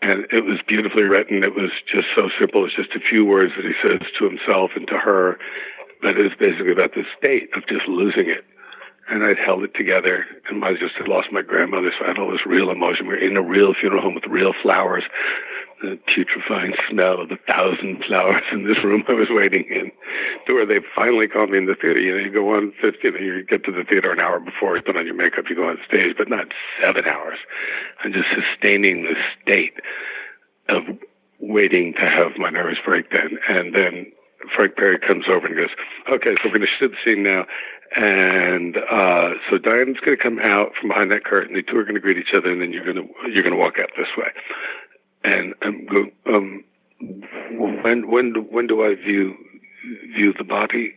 And 0.00 0.26
it 0.32 0.44
was 0.44 0.58
beautifully 0.66 1.04
written. 1.04 1.44
It 1.44 1.54
was 1.54 1.70
just 1.86 2.08
so 2.16 2.28
simple. 2.38 2.66
It's 2.66 2.74
just 2.74 2.96
a 2.96 3.00
few 3.00 3.24
words 3.24 3.52
that 3.56 3.64
he 3.64 3.74
says 3.82 4.00
to 4.18 4.28
himself 4.28 4.72
and 4.74 4.86
to 4.88 4.98
her. 4.98 5.38
But 6.00 6.18
it 6.18 6.22
was 6.22 6.32
basically 6.38 6.72
about 6.72 6.94
the 6.94 7.04
state 7.16 7.50
of 7.54 7.66
just 7.68 7.86
losing 7.86 8.28
it. 8.28 8.44
And 9.08 9.22
I'd 9.22 9.38
held 9.38 9.62
it 9.62 9.74
together 9.74 10.24
and 10.48 10.64
I 10.64 10.72
just 10.72 10.94
had 10.96 11.06
lost 11.06 11.28
my 11.30 11.42
grandmother. 11.42 11.92
So 11.98 12.04
I 12.04 12.08
had 12.08 12.18
all 12.18 12.30
this 12.30 12.46
real 12.46 12.70
emotion. 12.70 13.06
We 13.06 13.14
were 13.14 13.22
in 13.22 13.36
a 13.36 13.42
real 13.42 13.74
funeral 13.78 14.02
home 14.02 14.14
with 14.14 14.26
real 14.26 14.54
flowers, 14.62 15.04
the 15.82 15.98
putrefying 16.06 16.74
smell 16.88 17.20
of 17.20 17.28
the 17.28 17.38
thousand 17.46 18.04
flowers 18.06 18.42
in 18.52 18.66
this 18.66 18.82
room 18.84 19.02
I 19.08 19.12
was 19.12 19.28
waiting 19.30 19.66
in 19.68 19.90
to 20.46 20.54
where 20.54 20.66
they 20.66 20.78
finally 20.94 21.26
called 21.26 21.50
me 21.50 21.58
in 21.58 21.66
the 21.66 21.74
theater. 21.74 21.98
You 21.98 22.16
know, 22.16 22.22
you 22.24 22.32
go 22.32 22.54
on 22.54 22.72
50, 22.80 23.02
you 23.20 23.44
get 23.44 23.64
to 23.64 23.72
the 23.72 23.84
theater 23.84 24.12
an 24.12 24.20
hour 24.20 24.38
before 24.38 24.76
you 24.76 24.82
put 24.82 24.96
on 24.96 25.04
your 25.04 25.18
makeup, 25.18 25.50
you 25.50 25.56
go 25.56 25.68
on 25.68 25.78
stage, 25.86 26.14
but 26.16 26.30
not 26.30 26.46
seven 26.80 27.04
hours. 27.04 27.38
I'm 28.02 28.12
just 28.12 28.28
sustaining 28.30 29.02
the 29.02 29.18
state 29.42 29.74
of 30.68 30.84
waiting 31.40 31.92
to 31.94 32.06
have 32.06 32.38
my 32.38 32.50
nervous 32.50 32.78
breakdown. 32.84 33.38
And 33.48 33.74
then 33.74 34.12
Frank 34.54 34.76
Perry 34.76 34.98
comes 34.98 35.26
over 35.28 35.46
and 35.46 35.56
goes, 35.56 35.74
okay, 36.08 36.34
so 36.38 36.48
we're 36.48 36.58
going 36.58 36.66
to 36.66 36.78
shoot 36.78 36.94
the 36.94 37.02
scene 37.04 37.22
now. 37.22 37.44
And, 37.94 38.78
uh, 38.78 39.36
so 39.50 39.58
Diane's 39.58 40.00
going 40.00 40.16
to 40.16 40.22
come 40.22 40.38
out 40.38 40.72
from 40.80 40.88
behind 40.88 41.10
that 41.10 41.24
curtain. 41.24 41.54
The 41.54 41.62
two 41.62 41.76
are 41.76 41.84
going 41.84 41.94
to 41.94 42.00
greet 42.00 42.16
each 42.16 42.32
other 42.34 42.50
and 42.50 42.62
then 42.62 42.72
you're 42.72 42.84
going 42.84 42.96
to, 42.96 43.06
you're 43.28 43.42
going 43.42 43.54
to 43.54 43.60
walk 43.60 43.78
out 43.78 43.90
this 43.98 44.08
way. 44.16 44.30
And 45.24 45.54
I'm 45.62 45.86
going, 45.86 46.12
um, 46.26 46.64
when, 47.82 48.10
when, 48.10 48.34
when 48.50 48.66
do 48.66 48.82
I 48.82 48.94
view, 48.94 49.34
view 50.14 50.32
the 50.36 50.44
body? 50.44 50.94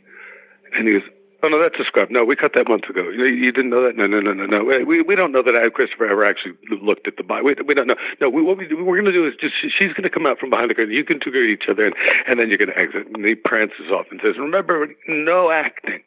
And 0.74 0.88
he 0.88 0.94
goes, 0.94 1.10
Oh 1.46 1.48
no, 1.48 1.62
that's 1.62 1.80
a 1.80 1.84
scrub. 1.86 2.10
No, 2.10 2.26
we 2.26 2.36
cut 2.36 2.54
that 2.56 2.68
months 2.68 2.90
ago. 2.90 3.08
You, 3.10 3.26
you 3.26 3.52
didn't 3.52 3.70
know 3.70 3.84
that? 3.84 3.96
No, 3.96 4.08
no, 4.08 4.20
no, 4.20 4.34
no, 4.34 4.48
no. 4.48 4.64
We 4.64 5.04
we 5.04 5.16
don't 5.16 5.32
know 5.32 5.44
that 5.44 5.56
I, 5.56 5.70
Christopher 5.70 6.08
ever 6.08 6.26
actually 6.26 6.54
looked 6.82 7.08
at 7.08 7.18
the 7.18 7.24
body. 7.24 7.44
We, 7.44 7.56
we 7.68 7.76
don't 7.76 7.86
know. 7.86 7.96
No, 8.20 8.32
we, 8.32 8.42
what 8.42 8.58
we 8.58 8.66
we're 8.74 9.00
going 9.00 9.06
to 9.06 9.12
do 9.12 9.28
is 9.28 9.36
just 9.40 9.54
she's 9.62 9.94
going 9.94 10.04
to 10.04 10.10
come 10.10 10.26
out 10.26 10.40
from 10.40 10.50
behind 10.50 10.72
the 10.72 10.74
curtain. 10.74 10.96
You 10.96 11.04
can 11.04 11.20
two 11.20 11.30
greet 11.30 11.52
each 11.52 11.70
other, 11.70 11.86
and, 11.86 11.94
and 12.28 12.40
then 12.40 12.50
you're 12.50 12.58
going 12.58 12.72
to 12.72 12.78
exit. 12.78 13.06
And 13.14 13.24
he 13.24 13.36
prances 13.36 13.92
off 13.94 14.08
and 14.10 14.20
says, 14.24 14.40
"Remember, 14.40 14.88
no 15.08 15.52
acting." 15.52 16.02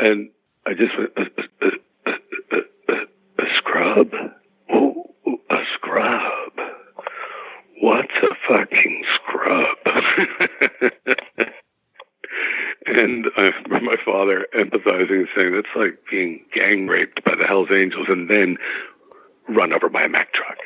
And 0.00 0.30
I 0.66 0.74
just 0.74 0.98
went, 0.98 1.12
a, 1.16 1.22
a, 1.64 2.10
a, 2.10 2.94
a, 2.94 3.44
a 3.44 3.46
scrub. 3.58 4.10
Oh, 4.74 5.14
a 5.50 5.62
scrub. 5.74 6.52
What's 7.80 8.14
a 8.22 8.34
fucking 8.48 9.04
scrub? 9.14 9.76
And 12.86 13.26
I 13.36 13.50
remember 13.64 13.80
my 13.80 13.96
father 14.04 14.46
empathizing 14.54 15.10
and 15.10 15.28
saying, 15.34 15.52
that's 15.54 15.74
like 15.74 15.98
being 16.08 16.44
gang 16.54 16.86
raped 16.86 17.24
by 17.24 17.34
the 17.34 17.44
Hells 17.44 17.68
Angels 17.72 18.06
and 18.08 18.30
then 18.30 18.56
run 19.48 19.72
over 19.72 19.88
by 19.88 20.04
a 20.04 20.08
Mack 20.08 20.28
truck. 20.32 20.58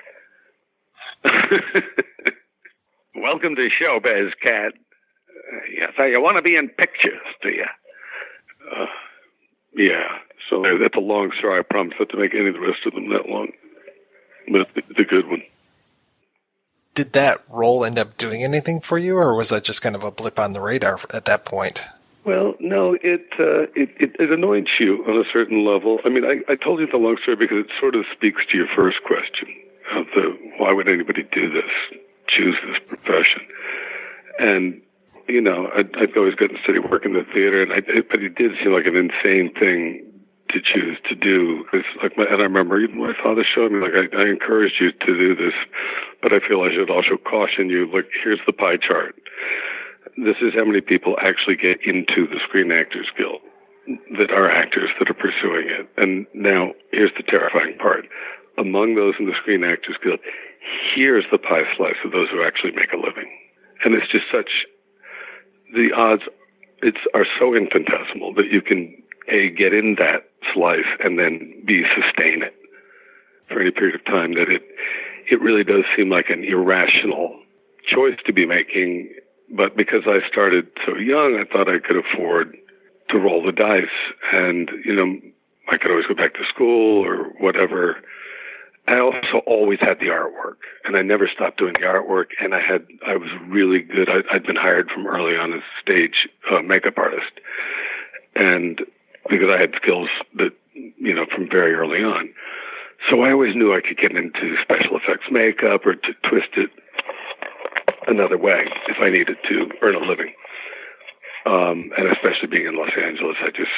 Welcome 3.16 3.56
to 3.56 3.68
Showbiz, 3.70 4.32
cat. 4.42 4.72
Uh, 4.74 5.60
yeah, 5.74 5.86
so 5.96 6.04
you 6.04 6.20
want 6.20 6.36
to 6.36 6.42
be 6.42 6.56
in 6.56 6.68
pictures, 6.68 7.20
do 7.42 7.48
you? 7.48 7.66
Uh, 8.70 8.86
yeah, 9.74 10.18
so 10.50 10.62
that's 10.80 10.96
a 10.96 11.00
long 11.00 11.30
story. 11.38 11.58
I 11.58 11.62
promise 11.62 11.94
not 11.98 12.10
to 12.10 12.18
make 12.18 12.34
any 12.34 12.48
of 12.48 12.54
the 12.54 12.60
rest 12.60 12.86
of 12.86 12.92
them 12.92 13.06
that 13.06 13.28
long. 13.28 13.48
But 14.52 14.68
it's 14.76 14.98
a 14.98 15.04
good 15.04 15.26
one. 15.26 15.42
Did 16.94 17.12
that 17.12 17.42
role 17.48 17.84
end 17.84 17.98
up 17.98 18.16
doing 18.16 18.42
anything 18.42 18.80
for 18.80 18.98
you, 18.98 19.16
or 19.16 19.34
was 19.34 19.48
that 19.50 19.64
just 19.64 19.82
kind 19.82 19.94
of 19.94 20.02
a 20.02 20.10
blip 20.10 20.38
on 20.38 20.52
the 20.52 20.60
radar 20.60 20.98
at 21.14 21.24
that 21.26 21.44
point? 21.44 21.84
Well, 22.24 22.54
no, 22.60 22.96
it, 23.02 23.26
uh, 23.38 23.70
it 23.74 23.90
it 23.98 24.16
it 24.18 24.30
annoys 24.30 24.66
you 24.78 25.04
on 25.08 25.16
a 25.16 25.24
certain 25.32 25.64
level. 25.64 26.00
I 26.04 26.10
mean, 26.10 26.24
I, 26.24 26.52
I 26.52 26.56
told 26.56 26.80
you 26.80 26.86
the 26.86 26.98
long 26.98 27.16
story 27.22 27.36
because 27.36 27.64
it 27.64 27.70
sort 27.80 27.94
of 27.94 28.04
speaks 28.12 28.42
to 28.50 28.58
your 28.58 28.68
first 28.76 28.98
question 29.06 29.48
of 29.96 30.06
the 30.14 30.36
why 30.58 30.72
would 30.72 30.88
anybody 30.88 31.22
do 31.32 31.48
this, 31.48 31.70
choose 32.28 32.56
this 32.66 32.78
profession, 32.88 33.42
and 34.38 34.82
you 35.28 35.40
know, 35.40 35.70
I'd, 35.74 35.94
I'd 35.96 36.16
always 36.16 36.34
go 36.34 36.46
and 36.46 36.58
study 36.62 36.78
work 36.78 37.06
in 37.06 37.14
the 37.14 37.24
theater, 37.32 37.62
and 37.62 37.72
I, 37.72 37.80
but 38.10 38.20
it 38.20 38.34
did 38.34 38.52
seem 38.62 38.72
like 38.72 38.86
an 38.86 38.96
insane 38.96 39.54
thing 39.54 40.04
to 40.50 40.60
choose 40.60 40.98
to 41.08 41.14
do. 41.14 41.64
It's 41.72 41.86
like, 42.02 42.16
my, 42.16 42.24
and 42.24 42.40
I 42.40 42.44
remember 42.44 42.78
even 42.80 42.98
my 42.98 43.14
father 43.22 43.44
showed 43.44 43.70
me 43.72 43.78
like 43.78 43.94
I, 43.94 44.10
I 44.16 44.26
encouraged 44.28 44.74
you 44.80 44.92
to 44.92 45.06
do 45.06 45.34
this, 45.36 45.54
but 46.22 46.32
I 46.32 46.40
feel 46.46 46.62
I 46.62 46.72
should 46.72 46.90
also 46.90 47.16
caution 47.16 47.70
you. 47.70 47.86
Look, 47.86 48.06
here's 48.22 48.40
the 48.46 48.52
pie 48.52 48.76
chart 48.76 49.14
this 50.16 50.36
is 50.40 50.54
how 50.54 50.64
many 50.64 50.80
people 50.80 51.16
actually 51.20 51.56
get 51.56 51.80
into 51.84 52.26
the 52.26 52.40
Screen 52.42 52.72
Actors 52.72 53.08
Guild 53.16 53.40
that 54.18 54.30
are 54.30 54.50
actors 54.50 54.90
that 54.98 55.10
are 55.10 55.14
pursuing 55.14 55.68
it. 55.68 55.88
And 55.96 56.26
now 56.34 56.72
here's 56.92 57.12
the 57.16 57.22
terrifying 57.22 57.76
part. 57.78 58.06
Among 58.58 58.94
those 58.94 59.14
in 59.18 59.26
the 59.26 59.34
Screen 59.40 59.64
Actors 59.64 59.96
Guild, 60.02 60.20
here's 60.94 61.24
the 61.30 61.38
pie 61.38 61.64
slice 61.76 61.96
of 62.04 62.12
those 62.12 62.28
who 62.30 62.42
actually 62.42 62.72
make 62.72 62.92
a 62.92 62.96
living. 62.96 63.30
And 63.84 63.94
it's 63.94 64.10
just 64.10 64.26
such, 64.30 64.66
the 65.72 65.90
odds 65.96 66.22
it's, 66.82 67.00
are 67.14 67.26
so 67.38 67.54
infinitesimal 67.54 68.34
that 68.34 68.50
you 68.50 68.60
can, 68.60 68.94
A, 69.28 69.50
get 69.50 69.72
in 69.72 69.96
that 69.98 70.28
slice 70.52 70.88
and 71.02 71.18
then 71.18 71.62
B, 71.64 71.84
sustain 71.94 72.42
it 72.42 72.54
for 73.48 73.60
any 73.60 73.70
period 73.70 73.94
of 73.94 74.04
time 74.04 74.34
that 74.34 74.48
it, 74.48 74.62
it 75.30 75.40
really 75.40 75.64
does 75.64 75.84
seem 75.96 76.10
like 76.10 76.28
an 76.28 76.44
irrational 76.44 77.38
choice 77.86 78.18
to 78.26 78.32
be 78.32 78.44
making. 78.44 79.14
But 79.50 79.76
because 79.76 80.02
I 80.06 80.18
started 80.28 80.68
so 80.84 80.96
young, 80.96 81.38
I 81.40 81.50
thought 81.50 81.68
I 81.68 81.78
could 81.78 81.96
afford 81.96 82.56
to 83.08 83.18
roll 83.18 83.42
the 83.44 83.52
dice. 83.52 83.84
And, 84.32 84.70
you 84.84 84.94
know, 84.94 85.18
I 85.70 85.76
could 85.76 85.90
always 85.90 86.06
go 86.06 86.14
back 86.14 86.34
to 86.34 86.44
school 86.52 87.04
or 87.04 87.30
whatever. 87.40 87.96
I 88.88 88.98
also 88.98 89.38
always 89.46 89.78
had 89.80 90.00
the 90.00 90.06
artwork 90.06 90.58
and 90.84 90.96
I 90.96 91.02
never 91.02 91.28
stopped 91.32 91.58
doing 91.58 91.74
the 91.74 91.86
artwork. 91.86 92.30
And 92.40 92.54
I 92.54 92.60
had, 92.60 92.86
I 93.06 93.16
was 93.16 93.30
really 93.46 93.80
good. 93.80 94.08
I, 94.08 94.34
I'd 94.34 94.46
been 94.46 94.56
hired 94.56 94.90
from 94.90 95.06
early 95.06 95.36
on 95.36 95.52
as 95.52 95.60
a 95.60 95.80
stage 95.80 96.28
uh, 96.50 96.62
makeup 96.62 96.98
artist. 96.98 97.32
And 98.34 98.80
because 99.28 99.48
I 99.48 99.60
had 99.60 99.74
skills 99.80 100.08
that, 100.36 100.52
you 100.74 101.14
know, 101.14 101.26
from 101.32 101.48
very 101.48 101.74
early 101.74 102.02
on. 102.02 102.30
So 103.08 103.22
I 103.22 103.32
always 103.32 103.56
knew 103.56 103.72
I 103.72 103.80
could 103.80 103.96
get 103.96 104.12
into 104.12 104.56
special 104.62 104.96
effects 104.96 105.26
makeup 105.30 105.86
or 105.86 105.94
to 105.94 106.12
twist 106.28 106.50
it 106.56 106.70
another 108.06 108.36
way 108.36 108.64
if 108.88 108.96
I 109.00 109.08
needed 109.08 109.36
to 109.48 109.70
earn 109.82 109.94
a 109.94 110.00
living. 110.00 110.34
Um, 111.46 111.90
and 111.96 112.08
especially 112.12 112.48
being 112.48 112.66
in 112.66 112.76
Los 112.76 112.90
Angeles, 113.02 113.36
I 113.40 113.50
just, 113.50 113.70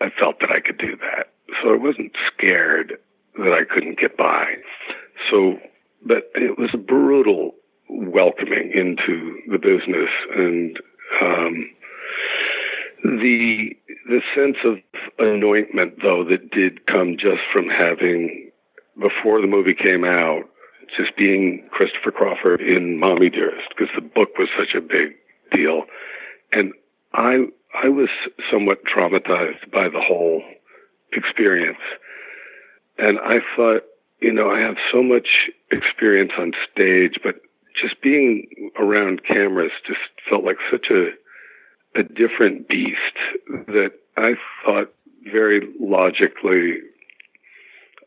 I 0.00 0.08
felt 0.18 0.40
that 0.40 0.50
I 0.50 0.60
could 0.60 0.78
do 0.78 0.96
that. 0.96 1.32
So 1.62 1.74
I 1.74 1.76
wasn't 1.76 2.12
scared 2.32 2.98
that 3.36 3.52
I 3.52 3.64
couldn't 3.72 3.98
get 3.98 4.16
by. 4.16 4.54
So, 5.30 5.58
but 6.06 6.30
it 6.34 6.58
was 6.58 6.70
a 6.72 6.78
brutal 6.78 7.54
welcoming 7.88 8.72
into 8.74 9.38
the 9.50 9.58
business 9.58 10.10
and, 10.34 10.78
um, 11.20 11.70
the, 13.02 13.76
the 14.08 14.20
sense 14.34 14.56
of 14.64 14.76
anointment 15.18 15.94
though 16.02 16.24
that 16.24 16.50
did 16.50 16.86
come 16.86 17.16
just 17.18 17.40
from 17.52 17.68
having, 17.68 18.49
before 19.00 19.40
the 19.40 19.46
movie 19.46 19.74
came 19.74 20.04
out, 20.04 20.42
just 20.96 21.16
being 21.16 21.68
Christopher 21.70 22.10
Crawford 22.10 22.60
in 22.60 22.98
Mommy 22.98 23.30
Dearest, 23.30 23.68
because 23.70 23.92
the 23.94 24.02
book 24.02 24.30
was 24.38 24.48
such 24.58 24.74
a 24.74 24.80
big 24.80 25.16
deal. 25.52 25.84
And 26.52 26.72
I 27.12 27.46
I 27.74 27.88
was 27.88 28.08
somewhat 28.50 28.78
traumatized 28.84 29.70
by 29.72 29.88
the 29.88 30.00
whole 30.00 30.42
experience, 31.12 31.78
and 32.98 33.18
I 33.18 33.38
thought, 33.56 33.82
you 34.20 34.32
know, 34.32 34.50
I 34.50 34.60
have 34.60 34.76
so 34.92 35.02
much 35.02 35.50
experience 35.70 36.32
on 36.38 36.52
stage, 36.72 37.20
but 37.22 37.36
just 37.80 38.00
being 38.02 38.70
around 38.78 39.22
cameras 39.24 39.72
just 39.86 40.00
felt 40.28 40.44
like 40.44 40.58
such 40.70 40.86
a 40.90 41.10
a 41.98 42.02
different 42.02 42.68
beast 42.68 43.16
that 43.66 43.92
I 44.16 44.34
thought 44.64 44.92
very 45.24 45.68
logically 45.80 46.78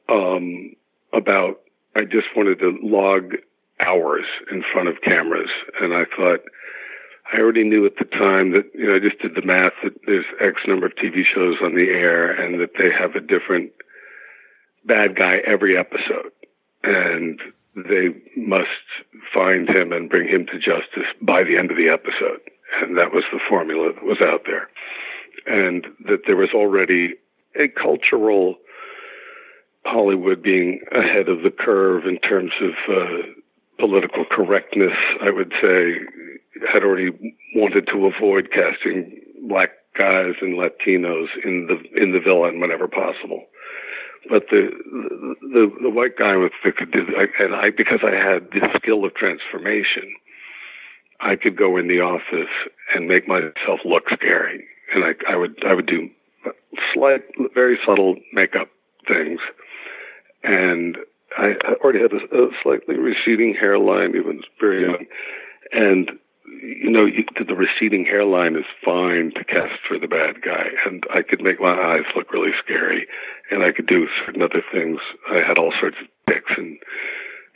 um, 0.09 0.75
about. 1.13 1.59
I 1.95 2.03
just 2.03 2.27
wanted 2.35 2.59
to 2.59 2.77
log 2.81 3.35
hours 3.79 4.25
in 4.51 4.63
front 4.73 4.89
of 4.89 5.01
cameras, 5.01 5.49
and 5.79 5.93
I 5.93 6.05
thought 6.15 6.39
I 7.31 7.39
already 7.39 7.63
knew 7.63 7.85
at 7.85 7.97
the 7.97 8.05
time 8.05 8.51
that, 8.51 8.69
you 8.73 8.87
know, 8.87 8.95
I 8.95 8.99
just 8.99 9.21
did 9.21 9.35
the 9.35 9.45
math 9.45 9.73
that 9.83 9.93
there's 10.05 10.25
X 10.41 10.61
number 10.67 10.85
of 10.85 10.93
TV 10.95 11.23
shows 11.23 11.55
on 11.63 11.75
the 11.75 11.89
air 11.89 12.29
and 12.29 12.59
that 12.59 12.73
they 12.77 12.91
have 12.91 13.15
a 13.15 13.21
different 13.21 13.71
bad 14.85 15.15
guy 15.15 15.37
every 15.47 15.77
episode. 15.77 16.31
And 16.83 17.39
they 17.75 18.09
must 18.35 18.85
find 19.33 19.69
him 19.69 19.91
and 19.93 20.09
bring 20.09 20.27
him 20.27 20.45
to 20.47 20.59
justice 20.59 21.09
by 21.21 21.43
the 21.43 21.57
end 21.57 21.71
of 21.71 21.77
the 21.77 21.89
episode. 21.89 22.41
And 22.81 22.97
that 22.97 23.13
was 23.13 23.23
the 23.31 23.39
formula 23.49 23.93
that 23.93 24.03
was 24.03 24.21
out 24.21 24.43
there. 24.45 24.69
And 25.47 25.87
that 26.05 26.23
there 26.27 26.35
was 26.35 26.49
already 26.53 27.15
a 27.55 27.67
cultural 27.67 28.55
Hollywood 29.85 30.41
being 30.41 30.81
ahead 30.91 31.29
of 31.29 31.43
the 31.43 31.51
curve 31.51 32.05
in 32.05 32.17
terms 32.19 32.51
of 32.61 32.71
uh, 32.89 33.27
political 33.79 34.25
correctness, 34.25 34.93
I 35.21 35.29
would 35.29 35.51
say, 35.61 35.99
had 36.71 36.83
already 36.83 37.35
wanted 37.55 37.87
to 37.87 38.05
avoid 38.07 38.49
casting 38.51 39.19
black 39.47 39.71
guys 39.97 40.33
and 40.41 40.57
Latinos 40.57 41.27
in 41.43 41.67
the 41.67 42.01
in 42.01 42.11
the 42.13 42.19
villain 42.19 42.59
whenever 42.59 42.87
possible. 42.87 43.45
But 44.29 44.47
the 44.49 44.69
the 45.41 45.71
the 45.81 45.89
white 45.89 46.17
guy 46.17 46.37
with 46.37 46.53
the 46.63 46.71
and 47.39 47.55
I 47.55 47.69
because 47.69 47.99
I 48.03 48.15
had 48.15 48.51
the 48.51 48.67
skill 48.77 49.03
of 49.05 49.13
transformation, 49.15 50.15
I 51.19 51.35
could 51.35 51.57
go 51.57 51.77
in 51.77 51.87
the 51.87 51.99
office 51.99 52.53
and 52.95 53.07
make 53.07 53.27
myself 53.27 53.81
look 53.83 54.03
scary, 54.13 54.65
and 54.95 55.03
I 55.03 55.11
I 55.29 55.35
would 55.35 55.61
I 55.65 55.73
would 55.73 55.87
do 55.87 56.09
slight, 56.93 57.23
very 57.53 57.77
subtle 57.85 58.15
makeup 58.31 58.69
things, 59.07 59.39
and 60.43 60.97
I 61.37 61.53
already 61.83 61.99
had 61.99 62.13
a, 62.13 62.17
a 62.17 62.49
slightly 62.61 62.97
receding 62.97 63.55
hairline, 63.55 64.15
even 64.15 64.41
very 64.59 64.83
young, 64.83 65.05
and 65.71 66.11
you 66.61 66.89
know, 66.89 67.05
you, 67.05 67.25
the 67.45 67.55
receding 67.55 68.05
hairline 68.05 68.55
is 68.55 68.65
fine 68.83 69.31
to 69.35 69.43
cast 69.43 69.79
for 69.87 69.97
the 69.97 70.07
bad 70.07 70.41
guy, 70.41 70.67
and 70.85 71.03
I 71.13 71.21
could 71.21 71.41
make 71.41 71.59
my 71.59 71.73
eyes 71.73 72.05
look 72.15 72.31
really 72.31 72.51
scary, 72.63 73.07
and 73.49 73.63
I 73.63 73.71
could 73.71 73.87
do 73.87 74.07
certain 74.25 74.41
other 74.41 74.63
things. 74.71 74.99
I 75.29 75.37
had 75.45 75.57
all 75.57 75.73
sorts 75.79 75.97
of 76.01 76.07
tics 76.27 76.51
and 76.57 76.77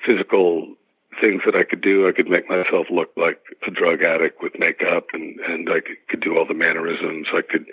physical 0.05 0.75
things 1.19 1.41
that 1.45 1.55
I 1.55 1.63
could 1.63 1.81
do. 1.81 2.07
I 2.07 2.11
could 2.11 2.29
make 2.29 2.49
myself 2.49 2.87
look 2.91 3.09
like 3.17 3.39
a 3.65 3.71
drug 3.71 4.03
addict 4.03 4.41
with 4.41 4.59
makeup, 4.59 5.07
and 5.13 5.39
and 5.41 5.69
I 5.69 5.79
could, 5.81 5.97
could 6.09 6.21
do 6.21 6.37
all 6.37 6.45
the 6.45 6.53
mannerisms. 6.53 7.27
I 7.33 7.41
could 7.41 7.65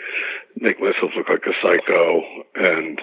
make 0.57 0.81
myself 0.81 1.13
look 1.17 1.29
like 1.29 1.47
a 1.47 1.57
psycho, 1.63 2.23
and 2.55 3.01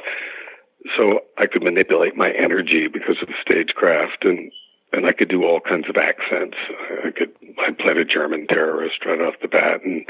so 0.97 1.21
I 1.37 1.47
could 1.47 1.63
manipulate 1.63 2.15
my 2.15 2.31
energy 2.31 2.87
because 2.87 3.17
of 3.21 3.27
the 3.27 3.35
stagecraft 3.41 4.25
and 4.25 4.51
and 4.93 5.05
I 5.05 5.13
could 5.13 5.29
do 5.29 5.45
all 5.45 5.61
kinds 5.61 5.87
of 5.87 5.95
accents. 5.95 6.57
I 7.05 7.11
could 7.11 7.31
I 7.59 7.71
played 7.71 7.97
a 7.97 8.05
German 8.05 8.47
terrorist 8.47 9.05
right 9.05 9.21
off 9.21 9.35
the 9.41 9.47
bat, 9.47 9.83
and 9.85 10.05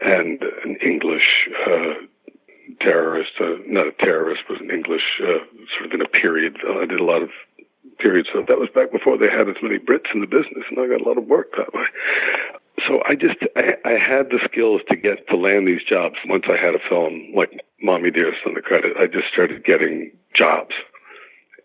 and 0.00 0.42
an 0.64 0.76
English 0.82 1.48
uh, 1.66 1.94
terrorist, 2.80 3.32
uh, 3.40 3.58
not 3.66 3.86
a 3.86 3.92
terrorist, 3.92 4.42
but 4.48 4.60
an 4.60 4.70
English 4.70 5.20
uh, 5.22 5.44
sort 5.76 5.86
of 5.86 5.92
in 5.92 6.02
a 6.02 6.08
period. 6.08 6.58
Uh, 6.68 6.80
I 6.80 6.86
did 6.86 7.00
a 7.00 7.04
lot 7.04 7.22
of 7.22 7.30
period 7.98 8.26
stuff. 8.30 8.46
That 8.48 8.58
was 8.58 8.70
back 8.74 8.90
before 8.90 9.18
they 9.18 9.30
had 9.30 9.48
as 9.48 9.62
many 9.62 9.78
Brits 9.78 10.12
in 10.14 10.20
the 10.20 10.26
business, 10.26 10.64
and 10.70 10.78
I 10.78 10.88
got 10.88 11.00
a 11.00 11.08
lot 11.08 11.18
of 11.18 11.26
work 11.26 11.52
that 11.56 11.72
way. 11.72 11.84
So 12.88 13.00
I 13.08 13.14
just 13.14 13.36
I, 13.56 13.74
I 13.84 13.92
had 13.92 14.30
the 14.30 14.40
skills 14.44 14.80
to 14.88 14.96
get 14.96 15.28
to 15.28 15.36
land 15.36 15.68
these 15.68 15.84
jobs. 15.88 16.16
Once 16.26 16.44
I 16.48 16.56
had 16.56 16.74
a 16.74 16.88
film 16.88 17.32
like 17.34 17.50
Mommy 17.82 18.10
Dearest 18.10 18.40
on 18.46 18.54
the 18.54 18.60
credit, 18.60 18.96
I 18.98 19.06
just 19.06 19.28
started 19.32 19.64
getting 19.64 20.12
jobs 20.34 20.74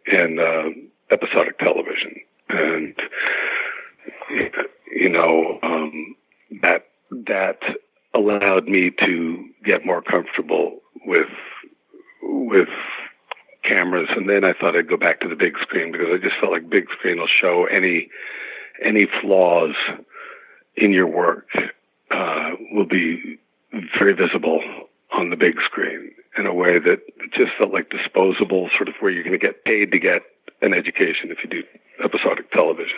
in 0.06 0.39
uh, 0.39 0.69
episodic 1.14 1.57
television 1.60 2.15
and 2.49 2.95
you 4.91 5.10
know 5.10 5.60
um, 5.64 6.15
that 6.61 6.88
that 7.11 7.60
allowed 8.14 8.65
me 8.68 8.91
to 8.99 9.45
get 9.65 9.85
more 9.85 10.02
comfortable 10.02 10.80
with 11.06 11.27
with 12.23 12.69
cameras 13.64 14.10
and 14.15 14.30
then 14.30 14.44
I 14.44 14.53
thought 14.53 14.76
I'd 14.76 14.89
go 14.89 14.98
back 14.98 15.19
to 15.22 15.27
the 15.27 15.35
big 15.35 15.53
screen 15.61 15.91
because 15.91 16.07
I 16.14 16.18
just 16.18 16.39
felt 16.39 16.52
like 16.52 16.69
big 16.69 16.85
screen 16.98 17.19
will 17.19 17.27
show 17.27 17.65
any 17.65 18.10
any 18.84 19.07
flaws 19.22 19.76
in 20.78 20.94
your 20.94 21.08
work 21.08 21.48
uh, 22.12 22.52
will 22.72 22.86
be 22.86 23.38
very 23.98 24.14
visible 24.14 24.62
on 25.14 25.30
the 25.30 25.36
big 25.36 25.56
screen 25.66 26.12
in 26.38 26.45
a 26.45 26.54
way 26.54 26.80
that 26.80 26.99
just 27.34 27.52
felt 27.58 27.74
like 27.74 27.90
disposable, 27.90 28.70
sort 28.76 28.88
of 28.88 28.95
where 28.99 29.12
you're 29.12 29.24
going 29.24 29.38
to 29.38 29.45
get 29.45 29.66
paid 29.66 29.91
to 29.91 29.99
get 29.99 30.22
an 30.62 30.74
education 30.74 31.32
if 31.32 31.40
you 31.44 31.49
do 31.49 31.64
episodic 32.04 32.52
television. 32.52 32.98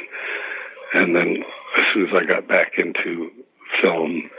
And 0.94 1.16
then 1.16 1.44
as 1.78 1.86
soon 1.94 2.08
as 2.08 2.14
I 2.14 2.26
got 2.26 2.48
back 2.48 2.74
into 2.78 3.30
film, 3.82 4.30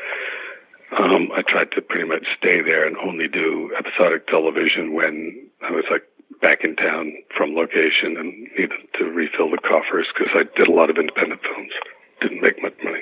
um, 0.99 1.29
I 1.35 1.43
tried 1.43 1.71
to 1.73 1.81
pretty 1.81 2.09
much 2.09 2.27
stay 2.37 2.61
there 2.61 2.87
and 2.87 2.97
only 2.97 3.29
do 3.29 3.71
episodic 3.79 4.27
television 4.27 4.93
when 4.93 5.49
I 5.63 5.71
was 5.71 5.85
like 5.91 6.03
back 6.43 6.65
in 6.65 6.75
town 6.77 7.15
from 7.37 7.55
location 7.55 8.17
and 8.17 8.49
needed 8.59 8.81
to 8.99 9.05
refill 9.05 9.51
the 9.51 9.59
coffers 9.59 10.09
because 10.13 10.33
I 10.35 10.43
did 10.57 10.69
a 10.69 10.73
lot 10.73 10.91
of 10.91 10.97
independent 10.97 11.41
films. 11.43 11.73
Didn't 12.21 12.43
make 12.43 12.61
much 12.63 12.75
money. 12.83 13.00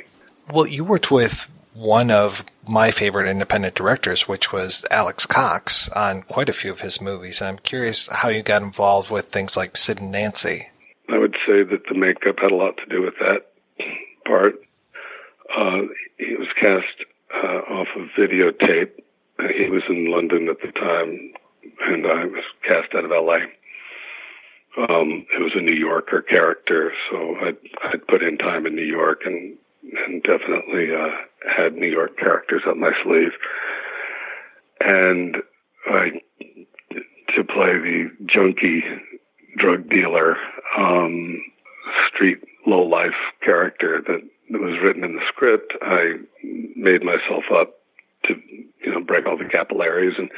Well, 0.53 0.67
you 0.67 0.83
worked 0.83 1.11
with 1.11 1.51
one 1.75 2.11
of 2.11 2.45
my 2.67 2.91
favorite 2.91 3.29
independent 3.29 3.75
directors, 3.75 4.27
which 4.27 4.53
was 4.53 4.85
Alex 4.91 5.27
Cox, 5.27 5.89
on 5.91 6.23
quite 6.23 6.49
a 6.49 6.55
few 6.55 6.73
of 6.73 6.81
his 6.81 7.01
movies. 7.01 7.41
And 7.41 7.49
I'm 7.49 7.59
curious 7.59 8.09
how 8.09 8.29
you 8.29 8.43
got 8.43 8.63
involved 8.63 9.11
with 9.11 9.29
things 9.29 9.57
like 9.57 9.77
Sid 9.77 10.01
and 10.01 10.11
Nancy. 10.11 10.69
I 11.09 11.19
would 11.19 11.37
say 11.47 11.63
that 11.65 11.87
the 11.89 11.95
makeup 11.95 12.39
had 12.41 12.51
a 12.51 12.57
lot 12.57 12.79
to 12.79 12.87
do 12.87 13.03
with 13.03 13.15
that 13.21 13.47
part. 14.25 14.55
Uh, 15.55 15.83
he 16.19 16.35
was 16.35 16.49
cast 16.61 17.05
uh, 17.35 17.73
off 17.73 17.89
of 17.97 18.09
videotape. 18.19 18.91
He 19.55 19.69
was 19.71 19.83
in 19.89 20.11
London 20.11 20.49
at 20.49 20.61
the 20.61 20.73
time, 20.73 21.33
and 21.83 22.07
I 22.07 22.25
was 22.25 22.45
cast 22.67 22.95
out 22.95 23.05
of 23.05 23.13
L.A. 23.13 23.41
Um, 24.79 25.27
it 25.33 25.43
was 25.43 25.53
a 25.55 25.61
New 25.61 25.73
Yorker 25.73 26.23
character, 26.23 26.93
so 27.11 27.37
I'd, 27.37 27.57
I'd 27.85 28.07
put 28.07 28.23
in 28.23 28.39
time 28.39 28.67
in 28.67 28.75
New 28.75 28.85
York 28.85 29.23
and 29.25 29.57
and 29.83 30.23
definitely 30.23 30.95
uh, 30.95 31.11
had 31.57 31.75
New 31.75 31.91
York 31.91 32.19
characters 32.19 32.63
up 32.69 32.77
my 32.77 32.93
sleeve. 33.03 33.33
And 34.81 35.37
I 35.87 36.21
to 37.37 37.45
play 37.45 37.79
the 37.79 38.11
junkie 38.27 38.83
drug 39.57 39.89
dealer, 39.89 40.37
um, 40.77 41.43
street 42.09 42.39
low 42.67 42.83
life 42.83 43.17
character 43.45 44.03
that, 44.07 44.21
that 44.51 44.61
was 44.61 44.79
written 44.83 45.05
in 45.05 45.15
the 45.15 45.23
script. 45.29 45.73
I 45.83 46.15
made 46.77 47.03
myself 47.03 47.45
up 47.55 47.75
to 48.25 48.35
you 48.85 48.93
know 48.93 49.01
break 49.01 49.27
all 49.27 49.39
the 49.39 49.45
capillaries 49.45 50.15
and 50.19 50.31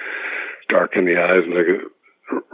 darken 0.68 1.04
the 1.04 1.16
eyes 1.16 1.44
and 1.44 1.54
make 1.54 1.66
it 1.66 1.80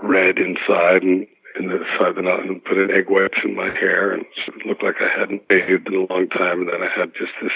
red 0.02 0.38
inside 0.38 1.02
and 1.02 1.26
in 1.58 1.68
the 1.68 1.78
the 2.14 2.22
nose 2.22 2.46
and 2.48 2.64
put 2.64 2.78
in 2.78 2.90
egg 2.90 3.08
whites 3.08 3.38
in 3.44 3.54
my 3.54 3.68
hair 3.68 4.12
and 4.12 4.24
it 4.48 4.66
looked 4.66 4.82
like 4.82 4.96
I 5.00 5.08
hadn't 5.18 5.48
bathed 5.48 5.88
in 5.88 5.94
a 5.94 6.12
long 6.12 6.28
time 6.28 6.60
and 6.60 6.68
then 6.68 6.82
I 6.82 6.88
had 6.88 7.12
just 7.14 7.32
this 7.42 7.52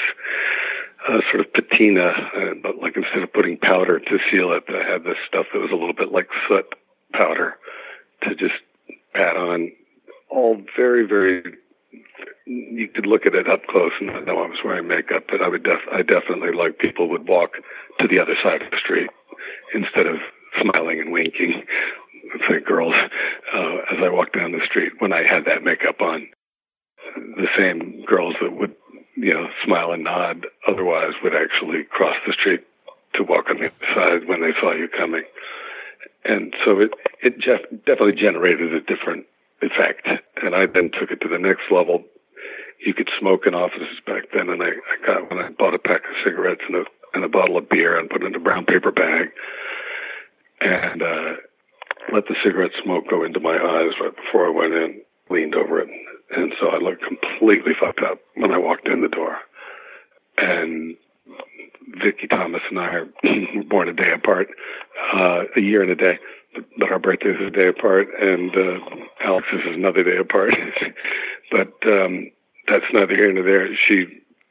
uh, 1.09 1.21
sort 1.31 1.47
of 1.47 1.53
patina 1.53 2.09
uh, 2.09 2.55
but 2.63 2.79
like 2.79 2.97
instead 2.97 3.23
of 3.23 3.33
putting 3.33 3.59
powder 3.59 3.99
to 3.99 4.19
seal 4.31 4.53
it 4.53 4.65
I 4.69 4.91
had 4.91 5.05
this 5.05 5.19
stuff 5.27 5.47
that 5.53 5.61
was 5.61 5.71
a 5.71 5.77
little 5.77 5.95
bit 5.95 6.13
like 6.13 6.29
soot 6.49 6.67
powder 7.13 7.57
to 8.23 8.35
just 8.35 8.61
pat 9.15 9.37
on 9.37 9.73
all 10.31 10.61
very 10.77 11.07
very 11.07 11.57
you 12.47 12.89
could 12.89 13.07
look 13.07 13.27
at 13.27 13.35
it 13.35 13.49
up 13.49 13.67
close 13.67 13.93
and 14.01 14.09
not 14.09 14.27
know 14.27 14.43
I 14.43 14.49
was 14.49 14.59
wearing 14.65 14.89
makeup, 14.89 15.25
but 15.29 15.41
I 15.41 15.49
would 15.49 15.63
def- 15.63 15.93
I 15.93 16.03
definitely 16.03 16.53
like 16.53 16.79
people 16.79 17.09
would 17.09 17.29
walk 17.29 17.53
to 18.01 18.09
the 18.09 18.19
other 18.19 18.35
side 18.43 18.63
of 18.63 18.71
the 18.71 18.79
street 18.83 19.11
instead 19.73 20.07
of 20.07 20.17
smiling 20.61 21.01
and 21.01 21.13
winking. 21.13 21.63
Say 22.49 22.61
girls, 22.61 22.95
uh, 23.55 23.77
as 23.93 23.99
I 24.03 24.09
walked 24.09 24.37
down 24.37 24.53
the 24.53 24.65
street 24.65 24.93
when 24.99 25.13
I 25.13 25.23
had 25.23 25.45
that 25.47 25.65
makeup 25.65 26.01
on, 26.01 26.29
the 27.17 27.49
same 27.57 28.05
girls 28.07 28.35
that 28.41 28.57
would, 28.57 28.75
you 29.17 29.35
know, 29.35 29.49
smile 29.65 29.93
and 29.93 30.05
nod 30.05 30.47
otherwise 30.69 31.15
would 31.23 31.35
actually 31.35 31.85
cross 31.91 32.17
the 32.27 32.33
street 32.33 32.61
to 33.15 33.25
walk 33.25 33.47
on 33.51 33.59
the 33.59 33.67
other 33.67 33.95
side 33.95 34.29
when 34.29 34.41
they 34.41 34.53
saw 34.61 34.73
you 34.73 34.89
coming. 34.89 35.25
And 36.25 36.55
so 36.65 36.81
it, 36.81 36.91
it 37.23 37.39
just 37.39 37.65
definitely 37.87 38.21
generated 38.21 38.73
a 38.75 38.81
different 38.81 39.27
effect. 39.63 40.07
And 40.43 40.55
I 40.55 40.67
then 40.67 40.91
took 40.91 41.11
it 41.11 41.21
to 41.23 41.29
the 41.29 41.39
next 41.39 41.71
level. 41.71 42.05
You 42.85 42.95
could 42.95 43.11
smoke 43.19 43.47
in 43.47 43.55
offices 43.55 44.01
back 44.07 44.25
then, 44.33 44.49
and 44.49 44.63
I, 44.63 44.69
I 44.69 45.07
got 45.07 45.31
when 45.31 45.39
I 45.39 45.51
bought 45.51 45.75
a 45.75 45.79
pack 45.79 46.03
of 46.05 46.17
cigarettes 46.25 46.63
and 46.67 46.77
a 46.77 46.85
and 47.13 47.25
a 47.25 47.29
bottle 47.29 47.57
of 47.57 47.69
beer 47.69 47.99
and 47.99 48.09
put 48.09 48.23
it 48.23 48.27
in 48.27 48.35
a 48.37 48.39
brown 48.39 48.65
paper 48.65 48.93
bag, 48.93 49.31
and 50.61 51.03
uh, 51.03 51.35
let 52.13 52.27
the 52.27 52.37
cigarette 52.45 52.73
smoke 52.83 53.05
go 53.09 53.25
into 53.25 53.41
my 53.41 53.57
eyes 53.57 53.93
right 54.01 54.15
before 54.15 54.47
I 54.47 54.51
went 54.51 54.75
in. 54.75 55.01
Leaned 55.31 55.55
over 55.55 55.81
it, 55.81 55.89
and 56.37 56.53
so 56.61 56.69
I 56.69 56.79
looked 56.79 57.05
completely 57.05 57.73
fucked 57.79 58.01
up 58.03 58.19
when 58.35 58.51
I 58.51 58.59
walked 58.59 58.89
in 58.89 59.01
the 59.01 59.09
door. 59.09 59.37
And 60.37 60.97
Vicky 62.03 62.27
Thomas 62.27 62.63
and 62.69 62.81
I 62.81 62.87
are 62.87 63.09
born 63.69 63.89
a 63.89 63.93
day 63.93 64.11
apart, 64.13 64.49
uh, 65.15 65.43
a 65.57 65.61
year 65.61 65.83
and 65.83 65.91
a 65.93 65.95
day, 65.95 66.19
but, 66.55 66.65
but 66.79 66.91
our 66.91 66.99
birthdays 66.99 67.41
are 67.41 67.47
a 67.47 67.51
day 67.53 67.69
apart, 67.69 68.09
and 68.21 68.51
uh, 68.57 68.79
Alex's 69.25 69.61
is 69.69 69.77
another 69.77 70.03
day 70.03 70.17
apart. 70.17 70.53
but 71.53 71.73
um, 71.87 72.31
that's 72.67 72.85
neither 72.93 73.15
here 73.15 73.33
nor 73.33 73.45
there. 73.45 73.69
She 73.89 74.07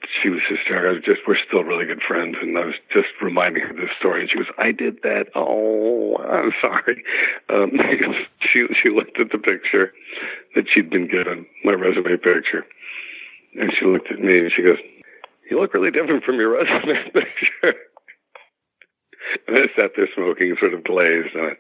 she 0.08 0.30
was 0.30 0.40
hysterical. 0.48 0.92
I 0.92 0.94
was 0.94 1.04
just 1.04 1.28
we're 1.28 1.38
still 1.46 1.64
really 1.64 1.86
good 1.86 2.02
friends, 2.02 2.38
and 2.42 2.58
I 2.58 2.66
was 2.66 2.80
just 2.92 3.10
reminding 3.22 3.64
her 3.64 3.74
this 3.74 3.92
story, 4.00 4.22
and 4.22 4.30
she 4.30 4.38
was, 4.38 4.48
"I 4.58 4.72
did 4.72 5.02
that. 5.04 5.28
Oh, 5.36 6.16
I'm 6.18 6.54
sorry." 6.62 7.04
Um, 7.50 7.72
she 8.42 8.66
she 8.82 8.90
looked 8.90 9.20
at 9.20 9.32
the 9.32 9.38
picture 9.38 9.92
that 10.56 10.66
she'd 10.72 10.90
been 10.90 11.08
given, 11.08 11.46
my 11.64 11.74
resume 11.74 12.16
picture, 12.18 12.66
and 13.60 13.72
she 13.78 13.86
looked 13.86 14.12
at 14.12 14.20
me 14.20 14.40
and 14.40 14.52
she 14.56 14.64
goes, 14.64 14.80
"You 15.52 15.60
look 15.60 15.74
really 15.74 15.92
different 15.92 16.24
from 16.24 16.36
your 16.36 16.50
resume 16.58 17.12
picture." 17.12 17.76
And 19.48 19.58
I 19.58 19.68
sat 19.76 19.92
there 19.96 20.08
smoking, 20.16 20.56
sort 20.60 20.74
of 20.74 20.84
glazed. 20.84 21.36
And 21.36 21.44
I 21.44 21.52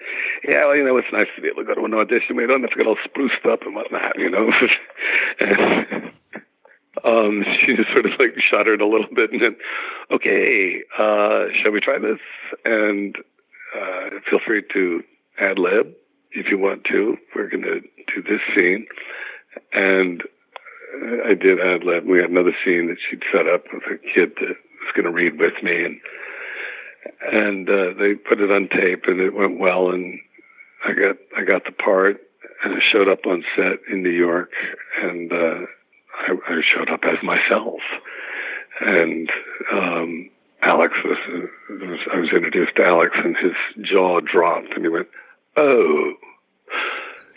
yeah, 0.47 0.65
well, 0.65 0.75
you 0.77 0.85
know, 0.85 0.97
it's 0.97 1.11
nice 1.11 1.27
to 1.35 1.41
be 1.41 1.49
able 1.49 1.63
to 1.63 1.67
go 1.67 1.75
to 1.75 1.85
an 1.85 1.93
audition. 1.93 2.37
We 2.37 2.47
don't 2.47 2.61
have 2.61 2.71
to 2.71 2.77
get 2.77 2.87
all 2.87 2.97
spruced 3.03 3.45
up 3.45 3.61
and 3.63 3.75
whatnot, 3.75 4.17
you 4.17 4.29
know. 4.29 4.49
and, 5.39 6.08
um, 7.03 7.43
she 7.65 7.75
just 7.75 7.91
sort 7.91 8.05
of 8.05 8.11
like 8.19 8.35
shuddered 8.39 8.81
a 8.81 8.87
little 8.87 9.13
bit 9.13 9.31
and 9.31 9.41
then, 9.41 9.55
okay, 10.11 10.81
uh, 10.97 11.45
shall 11.61 11.71
we 11.71 11.79
try 11.79 11.99
this? 11.99 12.19
And 12.65 13.15
uh, 13.75 14.19
feel 14.29 14.39
free 14.45 14.63
to 14.73 15.03
ad 15.39 15.59
lib 15.59 15.93
if 16.31 16.47
you 16.49 16.57
want 16.57 16.83
to. 16.85 17.17
We're 17.35 17.49
going 17.49 17.63
to 17.63 17.81
do 17.81 18.21
this 18.21 18.41
scene. 18.55 18.87
And 19.73 20.23
I 21.25 21.33
did 21.33 21.59
ad 21.59 21.83
lib. 21.83 22.05
We 22.05 22.19
had 22.19 22.29
another 22.29 22.55
scene 22.63 22.87
that 22.87 22.97
she'd 23.09 23.23
set 23.31 23.47
up 23.47 23.65
with 23.73 23.83
a 23.83 23.97
kid 23.97 24.33
that 24.39 24.57
was 24.57 24.93
going 24.95 25.05
to 25.05 25.11
read 25.11 25.39
with 25.39 25.61
me. 25.63 25.85
And 25.85 25.99
and 27.31 27.69
uh, 27.69 27.93
they 27.97 28.15
put 28.15 28.41
it 28.41 28.51
on 28.51 28.69
tape, 28.69 29.03
and 29.07 29.19
it 29.19 29.33
went 29.33 29.59
well. 29.59 29.89
And 29.89 30.19
I 30.85 30.93
got 30.93 31.17
I 31.37 31.43
got 31.43 31.65
the 31.65 31.71
part, 31.71 32.17
and 32.63 32.75
I 32.75 32.79
showed 32.91 33.07
up 33.07 33.25
on 33.25 33.43
set 33.55 33.79
in 33.91 34.03
New 34.03 34.09
York, 34.09 34.51
and 35.01 35.31
uh, 35.31 35.65
I, 36.19 36.33
I 36.47 36.61
showed 36.61 36.89
up 36.89 37.01
as 37.03 37.23
myself. 37.23 37.79
And 38.81 39.29
um, 39.71 40.29
Alex 40.61 40.93
was, 41.03 41.17
was 41.69 41.99
I 42.13 42.17
was 42.17 42.29
introduced 42.33 42.75
to 42.77 42.83
Alex, 42.83 43.15
and 43.23 43.35
his 43.37 43.53
jaw 43.85 44.19
dropped, 44.19 44.73
and 44.75 44.83
he 44.83 44.89
went, 44.89 45.07
"Oh, 45.57 46.13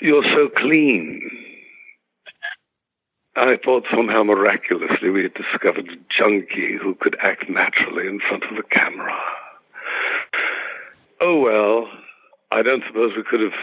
you're 0.00 0.24
so 0.24 0.48
clean." 0.56 1.20
I 3.34 3.56
thought 3.64 3.84
somehow 3.90 4.24
miraculously 4.24 5.08
we 5.08 5.22
had 5.22 5.34
discovered 5.34 5.88
a 5.88 5.96
junkie 6.16 6.76
who 6.80 6.94
could 7.00 7.16
act 7.22 7.48
naturally 7.48 8.06
in 8.06 8.20
front 8.20 8.44
of 8.44 8.56
the 8.56 8.62
camera. 8.62 9.18
Oh 11.20 11.40
well, 11.40 11.88
I 12.50 12.62
don't 12.62 12.82
suppose 12.86 13.12
we 13.16 13.22
could 13.22 13.40
have 13.40 13.58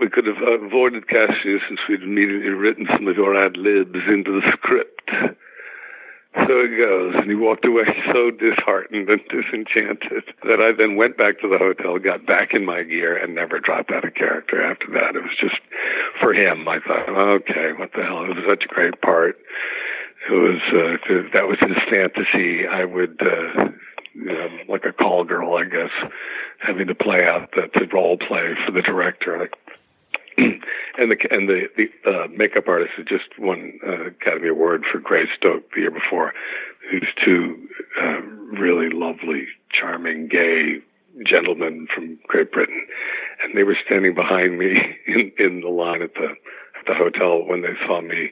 we 0.00 0.08
could 0.08 0.26
have 0.26 0.40
avoided 0.40 1.04
you 1.44 1.60
since 1.68 1.80
we'd 1.88 2.02
immediately 2.02 2.50
written 2.50 2.86
some 2.92 3.06
of 3.08 3.16
your 3.16 3.36
ad 3.36 3.56
libs 3.56 4.00
into 4.08 4.40
the 4.40 4.52
script. 4.52 5.10
So 6.34 6.60
it 6.66 6.76
goes, 6.76 7.14
and 7.14 7.30
he 7.30 7.36
walked 7.36 7.64
away 7.64 7.84
so 8.12 8.30
disheartened 8.32 9.08
and 9.08 9.20
disenchanted 9.30 10.24
that 10.42 10.60
I 10.60 10.72
then 10.76 10.96
went 10.96 11.16
back 11.16 11.40
to 11.40 11.48
the 11.48 11.58
hotel, 11.58 11.98
got 12.00 12.26
back 12.26 12.54
in 12.54 12.64
my 12.64 12.82
gear, 12.82 13.16
and 13.16 13.36
never 13.36 13.60
dropped 13.60 13.92
out 13.92 14.04
of 14.04 14.14
character 14.14 14.60
after 14.60 14.88
that. 14.94 15.14
It 15.14 15.22
was 15.22 15.36
just 15.40 15.60
for 16.20 16.34
him. 16.34 16.66
I 16.66 16.80
thought, 16.80 17.08
okay, 17.08 17.72
what 17.78 17.92
the 17.94 18.02
hell? 18.02 18.24
It 18.24 18.34
was 18.34 18.44
such 18.48 18.64
a 18.64 18.74
great 18.74 19.00
part. 19.00 19.38
It 20.28 20.32
was 20.32 20.60
uh, 20.74 21.30
that 21.34 21.46
was 21.46 21.58
his 21.60 21.78
fantasy. 21.88 22.66
I 22.66 22.84
would. 22.84 23.20
Uh, 23.22 23.70
you 24.14 24.26
know, 24.26 24.48
like 24.68 24.84
a 24.84 24.92
call 24.92 25.24
girl, 25.24 25.56
I 25.56 25.64
guess, 25.64 25.90
having 26.58 26.86
to 26.86 26.94
play 26.94 27.24
out 27.24 27.50
the, 27.50 27.68
the 27.74 27.86
role 27.92 28.16
play 28.16 28.54
for 28.64 28.70
the 28.70 28.82
director. 28.82 29.38
Like, 29.38 29.54
and 30.98 31.10
the 31.10 31.16
and 31.30 31.48
the 31.48 31.68
the 31.76 32.10
uh, 32.10 32.26
makeup 32.28 32.68
artist 32.68 32.92
who 32.96 33.04
just 33.04 33.38
won 33.38 33.78
uh, 33.86 34.06
Academy 34.06 34.48
Award 34.48 34.84
for 34.90 34.98
Greystoke 34.98 35.70
the 35.74 35.80
year 35.80 35.90
before. 35.90 36.32
Who's 36.90 37.08
two 37.24 37.68
uh, 38.00 38.20
really 38.58 38.90
lovely, 38.90 39.46
charming, 39.70 40.28
gay 40.28 40.82
gentlemen 41.24 41.86
from 41.94 42.18
Great 42.26 42.50
Britain, 42.50 42.86
and 43.42 43.56
they 43.56 43.62
were 43.62 43.76
standing 43.84 44.14
behind 44.14 44.58
me 44.58 44.76
in 45.06 45.32
in 45.38 45.60
the 45.60 45.68
line 45.68 46.02
at 46.02 46.14
the 46.14 46.28
at 46.78 46.86
the 46.86 46.94
hotel 46.94 47.44
when 47.44 47.62
they 47.62 47.74
saw 47.86 48.00
me 48.00 48.30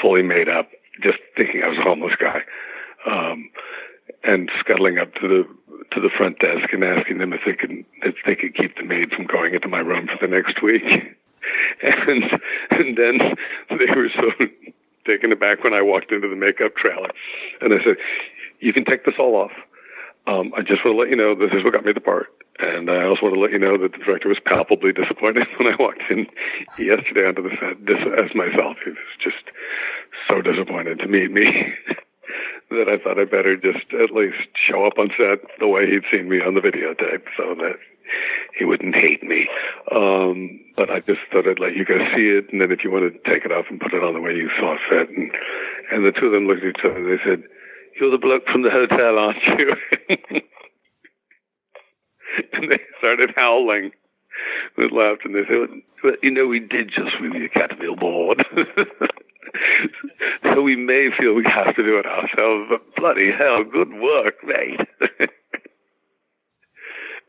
fully 0.00 0.22
made 0.22 0.48
up, 0.48 0.70
just 1.02 1.18
thinking 1.36 1.62
I 1.62 1.68
was 1.68 1.78
a 1.78 1.82
homeless 1.82 2.14
guy. 2.18 2.40
Um, 3.06 3.50
and 4.22 4.50
scuttling 4.60 4.98
up 4.98 5.14
to 5.14 5.28
the 5.28 5.44
to 5.92 6.00
the 6.00 6.10
front 6.16 6.38
desk 6.38 6.72
and 6.72 6.84
asking 6.84 7.18
them 7.18 7.32
if 7.32 7.40
they 7.46 7.54
could 7.54 7.84
if 8.02 8.16
they 8.26 8.34
could 8.34 8.54
keep 8.54 8.76
the 8.76 8.84
maid 8.84 9.10
from 9.10 9.26
going 9.26 9.54
into 9.54 9.68
my 9.68 9.78
room 9.78 10.06
for 10.06 10.26
the 10.26 10.32
next 10.32 10.62
week. 10.62 10.82
And 11.82 12.24
and 12.70 12.96
then 12.96 13.18
they 13.70 13.90
were 13.94 14.08
so 14.14 14.30
taken 15.06 15.32
aback 15.32 15.62
when 15.64 15.74
I 15.74 15.82
walked 15.82 16.12
into 16.12 16.28
the 16.28 16.36
makeup 16.36 16.76
trailer, 16.76 17.10
and 17.60 17.74
I 17.74 17.82
said, 17.84 17.96
"You 18.60 18.72
can 18.72 18.84
take 18.84 19.04
this 19.04 19.14
all 19.18 19.36
off. 19.36 19.52
Um, 20.26 20.52
I 20.56 20.62
just 20.62 20.84
want 20.84 20.96
to 20.96 21.00
let 21.00 21.10
you 21.10 21.16
know 21.16 21.34
this 21.34 21.52
is 21.52 21.62
what 21.64 21.72
got 21.72 21.84
me 21.84 21.92
the 21.92 22.00
part." 22.00 22.28
And 22.60 22.88
I 22.88 23.04
also 23.04 23.22
want 23.26 23.34
to 23.34 23.40
let 23.40 23.50
you 23.50 23.58
know 23.58 23.76
that 23.76 23.92
the 23.92 23.98
director 23.98 24.28
was 24.28 24.38
palpably 24.44 24.92
disappointed 24.92 25.46
when 25.58 25.72
I 25.72 25.76
walked 25.78 26.02
in 26.08 26.26
yesterday 26.78 27.26
onto 27.26 27.42
the 27.42 27.54
set 27.58 27.82
as 28.18 28.34
myself. 28.34 28.78
He 28.84 28.90
was 28.90 29.14
just 29.18 29.50
so 30.28 30.40
disappointed 30.40 31.00
to 31.00 31.08
meet 31.08 31.32
me. 31.32 31.46
that 32.70 32.88
I 32.88 32.96
thought 32.96 33.20
I 33.20 33.24
better 33.24 33.56
just 33.56 33.92
at 33.92 34.10
least 34.10 34.48
show 34.56 34.86
up 34.86 34.98
on 34.98 35.10
set 35.16 35.44
the 35.60 35.68
way 35.68 35.86
he'd 35.86 36.08
seen 36.10 36.28
me 36.28 36.40
on 36.40 36.54
the 36.54 36.60
videotape 36.64 37.28
so 37.36 37.54
that 37.54 37.76
he 38.58 38.64
wouldn't 38.64 38.94
hate 38.94 39.22
me. 39.22 39.48
Um, 39.94 40.60
but 40.76 40.90
I 40.90 41.00
just 41.00 41.20
thought 41.32 41.48
I'd 41.48 41.58
let 41.58 41.76
you 41.76 41.84
guys 41.84 42.06
see 42.14 42.28
it, 42.28 42.52
and 42.52 42.60
then 42.60 42.72
if 42.72 42.84
you 42.84 42.90
want 42.90 43.12
to 43.12 43.30
take 43.30 43.44
it 43.44 43.52
off 43.52 43.66
and 43.70 43.80
put 43.80 43.94
it 43.94 44.02
on 44.02 44.14
the 44.14 44.20
way 44.20 44.34
you 44.34 44.50
saw 44.58 44.76
fit. 44.88 45.08
And, 45.10 45.30
and 45.92 46.04
the 46.04 46.12
two 46.12 46.26
of 46.26 46.32
them 46.32 46.46
looked 46.46 46.64
at 46.64 46.70
each 46.70 46.84
other 46.84 46.96
and 46.96 47.06
they 47.06 47.22
said, 47.24 47.42
you're 48.00 48.10
the 48.10 48.18
bloke 48.18 48.46
from 48.50 48.62
the 48.62 48.70
hotel, 48.70 49.18
aren't 49.18 49.42
you? 49.58 49.70
and 52.52 52.70
they 52.70 52.80
started 52.98 53.30
howling 53.36 53.92
with 54.76 54.90
laughter. 54.92 55.26
And 55.26 55.34
they 55.36 55.46
said, 55.46 55.82
well, 56.02 56.14
you 56.22 56.30
know, 56.30 56.46
we 56.46 56.60
did 56.60 56.88
just 56.88 57.20
win 57.20 57.32
the 57.32 57.44
Academy 57.44 57.86
Award. 57.86 58.44
so 60.42 60.62
we 60.62 60.76
may 60.76 61.10
feel 61.18 61.34
we 61.34 61.44
have 61.44 61.76
to 61.76 61.82
do 61.82 61.98
it 61.98 62.06
ourselves, 62.06 62.68
but 62.70 62.96
bloody 62.96 63.30
hell, 63.30 63.62
good 63.64 63.92
work, 63.94 64.42
mate. 64.44 65.30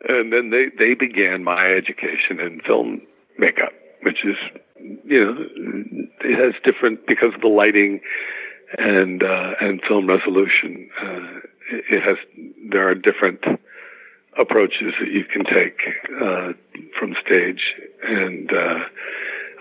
and 0.07 0.31
then 0.31 0.49
they, 0.49 0.65
they 0.77 0.93
began 0.93 1.43
my 1.43 1.67
education 1.67 2.39
in 2.39 2.61
film 2.65 3.01
makeup, 3.37 3.73
which 4.03 4.23
is, 4.25 4.35
you 5.05 5.25
know, 5.25 5.35
it 6.21 6.37
has 6.37 6.53
different, 6.63 7.07
because 7.07 7.33
of 7.33 7.41
the 7.41 7.47
lighting 7.47 8.01
and, 8.77 9.23
uh, 9.23 9.53
and 9.61 9.81
film 9.87 10.07
resolution, 10.07 10.89
uh, 11.01 11.39
it 11.89 12.03
has, 12.03 12.17
there 12.69 12.87
are 12.87 12.95
different 12.95 13.43
approaches 14.37 14.93
that 14.99 15.09
you 15.09 15.23
can 15.23 15.43
take, 15.45 15.79
uh, 16.21 16.53
from 16.99 17.15
stage. 17.25 17.73
And, 18.03 18.51
uh, 18.51 18.79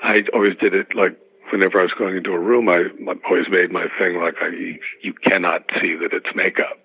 I 0.03 0.23
always 0.35 0.57
did 0.59 0.75
it 0.75 0.95
like 0.95 1.17
whenever 1.51 1.81
I 1.81 1.85
was 1.85 1.93
going 1.97 2.17
into 2.17 2.33
a 2.33 2.39
room, 2.39 2.69
I, 2.69 2.85
I 3.09 3.15
always 3.29 3.47
made 3.51 3.71
my 3.71 3.87
thing 3.99 4.19
like 4.19 4.35
I, 4.43 4.49
you, 4.49 4.79
you 5.03 5.15
cannot 5.15 5.63
see 5.81 5.95
that 5.95 6.13
it's 6.13 6.35
makeup. 6.35 6.79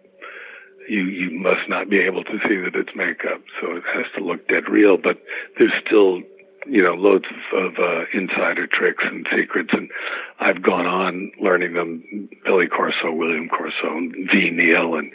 You 0.89 1.03
you 1.03 1.39
must 1.39 1.69
not 1.69 1.89
be 1.89 1.99
able 1.99 2.23
to 2.23 2.39
see 2.47 2.57
that 2.57 2.75
it's 2.75 2.95
makeup, 2.95 3.41
so 3.61 3.75
it 3.75 3.83
has 3.93 4.05
to 4.17 4.23
look 4.23 4.47
dead 4.47 4.67
real. 4.67 4.97
But 4.97 5.21
there's 5.57 5.71
still 5.85 6.21
you 6.65 6.83
know 6.83 6.93
loads 6.95 7.25
of, 7.53 7.65
of 7.65 7.79
uh, 7.79 8.05
insider 8.13 8.67
tricks 8.67 9.03
and 9.05 9.27
secrets, 9.35 9.69
and 9.71 9.89
I've 10.39 10.61
gone 10.61 10.87
on 10.87 11.31
learning 11.39 11.73
them. 11.73 12.29
Billy 12.43 12.67
Corso, 12.67 13.11
William 13.11 13.49
Corso, 13.49 13.99
Ve 14.31 14.49
Neill, 14.49 14.95
and 14.95 15.11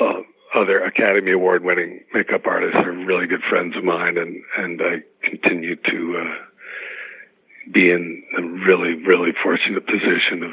uh, 0.00 0.20
other 0.54 0.82
Academy 0.84 1.32
Award 1.32 1.64
winning 1.64 2.00
makeup 2.14 2.46
artists 2.46 2.76
are 2.76 2.92
really 2.92 3.26
good 3.26 3.42
friends 3.48 3.76
of 3.76 3.84
mine, 3.84 4.16
and 4.18 4.42
and 4.56 4.80
I 4.80 5.02
continue 5.28 5.76
to. 5.76 6.24
Uh, 6.24 6.34
be 7.72 7.90
in 7.90 8.22
a 8.36 8.42
really, 8.42 8.94
really 8.94 9.30
fortunate 9.42 9.86
position 9.86 10.42
of 10.42 10.52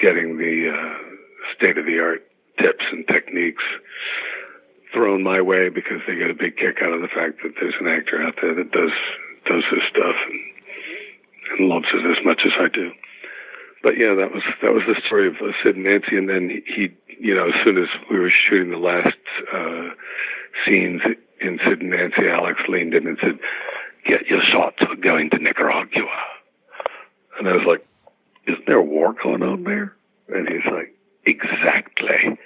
getting 0.00 0.36
the 0.36 0.70
uh, 0.70 1.54
state 1.56 1.78
of 1.78 1.86
the 1.86 1.98
art 1.98 2.22
tips 2.58 2.84
and 2.92 3.06
techniques 3.06 3.64
thrown 4.92 5.22
my 5.22 5.40
way 5.40 5.68
because 5.68 6.00
they 6.06 6.14
get 6.14 6.30
a 6.30 6.34
big 6.34 6.56
kick 6.56 6.78
out 6.82 6.92
of 6.92 7.02
the 7.02 7.08
fact 7.08 7.42
that 7.42 7.54
there's 7.60 7.74
an 7.80 7.88
actor 7.88 8.22
out 8.22 8.34
there 8.40 8.54
that 8.54 8.70
does 8.70 8.92
does 9.46 9.64
this 9.70 9.82
stuff 9.90 10.16
and, 10.30 10.40
and 11.58 11.68
loves 11.68 11.86
it 11.92 12.06
as 12.06 12.24
much 12.24 12.42
as 12.46 12.52
I 12.58 12.68
do. 12.68 12.92
But 13.82 13.98
yeah, 13.98 14.14
that 14.14 14.32
was 14.32 14.42
that 14.62 14.72
was 14.72 14.84
the 14.86 15.00
story 15.06 15.28
of 15.28 15.34
Sid 15.62 15.76
and 15.76 15.84
Nancy, 15.84 16.16
and 16.16 16.28
then 16.28 16.62
he, 16.66 16.94
you 17.20 17.34
know, 17.34 17.48
as 17.48 17.54
soon 17.64 17.76
as 17.76 17.88
we 18.10 18.18
were 18.18 18.30
shooting 18.30 18.70
the 18.70 18.78
last 18.78 19.18
uh, 19.52 19.90
scenes 20.64 21.02
in 21.40 21.58
Sid 21.66 21.82
and 21.82 21.90
Nancy, 21.90 22.28
Alex 22.28 22.60
leaned 22.68 22.94
in 22.94 23.06
and 23.06 23.18
said, 23.20 23.38
"Get 24.06 24.26
your 24.26 24.42
shots. 24.42 24.78
We're 24.80 24.96
going 24.96 25.28
to 25.30 25.38
Nicaragua." 25.38 26.08
And 27.38 27.48
I 27.48 27.52
was 27.52 27.66
like, 27.66 27.84
isn't 28.46 28.66
there 28.66 28.78
a 28.78 28.82
war 28.82 29.14
going 29.22 29.42
on 29.42 29.64
there? 29.64 29.94
And 30.28 30.48
he's 30.48 30.64
like, 30.70 30.93
exactly. 31.26 32.38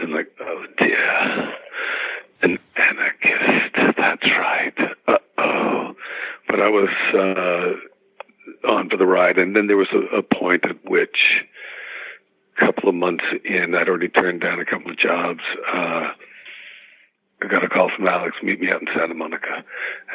And 0.00 0.12
like, 0.12 0.30
oh 0.40 0.64
dear. 0.78 1.54
An 2.42 2.58
anarchist. 2.76 3.96
That's 3.96 4.30
right. 4.30 4.74
Uh 5.06 5.18
oh. 5.38 5.94
But 6.48 6.60
I 6.60 6.68
was 6.68 6.88
uh, 7.14 8.68
on 8.68 8.88
for 8.88 8.96
the 8.96 9.06
ride. 9.06 9.38
And 9.38 9.54
then 9.54 9.66
there 9.66 9.76
was 9.76 9.88
a, 9.92 10.18
a 10.18 10.22
point 10.22 10.64
at 10.64 10.84
which, 10.88 11.44
a 12.56 12.64
couple 12.64 12.88
of 12.88 12.94
months 12.94 13.24
in, 13.44 13.74
I'd 13.74 13.88
already 13.88 14.08
turned 14.08 14.40
down 14.40 14.60
a 14.60 14.64
couple 14.64 14.90
of 14.90 14.98
jobs. 14.98 15.40
Uh, 15.72 16.10
I 17.42 17.46
got 17.48 17.64
a 17.64 17.68
call 17.68 17.90
from 17.94 18.06
Alex, 18.06 18.36
meet 18.42 18.60
me 18.60 18.70
out 18.70 18.82
in 18.82 18.88
Santa 18.94 19.14
Monica. 19.14 19.64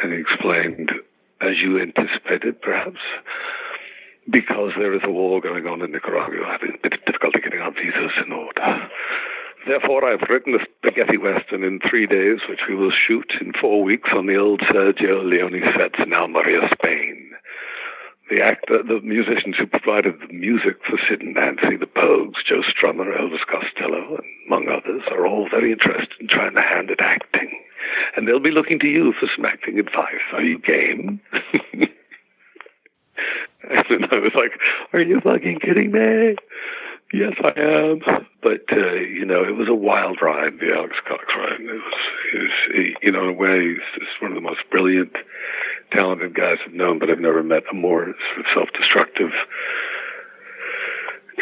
And 0.02 0.14
he 0.14 0.20
explained, 0.20 0.92
as 1.42 1.58
you 1.62 1.80
anticipated, 1.82 2.62
perhaps, 2.62 3.00
because 4.31 4.72
there 4.77 4.93
is 4.93 5.02
a 5.03 5.11
war 5.11 5.41
going 5.41 5.68
on 5.68 5.81
in 5.81 5.91
Nicaragua, 5.91 6.45
having 6.49 6.76
a 6.76 6.81
bit 6.81 6.93
of 6.93 7.06
difficulty 7.06 7.39
getting 7.41 7.60
our 7.60 7.72
visas 7.72 8.11
in 8.26 8.31
order. 8.31 8.89
Therefore, 9.68 10.06
I've 10.06 10.30
written 10.30 10.53
a 10.53 10.60
spaghetti 10.77 11.18
western 11.18 11.64
in 11.64 11.80
three 11.80 12.06
days, 12.06 12.39
which 12.47 12.69
we 12.69 12.76
will 12.76 12.91
shoot 12.91 13.34
in 13.41 13.53
four 13.60 13.84
weeks 13.84 14.10
on 14.14 14.27
the 14.27 14.38
old 14.38 14.61
Sergio 14.61 15.23
Leone 15.23 15.61
sets 15.76 15.95
in 15.97 16.14
Almeria, 16.14 16.69
Spain. 16.73 17.31
The 18.30 18.41
actor, 18.41 18.81
the 18.81 19.02
musicians 19.02 19.56
who 19.57 19.68
provided 19.68 20.15
the 20.19 20.34
music 20.34 20.77
for 20.88 20.97
Sid 20.97 21.22
and 21.22 21.35
Nancy, 21.35 21.77
the 21.77 21.85
Pogues, 21.85 22.43
Joe 22.47 22.61
Strummer, 22.61 23.10
Elvis 23.15 23.45
Costello, 23.45 24.18
and 24.18 24.26
among 24.47 24.68
others, 24.68 25.03
are 25.11 25.27
all 25.27 25.47
very 25.49 25.72
interested 25.72 26.19
in 26.19 26.27
trying 26.27 26.56
to 26.56 26.61
hand 26.61 26.89
at 26.89 27.02
acting. 27.02 27.52
And 28.15 28.27
they'll 28.27 28.39
be 28.39 28.52
looking 28.52 28.80
to 28.80 28.88
you 28.88 29.14
for 29.19 29.27
some 29.35 29.45
acting 29.45 29.77
advice. 29.77 30.26
Are 30.34 30.41
you 30.41 30.57
game? 30.57 31.22
And 33.90 34.06
I 34.12 34.20
was 34.20 34.34
like, 34.36 34.60
"Are 34.94 35.02
you 35.02 35.20
fucking 35.22 35.60
kidding 35.60 35.92
me?" 35.92 36.36
Yes, 37.14 37.34
I 37.44 37.60
am. 37.60 38.02
But 38.42 38.66
uh, 38.72 38.94
you 38.94 39.26
know, 39.26 39.44
it 39.44 39.56
was 39.56 39.68
a 39.70 39.74
wild 39.74 40.20
ride, 40.22 40.60
the 40.60 40.74
Alex 40.76 40.96
Cox 41.08 41.24
ride. 41.36 41.62
It 41.62 41.66
was, 41.66 41.94
it 42.34 42.38
was, 42.38 42.96
you 43.02 43.12
know, 43.12 43.24
in 43.24 43.30
a 43.30 43.34
way, 43.34 43.76
just 43.98 44.22
one 44.22 44.32
of 44.32 44.36
the 44.36 44.42
most 44.42 44.62
brilliant, 44.70 45.14
talented 45.92 46.36
guys 46.36 46.58
I've 46.66 46.74
known. 46.74 47.00
But 47.00 47.10
I've 47.10 47.20
never 47.20 47.44
met 47.44 47.64
a 47.72 47.76
more 47.76 48.06
sort 48.06 48.40
of 48.40 48.46
self-destructive 48.54 49.32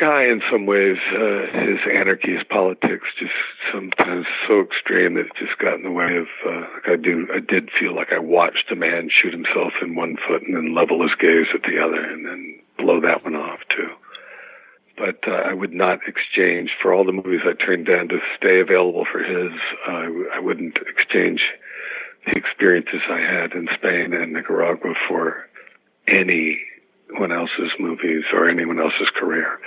guy. 0.03 0.23
In 0.23 0.41
some 0.51 0.65
ways, 0.65 0.97
uh, 1.15 1.47
his 1.63 1.80
anarchy, 1.88 2.35
his 2.35 2.43
politics, 2.49 3.07
just 3.17 3.31
sometimes 3.71 4.25
so 4.47 4.59
extreme 4.59 5.13
that 5.13 5.27
it 5.27 5.39
just 5.39 5.57
got 5.59 5.75
in 5.75 5.84
the 5.84 5.91
way 5.91 6.17
of. 6.17 6.27
Uh, 6.45 6.67
like 6.75 6.88
I 6.88 6.95
do, 6.97 7.27
I 7.34 7.39
did 7.39 7.69
feel 7.80 7.95
like 7.95 8.11
I 8.11 8.19
watched 8.19 8.69
a 8.69 8.75
man 8.75 9.09
shoot 9.09 9.31
himself 9.31 9.71
in 9.81 9.95
one 9.95 10.17
foot 10.27 10.43
and 10.43 10.57
then 10.57 10.75
level 10.75 11.01
his 11.01 11.15
gaze 11.15 11.47
at 11.55 11.63
the 11.63 11.80
other, 11.80 12.03
and 12.03 12.25
then 12.25 12.59
blow 12.77 12.99
that 12.99 13.23
one 13.23 13.35
off 13.35 13.59
too 13.69 13.89
but 14.95 15.27
uh, 15.27 15.31
I 15.31 15.53
would 15.53 15.73
not 15.73 16.01
exchange 16.05 16.69
for 16.80 16.93
all 16.93 17.03
the 17.03 17.11
movies 17.11 17.41
I 17.43 17.53
turned 17.53 17.88
down 17.88 18.09
to 18.09 18.19
stay 18.38 18.59
available 18.59 19.07
for 19.11 19.23
his. 19.23 19.51
Uh, 19.88 20.35
I 20.35 20.39
wouldn't 20.39 20.77
exchange 20.88 21.41
the 22.27 22.38
experiences 22.38 23.01
I 23.09 23.17
had 23.17 23.53
in 23.53 23.67
Spain 23.73 24.13
and 24.13 24.34
Nicaragua 24.34 24.93
for 25.07 25.49
anyone 26.07 27.31
else's 27.31 27.71
movies 27.80 28.25
or 28.31 28.47
anyone 28.47 28.80
else's 28.80 29.09
career 29.15 29.59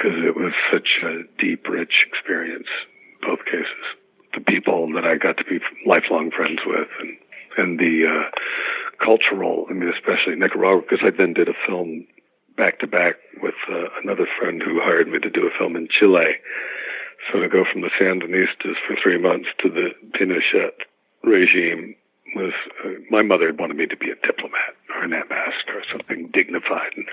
because 0.00 0.16
it 0.24 0.36
was 0.36 0.52
such 0.72 1.00
a 1.04 1.22
deep, 1.38 1.68
rich 1.68 2.06
experience. 2.08 2.68
Both 3.20 3.44
cases, 3.44 3.84
the 4.34 4.40
people 4.40 4.90
that 4.94 5.04
I 5.04 5.16
got 5.16 5.36
to 5.36 5.44
be 5.44 5.60
lifelong 5.86 6.30
friends 6.30 6.60
with, 6.64 6.88
and 7.00 7.18
and 7.58 7.78
the 7.78 8.06
uh, 8.08 9.04
cultural. 9.04 9.66
I 9.68 9.74
mean, 9.74 9.92
especially 9.92 10.36
Nicaragua, 10.36 10.80
because 10.80 11.04
I 11.04 11.10
then 11.10 11.34
did 11.34 11.48
a 11.48 11.66
film 11.66 12.06
back 12.56 12.78
to 12.78 12.86
back 12.86 13.16
with 13.42 13.54
uh, 13.70 13.92
another 14.02 14.26
friend 14.38 14.62
who 14.62 14.80
hired 14.80 15.08
me 15.08 15.18
to 15.18 15.30
do 15.30 15.46
a 15.46 15.58
film 15.58 15.76
in 15.76 15.88
Chile. 15.90 16.40
So 17.30 17.40
to 17.40 17.48
go 17.48 17.64
from 17.70 17.82
the 17.82 17.90
Sandinistas 18.00 18.80
for 18.86 18.96
three 19.02 19.18
months 19.18 19.48
to 19.62 19.68
the 19.68 19.90
Pinochet 20.16 20.72
regime 21.22 21.94
was 22.34 22.52
uh, 22.84 22.90
my 23.10 23.22
mother 23.22 23.46
had 23.46 23.58
wanted 23.58 23.76
me 23.76 23.86
to 23.86 23.96
be 23.96 24.10
a 24.10 24.26
diplomat 24.26 24.74
or 24.94 25.04
an 25.04 25.12
ambassador 25.12 25.78
or 25.78 25.84
something 25.90 26.30
dignified. 26.32 26.92
And 26.96 27.06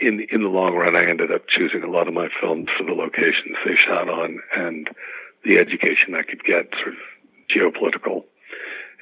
in 0.00 0.26
in 0.30 0.42
the 0.42 0.48
long 0.48 0.74
run, 0.74 0.96
I 0.96 1.08
ended 1.08 1.32
up 1.32 1.48
choosing 1.48 1.82
a 1.82 1.90
lot 1.90 2.08
of 2.08 2.14
my 2.14 2.28
films 2.40 2.68
for 2.76 2.84
the 2.84 2.92
locations 2.92 3.56
they 3.64 3.76
shot 3.76 4.08
on 4.08 4.40
and 4.56 4.88
the 5.44 5.58
education 5.58 6.14
I 6.14 6.22
could 6.22 6.44
get, 6.44 6.72
sort 6.74 6.94
of 6.94 7.00
geopolitical. 7.48 8.24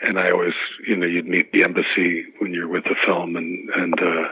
And 0.02 0.18
I 0.18 0.30
always, 0.30 0.52
you 0.86 0.94
know, 0.94 1.06
you'd 1.06 1.26
meet 1.26 1.52
the 1.52 1.64
embassy 1.64 2.26
when 2.38 2.52
you're 2.52 2.68
with 2.68 2.84
the 2.84 2.96
film, 3.06 3.34
and 3.36 3.70
and 3.70 3.94
uh, 4.00 4.28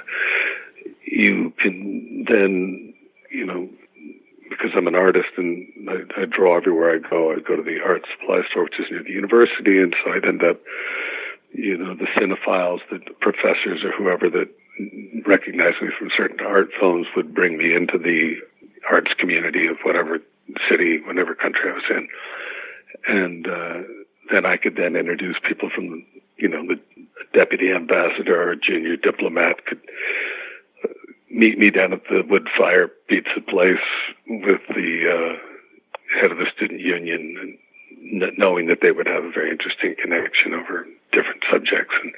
you 1.07 1.53
can 1.59 2.27
then, 2.29 2.95
you 3.31 3.47
know, 3.47 3.69
because 4.51 4.71
I'm 4.77 4.87
an 4.87 4.95
artist 4.95 5.29
and 5.37 5.67
I, 5.89 6.23
I 6.23 6.25
draw 6.27 6.57
everywhere 6.57 6.95
I 6.95 6.99
go, 6.99 7.33
I 7.33 7.37
go 7.37 7.57
to 7.57 7.63
the 7.63 7.79
art 7.85 8.05
supply 8.19 8.43
store, 8.51 8.65
which 8.65 8.79
is 8.79 8.87
near 8.91 9.03
the 9.03 9.11
university, 9.11 9.79
and 9.81 9.95
so 10.05 10.13
I'd 10.13 10.25
end 10.25 10.43
up, 10.43 10.61
you 11.55 11.79
know, 11.79 11.95
the 11.95 12.07
cinephiles, 12.17 12.81
the 12.91 12.99
professors 13.21 13.85
or 13.85 13.93
whoever 13.93 14.29
that 14.31 14.49
recognized 15.27 15.81
me 15.81 15.89
from 15.97 16.11
certain 16.17 16.45
art 16.45 16.69
films 16.79 17.07
would 17.17 17.35
bring 17.35 17.57
me 17.57 17.75
into 17.75 17.97
the 17.97 18.35
arts 18.91 19.13
community 19.19 19.67
of 19.67 19.77
whatever 19.85 20.19
city, 20.69 21.01
whatever 21.07 21.35
country 21.35 21.71
I 21.71 21.75
was 21.75 21.85
in. 21.91 22.09
And 23.07 23.47
uh, 23.47 23.83
then 24.33 24.45
I 24.45 24.57
could 24.57 24.77
then 24.77 24.97
introduce 24.97 25.37
people 25.47 25.71
from, 25.75 26.05
you 26.37 26.49
know, 26.49 26.67
the 26.67 26.81
deputy 27.33 27.71
ambassador 27.71 28.51
or 28.51 28.57
junior 28.57 28.97
diplomat 28.97 29.65
could 29.67 29.81
meet 31.31 31.59
me 31.59 31.71
down 31.71 31.93
at 31.93 32.03
the 32.11 32.23
wood 32.29 32.49
fire 32.57 32.89
pizza 33.09 33.41
place 33.49 33.79
with 34.27 34.61
the 34.69 35.05
uh, 35.09 36.21
head 36.21 36.31
of 36.31 36.39
the 36.39 36.47
student 36.55 36.81
union 36.81 37.37
and 37.41 37.59
knowing 38.05 38.67
that 38.69 38.79
they 38.83 38.93
would 38.93 39.07
have 39.07 39.25
a 39.25 39.31
very 39.31 39.51
interesting 39.51 39.95
connection 40.01 40.55
over 40.55 40.87
different 41.13 41.43
subjects 41.51 41.95
and 42.03 42.13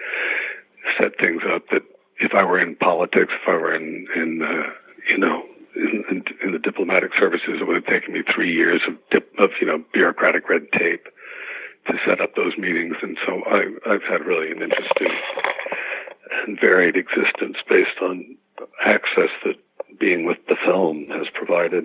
set 0.98 1.18
things 1.18 1.42
up 1.48 1.62
that 1.70 1.82
if 2.18 2.32
I 2.34 2.44
were 2.44 2.60
in 2.60 2.76
politics, 2.76 3.32
if 3.32 3.48
I 3.48 3.52
were 3.52 3.74
in, 3.74 4.06
in 4.14 4.42
uh, 4.42 4.70
you 5.08 5.18
know, 5.18 5.44
in, 5.76 6.04
in, 6.10 6.24
in 6.42 6.52
the 6.52 6.58
diplomatic 6.58 7.10
services, 7.18 7.60
it 7.60 7.66
would 7.66 7.76
have 7.76 7.86
taken 7.86 8.14
me 8.14 8.22
three 8.34 8.52
years 8.52 8.80
of, 8.88 8.94
dip, 9.10 9.30
of 9.38 9.50
you 9.60 9.66
know 9.66 9.82
bureaucratic 9.92 10.48
red 10.48 10.66
tape 10.72 11.06
to 11.86 11.94
set 12.06 12.20
up 12.20 12.34
those 12.34 12.56
meetings, 12.58 12.96
and 13.02 13.16
so 13.24 13.42
I, 13.46 13.68
I've 13.86 14.02
had 14.02 14.26
really 14.26 14.50
an 14.50 14.62
interesting 14.62 15.12
and 16.46 16.58
varied 16.60 16.96
existence 16.96 17.56
based 17.68 17.98
on 18.02 18.36
access 18.84 19.30
that 19.44 19.56
being 19.98 20.24
with 20.24 20.38
the 20.48 20.56
film 20.64 21.06
has 21.10 21.26
provided. 21.34 21.84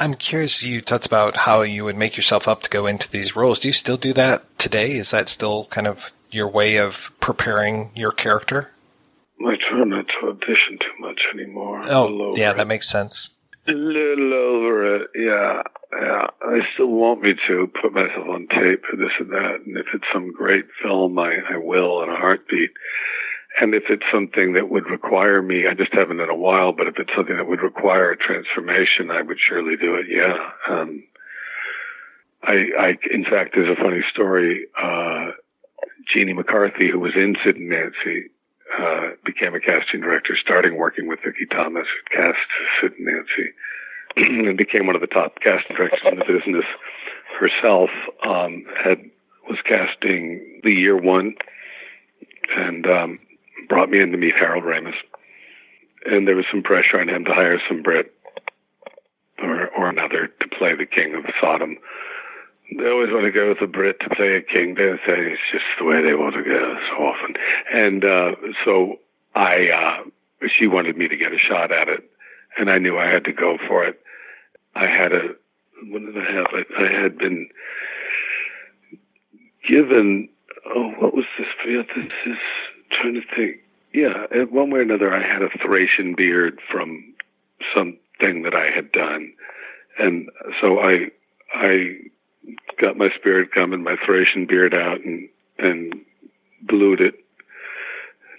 I'm 0.00 0.14
curious, 0.14 0.62
you 0.62 0.80
talked 0.80 1.04
about 1.04 1.36
how 1.36 1.60
you 1.60 1.84
would 1.84 1.96
make 1.96 2.16
yourself 2.16 2.48
up 2.48 2.62
to 2.62 2.70
go 2.70 2.86
into 2.86 3.10
these 3.10 3.36
roles. 3.36 3.60
Do 3.60 3.68
you 3.68 3.72
still 3.72 3.98
do 3.98 4.14
that 4.14 4.58
today? 4.58 4.92
Is 4.92 5.10
that 5.10 5.28
still 5.28 5.66
kind 5.66 5.86
of 5.86 6.10
your 6.30 6.48
way 6.48 6.76
of 6.76 7.12
preparing 7.20 7.90
your 7.94 8.10
character? 8.10 8.70
I 9.40 9.56
try 9.68 9.84
not 9.84 10.06
to 10.06 10.28
audition 10.28 10.78
too 10.78 11.00
much 11.00 11.20
anymore. 11.34 11.82
Oh, 11.84 12.34
yeah, 12.34 12.54
that 12.54 12.66
makes 12.66 12.88
sense. 12.88 13.28
A 13.68 13.72
little 13.72 14.32
over 14.32 14.96
it, 14.96 15.10
yeah. 15.14 15.62
Yeah, 15.92 16.28
I 16.42 16.60
still 16.72 16.86
want 16.86 17.20
me 17.20 17.34
to 17.48 17.70
put 17.82 17.92
myself 17.92 18.26
on 18.28 18.46
tape 18.48 18.82
for 18.88 18.96
this 18.96 19.12
and 19.18 19.30
that, 19.30 19.60
and 19.66 19.76
if 19.76 19.86
it's 19.92 20.04
some 20.14 20.32
great 20.32 20.66
film, 20.82 21.18
I, 21.18 21.34
I 21.52 21.58
will 21.58 22.02
in 22.02 22.08
a 22.08 22.16
heartbeat. 22.16 22.70
And 23.58 23.74
if 23.74 23.84
it's 23.90 24.04
something 24.12 24.52
that 24.54 24.70
would 24.70 24.86
require 24.86 25.42
me, 25.42 25.66
I 25.66 25.74
just 25.74 25.92
haven't 25.92 26.20
in 26.20 26.30
a 26.30 26.36
while, 26.36 26.72
but 26.72 26.86
if 26.86 26.94
it's 26.98 27.10
something 27.16 27.36
that 27.36 27.48
would 27.48 27.62
require 27.62 28.10
a 28.10 28.16
transformation, 28.16 29.10
I 29.10 29.22
would 29.22 29.38
surely 29.40 29.76
do 29.76 29.96
it. 29.96 30.06
Yeah. 30.08 30.36
Um, 30.68 31.02
I, 32.42 32.68
I, 32.78 32.98
in 33.12 33.24
fact, 33.24 33.52
there's 33.54 33.76
a 33.76 33.82
funny 33.82 34.00
story. 34.10 34.66
Uh, 34.80 35.32
Jeannie 36.12 36.32
McCarthy, 36.32 36.90
who 36.90 37.00
was 37.00 37.12
in 37.14 37.36
Sid 37.44 37.56
and 37.56 37.68
Nancy, 37.68 38.30
uh, 38.78 39.10
became 39.24 39.54
a 39.54 39.60
casting 39.60 40.00
director, 40.00 40.36
starting 40.40 40.76
working 40.76 41.08
with 41.08 41.18
Vicky 41.24 41.46
Thomas, 41.50 41.86
who 41.86 42.16
cast 42.16 42.38
Sid 42.80 42.92
and 42.98 43.06
Nancy, 43.06 43.50
and 44.48 44.56
became 44.56 44.86
one 44.86 44.94
of 44.94 45.00
the 45.00 45.06
top 45.06 45.40
casting 45.42 45.76
directors 45.76 46.00
in 46.04 46.18
the 46.18 46.24
business. 46.24 46.64
Herself 47.38 47.90
um, 48.24 48.64
had 48.82 49.10
was 49.48 49.58
casting 49.66 50.60
the 50.62 50.72
year 50.72 50.96
one, 50.96 51.34
and 52.56 52.86
um, 52.86 53.18
brought 53.68 53.90
me 53.90 54.00
in 54.00 54.12
to 54.12 54.18
meet 54.18 54.34
Harold 54.38 54.64
Ramis. 54.64 54.94
And 56.06 56.26
there 56.26 56.36
was 56.36 56.46
some 56.50 56.62
pressure 56.62 57.00
on 57.00 57.08
him 57.08 57.24
to 57.24 57.34
hire 57.34 57.60
some 57.68 57.82
Brit 57.82 58.12
or 59.42 59.68
or 59.76 59.88
another 59.88 60.28
to 60.28 60.48
play 60.58 60.74
the 60.74 60.86
king 60.86 61.14
of 61.14 61.24
Sodom. 61.40 61.76
They 62.76 62.88
always 62.88 63.10
want 63.10 63.24
to 63.24 63.32
go 63.32 63.48
with 63.48 63.60
a 63.62 63.66
Brit 63.66 63.98
to 64.00 64.14
play 64.14 64.36
a 64.36 64.42
king. 64.42 64.74
They 64.74 64.94
say 65.06 65.32
it's 65.32 65.42
just 65.52 65.64
the 65.78 65.84
way 65.84 66.02
they 66.02 66.14
want 66.14 66.36
to 66.36 66.42
go 66.42 66.76
so 66.90 67.02
often. 67.02 67.34
And 67.72 68.04
uh, 68.04 68.32
so 68.64 69.00
I, 69.34 69.68
uh, 69.68 70.10
she 70.56 70.68
wanted 70.68 70.96
me 70.96 71.08
to 71.08 71.16
get 71.16 71.32
a 71.32 71.38
shot 71.38 71.72
at 71.72 71.88
it, 71.88 72.08
and 72.56 72.70
I 72.70 72.78
knew 72.78 72.96
I 72.96 73.10
had 73.10 73.24
to 73.24 73.32
go 73.32 73.58
for 73.66 73.84
it. 73.84 74.00
I 74.76 74.86
had 74.86 75.12
a, 75.12 75.34
what 75.86 76.00
did 76.00 76.16
I 76.16 76.32
have? 76.32 76.46
I, 76.52 76.84
I 76.84 77.02
had 77.02 77.18
been 77.18 77.48
given, 79.68 80.28
oh, 80.72 80.92
what 80.98 81.14
was 81.14 81.24
this? 81.38 81.48
This 81.66 81.86
is 82.26 82.38
trying 82.90 83.14
to 83.14 83.22
think. 83.34 83.56
Yeah, 83.92 84.26
one 84.50 84.70
way 84.70 84.80
or 84.80 84.82
another, 84.82 85.12
I 85.12 85.20
had 85.20 85.42
a 85.42 85.50
Thracian 85.64 86.14
beard 86.14 86.60
from 86.70 87.14
something 87.74 88.42
that 88.42 88.54
I 88.54 88.70
had 88.74 88.92
done, 88.92 89.32
and 89.98 90.28
so 90.60 90.78
I, 90.78 91.10
I 91.52 91.96
got 92.80 92.96
my 92.96 93.08
spirit 93.18 93.50
gum 93.52 93.72
and 93.72 93.82
my 93.82 93.96
Thracian 94.06 94.46
beard 94.46 94.74
out 94.74 95.00
and 95.04 95.28
and 95.58 95.94
glued 96.66 97.00
it 97.00 97.14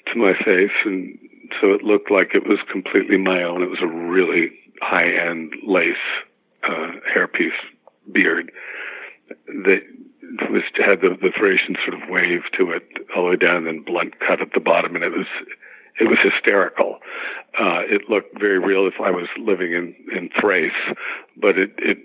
to 0.07 0.17
my 0.17 0.33
face, 0.33 0.71
and 0.85 1.17
so 1.59 1.73
it 1.73 1.83
looked 1.83 2.09
like 2.09 2.33
it 2.33 2.47
was 2.47 2.59
completely 2.71 3.17
my 3.17 3.43
own. 3.43 3.61
It 3.61 3.69
was 3.69 3.81
a 3.81 3.87
really 3.87 4.51
high 4.81 5.11
end 5.11 5.53
lace 5.67 5.95
uh, 6.63 6.91
hairpiece 7.13 7.51
beard 8.11 8.51
that 9.47 9.81
was 10.49 10.63
had 10.75 11.01
the, 11.01 11.17
the 11.21 11.31
Thracian 11.37 11.75
sort 11.85 12.01
of 12.01 12.09
wave 12.09 12.43
to 12.57 12.71
it 12.71 12.83
all 13.15 13.25
the 13.25 13.29
way 13.31 13.35
down, 13.35 13.57
and 13.57 13.67
then 13.67 13.83
blunt 13.83 14.19
cut 14.19 14.41
at 14.41 14.53
the 14.53 14.59
bottom, 14.59 14.95
and 14.95 15.03
it 15.03 15.11
was 15.11 15.27
it 15.99 16.05
was 16.05 16.19
hysterical. 16.23 16.99
Uh, 17.59 17.81
it 17.83 18.09
looked 18.09 18.39
very 18.39 18.59
real 18.59 18.87
if 18.87 19.01
I 19.01 19.11
was 19.11 19.27
living 19.37 19.73
in 19.73 19.95
in 20.15 20.29
Thrace, 20.39 20.71
but 21.37 21.57
it 21.57 21.71
it 21.77 21.97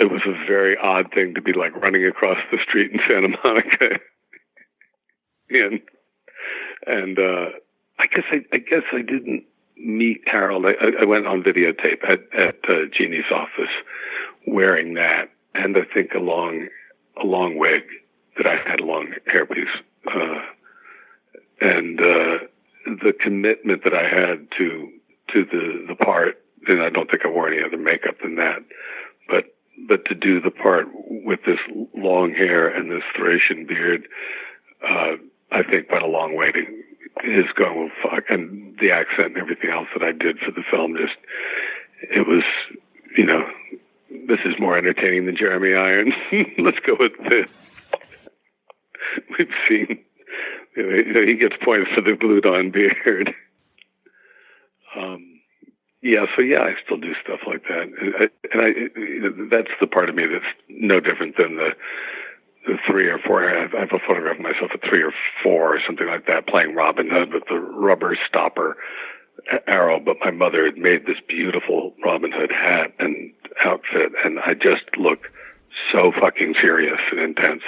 it 0.00 0.10
was 0.10 0.22
a 0.26 0.46
very 0.46 0.76
odd 0.76 1.12
thing 1.12 1.34
to 1.34 1.42
be 1.42 1.52
like 1.52 1.74
running 1.76 2.06
across 2.06 2.38
the 2.50 2.58
street 2.66 2.92
in 2.92 3.00
Santa 3.06 3.28
Monica. 3.42 4.00
and 5.50 5.80
and 6.86 7.18
uh, 7.18 7.50
I 7.98 8.06
guess 8.06 8.24
I, 8.30 8.44
I 8.52 8.58
guess 8.58 8.84
I 8.92 9.02
didn't 9.02 9.44
meet 9.76 10.22
Harold. 10.26 10.64
I, 10.66 11.02
I 11.02 11.04
went 11.04 11.26
on 11.26 11.42
videotape 11.42 12.02
at 12.08 12.20
at 12.38 12.56
uh, 12.68 12.86
Jeannie's 12.96 13.30
office 13.32 13.72
wearing 14.46 14.94
that, 14.94 15.30
and 15.54 15.76
I 15.76 15.82
think 15.92 16.12
a 16.14 16.18
long 16.18 16.68
a 17.20 17.26
long 17.26 17.58
wig 17.58 17.82
that 18.36 18.46
I 18.46 18.56
had 18.68 18.80
a 18.80 18.84
long 18.84 19.14
hairpiece, 19.32 19.66
uh, 20.06 20.40
and 21.60 22.00
uh, 22.00 22.38
the 22.86 23.12
commitment 23.18 23.84
that 23.84 23.94
I 23.94 24.04
had 24.04 24.48
to 24.58 24.90
to 25.32 25.44
the 25.44 25.86
the 25.88 25.94
part. 25.94 26.40
And 26.66 26.82
I 26.82 26.88
don't 26.88 27.10
think 27.10 27.26
I 27.26 27.28
wore 27.28 27.48
any 27.48 27.62
other 27.62 27.76
makeup 27.76 28.16
than 28.22 28.36
that, 28.36 28.64
but 29.28 29.54
but 29.86 30.06
to 30.06 30.14
do 30.14 30.40
the 30.40 30.50
part 30.50 30.86
with 31.08 31.40
this 31.46 31.58
long 31.94 32.32
hair 32.32 32.68
and 32.68 32.90
this 32.90 33.02
Thracian 33.16 33.66
beard, 33.66 34.08
uh, 34.82 35.16
I 35.52 35.62
think 35.62 35.90
went 35.90 36.04
a 36.04 36.08
long 36.08 36.34
way 36.34 36.50
to 36.52 36.64
his 37.22 37.46
going, 37.56 37.78
well, 37.78 37.90
fuck, 38.02 38.24
and 38.28 38.76
the 38.80 38.90
accent 38.90 39.34
and 39.34 39.36
everything 39.36 39.70
else 39.70 39.88
that 39.94 40.02
I 40.02 40.12
did 40.12 40.38
for 40.38 40.50
the 40.50 40.64
film. 40.70 40.96
Just, 40.96 41.16
it 42.02 42.26
was, 42.26 42.42
you 43.16 43.24
know, 43.24 43.46
this 44.28 44.40
is 44.44 44.54
more 44.58 44.78
entertaining 44.78 45.26
than 45.26 45.36
Jeremy 45.36 45.74
Irons. 45.74 46.14
Let's 46.58 46.78
go 46.86 46.96
with 46.98 47.12
this. 47.28 47.46
We've 49.38 49.48
seen, 49.68 49.98
you 50.76 51.12
know, 51.12 51.26
he 51.26 51.36
gets 51.36 51.56
points 51.62 51.90
for 51.94 52.00
the 52.00 52.16
glued 52.18 52.46
on 52.46 52.70
beard. 52.70 53.34
Um, 54.96 55.40
yeah, 56.02 56.26
so 56.36 56.42
yeah, 56.42 56.60
I 56.60 56.74
still 56.84 56.98
do 56.98 57.14
stuff 57.22 57.40
like 57.46 57.62
that, 57.64 57.82
and 57.82 58.14
I, 58.14 58.24
and 58.52 58.60
I 58.62 59.56
that's 59.56 59.74
the 59.80 59.86
part 59.86 60.08
of 60.08 60.14
me 60.14 60.24
that's 60.26 60.44
no 60.68 61.00
different 61.00 61.36
than 61.36 61.56
the 61.56 61.70
the 62.66 62.76
three 62.86 63.08
or 63.08 63.18
four. 63.18 63.48
I 63.48 63.62
have, 63.62 63.74
I 63.74 63.80
have 63.80 63.92
a 63.92 64.06
photograph 64.06 64.36
of 64.36 64.42
myself 64.42 64.70
at 64.74 64.88
three 64.88 65.02
or 65.02 65.12
four 65.42 65.74
or 65.74 65.80
something 65.86 66.06
like 66.06 66.26
that, 66.26 66.46
playing 66.46 66.74
Robin 66.74 67.08
Hood 67.10 67.32
with 67.32 67.44
the 67.48 67.58
rubber 67.58 68.16
stopper 68.28 68.76
arrow. 69.66 70.00
But 70.00 70.16
my 70.20 70.30
mother 70.30 70.64
had 70.64 70.76
made 70.76 71.06
this 71.06 71.18
beautiful 71.26 71.94
Robin 72.04 72.32
Hood 72.32 72.52
hat 72.52 72.92
and 72.98 73.32
outfit, 73.64 74.12
and 74.24 74.38
I 74.40 74.54
just 74.54 74.84
look 74.96 75.28
so 75.92 76.12
fucking 76.20 76.54
serious 76.60 77.00
and 77.10 77.20
intense 77.20 77.62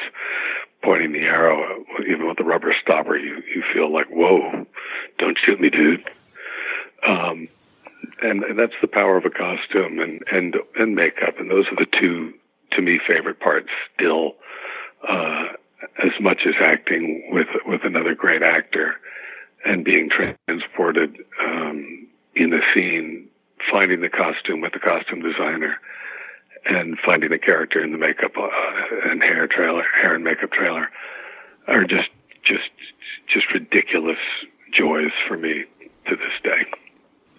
pointing 0.82 1.12
the 1.12 1.26
arrow, 1.26 1.84
even 2.08 2.28
with 2.28 2.38
the 2.38 2.44
rubber 2.44 2.74
stopper. 2.80 3.16
You 3.16 3.42
you 3.54 3.62
feel 3.72 3.92
like, 3.92 4.08
whoa, 4.08 4.66
don't 5.18 5.38
shoot 5.44 5.60
me, 5.60 5.70
dude. 5.70 6.08
Um, 7.06 7.48
and, 8.22 8.42
and 8.44 8.58
that's 8.58 8.72
the 8.80 8.88
power 8.88 9.16
of 9.16 9.24
a 9.24 9.30
costume 9.30 9.98
and 10.00 10.22
and 10.30 10.56
and 10.78 10.94
makeup, 10.94 11.38
and 11.38 11.50
those 11.50 11.66
are 11.66 11.76
the 11.76 11.86
two 11.98 12.32
to 12.72 12.82
me 12.82 13.00
favorite 13.06 13.40
parts 13.40 13.68
still, 13.94 14.34
uh, 15.08 15.46
as 15.98 16.12
much 16.20 16.42
as 16.46 16.54
acting 16.60 17.28
with 17.32 17.48
with 17.66 17.84
another 17.84 18.14
great 18.14 18.42
actor 18.42 18.96
and 19.66 19.84
being 19.84 20.08
transported 20.08 21.16
um, 21.44 22.06
in 22.34 22.52
a 22.52 22.60
scene, 22.72 23.28
finding 23.70 24.00
the 24.00 24.08
costume 24.08 24.60
with 24.60 24.72
the 24.72 24.78
costume 24.78 25.20
designer, 25.20 25.76
and 26.64 26.98
finding 27.04 27.30
the 27.30 27.38
character 27.38 27.82
in 27.82 27.92
the 27.92 27.98
makeup 27.98 28.32
uh, 28.36 28.48
and 29.10 29.22
hair 29.22 29.46
trailer, 29.46 29.84
hair 30.00 30.14
and 30.14 30.24
makeup 30.24 30.52
trailer, 30.52 30.88
are 31.66 31.84
just 31.84 32.08
just 32.44 32.70
just 33.32 33.46
ridiculous 33.52 34.18
joys 34.72 35.12
for 35.26 35.36
me 35.36 35.64
to 36.08 36.16
this 36.16 36.32
day. 36.42 36.64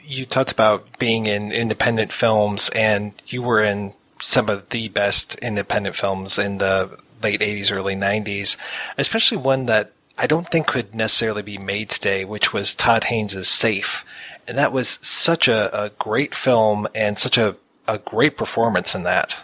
You 0.04 0.26
talked 0.26 0.52
about 0.52 1.00
being 1.00 1.28
in 1.28 1.52
independent 1.52 2.12
films, 2.12 2.70
and 2.76 3.14
you 3.28 3.42
were 3.42 3.62
in 3.62 3.94
some 4.22 4.50
of 4.50 4.70
the 4.70 4.88
best 4.90 5.36
independent 5.36 5.96
films 5.96 6.38
in 6.38 6.58
the 6.58 6.98
late 7.22 7.42
80s, 7.42 7.72
early 7.72 7.96
90s, 7.96 8.58
especially 8.98 9.38
one 9.38 9.66
that 9.66 9.92
I 10.18 10.28
don't 10.28 10.50
think 10.50 10.68
could 10.68 10.96
necessarily 10.96 11.42
be 11.42 11.58
made 11.58 11.90
today, 11.90 12.26
which 12.26 12.54
was 12.54 12.74
Todd 12.74 13.06
Haynes' 13.06 13.48
Safe. 13.48 14.04
And 14.48 14.58
that 14.58 14.72
was 14.72 15.00
such 15.02 15.48
a, 15.48 15.86
a 15.86 15.90
great 15.92 16.34
film 16.34 16.88
and 16.96 17.18
such 17.18 17.38
a, 17.38 17.56
a 17.88 18.00
great 18.00 18.38
performance 18.38 18.96
in 18.96 19.04
that. 19.04 19.40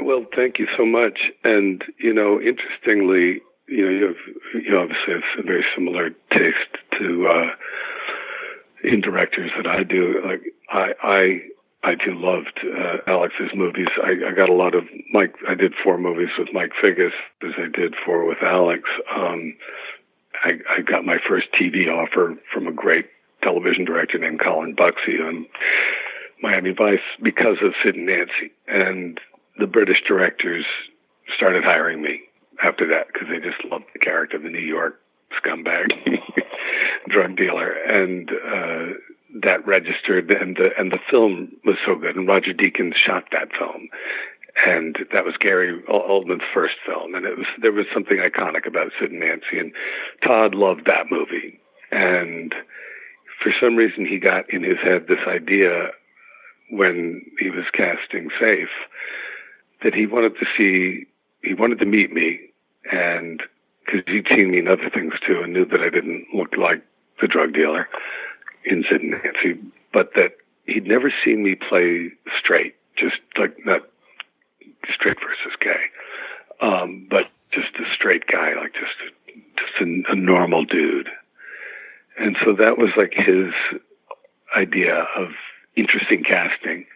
Well, 0.00 0.26
thank 0.34 0.58
you 0.58 0.66
so 0.76 0.84
much. 0.84 1.18
And, 1.44 1.82
you 1.98 2.12
know, 2.12 2.40
interestingly, 2.40 3.40
you 3.66 3.84
know, 3.84 3.90
you 3.90 4.06
have, 4.06 4.62
you 4.64 4.78
obviously 4.78 5.14
have 5.14 5.22
a 5.38 5.42
very 5.42 5.64
similar 5.74 6.10
taste 6.30 6.76
to, 6.98 7.28
uh, 7.28 7.54
in 8.82 9.00
directors 9.00 9.50
that 9.56 9.66
I 9.66 9.82
do. 9.82 10.20
Like 10.24 10.42
I 10.70 10.92
I 11.02 11.40
I 11.82 11.94
loved 12.08 12.60
uh, 12.64 12.98
Alex's 13.06 13.50
movies. 13.54 13.88
I, 14.02 14.30
I 14.30 14.34
got 14.34 14.48
a 14.48 14.54
lot 14.54 14.74
of 14.74 14.84
Mike. 15.12 15.34
I 15.48 15.54
did 15.54 15.74
four 15.82 15.98
movies 15.98 16.30
with 16.38 16.48
Mike 16.52 16.72
Figgis, 16.82 17.12
as 17.42 17.52
I 17.58 17.68
did 17.76 17.94
four 18.04 18.26
with 18.26 18.38
Alex. 18.42 18.82
Um, 19.14 19.54
I, 20.44 20.50
I 20.78 20.82
got 20.82 21.04
my 21.04 21.18
first 21.28 21.48
TV 21.52 21.88
offer 21.88 22.36
from 22.52 22.66
a 22.66 22.72
great 22.72 23.06
television 23.42 23.84
director 23.84 24.18
named 24.18 24.40
Colin 24.40 24.74
Bucksey 24.74 25.20
on 25.24 25.46
Miami 26.42 26.72
Vice 26.72 26.98
because 27.22 27.56
of 27.62 27.74
Sid 27.82 27.96
and 27.96 28.06
Nancy, 28.06 28.52
and 28.66 29.20
the 29.58 29.66
British 29.66 30.02
directors 30.06 30.66
started 31.34 31.64
hiring 31.64 32.02
me 32.02 32.20
after 32.62 32.86
that 32.88 33.08
because 33.12 33.28
they 33.28 33.38
just 33.38 33.64
loved 33.70 33.84
the 33.92 33.98
character 33.98 34.36
of 34.36 34.42
the 34.42 34.48
New 34.48 34.58
York 34.58 35.00
scumbag 35.32 35.88
drug 37.08 37.36
dealer, 37.36 37.72
and 37.72 38.30
uh, 38.30 38.94
that 39.42 39.66
registered. 39.66 40.30
And 40.30 40.56
the 40.56 40.70
and 40.78 40.90
the 40.92 40.98
film 41.10 41.52
was 41.64 41.76
so 41.84 41.96
good, 41.96 42.16
and 42.16 42.26
Roger 42.26 42.52
Deakins 42.52 42.94
shot 42.94 43.24
that 43.32 43.48
film, 43.58 43.88
and 44.66 44.96
that 45.12 45.24
was 45.24 45.34
Gary 45.38 45.80
Oldman's 45.88 46.42
first 46.52 46.76
film, 46.84 47.14
and 47.14 47.24
it 47.24 47.36
was 47.36 47.46
there 47.60 47.72
was 47.72 47.86
something 47.92 48.18
iconic 48.18 48.66
about 48.66 48.92
Sid 48.98 49.10
and 49.10 49.20
Nancy, 49.20 49.58
and 49.58 49.72
Todd 50.22 50.54
loved 50.54 50.86
that 50.86 51.10
movie, 51.10 51.60
and 51.90 52.54
for 53.42 53.52
some 53.60 53.76
reason 53.76 54.04
he 54.06 54.18
got 54.18 54.52
in 54.52 54.62
his 54.62 54.78
head 54.82 55.06
this 55.08 55.26
idea 55.26 55.90
when 56.70 57.22
he 57.38 57.50
was 57.50 57.64
casting 57.72 58.30
Safe 58.40 58.68
that 59.82 59.94
he 59.94 60.06
wanted 60.06 60.34
to 60.38 60.46
see 60.56 61.06
he 61.42 61.54
wanted 61.54 61.78
to 61.78 61.86
meet 61.86 62.12
me 62.12 62.40
and 62.90 63.42
because 63.84 64.02
he'd 64.06 64.26
seen 64.28 64.50
me 64.50 64.58
in 64.58 64.68
other 64.68 64.90
things 64.92 65.14
too 65.26 65.40
and 65.42 65.52
knew 65.52 65.64
that 65.64 65.80
I 65.80 65.88
didn't 65.88 66.26
look 66.34 66.56
like 66.56 66.82
the 67.20 67.28
drug 67.28 67.54
dealer 67.54 67.88
in 68.64 68.84
Sid 68.90 69.00
and 69.00 69.10
Nancy, 69.10 69.60
but 69.92 70.12
that 70.14 70.36
he'd 70.66 70.86
never 70.86 71.12
seen 71.24 71.42
me 71.42 71.54
play 71.54 72.10
straight, 72.38 72.74
just 72.96 73.16
like 73.38 73.56
not 73.64 73.82
straight 74.94 75.18
versus 75.20 75.56
gay, 75.60 75.82
um, 76.60 77.06
but 77.10 77.26
just 77.52 77.74
a 77.76 77.94
straight 77.94 78.26
guy, 78.26 78.54
like 78.54 78.74
just 78.74 79.14
just 79.56 79.72
a, 79.80 80.12
a 80.12 80.16
normal 80.16 80.64
dude. 80.64 81.08
And 82.18 82.36
so 82.44 82.52
that 82.54 82.78
was 82.78 82.90
like 82.96 83.12
his 83.14 83.52
idea 84.56 85.06
of 85.16 85.28
interesting 85.76 86.24
casting 86.24 86.86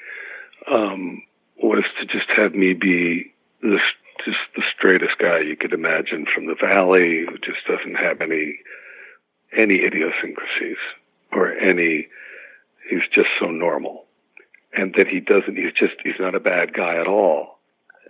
um, 0.70 1.22
was 1.62 1.84
to 2.00 2.06
just 2.06 2.28
have 2.36 2.54
me 2.54 2.72
be 2.72 3.32
this 3.62 3.80
just 4.24 4.38
the 4.56 4.62
straightest 4.76 5.18
guy 5.18 5.40
you 5.40 5.56
could 5.56 5.72
imagine 5.72 6.26
from 6.32 6.46
the 6.46 6.54
valley 6.54 7.24
who 7.28 7.38
just 7.38 7.66
doesn't 7.66 7.96
have 7.96 8.20
any 8.20 8.58
any 9.56 9.80
idiosyncrasies 9.84 10.78
or 11.32 11.52
any 11.52 12.08
he's 12.88 13.08
just 13.12 13.28
so 13.38 13.46
normal. 13.46 14.04
And 14.74 14.94
that 14.96 15.06
he 15.06 15.20
doesn't 15.20 15.56
he's 15.56 15.72
just 15.72 15.94
he's 16.02 16.18
not 16.18 16.34
a 16.34 16.40
bad 16.40 16.72
guy 16.72 16.96
at 16.96 17.06
all 17.06 17.58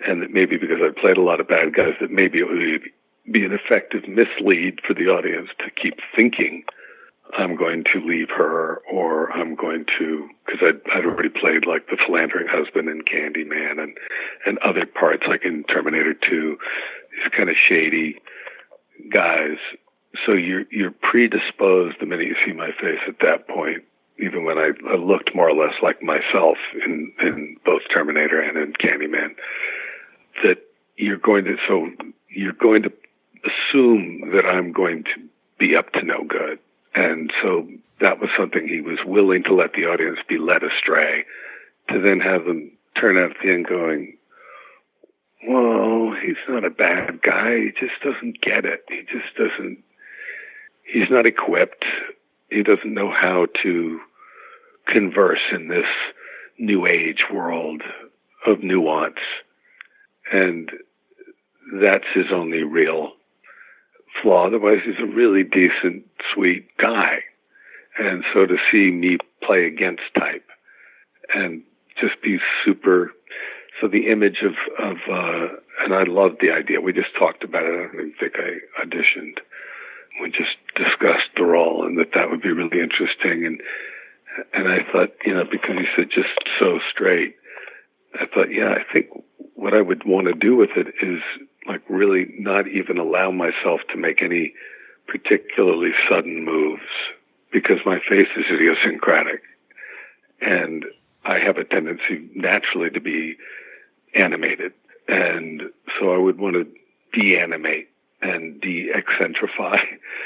and 0.07 0.23
that 0.23 0.31
maybe 0.31 0.57
because 0.57 0.81
I 0.83 0.99
played 0.99 1.17
a 1.17 1.23
lot 1.23 1.41
of 1.41 1.49
bad 1.49 1.75
guys 1.75 1.95
that 2.01 2.11
maybe 2.11 2.39
it 2.39 2.49
would 2.49 2.91
be 3.31 3.45
an 3.45 3.53
effective 3.53 4.09
mislead 4.09 4.81
for 4.87 4.95
the 4.95 5.07
audience 5.07 5.49
to 5.59 5.71
keep 5.71 5.99
thinking 6.17 6.65
I'm 7.37 7.57
going 7.57 7.85
to 7.93 8.07
leave 8.07 8.29
her 8.37 8.83
or 8.91 9.33
I'm 9.33 9.55
going 9.55 9.87
to, 9.99 10.29
because 10.45 10.61
I'd, 10.63 10.91
I'd 10.93 11.07
already 11.07 11.31
played 11.31 11.67
like 11.67 11.87
the 11.89 11.97
philandering 11.97 12.49
husband 12.49 12.89
in 12.89 13.03
Candyman 13.03 13.83
and, 13.83 13.97
and 14.45 14.59
other 14.59 14.85
parts 14.85 15.25
like 15.27 15.45
in 15.45 15.65
Terminator 15.65 16.15
2, 16.15 16.59
these 17.13 17.33
kind 17.35 17.49
of 17.49 17.57
shady 17.57 18.21
guys. 19.11 19.57
So 20.27 20.33
you're, 20.33 20.65
you're 20.71 20.91
predisposed 20.91 21.97
the 22.01 22.07
minute 22.07 22.27
you 22.27 22.37
see 22.45 22.53
my 22.53 22.71
face 22.73 23.01
at 23.09 23.21
that 23.21 23.49
point, 23.49 23.83
even 24.19 24.45
when 24.45 24.59
I, 24.59 24.73
I 24.91 24.97
looked 24.97 25.35
more 25.35 25.49
or 25.49 25.55
less 25.55 25.75
like 25.83 26.03
myself 26.03 26.59
in, 26.85 27.13
in 27.21 27.57
both 27.65 27.83
Terminator 27.93 28.41
and 28.41 28.59
in 28.59 28.75
Candyman, 28.75 29.35
that 30.43 30.59
you're 30.97 31.19
going 31.19 31.45
to, 31.45 31.57
so 31.69 31.89
you're 32.29 32.53
going 32.53 32.83
to 32.83 32.93
assume 33.45 34.31
that 34.33 34.47
I'm 34.47 34.73
going 34.73 35.05
to 35.05 35.11
be 35.59 35.77
up 35.77 35.93
to 35.93 36.03
no 36.03 36.25
good 36.25 36.59
and 36.95 37.33
so 37.43 37.69
that 38.01 38.21
was 38.21 38.31
something 38.37 38.67
he 38.67 38.81
was 38.81 38.99
willing 39.07 39.43
to 39.45 39.55
let 39.55 39.73
the 39.73 39.87
audience 39.87 40.19
be 40.29 40.39
led 40.39 40.63
astray, 40.63 41.25
to 41.89 42.01
then 42.01 42.21
have 42.21 42.45
them 42.45 42.73
turn 43.01 43.17
out 43.17 43.31
at 43.31 43.37
the 43.43 43.53
end 43.53 43.67
going, 43.67 44.17
well, 45.49 46.15
he's 46.23 46.37
not 46.49 46.65
a 46.65 46.71
bad 46.71 47.23
guy. 47.23 47.59
He 47.59 47.71
just 47.71 48.01
doesn't 48.03 48.41
get 48.41 48.65
it. 48.65 48.85
He 48.89 49.03
just 49.03 49.35
doesn't, 49.37 49.79
he's 50.85 51.11
not 51.11 51.27
equipped. 51.27 51.85
He 52.51 52.63
doesn't 52.63 52.93
know 52.93 53.11
how 53.11 53.47
to 53.63 54.01
converse 54.87 55.41
in 55.53 55.69
this 55.69 55.87
new 56.59 56.87
age 56.87 57.25
world 57.33 57.83
of 58.47 58.63
nuance. 58.63 59.17
And 60.33 60.71
that's 61.81 62.07
his 62.15 62.27
only 62.33 62.63
real 62.63 63.13
flaw. 64.21 64.47
Otherwise, 64.47 64.79
he's 64.85 65.01
a 65.01 65.07
really 65.07 65.45
decent, 65.45 66.05
sweet 66.35 66.67
guy. 66.79 67.21
And 67.99 68.25
so 68.33 68.47
to 68.47 68.57
see 68.71 68.91
me 68.91 69.19
play 69.43 69.67
against 69.67 70.03
type 70.19 70.47
and 71.35 71.63
just 72.01 72.23
be 72.23 72.39
super. 72.65 73.13
So 73.81 73.89
the 73.89 74.11
image 74.11 74.43
of, 74.43 74.55
of, 74.83 74.97
uh, 75.11 75.55
and 75.85 75.95
I 75.95 76.05
loved 76.05 76.37
the 76.41 76.51
idea. 76.51 76.81
We 76.81 76.93
just 76.93 77.15
talked 77.19 77.45
about 77.45 77.65
it. 77.65 77.91
I 77.93 77.97
don't 77.97 78.15
think 78.19 78.35
I 78.37 78.85
auditioned. 78.85 79.39
We 80.21 80.31
just 80.31 80.57
discussed 80.77 81.31
the 81.37 81.45
role 81.45 81.85
and 81.87 81.99
that 81.99 82.13
that 82.15 82.31
would 82.31 82.43
be 82.43 82.53
really 82.53 82.81
interesting. 82.81 83.45
And, 83.45 83.61
and 84.55 84.69
I 84.69 84.81
thought, 84.91 85.11
you 85.25 85.35
know, 85.35 85.45
because 85.51 85.77
he 85.77 85.87
said 85.97 86.09
just 86.11 86.35
so 86.59 86.79
straight, 86.91 87.37
I 88.15 88.27
thought, 88.27 88.53
yeah, 88.53 88.75
I 88.75 88.93
think 88.93 89.09
what 89.55 89.75
I 89.75 89.81
would 89.81 90.05
want 90.05 90.27
to 90.27 90.35
do 90.35 90.57
with 90.57 90.71
it 90.77 90.89
is 91.03 91.21
like 91.67 91.83
really 91.89 92.27
not 92.39 92.67
even 92.69 92.99
allow 92.99 93.31
myself 93.31 93.81
to 93.91 93.97
make 93.97 94.23
any 94.23 94.53
particularly 95.07 95.93
sudden 96.09 96.45
moves 96.45 96.83
because 97.53 97.79
my 97.85 97.99
face 98.09 98.29
is 98.37 98.45
idiosyncratic 98.51 99.43
and 100.41 100.85
I 101.25 101.39
have 101.39 101.57
a 101.57 101.65
tendency 101.65 102.29
naturally 102.35 102.91
to 102.91 103.01
be 103.01 103.37
animated. 104.15 104.73
And 105.09 105.63
so 105.99 106.13
I 106.13 106.19
would 106.19 106.39
want 106.39 106.55
to 106.55 106.67
de-animate 107.13 107.89
and 108.21 108.61
de-eccentrify 108.61 109.79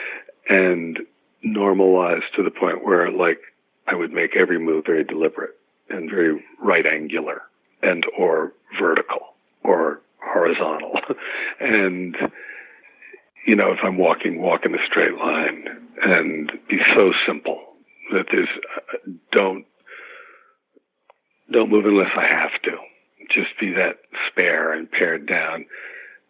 and 0.48 1.00
normalize 1.44 2.22
to 2.34 2.42
the 2.42 2.50
point 2.50 2.84
where 2.84 3.10
like 3.10 3.40
I 3.86 3.94
would 3.94 4.12
make 4.12 4.36
every 4.36 4.58
move 4.58 4.86
very 4.86 5.04
deliberate 5.04 5.56
and 5.88 6.10
very 6.10 6.42
right 6.60 6.86
angular 6.86 7.42
and 7.86 8.04
or 8.18 8.52
vertical 8.80 9.34
or 9.62 10.00
horizontal. 10.20 10.92
and, 11.60 12.16
you 13.46 13.56
know, 13.56 13.72
if 13.72 13.78
I'm 13.82 13.98
walking, 13.98 14.40
walk 14.40 14.64
in 14.64 14.74
a 14.74 14.86
straight 14.86 15.16
line 15.16 15.64
and 16.02 16.52
be 16.68 16.78
so 16.94 17.12
simple 17.26 17.60
that 18.12 18.26
there's, 18.30 18.48
uh, 18.76 19.10
don't, 19.32 19.64
don't 21.52 21.70
move 21.70 21.86
unless 21.86 22.10
I 22.16 22.26
have 22.26 22.60
to. 22.64 22.76
Just 23.32 23.58
be 23.58 23.72
that 23.72 23.98
spare 24.30 24.72
and 24.72 24.90
pared 24.90 25.26
down. 25.26 25.66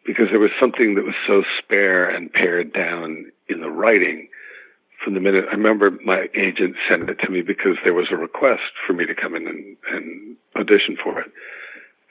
Because 0.07 0.27
there 0.31 0.41
was 0.41 0.53
something 0.61 0.95
that 0.95 1.05
was 1.05 1.15
so 1.27 1.43
spare 1.59 2.09
and 2.09 2.33
pared 2.33 2.73
down 2.73 3.27
in 3.49 3.61
the 3.61 3.71
writing 3.71 4.29
from 5.03 5.15
the 5.15 5.21
minute 5.21 5.45
I 5.49 5.55
remember 5.55 5.91
my 6.05 6.29
agent 6.35 6.77
sent 6.89 7.09
it 7.09 7.19
to 7.25 7.31
me 7.31 7.43
because 7.43 7.77
there 7.85 7.95
was 7.95 8.09
a 8.11 8.17
request 8.17 8.73
for 8.87 8.93
me 8.93 9.07
to 9.07 9.15
come 9.15 9.35
in 9.35 9.47
and, 9.47 9.77
and 9.93 10.37
audition 10.57 10.97
for 11.03 11.21
it. 11.21 11.31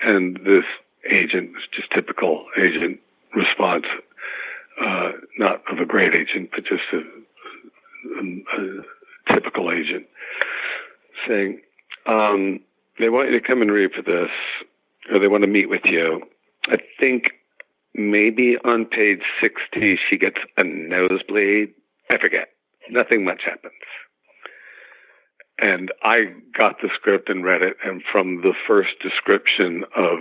And 0.02 0.38
this 0.38 0.66
agent, 1.10 1.52
was 1.54 1.64
just 1.74 1.92
typical 1.92 2.46
agent 2.58 3.00
response, 3.36 3.86
uh, 4.82 5.12
not 5.38 5.62
of 5.72 5.80
a 5.80 5.86
great 5.86 6.14
agent, 6.14 6.50
but 6.52 6.64
just 6.66 6.84
a, 6.94 7.02
a, 8.20 8.62
a 8.62 9.34
typical 9.34 9.72
agent, 9.72 10.06
saying, 11.28 11.62
um, 12.06 12.60
they 13.00 13.10
want 13.10 13.30
you 13.32 13.40
to 13.40 13.46
come 13.46 13.62
and 13.62 13.72
read 13.72 13.92
for 13.92 14.02
this, 14.02 14.30
or 15.12 15.20
they 15.20 15.28
want 15.28 15.44
to 15.44 15.48
meet 15.48 15.70
with 15.70 15.82
you. 15.86 16.22
I 16.68 16.78
think 17.00 17.26
maybe 17.94 18.58
on 18.64 18.86
page 18.86 19.22
60 19.42 19.98
she 20.10 20.18
gets 20.18 20.38
a 20.58 20.64
nosebleed. 20.64 21.74
I 22.12 22.18
forget. 22.20 22.50
Nothing 22.90 23.24
much 23.24 23.42
happens. 23.46 23.74
And 25.58 25.92
I 26.04 26.34
got 26.58 26.82
the 26.82 26.90
script 26.94 27.30
and 27.30 27.44
read 27.44 27.62
it, 27.62 27.78
and 27.84 28.04
from 28.12 28.42
the 28.42 28.54
first 28.68 28.92
description 29.02 29.86
of 29.96 30.20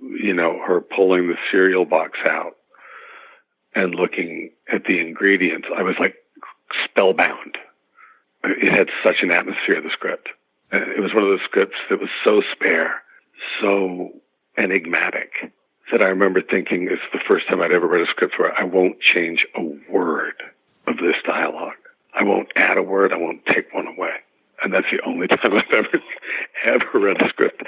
you 0.00 0.34
know, 0.34 0.58
her 0.66 0.80
pulling 0.80 1.28
the 1.28 1.36
cereal 1.50 1.84
box 1.84 2.18
out 2.24 2.56
and 3.74 3.94
looking 3.94 4.50
at 4.72 4.84
the 4.84 4.98
ingredients, 4.98 5.68
I 5.76 5.82
was 5.82 5.96
like 6.00 6.14
spellbound. 6.84 7.58
It 8.44 8.72
had 8.72 8.88
such 9.04 9.22
an 9.22 9.30
atmosphere, 9.30 9.80
the 9.82 9.90
script. 9.92 10.30
Uh, 10.72 10.78
it 10.96 11.00
was 11.00 11.12
one 11.12 11.22
of 11.22 11.28
those 11.28 11.44
scripts 11.44 11.76
that 11.90 12.00
was 12.00 12.08
so 12.24 12.42
spare, 12.52 13.02
so 13.60 14.10
enigmatic 14.56 15.52
that 15.92 16.00
I 16.00 16.06
remember 16.06 16.40
thinking 16.40 16.88
it's 16.90 17.02
the 17.12 17.20
first 17.26 17.48
time 17.48 17.60
I'd 17.60 17.72
ever 17.72 17.86
read 17.86 18.06
a 18.06 18.10
script 18.10 18.34
where 18.38 18.58
I 18.58 18.64
won't 18.64 19.00
change 19.00 19.46
a 19.56 19.62
word 19.92 20.42
of 20.86 20.96
this 20.96 21.16
dialogue. 21.26 21.74
I 22.14 22.24
won't 22.24 22.48
add 22.56 22.76
a 22.76 22.82
word. 22.82 23.12
I 23.12 23.16
won't 23.16 23.44
take 23.46 23.72
one 23.72 23.86
away. 23.86 24.14
And 24.62 24.72
that's 24.72 24.86
the 24.90 25.00
only 25.06 25.26
time 25.28 25.54
I've 25.54 25.72
ever, 25.72 26.02
ever 26.66 26.98
read 26.98 27.22
a 27.22 27.28
script, 27.28 27.62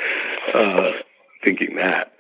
uh, 0.55 0.91
thinking 1.43 1.77
that 1.77 2.13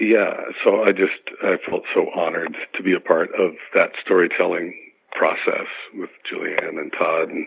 yeah, 0.00 0.32
so 0.64 0.82
I 0.82 0.92
just 0.92 1.20
I 1.42 1.56
felt 1.68 1.82
so 1.94 2.06
honored 2.16 2.56
to 2.74 2.82
be 2.82 2.94
a 2.94 3.00
part 3.00 3.28
of 3.38 3.52
that 3.74 3.92
storytelling 4.02 4.74
process 5.12 5.66
with 5.94 6.08
Julianne 6.24 6.78
and 6.78 6.90
Todd, 6.92 7.28
and 7.28 7.46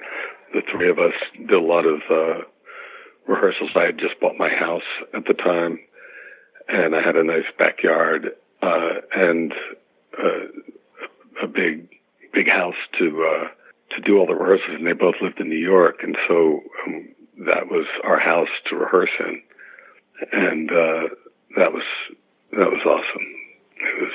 the 0.54 0.62
three 0.72 0.88
of 0.88 1.00
us 1.00 1.14
did 1.36 1.52
a 1.52 1.60
lot 1.60 1.86
of 1.88 2.02
uh, 2.12 2.44
rehearsals. 3.28 3.72
I 3.76 3.86
had 3.86 3.98
just 3.98 4.20
bought 4.22 4.38
my 4.38 4.50
house 4.50 4.84
at 5.16 5.26
the 5.26 5.34
time, 5.34 5.80
and 6.68 6.96
I 6.96 7.02
had 7.02 7.16
a 7.16 7.24
nice 7.24 7.50
backyard 7.58 8.36
uh, 8.62 9.02
and 9.16 9.52
uh, 10.16 11.42
a 11.42 11.48
big 11.48 11.90
big 12.34 12.48
house 12.48 12.76
to 13.00 13.26
uh, 13.26 13.48
to 13.96 14.02
do 14.02 14.18
all 14.18 14.28
the 14.28 14.36
rehearsals. 14.36 14.78
And 14.78 14.88
they 14.88 14.94
both 14.94 15.16
lived 15.22 15.40
in 15.40 15.50
New 15.50 15.56
York, 15.56 15.98
and 16.04 16.18
so 16.28 16.62
um, 16.86 17.10
that 17.46 17.68
was 17.70 17.86
our 18.04 18.20
house 18.20 18.50
to 18.70 18.76
rehearse 18.76 19.12
in, 19.20 19.42
and 20.32 20.72
uh, 20.72 21.16
that 21.58 21.74
was 21.74 21.84
that 22.52 22.70
was 22.70 22.82
awesome. 22.86 23.28
It 23.78 24.02
was 24.02 24.14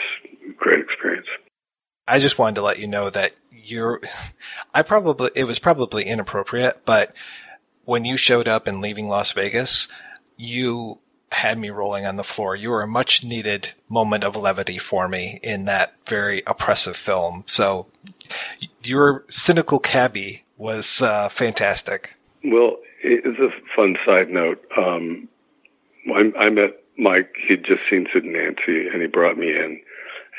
a 0.50 0.52
great 0.55 0.80
experience. 0.80 1.26
I 2.06 2.18
just 2.18 2.38
wanted 2.38 2.56
to 2.56 2.62
let 2.62 2.78
you 2.78 2.86
know 2.86 3.10
that 3.10 3.32
you're, 3.50 4.00
I 4.74 4.82
probably, 4.82 5.30
it 5.34 5.44
was 5.44 5.59
probably 5.59 6.05
inappropriate, 6.05 6.82
but 6.84 7.12
when 7.84 8.05
you 8.05 8.16
showed 8.16 8.48
up 8.48 8.66
in 8.66 8.80
leaving 8.80 9.09
Las 9.09 9.32
Vegas, 9.32 9.88
you 10.36 10.98
had 11.32 11.59
me 11.59 11.70
rolling 11.70 12.06
on 12.06 12.16
the 12.16 12.24
floor. 12.24 12.56
You 12.56 12.70
were 12.70 12.82
a 12.82 12.86
much 12.86 13.24
needed 13.24 13.72
moment 13.88 14.24
of 14.24 14.36
levity 14.36 14.78
for 14.78 15.09
me 15.09 15.40
in 15.42 15.66
that 15.66 15.94
very 16.06 16.42
oppressive 16.46 16.96
film. 16.96 17.44
So 17.46 17.86
your 18.82 19.24
cynical 19.28 19.78
cabbie 19.78 20.44
was 20.56 21.02
uh, 21.02 21.28
fantastic. 21.28 22.14
Well, 22.44 22.76
it's 23.02 23.38
a 23.38 23.50
fun 23.76 23.96
side 24.05 24.30
note. 24.30 24.64
Um, 24.76 25.28
I, 26.14 26.32
I 26.38 26.50
met 26.50 26.82
Mike. 26.96 27.32
He'd 27.46 27.64
just 27.64 27.82
seen 27.90 28.06
Sid 28.12 28.24
and 28.24 28.32
Nancy, 28.32 28.88
and 28.88 29.00
he 29.00 29.09
brought 29.09 29.38
me 29.38 29.50
in, 29.50 29.80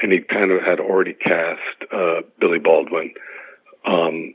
and 0.02 0.12
he 0.12 0.20
kind 0.20 0.52
of 0.52 0.62
had 0.62 0.80
already 0.80 1.14
cast 1.14 1.92
uh, 1.94 2.22
Billy 2.40 2.60
Baldwin 2.60 3.14
um, 3.86 4.34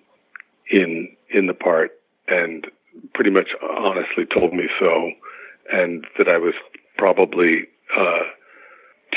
in 0.71 1.15
in 1.31 1.47
the 1.47 1.55
part, 1.55 1.93
and 2.29 2.67
pretty 3.13 3.31
much 3.31 3.49
honestly 3.63 4.25
told 4.25 4.53
me 4.53 4.69
so, 4.79 5.11
and 5.73 6.07
that 6.19 6.29
I 6.29 6.39
was 6.39 6.55
probably 6.97 7.67
uh, 7.97 8.25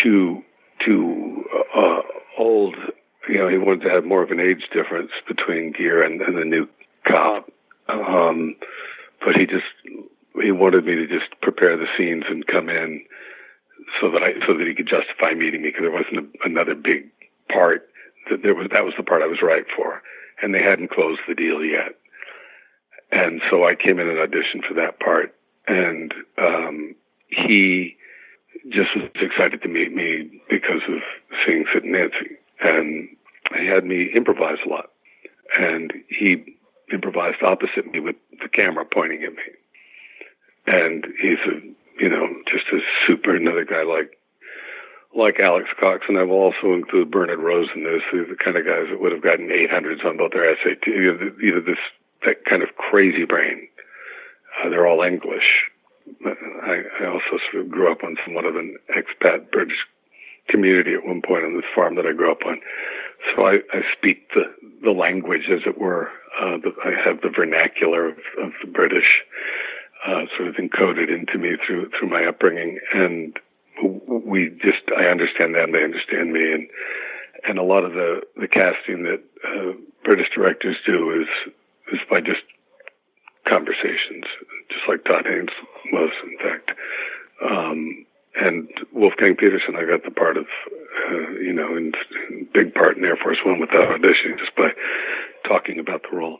too 0.01 0.43
too 0.85 1.43
uh, 1.75 2.01
old. 2.37 2.75
You 3.29 3.39
know, 3.39 3.49
he 3.49 3.57
wanted 3.57 3.83
to 3.83 3.89
have 3.89 4.05
more 4.05 4.23
of 4.23 4.31
an 4.31 4.39
age 4.39 4.69
difference 4.73 5.11
between 5.27 5.73
Gere 5.73 6.05
and, 6.05 6.21
and 6.21 6.37
the 6.37 6.45
new 6.45 6.67
cop. 7.05 7.49
Um, 7.89 8.55
but 9.23 9.35
he 9.35 9.45
just 9.45 9.65
he 10.41 10.51
wanted 10.51 10.85
me 10.85 10.95
to 10.95 11.07
just 11.07 11.39
prepare 11.41 11.77
the 11.77 11.87
scenes 11.97 12.23
and 12.29 12.45
come 12.45 12.69
in 12.69 13.03
so 13.99 14.11
that 14.11 14.23
I 14.23 14.33
so 14.45 14.57
that 14.57 14.67
he 14.67 14.75
could 14.75 14.87
justify 14.89 15.33
meeting 15.33 15.61
me 15.61 15.69
because 15.69 15.83
there 15.83 15.91
wasn't 15.91 16.19
a, 16.19 16.45
another 16.45 16.75
big 16.75 17.09
part 17.51 17.87
that 18.29 18.43
there 18.43 18.55
was 18.55 18.67
that 18.71 18.85
was 18.85 18.93
the 18.97 19.03
part 19.03 19.21
I 19.21 19.27
was 19.27 19.41
right 19.41 19.65
for, 19.75 20.01
and 20.41 20.53
they 20.53 20.61
hadn't 20.61 20.91
closed 20.91 21.21
the 21.27 21.35
deal 21.35 21.63
yet, 21.63 21.95
and 23.11 23.41
so 23.49 23.65
I 23.65 23.75
came 23.75 23.99
in 23.99 24.09
and 24.09 24.19
auditioned 24.19 24.67
for 24.67 24.73
that 24.75 24.99
part, 24.99 25.33
and 25.67 26.13
um, 26.37 26.95
he 27.29 27.95
just 28.69 28.89
was 28.95 29.09
excited 29.15 29.61
to 29.61 29.67
meet 29.67 29.93
me 29.93 30.41
because 30.49 30.81
of 30.87 31.01
seeing 31.45 31.65
Sid 31.73 31.83
and 31.83 31.91
Nancy, 31.93 32.37
and 32.61 33.09
he 33.57 33.67
had 33.67 33.85
me 33.85 34.09
improvise 34.15 34.57
a 34.65 34.69
lot, 34.69 34.91
and 35.59 35.93
he 36.09 36.57
improvised 36.91 37.43
opposite 37.43 37.91
me 37.91 37.99
with 37.99 38.15
the 38.41 38.49
camera 38.49 38.85
pointing 38.85 39.23
at 39.23 39.33
me 39.33 39.43
and 40.67 41.07
he's 41.19 41.39
a 41.47 41.59
you 41.99 42.09
know 42.09 42.27
just 42.51 42.65
a 42.71 42.79
super 43.07 43.35
another 43.35 43.65
guy 43.65 43.83
like 43.83 44.11
like 45.15 45.39
Alex 45.39 45.69
Cox, 45.79 46.03
and 46.07 46.17
I 46.19 46.23
will 46.23 46.35
also 46.35 46.73
include 46.73 47.09
Bernard 47.09 47.39
Rose 47.39 47.69
in 47.73 47.83
this. 47.83 48.03
They're 48.11 48.25
the 48.25 48.35
kind 48.35 48.55
of 48.55 48.65
guys 48.65 48.85
that 48.91 49.01
would 49.01 49.13
have 49.13 49.23
gotten 49.23 49.47
800s 49.47 50.05
on 50.05 50.17
both 50.17 50.33
their 50.33 50.55
SAT. 50.61 50.87
Either 50.87 51.61
this 51.61 51.79
that 52.25 52.45
kind 52.45 52.61
of 52.61 52.75
crazy 52.75 53.23
brain. 53.23 53.67
Uh, 54.57 54.69
they're 54.69 54.87
all 54.87 55.01
English. 55.01 55.65
I, 56.25 56.83
I 57.01 57.05
also 57.05 57.39
sort 57.51 57.65
of 57.65 57.71
grew 57.71 57.91
up 57.91 58.03
on 58.03 58.17
somewhat 58.25 58.45
of 58.45 58.55
an 58.55 58.77
expat 58.95 59.51
British 59.51 59.77
community 60.47 60.93
at 60.93 61.05
one 61.05 61.21
point 61.21 61.43
on 61.43 61.55
this 61.55 61.65
farm 61.75 61.95
that 61.95 62.05
I 62.05 62.13
grew 62.13 62.31
up 62.31 62.45
on. 62.45 62.59
So 63.35 63.45
I, 63.45 63.59
I 63.73 63.81
speak 63.97 64.29
the 64.33 64.43
the 64.83 64.91
language, 64.91 65.49
as 65.51 65.61
it 65.65 65.77
were. 65.77 66.09
Uh, 66.39 66.57
the, 66.57 66.71
I 66.85 66.91
have 67.03 67.21
the 67.21 67.29
vernacular 67.29 68.09
of, 68.09 68.17
of 68.41 68.51
the 68.61 68.71
British 68.71 69.23
uh, 70.05 70.25
sort 70.37 70.49
of 70.49 70.55
encoded 70.55 71.09
into 71.09 71.37
me 71.37 71.57
through 71.65 71.89
through 71.89 72.09
my 72.09 72.25
upbringing, 72.25 72.79
and 72.93 73.37
we 74.07 74.49
just 74.61 74.83
I 74.95 75.05
understand 75.05 75.55
them, 75.55 75.71
they 75.71 75.83
understand 75.83 76.31
me, 76.31 76.53
and 76.53 76.67
and 77.47 77.59
a 77.59 77.63
lot 77.63 77.83
of 77.83 77.93
the 77.93 78.21
the 78.35 78.47
casting 78.47 79.03
that 79.03 79.21
uh, 79.43 79.73
British 80.03 80.29
directors 80.33 80.77
do 80.85 81.21
is 81.21 81.53
is 81.93 81.99
by 82.09 82.21
just 82.21 82.43
conversations, 83.47 84.25
just 84.69 84.83
like 84.87 85.03
Todd 85.05 85.25
Haynes 85.25 85.49
was, 85.91 86.11
in 86.23 86.37
fact. 86.37 86.71
Um, 87.43 88.05
and 88.39 88.69
Wolfgang 88.93 89.35
Petersen, 89.35 89.75
I 89.75 89.85
got 89.85 90.03
the 90.03 90.11
part 90.11 90.37
of, 90.37 90.45
uh, 91.09 91.31
you 91.41 91.53
know, 91.53 91.75
in, 91.75 91.93
in 92.29 92.47
big 92.53 92.73
part 92.73 92.97
in 92.97 93.05
Air 93.05 93.17
Force 93.17 93.37
One 93.45 93.59
without 93.59 93.89
auditioning, 93.89 94.37
just 94.37 94.55
by 94.55 94.69
talking 95.47 95.79
about 95.79 96.03
the 96.09 96.15
role 96.15 96.39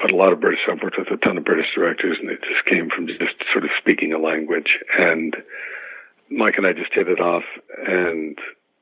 but 0.00 0.10
a 0.10 0.16
lot 0.16 0.32
of 0.32 0.40
British, 0.40 0.60
I've 0.70 0.82
worked 0.82 0.98
with 0.98 1.10
a 1.10 1.16
ton 1.16 1.38
of 1.38 1.44
British 1.44 1.74
directors, 1.74 2.16
and 2.20 2.30
it 2.30 2.40
just 2.42 2.64
came 2.66 2.88
from 2.90 3.06
just 3.06 3.36
sort 3.52 3.64
of 3.64 3.70
speaking 3.78 4.12
a 4.12 4.18
language. 4.18 4.78
And 4.98 5.36
Mike 6.30 6.54
and 6.56 6.66
I 6.66 6.72
just 6.72 6.92
hit 6.92 7.08
it 7.08 7.20
off, 7.20 7.44
and 7.86 8.38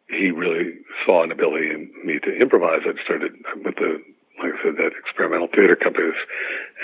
he 0.08 0.30
really 0.30 0.74
saw 1.04 1.22
an 1.22 1.32
ability 1.32 1.70
in 1.70 1.90
me 2.04 2.18
to 2.20 2.34
improvise. 2.36 2.80
I 2.86 3.02
started 3.02 3.32
with 3.64 3.76
the, 3.76 4.02
like 4.42 4.52
I 4.54 4.62
said, 4.64 4.76
that 4.76 4.92
experimental 4.98 5.48
theater 5.48 5.76
company 5.76 6.06
was 6.06 6.14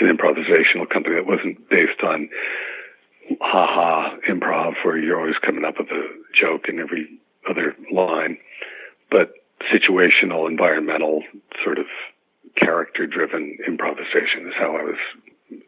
an 0.00 0.06
improvisational 0.06 0.88
company 0.88 1.16
that 1.16 1.26
wasn't 1.26 1.68
based 1.68 2.02
on 2.02 2.28
ha 3.40 3.66
ha 3.66 4.16
improv, 4.28 4.74
where 4.84 4.98
you're 4.98 5.20
always 5.20 5.38
coming 5.44 5.64
up 5.64 5.78
with 5.78 5.88
a 5.88 6.08
joke 6.34 6.68
in 6.68 6.78
every 6.78 7.08
other 7.48 7.74
line, 7.92 8.38
but 9.10 9.32
situational, 9.72 10.48
environmental 10.48 11.22
sort 11.64 11.78
of 11.78 11.86
character 12.56 13.06
driven 13.06 13.58
improvisation 13.66 14.46
is 14.46 14.54
how 14.56 14.76
I 14.76 14.82
was 14.82 14.96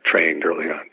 trained 0.04 0.44
early 0.44 0.66
on. 0.66 0.84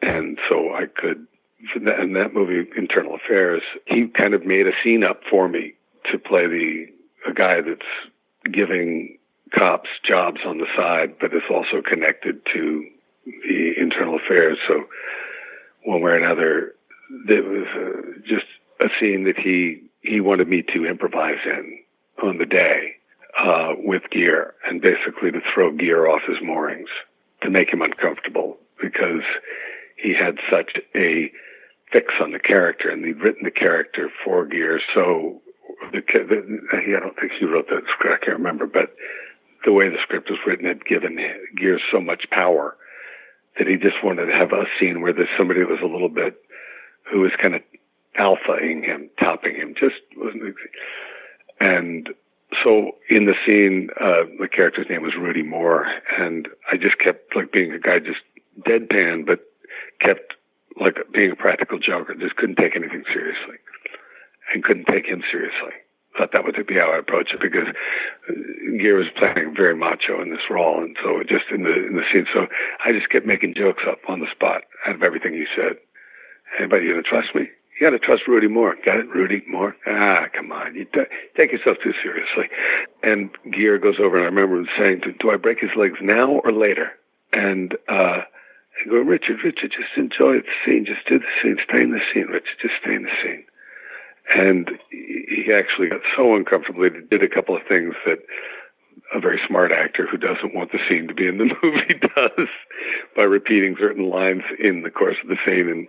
And 0.00 0.38
so 0.48 0.72
I 0.74 0.86
could, 0.86 1.26
in 1.74 2.12
that 2.12 2.34
movie, 2.34 2.68
Internal 2.76 3.16
Affairs, 3.16 3.62
he 3.86 4.06
kind 4.08 4.34
of 4.34 4.46
made 4.46 4.66
a 4.66 4.72
scene 4.82 5.02
up 5.02 5.20
for 5.28 5.48
me 5.48 5.74
to 6.10 6.18
play 6.18 6.46
the, 6.46 6.86
a 7.28 7.34
guy 7.34 7.60
that's 7.60 8.52
giving 8.52 9.17
cops 9.56 9.88
jobs 10.06 10.40
on 10.46 10.58
the 10.58 10.66
side, 10.76 11.14
but 11.20 11.32
it's 11.32 11.46
also 11.50 11.82
connected 11.82 12.40
to 12.54 12.86
the 13.24 13.72
internal 13.78 14.16
affairs. 14.16 14.58
So 14.66 14.84
one 15.84 16.00
way 16.00 16.12
or 16.12 16.16
another, 16.16 16.74
it 17.28 17.44
was 17.44 17.66
uh, 17.74 18.20
just 18.26 18.46
a 18.80 18.88
scene 19.00 19.24
that 19.24 19.38
he, 19.38 19.82
he 20.02 20.20
wanted 20.20 20.48
me 20.48 20.62
to 20.74 20.86
improvise 20.86 21.38
in 21.44 21.78
on 22.22 22.38
the 22.38 22.46
day 22.46 22.96
uh, 23.38 23.74
with 23.76 24.02
Gere 24.10 24.52
and 24.66 24.80
basically 24.80 25.30
to 25.30 25.40
throw 25.54 25.72
Gere 25.72 26.08
off 26.08 26.22
his 26.26 26.38
moorings 26.42 26.88
to 27.42 27.50
make 27.50 27.72
him 27.72 27.82
uncomfortable 27.82 28.58
because 28.80 29.22
he 29.96 30.14
had 30.14 30.38
such 30.50 30.78
a 30.94 31.30
fix 31.92 32.14
on 32.20 32.32
the 32.32 32.38
character 32.38 32.90
and 32.90 33.04
he'd 33.04 33.20
written 33.20 33.44
the 33.44 33.50
character 33.50 34.10
for 34.24 34.46
Gere 34.46 34.80
So 34.94 35.40
the, 35.92 36.00
the, 36.00 36.58
I 36.72 37.00
don't 37.00 37.16
think 37.18 37.32
he 37.38 37.46
wrote 37.46 37.68
that 37.68 37.84
script. 37.94 38.22
I 38.22 38.24
can't 38.24 38.38
remember, 38.38 38.66
but 38.66 38.94
the 39.64 39.72
way 39.72 39.88
the 39.88 39.98
script 40.02 40.30
was 40.30 40.38
written 40.46 40.66
had 40.66 40.84
given 40.84 41.18
Gere 41.56 41.80
so 41.92 42.00
much 42.00 42.30
power 42.30 42.76
that 43.58 43.66
he 43.66 43.76
just 43.76 44.02
wanted 44.04 44.26
to 44.26 44.32
have 44.32 44.52
a 44.52 44.64
scene 44.78 45.00
where 45.00 45.12
there's 45.12 45.28
somebody 45.36 45.60
that 45.60 45.68
was 45.68 45.80
a 45.82 45.86
little 45.86 46.08
bit 46.08 46.40
who 47.10 47.20
was 47.20 47.32
kind 47.40 47.54
of 47.54 47.62
alphaing 48.18 48.84
him, 48.84 49.10
topping 49.18 49.54
him, 49.56 49.74
just 49.78 49.96
wasn't. 50.16 50.54
And 51.60 52.08
so 52.62 52.92
in 53.08 53.26
the 53.26 53.34
scene, 53.44 53.90
uh, 54.00 54.24
the 54.40 54.48
character's 54.48 54.86
name 54.88 55.02
was 55.02 55.14
Rudy 55.18 55.42
Moore, 55.42 55.86
and 56.18 56.48
I 56.70 56.76
just 56.76 56.98
kept 56.98 57.34
like 57.34 57.52
being 57.52 57.72
a 57.72 57.78
guy 57.78 57.98
just 57.98 58.20
deadpan, 58.66 59.26
but 59.26 59.40
kept 60.00 60.34
like 60.80 60.96
being 61.12 61.32
a 61.32 61.36
practical 61.36 61.78
joker. 61.78 62.14
Just 62.14 62.36
couldn't 62.36 62.56
take 62.56 62.76
anything 62.76 63.04
seriously, 63.12 63.56
and 64.52 64.64
couldn't 64.64 64.86
take 64.86 65.06
him 65.06 65.22
seriously. 65.30 65.74
Thought 66.18 66.32
that 66.32 66.44
would 66.44 66.66
be 66.66 66.74
how 66.74 66.90
I 66.90 66.98
approach 66.98 67.30
it 67.32 67.40
because 67.40 67.68
Gere 68.26 68.98
was 68.98 69.06
playing 69.16 69.54
very 69.56 69.76
macho 69.76 70.20
in 70.20 70.30
this 70.30 70.50
role, 70.50 70.82
and 70.82 70.96
so 71.02 71.22
just 71.22 71.46
in 71.54 71.62
the 71.62 71.72
in 71.86 71.94
the 71.94 72.02
scene, 72.12 72.26
so 72.34 72.46
I 72.84 72.90
just 72.92 73.08
kept 73.08 73.24
making 73.24 73.54
jokes 73.54 73.84
up 73.88 74.00
on 74.08 74.18
the 74.18 74.26
spot 74.34 74.62
out 74.86 74.96
of 74.96 75.02
everything 75.02 75.32
he 75.32 75.46
said. 75.54 75.78
Anybody 76.58 76.88
gonna 76.88 77.02
trust 77.02 77.34
me? 77.34 77.48
You 77.78 77.86
got 77.86 77.90
to 77.90 78.00
trust 78.00 78.26
Rudy 78.26 78.48
Moore. 78.48 78.74
Got 78.84 78.98
it, 78.98 79.08
Rudy 79.08 79.40
Moore? 79.46 79.76
Ah, 79.86 80.26
come 80.34 80.50
on. 80.50 80.74
You 80.74 80.84
t- 80.86 81.06
take 81.36 81.52
yourself 81.52 81.76
too 81.80 81.92
seriously. 82.02 82.50
And 83.04 83.30
Gere 83.52 83.78
goes 83.78 84.00
over, 84.00 84.16
and 84.16 84.24
I 84.24 84.28
remember 84.34 84.58
him 84.58 84.68
saying, 84.76 85.14
"Do 85.20 85.30
I 85.30 85.36
break 85.36 85.60
his 85.60 85.70
legs 85.76 85.98
now 86.02 86.40
or 86.42 86.50
later?" 86.50 86.90
And 87.32 87.74
uh, 87.88 88.22
I 88.26 88.88
go, 88.88 88.96
Richard, 88.96 89.38
Richard, 89.44 89.70
just 89.70 89.96
enjoy 89.96 90.38
the 90.38 90.54
scene. 90.64 90.86
Just 90.86 91.06
do 91.06 91.18
the 91.18 91.26
scene. 91.42 91.58
Stay 91.68 91.82
in 91.82 91.90
the 91.92 92.00
scene, 92.12 92.26
Richard. 92.26 92.58
Just 92.60 92.74
stay 92.82 92.94
in 92.94 93.04
the 93.04 93.14
scene. 93.22 93.44
And 94.34 94.70
he 94.90 95.52
actually 95.52 95.88
got 95.88 96.00
so 96.16 96.34
uncomfortable. 96.34 96.84
He 96.84 96.90
did 96.90 97.22
a 97.22 97.34
couple 97.34 97.56
of 97.56 97.62
things 97.66 97.94
that 98.06 98.18
a 99.14 99.20
very 99.20 99.40
smart 99.46 99.72
actor 99.72 100.06
who 100.06 100.16
doesn't 100.16 100.54
want 100.54 100.72
the 100.72 100.78
scene 100.88 101.08
to 101.08 101.14
be 101.14 101.26
in 101.26 101.38
the 101.38 101.44
movie 101.62 102.00
does 102.14 102.48
by 103.16 103.22
repeating 103.22 103.76
certain 103.78 104.10
lines 104.10 104.42
in 104.58 104.82
the 104.82 104.90
course 104.90 105.16
of 105.22 105.28
the 105.28 105.36
scene 105.44 105.68
and 105.68 105.88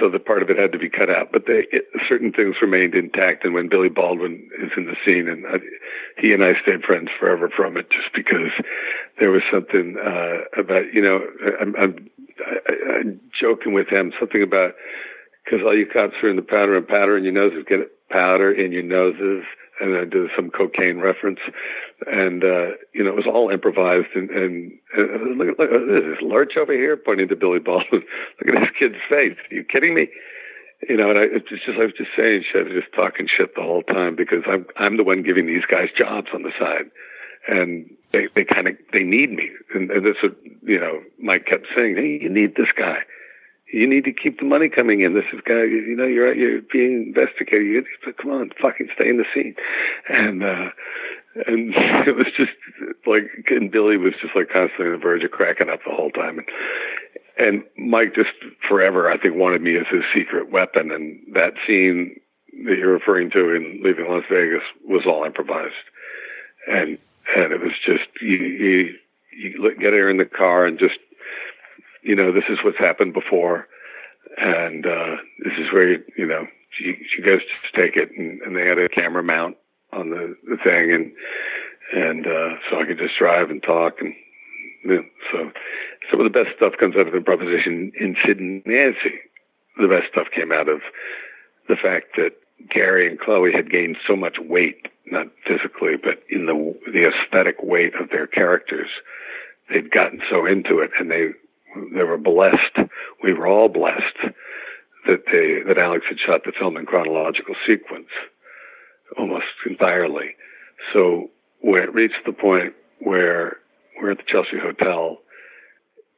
so 0.00 0.08
the 0.08 0.18
part 0.18 0.42
of 0.42 0.48
it 0.48 0.58
had 0.58 0.72
to 0.72 0.78
be 0.78 0.88
cut 0.88 1.10
out 1.10 1.30
but 1.32 1.46
they 1.46 1.66
it, 1.70 1.84
certain 2.08 2.32
things 2.32 2.56
remained 2.62 2.94
intact 2.94 3.44
and 3.44 3.54
when 3.54 3.68
Billy 3.68 3.90
Baldwin 3.90 4.48
is 4.62 4.70
in 4.76 4.86
the 4.86 4.96
scene 5.04 5.28
and 5.28 5.46
I, 5.46 5.58
he 6.18 6.32
and 6.32 6.42
I 6.42 6.60
stayed 6.60 6.82
friends 6.82 7.10
forever 7.18 7.50
from 7.54 7.76
it 7.76 7.90
just 7.90 8.12
because 8.14 8.50
there 9.20 9.30
was 9.30 9.42
something 9.52 9.96
uh 10.02 10.60
about 10.60 10.92
you 10.92 11.02
know 11.02 11.20
I'm, 11.60 11.76
I'm 11.76 12.10
I, 12.44 12.56
I, 12.68 12.92
I'm 13.00 13.20
joking 13.38 13.74
with 13.74 13.88
him 13.88 14.12
something 14.18 14.42
about 14.42 14.74
because 15.46 15.60
all 15.64 15.76
you 15.76 15.86
cops 15.86 16.14
are 16.22 16.28
in 16.28 16.36
the 16.36 16.42
powder 16.42 16.76
and 16.76 16.86
powder 16.86 17.16
in 17.16 17.24
your 17.24 17.32
noses 17.32 17.64
get 17.68 17.78
powder 18.10 18.52
in 18.52 18.72
your 18.72 18.82
noses 18.82 19.44
and 19.80 19.94
then 19.94 20.08
do 20.08 20.28
some 20.34 20.50
cocaine 20.50 20.98
reference, 20.98 21.40
and 22.06 22.42
uh, 22.42 22.72
you 22.92 23.04
know 23.04 23.10
it 23.10 23.16
was 23.16 23.26
all 23.26 23.50
improvised. 23.50 24.08
And, 24.14 24.30
and, 24.30 24.72
and 24.96 25.38
look, 25.38 25.58
look, 25.58 25.70
this 25.70 26.22
Lurch 26.22 26.56
over 26.56 26.72
here 26.72 26.96
pointing 26.96 27.28
to 27.28 27.36
Billy 27.36 27.58
Baldwin. 27.58 28.02
look 28.40 28.56
at 28.56 28.60
this 28.60 28.70
kid's 28.78 29.02
face. 29.08 29.36
Are 29.50 29.54
you 29.54 29.64
kidding 29.64 29.94
me? 29.94 30.08
You 30.88 30.96
know, 30.96 31.10
and 31.10 31.18
I, 31.18 31.22
it's 31.24 31.48
just 31.48 31.68
I 31.68 31.84
was 31.84 31.92
just 31.96 32.10
saying 32.16 32.44
shit, 32.50 32.68
just 32.68 32.92
talking 32.94 33.28
shit 33.28 33.54
the 33.54 33.62
whole 33.62 33.82
time 33.82 34.16
because 34.16 34.44
I'm 34.46 34.66
I'm 34.76 34.96
the 34.96 35.04
one 35.04 35.22
giving 35.22 35.46
these 35.46 35.64
guys 35.70 35.88
jobs 35.96 36.28
on 36.32 36.42
the 36.42 36.52
side, 36.58 36.90
and 37.48 37.90
they 38.12 38.28
they 38.34 38.44
kind 38.44 38.68
of 38.68 38.76
they 38.92 39.02
need 39.02 39.30
me, 39.30 39.50
and, 39.74 39.90
and 39.90 40.06
that's 40.06 40.22
what 40.22 40.36
you 40.62 40.80
know 40.80 41.00
Mike 41.18 41.46
kept 41.46 41.66
saying. 41.76 41.96
Hey, 41.96 42.18
you 42.22 42.30
need 42.30 42.56
this 42.56 42.72
guy 42.76 43.00
you 43.72 43.88
need 43.88 44.04
to 44.04 44.12
keep 44.12 44.38
the 44.38 44.44
money 44.44 44.68
coming 44.68 45.00
in. 45.00 45.14
This 45.14 45.24
is 45.32 45.40
guy, 45.46 45.64
you 45.64 45.96
know, 45.96 46.06
you're 46.06 46.34
you're 46.34 46.62
being 46.72 47.12
investigated. 47.14 47.66
You 47.66 47.84
to, 48.04 48.12
come 48.12 48.30
on, 48.30 48.50
fucking 48.60 48.88
stay 48.94 49.08
in 49.08 49.18
the 49.18 49.24
scene. 49.34 49.54
And 50.08 50.42
uh, 50.42 50.70
and 51.46 51.74
it 52.06 52.16
was 52.16 52.28
just 52.36 52.52
like, 53.06 53.24
and 53.50 53.70
Billy 53.70 53.96
was 53.96 54.14
just 54.20 54.34
like 54.34 54.50
constantly 54.50 54.86
on 54.86 54.92
the 54.92 54.98
verge 54.98 55.24
of 55.24 55.30
cracking 55.30 55.68
up 55.68 55.80
the 55.84 55.94
whole 55.94 56.10
time. 56.10 56.38
And, 56.38 56.48
and 57.38 57.64
Mike 57.76 58.14
just 58.14 58.32
forever, 58.66 59.10
I 59.10 59.18
think, 59.18 59.36
wanted 59.36 59.60
me 59.60 59.76
as 59.76 59.86
his 59.90 60.04
secret 60.14 60.50
weapon. 60.50 60.90
And 60.90 61.20
that 61.34 61.52
scene 61.66 62.18
that 62.64 62.78
you're 62.78 62.92
referring 62.92 63.30
to 63.32 63.54
in 63.54 63.82
Leaving 63.84 64.08
Las 64.08 64.24
Vegas 64.30 64.62
was 64.84 65.04
all 65.06 65.24
improvised. 65.24 65.74
And 66.66 66.98
and 67.34 67.52
it 67.52 67.60
was 67.60 67.72
just 67.84 68.08
you 68.22 68.36
you, 68.36 68.94
you 69.36 69.74
get 69.78 69.92
her 69.92 70.08
in 70.08 70.16
the 70.16 70.24
car 70.24 70.64
and 70.64 70.78
just 70.78 70.98
you 72.06 72.14
know, 72.14 72.32
this 72.32 72.44
is 72.48 72.58
what's 72.64 72.78
happened 72.78 73.12
before, 73.12 73.66
and 74.38 74.86
uh, 74.86 75.16
this 75.42 75.54
is 75.58 75.72
where 75.72 75.90
you, 75.90 76.04
you 76.16 76.26
know 76.26 76.46
she 76.70 76.94
she 77.14 77.20
goes 77.20 77.40
to 77.40 77.80
take 77.80 77.96
it, 77.96 78.10
and, 78.16 78.40
and 78.42 78.56
they 78.56 78.66
had 78.66 78.78
a 78.78 78.88
camera 78.88 79.24
mount 79.24 79.56
on 79.92 80.10
the, 80.10 80.36
the 80.48 80.56
thing, 80.62 80.92
and 80.92 81.12
and 81.92 82.26
uh, 82.26 82.56
so 82.70 82.80
I 82.80 82.86
could 82.86 82.98
just 82.98 83.18
drive 83.18 83.50
and 83.50 83.62
talk, 83.62 83.94
and 84.00 84.14
you 84.84 84.94
know, 84.94 85.02
so 85.32 85.50
some 86.10 86.20
of 86.20 86.32
the 86.32 86.38
best 86.38 86.56
stuff 86.56 86.74
comes 86.78 86.94
out 86.96 87.08
of 87.08 87.14
improvisation 87.14 87.90
in 87.98 88.16
Sid 88.24 88.38
and 88.38 88.62
Nancy. 88.64 89.18
The 89.78 89.88
best 89.88 90.12
stuff 90.12 90.28
came 90.34 90.52
out 90.52 90.68
of 90.68 90.80
the 91.68 91.76
fact 91.76 92.14
that 92.16 92.38
Gary 92.70 93.08
and 93.08 93.18
Chloe 93.18 93.52
had 93.52 93.70
gained 93.70 93.96
so 94.06 94.14
much 94.14 94.36
weight, 94.38 94.86
not 95.06 95.26
physically, 95.46 95.96
but 96.00 96.22
in 96.30 96.46
the 96.46 96.54
the 96.92 97.10
aesthetic 97.10 97.56
weight 97.62 97.94
of 98.00 98.10
their 98.10 98.28
characters. 98.28 98.90
They'd 99.68 99.90
gotten 99.90 100.20
so 100.30 100.46
into 100.46 100.78
it, 100.78 100.90
and 101.00 101.10
they 101.10 101.30
they 101.94 102.02
were 102.02 102.18
blessed. 102.18 102.90
We 103.22 103.32
were 103.32 103.46
all 103.46 103.68
blessed 103.68 104.34
that 105.06 105.24
they 105.26 105.62
that 105.66 105.78
Alex 105.78 106.04
had 106.08 106.18
shot 106.18 106.42
the 106.44 106.52
film 106.52 106.76
in 106.76 106.86
chronological 106.86 107.54
sequence 107.66 108.08
almost 109.18 109.46
entirely. 109.68 110.34
So 110.92 111.30
when 111.60 111.82
it 111.82 111.94
reached 111.94 112.24
the 112.24 112.32
point 112.32 112.74
where 113.00 113.58
we're 114.00 114.12
at 114.12 114.18
the 114.18 114.24
Chelsea 114.26 114.58
Hotel, 114.60 115.18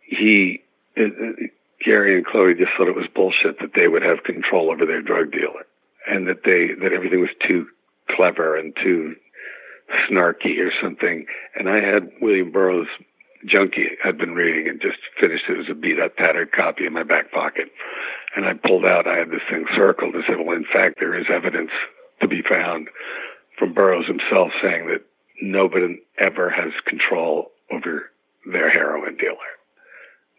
he 0.01 0.63
it, 0.97 1.13
it, 1.17 1.51
Gary 1.85 2.17
and 2.17 2.27
Chloe 2.27 2.55
just 2.55 2.73
thought 2.77 2.89
it 2.89 2.97
was 2.97 3.07
bullshit 3.15 3.61
that 3.61 3.75
they 3.75 3.89
would 3.89 4.03
have 4.03 4.25
control 4.25 4.71
over 4.71 4.85
their 4.85 5.03
drug 5.03 5.31
dealer, 5.31 5.67
and 6.07 6.27
that 6.27 6.43
they 6.45 6.75
that 6.81 6.93
everything 6.93 7.21
was 7.21 7.31
too 7.47 7.67
clever 8.11 8.57
and 8.57 8.75
too 8.83 9.15
snarky 10.11 10.59
or 10.59 10.73
something. 10.83 11.27
And 11.55 11.69
I 11.69 11.81
had 11.81 12.11
William 12.21 12.51
Burroughs 12.51 12.89
junkie 13.47 13.97
I'd 14.05 14.19
been 14.19 14.35
reading 14.35 14.69
and 14.69 14.81
just 14.81 14.99
finished 15.21 15.45
it. 15.49 15.53
It 15.55 15.59
was 15.59 15.71
a 15.71 15.75
beat 15.75 16.01
up, 16.01 16.17
tattered 16.17 16.53
copy 16.53 16.87
in 16.87 16.93
my 16.93 17.03
back 17.03 17.31
pocket. 17.31 17.71
And 18.37 18.45
I 18.45 18.55
pulled 18.55 18.85
out, 18.85 19.07
I 19.07 19.17
had 19.17 19.31
this 19.31 19.47
thing 19.51 19.65
circled 19.75 20.15
and 20.15 20.25
said, 20.27 20.37
well, 20.39 20.57
in 20.57 20.67
fact, 20.71 20.97
there 20.99 21.19
is 21.19 21.27
evidence 21.33 21.71
to 22.21 22.29
be 22.29 22.43
found 22.43 22.89
from 23.59 23.75
Burroughs 23.75 24.07
himself 24.07 24.51
saying 24.63 24.87
that 24.89 25.05
nobody 25.41 26.01
ever 26.19 26.51
has 26.51 26.73
control 26.87 27.51
over 27.71 28.11
their 28.51 28.71
heroin 28.71 29.17
dealer. 29.17 29.37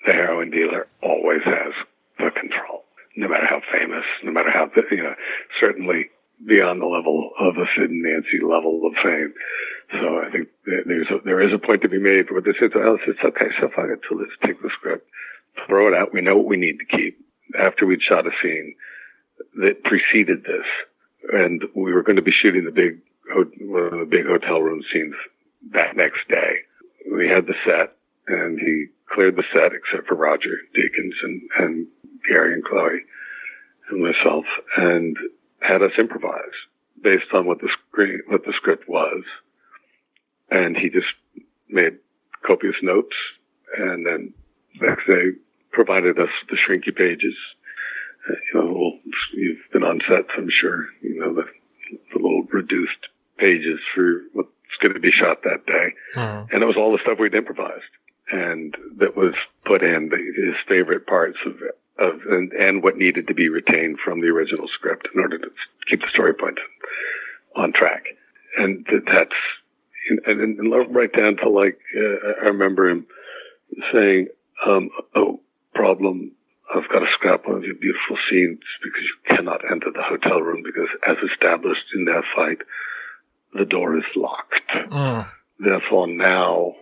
The 0.05 0.13
heroin 0.13 0.49
dealer 0.51 0.87
always 1.03 1.41
has 1.43 1.73
the 2.17 2.31
control, 2.31 2.83
no 3.15 3.27
matter 3.27 3.45
how 3.45 3.61
famous, 3.71 4.03
no 4.23 4.31
matter 4.31 4.51
how, 4.51 4.69
you 4.91 5.03
know, 5.03 5.15
certainly 5.59 6.09
beyond 6.47 6.81
the 6.81 6.85
level 6.85 7.31
of 7.39 7.57
a 7.57 7.65
Sid 7.75 7.89
and 7.89 8.03
Nancy 8.03 8.39
level 8.41 8.81
of 8.85 8.93
fame. 9.03 9.33
So 9.91 10.19
I 10.19 10.29
think 10.31 10.49
there's 10.65 11.07
a, 11.09 11.19
there 11.25 11.41
is 11.41 11.53
a 11.53 11.57
point 11.57 11.81
to 11.81 11.89
be 11.89 11.99
made 11.99 12.29
with 12.31 12.45
this. 12.45 12.55
It's, 12.61 12.75
it's 12.75 13.23
okay, 13.25 13.49
so 13.59 13.69
fuck 13.69 13.89
it. 13.89 14.01
So 14.07 14.15
let's 14.15 14.31
take 14.45 14.61
the 14.61 14.69
script, 14.77 15.07
throw 15.67 15.87
it 15.87 15.97
out. 15.97 16.13
We 16.13 16.21
know 16.21 16.37
what 16.37 16.45
we 16.45 16.57
need 16.57 16.77
to 16.79 16.97
keep. 16.97 17.17
After 17.59 17.87
we'd 17.87 18.01
shot 18.01 18.27
a 18.27 18.31
scene 18.43 18.75
that 19.55 19.83
preceded 19.83 20.43
this, 20.43 20.67
and 21.33 21.63
we 21.75 21.93
were 21.93 22.03
going 22.03 22.17
to 22.17 22.21
be 22.21 22.31
shooting 22.31 22.65
the 22.65 22.71
big 22.71 23.01
one 23.61 23.93
of 23.93 23.99
the 23.99 24.07
big 24.09 24.25
hotel 24.25 24.61
room 24.61 24.81
scenes 24.91 25.15
that 25.73 25.95
next 25.95 26.27
day. 26.29 26.65
We 27.11 27.27
had 27.27 27.45
the 27.47 27.53
set, 27.65 27.95
and 28.27 28.59
he 28.59 28.87
cleared 29.11 29.35
the 29.35 29.43
set 29.53 29.71
except 29.73 30.07
for 30.07 30.15
Roger 30.15 30.57
Deakins 30.75 31.13
and, 31.23 31.41
and 31.59 31.87
Gary 32.27 32.53
and 32.53 32.63
Chloe 32.63 33.01
and 33.89 34.03
myself, 34.03 34.45
and 34.77 35.17
had 35.61 35.81
us 35.81 35.91
improvise 35.97 36.57
based 37.01 37.33
on 37.33 37.45
what 37.45 37.59
the 37.59 37.69
screen, 37.89 38.21
what 38.27 38.45
the 38.45 38.53
script 38.55 38.87
was. 38.87 39.23
And 40.51 40.75
he 40.75 40.89
just 40.89 41.07
made 41.69 41.97
copious 42.45 42.75
notes 42.81 43.15
and 43.77 44.05
then 44.05 44.33
next 44.81 45.05
day 45.05 45.37
provided 45.71 46.19
us 46.19 46.29
the 46.49 46.57
shrinky 46.57 46.95
pages. 46.95 47.35
Uh, 48.27 48.33
you 48.33 48.59
know, 48.59 48.73
well, 48.73 49.13
you've 49.33 49.59
been 49.71 49.83
on 49.83 50.01
sets, 50.07 50.29
I'm 50.37 50.49
sure, 50.49 50.87
you 51.01 51.19
know, 51.19 51.33
the, 51.35 51.45
the 52.13 52.15
little 52.15 52.43
reduced 52.51 53.07
pages 53.37 53.79
for 53.93 54.23
what's 54.33 54.49
going 54.81 54.93
to 54.93 54.99
be 54.99 55.11
shot 55.11 55.43
that 55.43 55.65
day. 55.65 55.93
Mm-hmm. 56.15 56.53
And 56.53 56.63
it 56.63 56.65
was 56.65 56.75
all 56.77 56.91
the 56.91 56.99
stuff 57.03 57.19
we'd 57.19 57.35
improvised 57.35 57.83
and 58.31 58.75
that 58.97 59.15
was 59.15 59.33
put 59.65 59.83
in 59.83 60.09
the, 60.09 60.17
his 60.17 60.55
favorite 60.67 61.07
parts 61.07 61.37
of 61.45 61.55
of 61.97 62.21
and, 62.29 62.53
and 62.53 62.81
what 62.81 62.97
needed 62.97 63.27
to 63.27 63.33
be 63.33 63.49
retained 63.49 63.99
from 64.03 64.21
the 64.21 64.27
original 64.27 64.67
script 64.69 65.09
in 65.13 65.19
order 65.19 65.37
to 65.37 65.49
keep 65.89 65.99
the 65.99 66.07
story 66.13 66.33
points 66.33 66.61
on 67.55 67.73
track. 67.73 68.05
And 68.57 68.85
that's 69.05 69.35
and, 70.09 70.19
and, 70.25 70.59
and 70.59 70.95
right 70.95 71.11
down 71.11 71.37
to 71.37 71.49
like 71.49 71.79
uh, 71.95 72.43
I 72.43 72.47
remember 72.47 72.89
him 72.89 73.07
saying, 73.93 74.27
um, 74.65 74.89
"Oh, 75.15 75.41
problem." 75.73 76.33
I've 76.73 76.87
got 76.89 76.99
to 76.99 77.07
scrap 77.13 77.47
one 77.47 77.57
of 77.57 77.63
your 77.63 77.73
beautiful 77.73 78.15
scenes 78.29 78.59
because 78.83 79.01
you 79.01 79.35
cannot 79.35 79.61
enter 79.71 79.89
the 79.91 80.03
hotel 80.03 80.39
room 80.39 80.61
because, 80.63 80.89
as 81.07 81.17
established 81.31 81.85
in 81.95 82.05
their 82.05 82.23
fight, 82.35 82.59
the 83.55 83.65
door 83.65 83.97
is 83.97 84.03
locked. 84.15 84.61
Mm. 84.91 85.27
Therefore, 85.57 86.07
now 86.07 86.75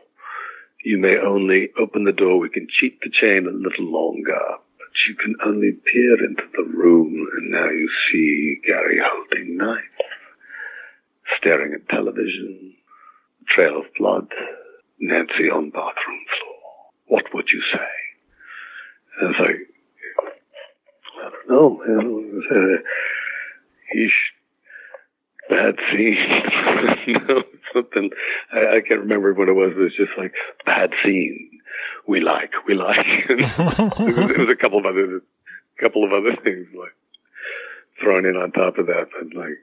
you 0.83 0.97
may 0.97 1.15
only 1.17 1.69
open 1.79 2.03
the 2.03 2.11
door. 2.11 2.37
We 2.37 2.49
can 2.49 2.67
cheat 2.69 2.99
the 2.99 3.09
chain 3.09 3.47
a 3.47 3.51
little 3.51 3.85
longer 3.85 4.57
but 4.87 5.09
you 5.09 5.15
can 5.15 5.35
only 5.45 5.71
peer 5.71 6.25
into 6.25 6.43
the 6.55 6.63
room, 6.63 7.27
and 7.37 7.51
now 7.51 7.69
you 7.69 7.89
see 8.11 8.61
Gary 8.65 8.99
holding 9.03 9.57
knife, 9.57 9.83
staring 11.37 11.73
at 11.73 11.89
television, 11.89 12.73
trail 13.53 13.79
of 13.79 13.85
blood, 13.97 14.27
Nancy 14.99 15.49
on 15.51 15.69
bathroom 15.69 16.23
floor. 16.39 16.61
What 17.07 17.33
would 17.33 17.47
you 17.51 17.61
say? 17.71 17.89
And 19.21 19.35
like, 19.39 19.67
I 21.19 21.29
don't 21.29 21.49
know, 21.49 21.81
man. 21.85 22.23
Uh, 22.51 23.95
Yeesh. 23.95 24.09
Bad 25.49 25.75
scene. 25.89 26.17
no, 27.27 27.43
something. 27.73 28.09
I, 28.53 28.77
I 28.77 28.81
can't 28.87 28.99
remember 28.99 29.33
what 29.33 29.47
it 29.47 29.53
was. 29.53 29.71
It 29.71 29.79
was 29.79 29.95
just 29.95 30.11
like 30.17 30.33
bad 30.65 30.91
scene 31.03 31.57
we 32.07 32.21
like, 32.21 32.51
we 32.67 32.73
like. 32.73 33.05
it, 33.29 33.37
was, 33.37 33.77
it 33.79 34.39
was 34.39 34.49
a 34.49 34.61
couple 34.61 34.79
of 34.79 34.85
other, 34.85 35.21
couple 35.79 36.03
of 36.03 36.11
other 36.13 36.35
things 36.43 36.67
like 36.77 36.95
thrown 38.01 38.25
in 38.25 38.35
on 38.35 38.51
top 38.51 38.77
of 38.77 38.87
that, 38.87 39.07
but 39.11 39.37
like, 39.37 39.57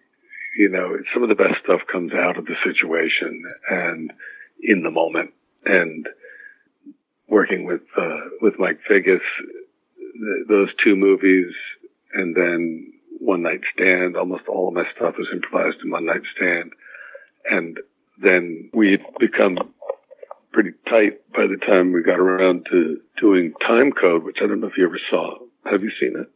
you 0.57 0.69
know, 0.69 0.97
some 1.13 1.23
of 1.23 1.29
the 1.29 1.35
best 1.35 1.63
stuff 1.65 1.81
comes 1.91 2.13
out 2.13 2.37
of 2.37 2.47
the 2.47 2.55
situation 2.65 3.45
and 3.69 4.13
in 4.63 4.83
the 4.83 4.91
moment. 4.91 5.33
And 5.65 6.07
working 7.29 7.65
with 7.65 7.83
uh, 7.99 8.21
with 8.41 8.59
Mike 8.59 8.81
Figgis, 8.89 9.21
th- 9.99 10.49
those 10.49 10.69
two 10.83 10.97
movies, 10.97 11.53
and 12.13 12.35
then 12.35 12.93
One 13.19 13.43
Night 13.43 13.61
Stand. 13.75 14.17
Almost 14.17 14.47
all 14.49 14.69
of 14.69 14.75
my 14.75 14.85
stuff 14.95 15.15
was 15.19 15.29
improvised 15.33 15.79
in 15.85 15.91
One 15.91 16.07
Night 16.07 16.23
Stand, 16.37 16.73
and 17.51 17.79
then 18.23 18.71
we 18.73 18.91
we'd 18.91 19.01
become 19.19 19.59
pretty 20.53 20.73
tight 20.89 21.21
by 21.33 21.47
the 21.47 21.59
time 21.67 21.93
we 21.93 22.03
got 22.03 22.21
around 22.21 22.67
to 22.71 23.01
doing 23.21 23.53
Time 23.67 23.91
Code, 23.91 24.23
which 24.23 24.39
I 24.43 24.47
don't 24.47 24.61
know 24.61 24.69
if 24.69 24.79
you 24.79 24.87
ever 24.87 25.01
saw. 25.11 25.39
Have 25.65 25.83
you 25.83 25.91
seen 26.01 26.15
it? 26.17 26.31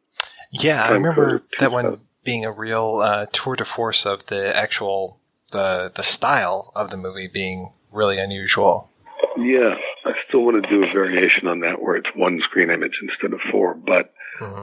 Yeah, 0.50 0.84
I 0.84 0.92
remember 0.92 1.42
that 1.60 1.70
one 1.70 2.00
being 2.28 2.44
a 2.44 2.52
real 2.52 2.96
uh, 2.96 3.24
tour 3.32 3.56
de 3.56 3.64
force 3.64 4.04
of 4.04 4.26
the 4.26 4.54
actual 4.54 5.18
the 5.50 5.90
the 5.94 6.02
style 6.02 6.70
of 6.74 6.90
the 6.90 6.96
movie 6.98 7.26
being 7.26 7.72
really 7.90 8.18
unusual. 8.18 8.90
Yeah, 9.38 9.74
I 10.04 10.12
still 10.28 10.44
want 10.44 10.62
to 10.62 10.68
do 10.68 10.84
a 10.84 10.92
variation 10.92 11.48
on 11.48 11.60
that 11.60 11.80
where 11.80 11.96
it's 11.96 12.10
one 12.14 12.38
screen 12.44 12.68
image 12.68 12.98
instead 13.00 13.32
of 13.32 13.40
four. 13.50 13.72
But 13.72 14.12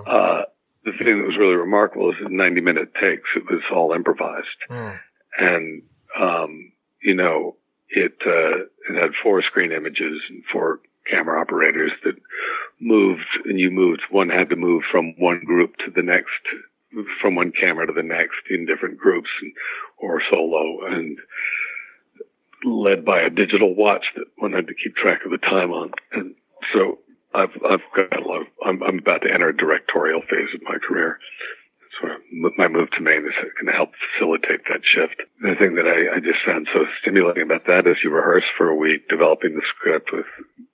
uh, 0.05 0.41
the 0.83 0.91
thing 0.91 1.17
that 1.17 1.25
was 1.27 1.37
really 1.39 1.55
remarkable 1.55 2.11
is 2.11 2.17
the 2.21 2.29
90 2.29 2.61
minute 2.61 2.93
takes. 2.93 3.27
It 3.35 3.45
was 3.49 3.63
all 3.73 3.93
improvised. 3.93 4.61
And, 5.39 5.81
um, 6.19 6.71
you 7.01 7.15
know, 7.15 7.55
it, 7.89 8.13
uh, 8.27 8.65
it 8.89 9.01
had 9.01 9.11
four 9.23 9.41
screen 9.41 9.71
images 9.71 10.21
and 10.29 10.43
four 10.51 10.81
camera 11.09 11.41
operators 11.41 11.91
that 12.03 12.15
moved 12.79 13.25
and 13.45 13.59
you 13.59 13.71
moved. 13.71 14.01
One 14.11 14.29
had 14.29 14.49
to 14.49 14.55
move 14.55 14.83
from 14.91 15.15
one 15.17 15.41
group 15.43 15.77
to 15.77 15.91
the 15.91 16.03
next, 16.03 16.29
from 17.21 17.35
one 17.35 17.51
camera 17.51 17.87
to 17.87 17.93
the 17.93 18.03
next 18.03 18.47
in 18.49 18.65
different 18.65 18.97
groups 18.97 19.29
and, 19.41 19.51
or 19.97 20.21
solo 20.29 20.85
and 20.85 21.17
led 22.63 23.05
by 23.05 23.21
a 23.21 23.29
digital 23.29 23.75
watch 23.75 24.05
that 24.15 24.25
one 24.37 24.53
had 24.53 24.67
to 24.67 24.73
keep 24.73 24.95
track 24.95 25.21
of 25.25 25.31
the 25.31 25.37
time 25.37 25.71
on. 25.71 25.91
And 26.11 26.35
so 26.73 26.99
I've, 27.33 27.53
I've 27.67 27.85
got 27.95 28.17
a 28.17 28.27
lot 28.27 28.41
of, 28.41 28.47
I'm, 28.65 28.81
I'm 28.81 28.99
about 28.99 29.21
to 29.23 29.33
enter 29.33 29.49
a 29.49 29.57
directorial 29.57 30.21
phase 30.21 30.53
of 30.55 30.61
my 30.63 30.77
career. 30.79 31.19
So 32.01 32.07
my 32.57 32.67
move 32.67 32.89
to 32.91 33.01
Maine 33.01 33.25
is 33.25 33.35
going 33.55 33.71
to 33.71 33.77
help 33.77 33.91
facilitate 33.95 34.67
that 34.67 34.83
shift. 34.83 35.15
The 35.41 35.55
thing 35.55 35.75
that 35.75 35.87
I, 35.87 36.17
I 36.17 36.19
just 36.19 36.43
found 36.45 36.67
so 36.73 36.83
stimulating 37.01 37.43
about 37.43 37.67
that 37.67 37.87
is 37.87 38.03
you 38.03 38.11
rehearse 38.11 38.43
for 38.57 38.67
a 38.67 38.75
week, 38.75 39.07
developing 39.07 39.55
the 39.55 39.63
script 39.75 40.09
with 40.11 40.25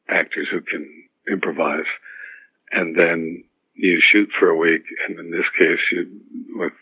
actors 0.10 0.48
who 0.50 0.62
can 0.62 0.88
improvise, 1.30 1.86
and 2.72 2.98
then 2.98 3.44
you 3.82 4.00
shoot 4.12 4.30
for 4.40 4.50
a 4.50 4.56
week. 4.56 4.84
And 5.08 5.20
in 5.20 5.32
this 5.32 5.46
case, 5.58 5.80
you, 5.92 6.22
with, 6.56 6.74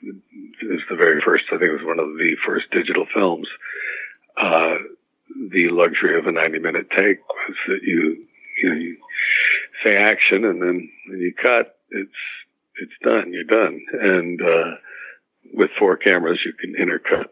it's 0.62 0.84
the 0.90 0.96
very 0.96 1.22
first, 1.24 1.46
I 1.48 1.58
think 1.58 1.72
it 1.72 1.80
was 1.80 1.86
one 1.86 2.00
of 2.00 2.18
the 2.18 2.36
first 2.46 2.66
digital 2.72 3.06
films. 3.14 3.48
Uh, 4.36 4.76
the 5.52 5.70
luxury 5.70 6.20
of 6.20 6.28
a 6.28 6.32
90 6.32 6.60
minute 6.60 6.90
take 6.90 7.20
was 7.28 7.56
that 7.68 7.80
you, 7.84 8.22
you 8.62 8.70
know, 8.70 8.76
you 8.76 8.98
say 9.84 9.96
action 9.96 10.44
and 10.44 10.62
then 10.62 10.90
when 11.08 11.20
you 11.20 11.34
cut, 11.34 11.78
it's, 11.92 12.12
it's 12.82 13.00
done. 13.02 13.32
You're 13.32 13.44
done. 13.46 13.80
And, 13.94 14.42
uh, 14.42 14.76
with 15.54 15.72
four 15.80 15.98
cameras, 15.98 16.40
you 16.46 16.54
can 16.54 16.76
intercut. 16.76 17.28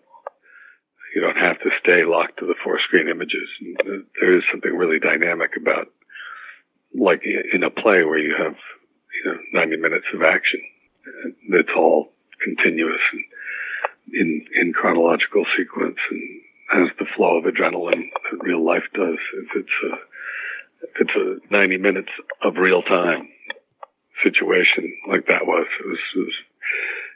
You 1.13 1.21
don't 1.21 1.37
have 1.37 1.59
to 1.59 1.69
stay 1.81 2.03
locked 2.05 2.39
to 2.39 2.45
the 2.45 2.55
four 2.63 2.79
screen 2.79 3.09
images. 3.09 3.49
And 3.59 3.77
uh, 3.81 4.05
there 4.19 4.37
is 4.37 4.43
something 4.51 4.73
really 4.73 4.99
dynamic 4.99 5.51
about, 5.59 5.87
like 6.95 7.23
in 7.25 7.63
a 7.63 7.69
play 7.69 8.03
where 8.03 8.17
you 8.17 8.35
have, 8.37 8.55
you 9.23 9.31
know, 9.31 9.37
90 9.53 9.77
minutes 9.77 10.05
of 10.13 10.21
action. 10.21 10.61
That's 11.49 11.73
all 11.75 12.11
continuous 12.43 13.01
and 13.13 13.23
in, 14.13 14.45
in 14.55 14.73
chronological 14.73 15.45
sequence 15.57 15.97
and 16.11 16.41
has 16.71 16.89
the 16.99 17.05
flow 17.15 17.37
of 17.37 17.45
adrenaline 17.45 18.11
that 18.11 18.43
real 18.43 18.63
life 18.63 18.83
does. 18.93 19.17
If 19.33 19.49
it's 19.55 19.77
a, 19.83 19.93
if 20.83 21.07
it's 21.07 21.15
a 21.49 21.53
90 21.53 21.77
minutes 21.77 22.11
of 22.43 22.55
real 22.57 22.81
time 22.81 23.29
situation 24.23 24.93
like 25.07 25.27
that 25.27 25.45
was, 25.45 25.67
it 25.79 25.87
was, 25.87 25.99
it 26.15 26.19
was 26.19 26.33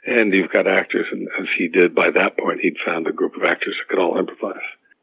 and 0.04 0.32
you've 0.32 0.50
got 0.50 0.66
actors, 0.66 1.06
and 1.12 1.28
as 1.38 1.46
he 1.56 1.68
did 1.68 1.94
by 1.94 2.10
that 2.10 2.36
point, 2.36 2.60
he'd 2.60 2.76
found 2.84 3.06
a 3.06 3.12
group 3.12 3.36
of 3.36 3.44
actors 3.44 3.76
that 3.78 3.88
could 3.88 4.02
all 4.02 4.18
improvise. 4.18 4.56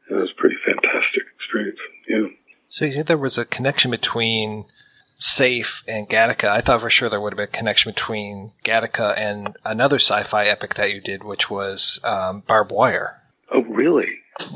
And 0.08 0.18
it 0.18 0.20
was 0.20 0.30
a 0.36 0.40
pretty 0.40 0.56
fantastic 0.64 1.22
experience. 1.36 1.78
Yeah. 2.06 2.26
So 2.68 2.84
you 2.84 2.92
said 2.92 3.06
there 3.06 3.16
was 3.16 3.38
a 3.38 3.46
connection 3.46 3.90
between 3.90 4.66
Safe 5.22 5.84
and 5.86 6.08
Gattaca. 6.08 6.48
I 6.48 6.62
thought 6.62 6.80
for 6.80 6.88
sure 6.90 7.08
there 7.10 7.20
would 7.20 7.34
have 7.34 7.36
been 7.36 7.44
a 7.44 7.58
connection 7.58 7.92
between 7.92 8.52
Gattaca 8.64 9.14
and 9.18 9.54
another 9.66 9.96
sci-fi 9.96 10.46
epic 10.46 10.74
that 10.76 10.92
you 10.92 11.00
did, 11.00 11.22
which 11.22 11.50
was 11.50 12.00
um, 12.04 12.40
Barb 12.46 12.72
Wire. 12.72 13.20
Oh, 13.52 13.62
really? 13.64 14.06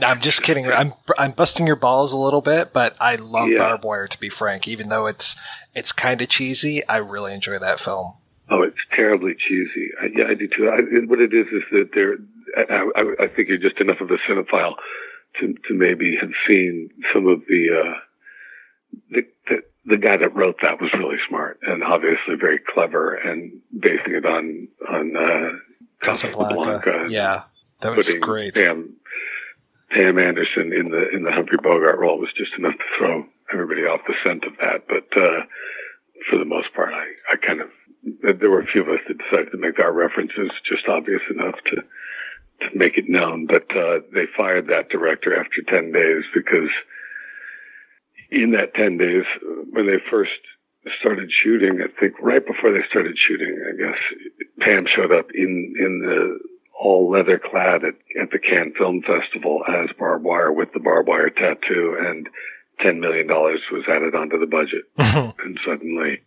No, 0.00 0.06
I'm 0.06 0.20
just 0.22 0.42
kidding. 0.42 0.66
I'm 0.66 0.94
I'm 1.18 1.32
busting 1.32 1.66
your 1.66 1.76
balls 1.76 2.12
a 2.12 2.16
little 2.16 2.40
bit, 2.40 2.72
but 2.72 2.96
I 2.98 3.16
love 3.16 3.50
Yeah. 3.50 3.58
Barb 3.58 3.84
Wire. 3.84 4.08
To 4.08 4.18
be 4.18 4.30
frank, 4.30 4.66
even 4.66 4.88
though 4.88 5.06
it's 5.06 5.36
it's 5.74 5.92
kind 5.92 6.22
of 6.22 6.28
cheesy, 6.30 6.86
I 6.88 6.96
really 6.96 7.34
enjoy 7.34 7.58
that 7.58 7.78
film. 7.78 8.14
Oh, 8.48 8.62
it's 8.62 8.78
terribly 8.96 9.34
cheesy. 9.34 9.90
I, 10.00 10.06
yeah, 10.16 10.24
I 10.30 10.34
do 10.34 10.48
too. 10.48 10.70
I, 10.70 10.80
what 11.06 11.20
it 11.20 11.34
is 11.34 11.46
is 11.48 11.62
that 11.72 11.90
there. 11.94 12.14
I, 12.56 12.88
I, 12.96 13.24
I 13.24 13.28
think 13.28 13.48
you're 13.48 13.58
just 13.58 13.78
enough 13.80 14.00
of 14.00 14.10
a 14.10 14.16
cinephile 14.26 14.76
to 15.40 15.52
to 15.68 15.74
maybe 15.74 16.16
have 16.18 16.32
seen 16.48 16.88
some 17.12 17.26
of 17.26 17.42
the 17.48 17.68
uh, 17.70 17.98
the, 19.10 19.26
the 19.86 19.98
guy 19.98 20.16
that 20.16 20.34
wrote 20.34 20.56
that 20.62 20.80
was 20.80 20.90
really 20.94 21.18
smart 21.28 21.58
and 21.62 21.82
obviously 21.82 22.36
very 22.40 22.58
clever 22.58 23.14
and 23.14 23.60
basing 23.72 24.14
it 24.14 24.24
on 24.24 24.68
on 24.88 25.16
uh, 25.16 25.50
Casablanca. 26.00 27.06
Yeah, 27.08 27.44
that 27.80 27.96
was 27.96 28.12
great. 28.14 28.54
Pam, 28.54 28.96
Pam 29.90 30.18
Anderson 30.18 30.72
in 30.72 30.90
the 30.90 31.08
in 31.14 31.22
the 31.22 31.32
Humphrey 31.32 31.58
Bogart 31.62 31.98
role 31.98 32.18
was 32.18 32.32
just 32.36 32.52
enough 32.58 32.74
to 32.74 32.84
throw 32.98 33.26
everybody 33.52 33.82
off 33.82 34.00
the 34.06 34.14
scent 34.24 34.44
of 34.44 34.56
that. 34.56 34.88
But 34.88 35.08
uh, 35.16 35.44
for 36.30 36.38
the 36.38 36.44
most 36.44 36.72
part, 36.74 36.92
I, 36.92 37.04
I 37.32 37.36
kind 37.36 37.60
of 37.60 37.68
there 38.40 38.50
were 38.50 38.60
a 38.60 38.66
few 38.66 38.82
of 38.82 38.88
us 38.88 39.00
that 39.08 39.18
decided 39.18 39.52
to 39.52 39.58
make 39.58 39.78
our 39.78 39.92
references 39.92 40.50
just 40.68 40.88
obvious 40.88 41.22
enough 41.30 41.56
to 41.72 41.76
to 42.60 42.78
make 42.78 42.96
it 42.96 43.08
known. 43.08 43.46
But 43.46 43.68
uh, 43.76 44.00
they 44.12 44.24
fired 44.36 44.68
that 44.68 44.88
director 44.88 45.38
after 45.38 45.60
ten 45.68 45.92
days 45.92 46.24
because 46.34 46.70
in 48.34 48.50
that 48.52 48.74
ten 48.74 48.98
days, 48.98 49.24
uh, 49.36 49.62
when 49.70 49.86
they 49.86 49.98
first 50.10 50.32
started 51.00 51.30
shooting, 51.42 51.80
I 51.82 51.88
think 52.00 52.14
right 52.20 52.44
before 52.46 52.72
they 52.72 52.84
started 52.90 53.16
shooting, 53.16 53.56
I 53.68 53.72
guess 53.90 54.00
Pam 54.60 54.86
showed 54.94 55.12
up 55.12 55.28
in 55.34 55.74
in 55.78 56.00
the 56.00 56.38
all 56.78 57.08
leather 57.10 57.38
clad 57.38 57.84
at, 57.84 57.94
at 58.20 58.30
the 58.32 58.38
Cannes 58.38 58.74
Film 58.76 59.00
Festival 59.02 59.62
as 59.68 59.88
barbed 59.98 60.24
wire 60.24 60.52
with 60.52 60.72
the 60.74 60.80
barbed 60.80 61.08
wire 61.08 61.30
tattoo 61.30 61.96
and 62.00 62.28
ten 62.80 63.00
million 63.00 63.26
dollars 63.28 63.60
was 63.72 63.84
added 63.88 64.14
onto 64.14 64.38
the 64.38 64.46
budget. 64.46 64.84
and 64.98 65.58
suddenly 65.62 66.20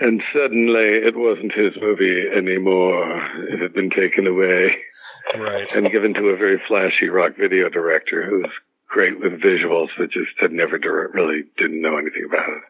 and 0.00 0.22
suddenly 0.32 0.98
it 1.06 1.16
wasn't 1.16 1.52
his 1.52 1.72
movie 1.80 2.24
anymore. 2.36 3.20
It 3.50 3.60
had 3.60 3.74
been 3.74 3.90
taken 3.90 4.26
away 4.26 4.76
Right. 5.38 5.72
and 5.74 5.90
given 5.90 6.14
to 6.14 6.28
a 6.28 6.36
very 6.36 6.60
flashy 6.68 7.08
rock 7.08 7.32
video 7.38 7.68
director 7.68 8.24
who 8.28 8.38
was 8.42 8.50
great 8.94 9.18
with 9.18 9.42
visuals 9.42 9.88
but 9.98 10.08
just 10.12 10.30
had 10.40 10.52
never 10.52 10.78
really 11.12 11.42
didn't 11.58 11.82
know 11.82 11.98
anything 11.98 12.24
about 12.28 12.48
it. 12.48 12.62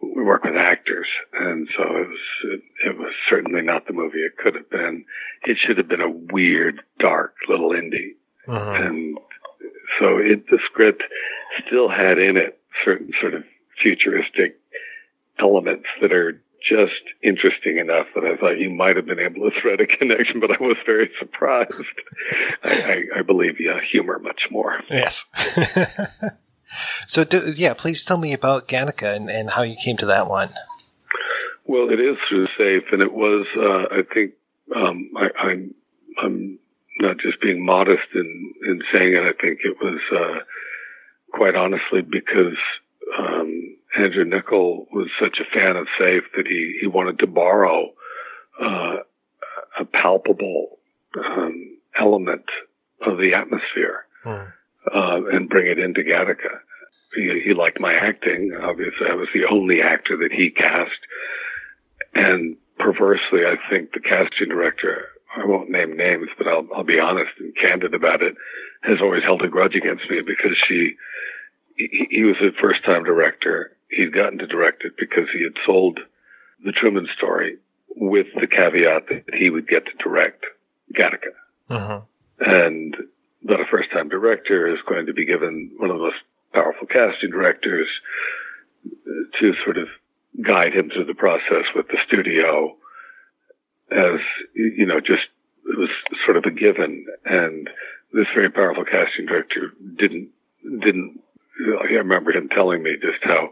We 0.00 0.22
work 0.22 0.44
with 0.44 0.54
actors, 0.54 1.08
and 1.32 1.68
so 1.76 1.82
it 1.82 2.08
was 2.08 2.18
it, 2.44 2.62
it 2.86 2.96
was 2.96 3.12
certainly 3.28 3.62
not 3.62 3.88
the 3.88 3.92
movie 3.92 4.20
it 4.20 4.36
could 4.36 4.54
have 4.54 4.70
been. 4.70 5.04
It 5.42 5.58
should 5.60 5.76
have 5.76 5.88
been 5.88 6.00
a 6.00 6.08
weird, 6.08 6.82
dark 7.00 7.34
little 7.48 7.70
indie, 7.70 8.14
uh-huh. 8.46 8.84
and 8.84 9.18
so 9.98 10.18
it 10.18 10.46
the 10.50 10.60
script 10.70 11.02
still 11.66 11.88
had 11.88 12.18
in 12.18 12.36
it 12.36 12.60
certain 12.84 13.10
sort 13.20 13.34
of 13.34 13.42
futuristic 13.82 14.56
elements 15.40 15.86
that 16.00 16.12
are 16.12 16.40
just 16.66 17.02
interesting 17.22 17.78
enough 17.78 18.06
that 18.14 18.24
I 18.24 18.36
thought 18.36 18.58
you 18.58 18.70
might 18.70 18.96
have 18.96 19.06
been 19.06 19.18
able 19.18 19.50
to 19.50 19.60
thread 19.60 19.80
a 19.80 19.86
connection, 19.86 20.40
but 20.40 20.50
I 20.50 20.56
was 20.60 20.76
very 20.84 21.10
surprised. 21.18 21.82
I, 22.64 23.04
I, 23.14 23.18
I 23.18 23.22
believe 23.22 23.60
you 23.60 23.72
humor 23.90 24.18
much 24.18 24.42
more. 24.50 24.80
Yes. 24.90 25.24
so 27.06 27.24
do, 27.24 27.52
yeah, 27.54 27.74
please 27.74 28.04
tell 28.04 28.18
me 28.18 28.32
about 28.32 28.68
Gattaca 28.68 29.14
and, 29.14 29.30
and 29.30 29.50
how 29.50 29.62
you 29.62 29.76
came 29.82 29.96
to 29.98 30.06
that 30.06 30.28
one. 30.28 30.50
Well, 31.66 31.90
it 31.90 32.00
is 32.00 32.16
through 32.28 32.46
safe, 32.56 32.84
and 32.92 33.02
it 33.02 33.12
was. 33.12 33.46
Uh, 33.54 33.94
I 33.94 34.02
think 34.14 34.32
um, 34.74 35.10
I, 35.16 35.48
I'm. 35.48 35.74
I'm 36.20 36.58
not 36.98 37.18
just 37.18 37.40
being 37.40 37.64
modest 37.64 38.08
in 38.14 38.54
in 38.66 38.80
saying 38.92 39.12
it. 39.12 39.22
I 39.22 39.32
think 39.40 39.60
it 39.62 39.76
was 39.80 40.00
uh, 40.10 40.40
quite 41.32 41.54
honestly 41.54 42.00
because 42.00 42.56
um, 43.18 43.57
Andrew 43.98 44.24
Niccol 44.24 44.86
was 44.92 45.08
such 45.20 45.38
a 45.40 45.50
fan 45.52 45.76
of 45.76 45.86
safe 45.98 46.22
that 46.36 46.46
he 46.46 46.78
he 46.80 46.86
wanted 46.86 47.18
to 47.18 47.26
borrow 47.26 47.90
uh, 48.60 48.96
a 49.80 49.84
palpable 49.84 50.78
um, 51.16 51.78
element 51.98 52.44
of 53.02 53.16
the 53.18 53.32
atmosphere 53.36 54.06
uh, 54.94 55.20
and 55.32 55.48
bring 55.48 55.66
it 55.66 55.78
into 55.78 56.02
Gattaca. 56.02 56.60
He, 57.14 57.42
he 57.44 57.54
liked 57.54 57.80
my 57.80 57.94
acting. 57.94 58.52
Obviously, 58.60 59.06
I 59.10 59.14
was 59.14 59.28
the 59.32 59.46
only 59.50 59.80
actor 59.80 60.16
that 60.18 60.32
he 60.32 60.50
cast. 60.50 60.98
And 62.14 62.56
perversely, 62.78 63.46
I 63.46 63.56
think 63.70 63.92
the 63.92 64.00
casting 64.00 64.48
director, 64.48 65.06
I 65.36 65.46
won't 65.46 65.70
name 65.70 65.96
names, 65.96 66.28
but 66.36 66.46
I'll, 66.46 66.66
I'll 66.74 66.84
be 66.84 66.98
honest 67.00 67.30
and 67.38 67.54
candid 67.56 67.94
about 67.94 68.22
it, 68.22 68.34
has 68.82 68.98
always 69.00 69.22
held 69.22 69.42
a 69.42 69.48
grudge 69.48 69.74
against 69.74 70.08
me 70.10 70.20
because 70.20 70.56
she, 70.66 70.94
he, 71.76 72.06
he 72.10 72.22
was 72.24 72.36
a 72.42 72.52
first 72.60 72.84
time 72.84 73.04
director. 73.04 73.72
He'd 73.90 74.14
gotten 74.14 74.38
to 74.38 74.46
direct 74.46 74.84
it 74.84 74.92
because 74.98 75.28
he 75.32 75.42
had 75.42 75.54
sold 75.64 75.98
the 76.64 76.72
Truman 76.72 77.08
story 77.16 77.58
with 77.96 78.26
the 78.34 78.46
caveat 78.46 79.08
that 79.08 79.34
he 79.34 79.50
would 79.50 79.68
get 79.68 79.86
to 79.86 80.02
direct 80.02 80.44
Gattaca. 80.94 81.34
Uh-huh. 81.70 82.00
And 82.40 82.96
but 83.42 83.60
a 83.60 83.64
first 83.70 83.90
time 83.92 84.08
director 84.08 84.72
is 84.72 84.78
going 84.88 85.06
to 85.06 85.12
be 85.12 85.24
given 85.24 85.70
one 85.76 85.90
of 85.90 85.96
the 85.96 86.02
most 86.02 86.22
powerful 86.52 86.86
casting 86.86 87.30
directors 87.30 87.88
uh, 88.86 89.38
to 89.40 89.52
sort 89.64 89.78
of 89.78 89.88
guide 90.44 90.74
him 90.74 90.90
through 90.90 91.06
the 91.06 91.14
process 91.14 91.64
with 91.74 91.86
the 91.88 91.98
studio 92.06 92.76
as, 93.90 94.20
you 94.54 94.86
know, 94.86 95.00
just, 95.00 95.24
it 95.66 95.78
was 95.78 95.88
sort 96.24 96.36
of 96.36 96.44
a 96.44 96.50
given. 96.50 97.06
And 97.24 97.68
this 98.12 98.26
very 98.34 98.50
powerful 98.50 98.84
casting 98.84 99.26
director 99.26 99.72
didn't, 99.98 100.30
didn't, 100.62 101.20
I 101.80 101.84
remember 101.94 102.32
him 102.32 102.48
telling 102.48 102.82
me 102.82 102.96
just 103.00 103.22
how, 103.22 103.50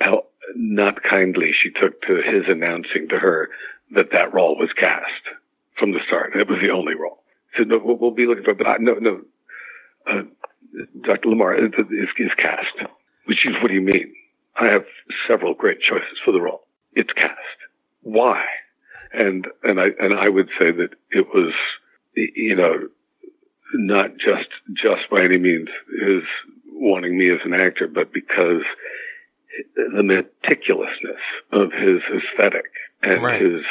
how 0.00 0.24
not 0.56 1.02
kindly 1.02 1.52
she 1.62 1.70
took 1.70 2.00
to 2.02 2.16
his 2.16 2.44
announcing 2.48 3.08
to 3.10 3.18
her 3.18 3.50
that 3.92 4.10
that 4.12 4.32
role 4.34 4.56
was 4.56 4.70
cast 4.78 5.22
from 5.76 5.92
the 5.92 6.00
start. 6.06 6.34
It 6.34 6.48
was 6.48 6.58
the 6.60 6.70
only 6.70 6.94
role. 6.94 7.22
He 7.52 7.58
said, 7.60 7.68
no, 7.68 7.80
we'll, 7.82 7.96
we'll 7.96 8.10
be 8.10 8.26
looking 8.26 8.44
for, 8.44 8.54
but 8.54 8.66
I, 8.66 8.76
no, 8.78 8.94
no, 8.94 9.20
uh, 10.10 10.22
Dr. 11.02 11.28
Lamar 11.28 11.54
is, 11.54 11.72
is, 12.18 12.30
cast. 12.36 12.88
Which 13.26 13.46
is, 13.46 13.54
what 13.60 13.68
do 13.68 13.74
you 13.74 13.80
mean? 13.80 14.14
I 14.58 14.66
have 14.66 14.84
several 15.28 15.54
great 15.54 15.80
choices 15.80 16.18
for 16.24 16.32
the 16.32 16.40
role. 16.40 16.62
It's 16.94 17.12
cast. 17.12 17.38
Why? 18.02 18.44
And, 19.12 19.46
and 19.62 19.80
I, 19.80 19.88
and 19.98 20.14
I 20.14 20.28
would 20.28 20.48
say 20.58 20.70
that 20.70 20.90
it 21.10 21.26
was, 21.34 21.52
you 22.14 22.56
know, 22.56 22.88
not 23.74 24.12
just, 24.12 24.48
just 24.74 25.10
by 25.10 25.22
any 25.24 25.38
means 25.38 25.68
his 26.00 26.22
wanting 26.72 27.18
me 27.18 27.30
as 27.30 27.40
an 27.44 27.54
actor, 27.54 27.86
but 27.86 28.12
because 28.12 28.62
the 29.76 30.02
meticulousness 30.02 31.20
of 31.52 31.72
his 31.72 32.00
aesthetic 32.12 32.70
and 33.02 33.22
Right. 33.22 33.40
his 33.40 33.62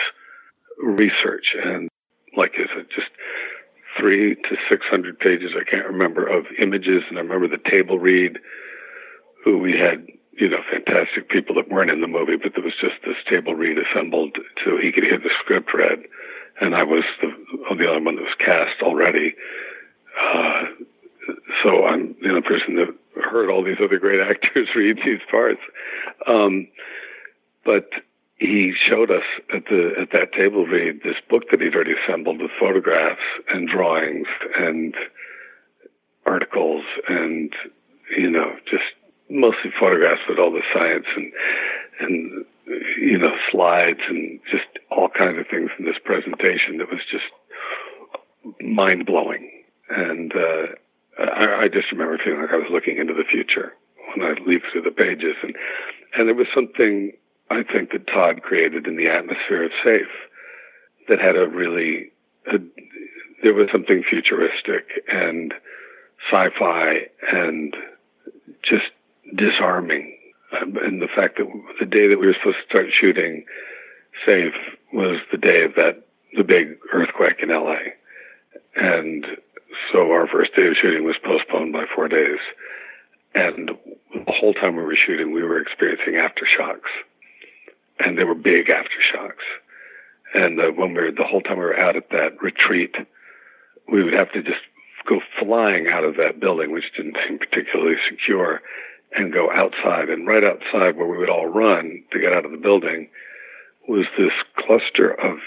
research 0.81 1.55
and 1.61 1.89
like 2.37 2.53
is 2.57 2.69
it 2.77 2.89
just 2.89 3.09
three 3.99 4.35
to 4.35 4.55
six 4.69 4.85
hundred 4.89 5.19
pages 5.19 5.51
I 5.59 5.69
can't 5.69 5.87
remember 5.87 6.25
of 6.25 6.45
images. 6.61 7.03
And 7.09 7.17
I 7.17 7.21
remember 7.21 7.47
the 7.47 7.69
table 7.69 7.99
read 7.99 8.39
who 9.43 9.57
we 9.57 9.73
had 9.77 10.05
you 10.33 10.49
know 10.49 10.61
fantastic 10.71 11.29
people 11.29 11.55
that 11.55 11.69
weren't 11.69 11.91
in 11.91 12.01
the 12.01 12.07
movie 12.07 12.37
but 12.41 12.53
there 12.55 12.63
was 12.63 12.75
just 12.79 12.95
this 13.05 13.17
table 13.29 13.55
read 13.55 13.77
assembled 13.77 14.37
so 14.63 14.77
he 14.77 14.91
could 14.91 15.03
hear 15.03 15.19
the 15.19 15.31
script 15.43 15.71
read. 15.73 15.99
And 16.61 16.75
I 16.75 16.83
was 16.83 17.03
the 17.21 17.29
the 17.75 17.87
only 17.87 18.05
one 18.05 18.15
that 18.15 18.23
was 18.23 18.35
cast 18.39 18.81
already. 18.81 19.35
Uh, 20.19 20.63
so 21.63 21.85
I'm 21.85 22.15
the 22.21 22.29
only 22.29 22.41
person 22.41 22.75
that 22.75 22.95
heard 23.23 23.49
all 23.49 23.63
these 23.63 23.77
other 23.83 23.99
great 23.99 24.19
actors 24.29 24.69
read 24.75 24.97
these 25.05 25.21
parts. 25.29 25.61
Um, 26.27 26.67
but 27.65 27.89
he 28.37 28.73
showed 28.73 29.11
us 29.11 29.23
at 29.53 29.65
the 29.65 29.91
at 29.99 30.11
that 30.11 30.31
table 30.31 30.65
read 30.65 31.01
this 31.03 31.17
book 31.29 31.43
that 31.51 31.61
he'd 31.61 31.75
already 31.75 31.93
assembled 31.93 32.41
with 32.41 32.51
photographs 32.59 33.21
and 33.49 33.67
drawings 33.67 34.27
and 34.57 34.95
articles 36.25 36.83
and 37.09 37.53
you 38.17 38.29
know 38.29 38.55
just 38.69 38.83
mostly 39.29 39.71
photographs 39.77 40.21
with 40.27 40.39
all 40.39 40.51
the 40.51 40.61
science 40.73 41.05
and 41.15 41.33
and 41.99 42.45
you 43.01 43.17
know 43.17 43.35
slides 43.51 43.99
and 44.07 44.39
just 44.49 44.67
all 44.89 45.09
kinds 45.09 45.37
of 45.37 45.45
things 45.47 45.69
in 45.77 45.85
this 45.85 45.99
presentation 46.03 46.77
that 46.77 46.89
was 46.89 47.01
just 47.11 47.25
mind 48.61 49.05
blowing 49.05 49.51
and 49.89 50.33
uh, 50.33 50.67
I, 51.19 51.63
I 51.63 51.67
just 51.67 51.91
remember 51.91 52.17
feeling 52.23 52.41
like 52.41 52.51
I 52.51 52.57
was 52.57 52.71
looking 52.71 52.97
into 52.97 53.13
the 53.13 53.23
future 53.29 53.73
when 54.15 54.25
I 54.25 54.33
leafed 54.45 54.65
through 54.71 54.83
the 54.83 54.91
pages, 54.91 55.35
and 55.43 55.55
and 56.15 56.27
there 56.27 56.35
was 56.35 56.47
something 56.53 57.11
I 57.49 57.63
think 57.63 57.91
that 57.91 58.07
Todd 58.07 58.41
created 58.41 58.87
in 58.87 58.95
the 58.97 59.07
atmosphere 59.07 59.63
of 59.63 59.71
Safe 59.83 60.07
that 61.07 61.19
had 61.19 61.35
a 61.35 61.47
really 61.47 62.11
a, 62.47 62.59
there 63.43 63.53
was 63.53 63.69
something 63.71 64.03
futuristic 64.09 65.03
and 65.11 65.53
sci-fi 66.29 67.07
and 67.31 67.75
just 68.63 68.91
disarming, 69.35 70.17
Um, 70.59 70.77
and 70.77 71.01
the 71.01 71.07
fact 71.07 71.37
that 71.37 71.47
the 71.79 71.85
day 71.85 72.07
that 72.07 72.19
we 72.19 72.27
were 72.27 72.33
supposed 72.33 72.57
to 72.57 72.69
start 72.69 72.87
shooting 72.91 73.45
Safe 74.25 74.53
was 74.93 75.19
the 75.31 75.37
day 75.37 75.63
of 75.63 75.75
that 75.75 76.03
the 76.35 76.43
big 76.43 76.77
earthquake 76.93 77.41
in 77.41 77.51
L.A. 77.51 77.93
And 78.75 79.25
so 79.91 80.11
our 80.11 80.27
first 80.27 80.55
day 80.55 80.67
of 80.67 80.75
shooting 80.81 81.03
was 81.03 81.15
postponed 81.23 81.73
by 81.73 81.85
four 81.93 82.07
days. 82.07 82.39
And 83.35 83.71
the 84.13 84.31
whole 84.31 84.53
time 84.53 84.75
we 84.75 84.83
were 84.83 84.95
shooting, 84.95 85.33
we 85.33 85.43
were 85.43 85.61
experiencing 85.61 86.13
aftershocks. 86.13 86.89
And 87.99 88.17
they 88.17 88.23
were 88.23 88.35
big 88.35 88.67
aftershocks. 88.67 89.45
And 90.33 90.59
uh, 90.59 90.71
when 90.75 90.93
we 90.93 91.01
were, 91.01 91.11
the 91.11 91.23
whole 91.23 91.41
time 91.41 91.57
we 91.57 91.65
were 91.65 91.79
out 91.79 91.95
at 91.95 92.09
that 92.09 92.41
retreat, 92.41 92.95
we 93.91 94.03
would 94.03 94.13
have 94.13 94.31
to 94.33 94.41
just 94.41 94.61
go 95.07 95.19
flying 95.39 95.87
out 95.87 96.03
of 96.03 96.17
that 96.17 96.39
building, 96.39 96.71
which 96.71 96.91
didn't 96.95 97.17
seem 97.27 97.39
particularly 97.39 97.95
secure, 98.09 98.61
and 99.15 99.33
go 99.33 99.51
outside. 99.51 100.09
And 100.09 100.27
right 100.27 100.43
outside 100.43 100.97
where 100.97 101.07
we 101.07 101.17
would 101.17 101.29
all 101.29 101.47
run 101.47 102.03
to 102.11 102.19
get 102.19 102.33
out 102.33 102.45
of 102.45 102.51
the 102.51 102.57
building 102.57 103.09
was 103.87 104.05
this 104.17 104.33
cluster 104.55 105.11
of 105.11 105.39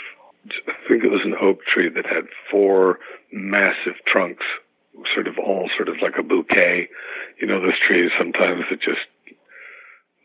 I 0.47 0.89
think 0.89 1.05
it 1.05 1.11
was 1.11 1.25
an 1.25 1.37
oak 1.41 1.59
tree 1.65 1.89
that 1.89 2.07
had 2.07 2.25
four 2.51 2.99
massive 3.33 3.95
trunks, 4.07 4.45
sort 5.15 5.29
of 5.29 5.39
all 5.39 5.71
sort 5.77 5.89
of 5.89 5.97
like 6.03 6.15
a 6.19 6.23
bouquet. 6.23 6.89
You 7.41 7.47
know, 7.47 7.61
those 7.61 7.79
trees 7.87 8.11
sometimes 8.19 8.65
that 8.71 8.81
just 8.81 9.07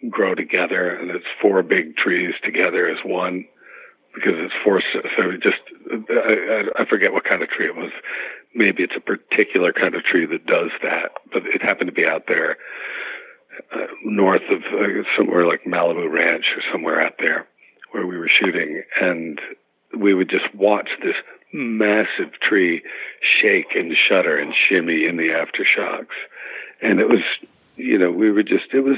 grow 0.10 0.36
together, 0.36 0.96
and 0.96 1.12
it's 1.12 1.26
four 1.42 1.62
big 1.64 1.96
trees 1.98 2.34
together 2.44 2.88
as 2.88 2.98
one 3.06 3.46
because 4.14 4.34
it's 4.38 4.54
four. 4.64 4.82
So 4.94 5.30
it 5.30 5.42
just 5.42 5.62
I, 6.10 6.82
I 6.82 6.86
forget 6.86 7.14
what 7.14 7.24
kind 7.24 7.44
of 7.44 7.50
tree 7.50 7.68
it 7.68 7.76
was. 7.76 7.92
Maybe 8.56 8.84
it's 8.84 8.98
a 8.98 9.02
particular 9.02 9.72
kind 9.72 9.94
of 9.94 10.04
tree 10.04 10.26
that 10.26 10.46
does 10.46 10.72
that, 10.82 11.12
but 11.32 11.44
it 11.46 11.62
happened 11.62 11.90
to 11.90 11.94
be 11.94 12.06
out 12.06 12.24
there 12.28 12.58
uh, 13.74 13.88
north 14.04 14.42
of 14.50 14.62
uh, 14.74 15.04
somewhere 15.18 15.46
like 15.46 15.64
Malibu 15.66 16.12
Ranch 16.12 16.46
or 16.56 16.64
somewhere 16.72 17.02
out 17.02 17.16
there 17.20 17.48
where 17.92 18.06
we 18.06 18.18
were 18.18 18.30
shooting, 18.30 18.84
and 19.00 19.40
we 20.00 20.14
would 20.14 20.30
just 20.30 20.54
watch 20.56 20.90
this 21.04 21.16
massive 21.54 22.34
tree 22.42 22.84
shake 23.42 23.76
and 23.76 23.96
shudder 23.96 24.38
and 24.38 24.54
shimmy 24.54 25.06
in 25.06 25.18
the 25.18 25.30
aftershocks. 25.30 26.16
And 26.82 27.00
it 27.00 27.10
was, 27.10 27.22
you 27.76 27.98
know, 27.98 28.12
we 28.12 28.32
were 28.32 28.44
just, 28.44 28.74
it 28.74 28.82
was, 28.82 28.98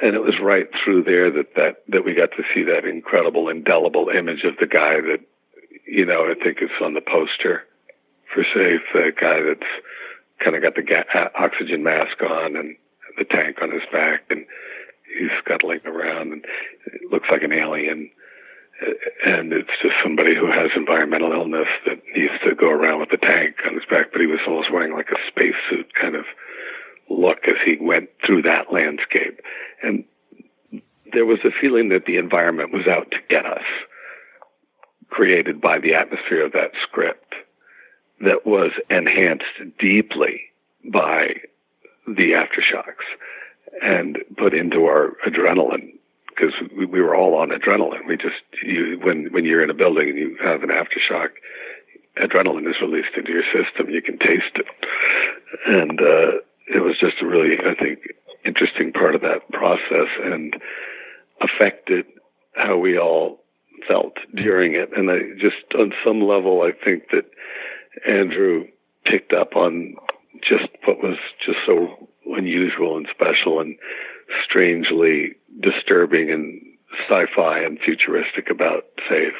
and 0.00 0.14
it 0.14 0.22
was 0.22 0.34
right 0.42 0.68
through 0.82 1.04
there 1.04 1.30
that, 1.30 1.54
that, 1.56 1.82
that 1.88 2.04
we 2.04 2.14
got 2.14 2.30
to 2.32 2.44
see 2.54 2.62
that 2.64 2.84
incredible, 2.84 3.48
indelible 3.48 4.08
image 4.08 4.44
of 4.44 4.56
the 4.58 4.66
guy 4.66 5.00
that, 5.00 5.20
you 5.86 6.04
know, 6.06 6.24
I 6.30 6.34
think 6.42 6.58
is 6.62 6.70
on 6.82 6.94
the 6.94 7.00
poster 7.00 7.64
for 8.32 8.42
Safe, 8.42 8.80
the 8.92 9.12
guy 9.18 9.42
that's 9.42 9.70
kind 10.42 10.56
of 10.56 10.62
got 10.62 10.74
the 10.74 10.82
ga- 10.82 11.08
uh, 11.14 11.28
oxygen 11.38 11.82
mask 11.82 12.22
on 12.22 12.56
and 12.56 12.76
the 13.18 13.24
tank 13.24 13.58
on 13.62 13.70
his 13.70 13.82
back 13.92 14.24
and 14.30 14.44
he's 15.18 15.30
scuttling 15.38 15.80
around 15.84 16.32
and 16.32 16.44
it 16.86 17.12
looks 17.12 17.28
like 17.30 17.42
an 17.42 17.52
alien 17.52 18.10
and 19.24 19.52
it's 19.52 19.70
just 19.82 19.94
somebody 20.02 20.34
who 20.34 20.46
has 20.46 20.70
environmental 20.76 21.32
illness 21.32 21.68
that 21.86 22.02
needs 22.14 22.32
to 22.44 22.54
go 22.54 22.70
around 22.70 23.00
with 23.00 23.12
a 23.12 23.16
tank 23.16 23.56
on 23.66 23.74
his 23.74 23.84
back, 23.88 24.12
but 24.12 24.20
he 24.20 24.26
was 24.26 24.40
almost 24.46 24.72
wearing 24.72 24.92
like 24.92 25.10
a 25.10 25.28
spacesuit 25.28 25.94
kind 25.94 26.16
of 26.16 26.24
look 27.08 27.46
as 27.46 27.56
he 27.64 27.76
went 27.80 28.10
through 28.24 28.42
that 28.42 28.72
landscape. 28.72 29.40
And 29.82 30.04
there 31.12 31.26
was 31.26 31.38
a 31.44 31.50
feeling 31.60 31.90
that 31.90 32.06
the 32.06 32.16
environment 32.16 32.72
was 32.72 32.86
out 32.86 33.10
to 33.12 33.18
get 33.28 33.46
us, 33.46 33.64
created 35.08 35.60
by 35.60 35.78
the 35.78 35.94
atmosphere 35.94 36.44
of 36.44 36.52
that 36.52 36.72
script 36.82 37.34
that 38.20 38.46
was 38.46 38.72
enhanced 38.90 39.78
deeply 39.78 40.40
by 40.92 41.34
the 42.06 42.32
aftershocks 42.32 43.04
and 43.82 44.18
put 44.36 44.54
into 44.54 44.84
our 44.86 45.16
adrenaline 45.26 45.92
because 46.34 46.54
we, 46.76 46.86
we 46.86 47.00
were 47.00 47.14
all 47.14 47.34
on 47.36 47.50
adrenaline. 47.50 48.06
We 48.08 48.16
just 48.16 48.42
you, 48.62 48.98
when 49.02 49.28
when 49.32 49.44
you're 49.44 49.62
in 49.62 49.70
a 49.70 49.74
building 49.74 50.08
and 50.08 50.18
you 50.18 50.36
have 50.42 50.62
an 50.62 50.70
aftershock, 50.70 51.30
adrenaline 52.22 52.68
is 52.68 52.80
released 52.80 53.16
into 53.16 53.32
your 53.32 53.44
system. 53.44 53.90
You 53.90 54.02
can 54.02 54.18
taste 54.18 54.56
it, 54.56 54.66
and 55.66 56.00
uh, 56.00 56.38
it 56.74 56.82
was 56.82 56.98
just 56.98 57.22
a 57.22 57.26
really 57.26 57.56
I 57.58 57.74
think 57.74 58.00
interesting 58.44 58.92
part 58.92 59.14
of 59.14 59.22
that 59.22 59.50
process 59.52 60.08
and 60.22 60.56
affected 61.40 62.06
how 62.54 62.78
we 62.78 62.98
all 62.98 63.40
felt 63.88 64.14
during 64.34 64.74
it. 64.74 64.90
And 64.96 65.10
I 65.10 65.18
just 65.40 65.74
on 65.78 65.92
some 66.04 66.20
level 66.20 66.62
I 66.62 66.72
think 66.84 67.04
that 67.10 67.24
Andrew 68.06 68.66
picked 69.04 69.32
up 69.32 69.56
on 69.56 69.96
just 70.42 70.68
what 70.84 71.02
was 71.02 71.16
just 71.44 71.58
so 71.66 72.08
unusual 72.26 72.96
and 72.96 73.06
special 73.10 73.60
and 73.60 73.76
strangely 74.44 75.34
disturbing 75.60 76.30
and 76.30 76.60
sci-fi 77.08 77.58
and 77.58 77.78
futuristic 77.80 78.50
about 78.50 78.84
Safe, 79.08 79.34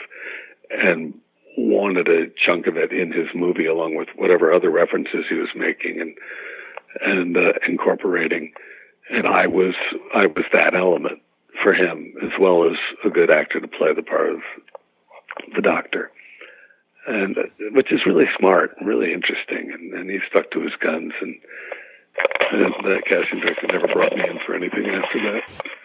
and 0.70 1.15
wanted 1.56 2.09
a 2.09 2.27
chunk 2.44 2.66
of 2.66 2.77
it 2.77 2.93
in 2.93 3.12
his 3.12 3.28
movie 3.35 3.66
along 3.66 3.94
with 3.97 4.09
whatever 4.16 4.52
other 4.52 4.70
references 4.70 5.24
he 5.28 5.36
was 5.36 5.51
making 5.55 6.01
and 6.01 6.15
and 7.01 7.36
uh, 7.36 7.52
incorporating. 7.69 8.52
And 9.11 9.27
I 9.27 9.47
was 9.47 9.74
I 10.15 10.27
was 10.27 10.44
that 10.52 10.74
element 10.74 11.20
for 11.62 11.73
him 11.73 12.15
as 12.23 12.31
well 12.40 12.65
as 12.69 12.77
a 13.05 13.11
good 13.11 13.31
actor 13.31 13.61
to 13.61 13.69
play 13.69 13.94
the 13.94 14.02
part 14.02 14.31
of 14.31 14.40
the 15.55 15.62
doctor. 15.62 16.11
and 17.06 17.36
uh, 17.39 17.43
which 17.73 17.93
is 17.93 18.06
really 18.06 18.27
smart, 18.39 18.74
and 18.78 18.89
really 18.89 19.12
interesting, 19.12 19.70
and, 19.73 19.93
and 19.93 20.11
he 20.11 20.19
stuck 20.28 20.51
to 20.52 20.61
his 20.61 20.73
guns, 20.81 21.12
and, 21.20 21.36
and 22.53 22.74
that 22.85 23.03
casting 23.07 23.41
director 23.41 23.66
never 23.69 23.89
brought 23.89 24.16
me 24.16 24.23
in 24.23 24.39
for 24.47 24.55
anything 24.55 24.86
after 24.86 25.19
that. 25.20 25.43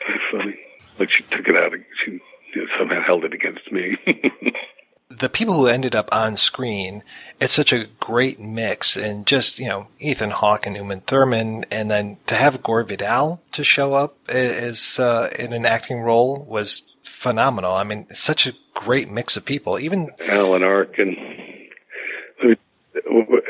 It's 0.10 0.24
funny, 0.32 0.56
like 1.00 1.10
she 1.10 1.24
took 1.36 1.48
it 1.48 1.56
out, 1.56 1.72
she 2.04 2.12
you 2.12 2.62
know, 2.62 2.68
somehow 2.78 3.02
held 3.02 3.26
it 3.26 3.34
against 3.34 3.72
me. 3.72 3.98
the 5.10 5.30
people 5.30 5.56
who 5.56 5.68
ended 5.68 5.96
up 5.96 6.10
on 6.12 6.38
screen, 6.38 7.04
it's 7.40 7.54
such 7.54 7.74
a 7.74 7.88
great 8.00 8.40
mix, 8.40 8.96
and 8.96 9.26
just 9.26 9.60
you 9.60 9.68
know 9.68 9.88
Ethan 10.00 10.32
Hawke 10.32 10.66
and 10.66 10.76
Uma 10.76 10.98
Thurman, 11.02 11.66
and 11.72 11.90
then 11.92 12.18
to 12.28 12.36
have 12.36 12.64
Gore 12.64 12.84
Vidal 12.84 13.42
to 13.54 13.64
show 13.64 13.94
up 13.94 14.18
as 14.30 15.00
uh, 15.00 15.30
in 15.38 15.54
an 15.54 15.66
acting 15.66 16.02
role 16.02 16.44
was 16.46 16.84
phenomenal. 17.04 17.74
I 17.74 17.84
mean, 17.84 18.08
such 18.12 18.48
a 18.48 18.54
great 18.74 19.10
mix 19.10 19.36
of 19.36 19.46
people. 19.46 19.80
Even 19.80 20.12
Alan 20.28 20.64
Arkin. 20.64 21.16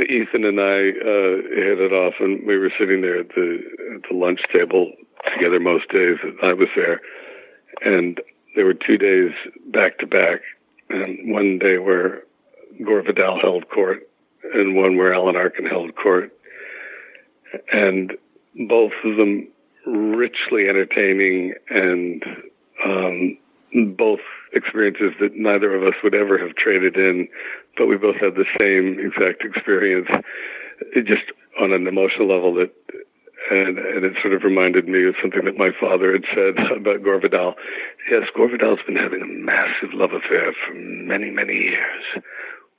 Ethan 0.09 0.43
and 0.43 0.59
I 0.59 0.89
uh, 0.89 1.35
hit 1.53 1.79
it 1.79 1.93
off, 1.93 2.15
and 2.19 2.45
we 2.45 2.57
were 2.57 2.71
sitting 2.79 3.01
there 3.01 3.19
at 3.19 3.29
the 3.29 3.59
at 3.95 4.01
the 4.09 4.15
lunch 4.15 4.41
table 4.51 4.91
together 5.33 5.59
most 5.59 5.89
days 5.89 6.17
that 6.23 6.35
I 6.43 6.53
was 6.53 6.67
there, 6.75 7.01
and 7.81 8.19
there 8.55 8.65
were 8.65 8.73
two 8.73 8.97
days 8.97 9.31
back 9.67 9.99
to 9.99 10.07
back, 10.07 10.41
and 10.89 11.31
one 11.31 11.59
day 11.59 11.77
where 11.77 12.23
Gore 12.83 13.03
Vidal 13.03 13.39
held 13.39 13.69
court, 13.69 14.09
and 14.53 14.75
one 14.75 14.97
where 14.97 15.13
Alan 15.13 15.35
Arkin 15.35 15.65
held 15.65 15.95
court, 15.95 16.33
and 17.71 18.13
both 18.67 18.93
of 19.03 19.17
them 19.17 19.47
richly 19.85 20.67
entertaining 20.67 21.53
and 21.69 22.23
um, 22.83 23.37
both 23.95 24.19
experiences 24.53 25.13
that 25.19 25.35
neither 25.35 25.75
of 25.75 25.83
us 25.83 25.93
would 26.03 26.15
ever 26.15 26.37
have 26.37 26.55
traded 26.55 26.95
in, 26.95 27.27
but 27.77 27.87
we 27.87 27.97
both 27.97 28.15
had 28.15 28.35
the 28.35 28.45
same 28.59 28.97
exact 28.99 29.43
experience, 29.43 30.07
it 30.95 31.05
just 31.05 31.31
on 31.61 31.73
an 31.73 31.87
emotional 31.87 32.27
level 32.27 32.53
that, 32.55 32.71
and, 33.51 33.77
and 33.77 34.05
it 34.05 34.13
sort 34.21 34.33
of 34.33 34.43
reminded 34.43 34.87
me 34.87 35.07
of 35.07 35.15
something 35.21 35.45
that 35.45 35.57
my 35.57 35.71
father 35.79 36.13
had 36.13 36.23
said 36.33 36.55
about 36.77 37.03
Gore 37.03 37.19
Vidal. 37.19 37.55
Yes, 38.09 38.23
Gore 38.35 38.49
Vidal's 38.49 38.79
been 38.85 38.95
having 38.95 39.21
a 39.21 39.27
massive 39.27 39.93
love 39.93 40.11
affair 40.11 40.53
for 40.65 40.73
many, 40.73 41.31
many 41.31 41.53
years 41.53 42.03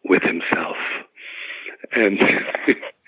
with 0.05 0.23
himself. 0.23 0.77
And 1.93 2.19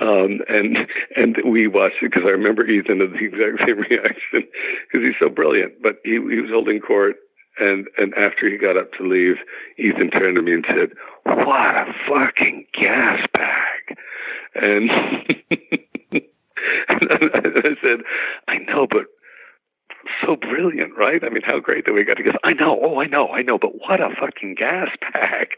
um, 0.00 0.40
and 0.48 0.78
and 1.16 1.36
we 1.44 1.66
watched 1.66 2.02
it 2.02 2.10
because 2.10 2.24
I 2.24 2.30
remember 2.30 2.64
Ethan 2.64 3.00
had 3.00 3.12
the 3.12 3.24
exact 3.24 3.66
same 3.66 3.78
reaction 3.90 4.48
because 4.86 5.06
he's 5.06 5.18
so 5.20 5.28
brilliant. 5.28 5.82
But 5.82 5.96
he 6.04 6.12
he 6.12 6.40
was 6.40 6.50
holding 6.50 6.80
court, 6.80 7.16
and 7.58 7.86
and 7.98 8.14
after 8.14 8.48
he 8.48 8.56
got 8.58 8.76
up 8.76 8.92
to 8.94 9.06
leave, 9.06 9.36
Ethan 9.78 10.10
turned 10.10 10.36
to 10.36 10.42
me 10.42 10.54
and 10.54 10.64
said, 10.68 10.90
"What 11.24 11.74
a 11.76 11.92
fucking 12.08 12.66
gas 12.74 13.26
bag!" 13.34 13.98
And, 14.54 14.90
and 16.88 17.02
I 17.10 17.74
said, 17.82 18.00
"I 18.48 18.58
know, 18.58 18.86
but." 18.90 19.06
So 20.24 20.34
brilliant, 20.34 20.96
right? 20.96 21.22
I 21.22 21.28
mean, 21.28 21.42
how 21.44 21.60
great 21.60 21.84
that 21.84 21.92
we 21.92 22.04
got 22.04 22.16
to 22.16 22.22
go. 22.22 22.30
I 22.42 22.52
know, 22.54 22.78
oh, 22.82 23.00
I 23.00 23.06
know, 23.06 23.28
I 23.28 23.42
know, 23.42 23.58
but 23.58 23.78
what 23.80 24.00
a 24.00 24.08
fucking 24.18 24.54
gas 24.58 24.88
bag! 25.12 25.48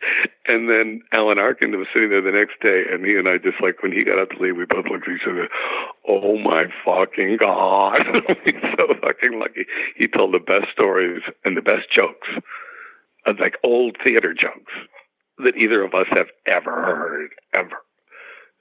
And 0.46 0.68
then 0.68 1.00
Alan 1.10 1.38
Arkin 1.38 1.70
was 1.78 1.86
sitting 1.94 2.10
there 2.10 2.20
the 2.20 2.30
next 2.30 2.60
day, 2.60 2.84
and 2.92 3.02
he 3.02 3.16
and 3.16 3.26
I 3.26 3.38
just 3.38 3.62
like 3.62 3.82
when 3.82 3.92
he 3.92 4.04
got 4.04 4.18
up 4.18 4.28
to 4.30 4.38
leave, 4.38 4.56
we 4.56 4.66
both 4.66 4.84
looked 4.90 5.08
at 5.08 5.14
each 5.14 5.26
other. 5.26 5.48
Oh 6.06 6.36
my 6.36 6.64
fucking 6.84 7.38
god! 7.40 7.98
He's 8.44 8.60
so 8.76 8.92
fucking 9.00 9.40
lucky. 9.40 9.64
He 9.96 10.06
told 10.06 10.34
the 10.34 10.44
best 10.44 10.70
stories 10.70 11.22
and 11.46 11.56
the 11.56 11.62
best 11.62 11.88
jokes, 11.90 12.28
uh, 13.26 13.32
like 13.40 13.56
old 13.64 13.96
theater 14.04 14.34
jokes 14.34 14.72
that 15.38 15.56
either 15.56 15.82
of 15.82 15.94
us 15.94 16.06
have 16.10 16.28
ever 16.46 16.70
heard, 16.70 17.30
ever. 17.54 17.80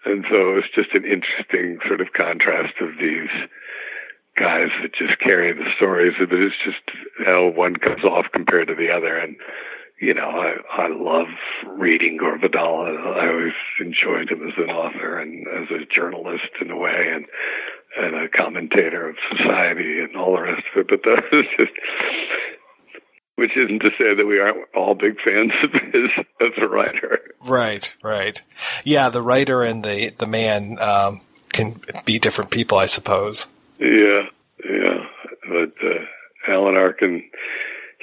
And 0.06 0.26
so 0.30 0.58
it's 0.58 0.74
just 0.74 0.96
an 0.96 1.04
interesting 1.04 1.80
sort 1.88 2.02
of 2.02 2.14
contrast 2.16 2.74
of 2.82 2.98
these 3.00 3.30
guys 4.40 4.70
that 4.82 4.96
just 4.96 5.20
carry 5.20 5.54
the 5.54 5.70
stories. 5.76 6.14
But 6.18 6.32
it's 6.32 6.56
just 6.64 6.84
how 7.26 7.48
one 7.48 7.76
comes 7.76 8.04
off 8.04 8.26
compared 8.34 8.68
to 8.68 8.76
the 8.76 8.90
other, 8.90 9.18
and 9.18 9.36
you 10.04 10.14
know, 10.14 10.30
I, 10.30 10.84
I 10.84 10.88
love 10.90 11.28
reading 11.80 12.18
Gore 12.18 12.38
Vidal. 12.38 12.82
I 12.82 13.28
always 13.30 13.54
enjoyed 13.80 14.30
him 14.30 14.46
as 14.46 14.54
an 14.58 14.70
author 14.70 15.18
and 15.18 15.48
as 15.48 15.70
a 15.72 15.86
journalist 15.86 16.50
in 16.60 16.70
a 16.72 16.78
way, 16.78 17.10
and 17.14 17.26
and 17.98 18.16
a 18.16 18.28
commentator 18.28 19.08
of 19.08 19.16
society 19.32 20.02
and 20.02 20.18
all 20.18 20.36
the 20.36 20.42
rest 20.42 20.64
of 20.76 20.82
it. 20.82 20.88
But 20.90 21.04
that 21.04 21.24
was 21.32 21.46
just, 21.58 21.72
which 23.36 23.52
isn't 23.56 23.80
to 23.80 23.92
say 23.98 24.14
that 24.14 24.26
we 24.28 24.40
aren't 24.40 24.68
all 24.76 24.94
big 24.94 25.16
fans 25.24 25.54
of 25.64 25.72
his 25.72 26.10
as 26.42 26.52
a 26.62 26.68
writer. 26.68 27.20
Right, 27.42 27.94
right. 28.04 28.42
Yeah, 28.84 29.10
the 29.10 29.22
writer 29.22 29.64
and 29.64 29.86
the 29.86 30.10
the 30.18 30.28
man 30.28 30.80
um, 30.82 31.22
can 31.54 31.80
be 32.04 32.20
different 32.20 32.52
people, 32.52 32.78
I 32.78 32.88
suppose. 32.88 33.48
Yeah, 33.80 34.24
yeah. 34.66 35.06
But 35.48 35.74
uh, 35.82 36.52
Alan 36.52 36.76
Arkin 36.76 37.24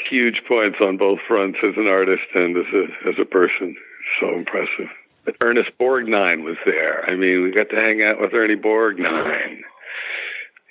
huge 0.09 0.43
points 0.47 0.79
on 0.81 0.97
both 0.97 1.19
fronts 1.27 1.59
as 1.63 1.75
an 1.77 1.87
artist 1.87 2.23
and 2.35 2.57
as 2.57 2.73
a 2.73 3.09
as 3.09 3.15
a 3.21 3.25
person. 3.25 3.77
So 4.21 4.35
impressive. 4.35 4.89
But 5.25 5.37
Ernest 5.41 5.71
Borgnine 5.79 6.45
was 6.45 6.57
there. 6.65 7.05
I 7.05 7.15
mean, 7.15 7.43
we 7.43 7.53
got 7.53 7.69
to 7.71 7.77
hang 7.77 8.03
out 8.03 8.21
with 8.21 8.35
Ernie 8.35 8.57
Borgnine. 8.57 9.61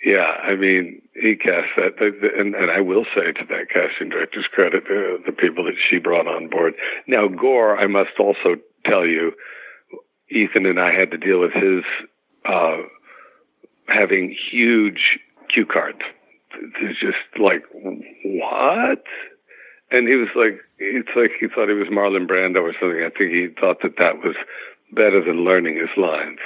Yeah, 0.03 0.37
I 0.43 0.55
mean, 0.55 1.01
he 1.13 1.35
cast 1.35 1.67
that, 1.75 1.99
and, 1.99 2.55
and 2.55 2.71
I 2.71 2.79
will 2.79 3.05
say 3.13 3.33
to 3.33 3.45
that 3.49 3.67
casting 3.69 4.09
director's 4.09 4.47
credit, 4.47 4.83
uh, 4.85 5.19
the 5.25 5.33
people 5.37 5.65
that 5.65 5.75
she 5.89 5.97
brought 5.97 6.25
on 6.25 6.47
board. 6.47 6.73
Now, 7.05 7.27
Gore, 7.27 7.77
I 7.77 7.87
must 7.87 8.11
also 8.17 8.55
tell 8.85 9.05
you, 9.05 9.33
Ethan 10.29 10.65
and 10.65 10.79
I 10.79 10.93
had 10.93 11.11
to 11.11 11.17
deal 11.17 11.41
with 11.41 11.51
his 11.51 11.83
uh, 12.45 12.77
having 13.87 14.35
huge 14.51 15.19
cue 15.53 15.65
cards 15.65 15.99
it's 16.81 16.99
just 16.99 17.39
like 17.39 17.63
what? 18.23 19.03
And 19.91 20.07
he 20.07 20.15
was 20.15 20.29
like, 20.35 20.59
it's 20.77 21.09
like 21.15 21.31
he 21.39 21.47
thought 21.47 21.67
he 21.67 21.73
was 21.73 21.87
Marlon 21.87 22.27
Brando 22.27 22.61
or 22.61 22.73
something. 22.79 23.03
I 23.03 23.09
think 23.09 23.31
he 23.31 23.47
thought 23.59 23.81
that 23.81 23.97
that 23.97 24.23
was 24.23 24.35
better 24.91 25.23
than 25.23 25.43
learning 25.43 25.77
his 25.77 25.89
lines. 25.97 26.39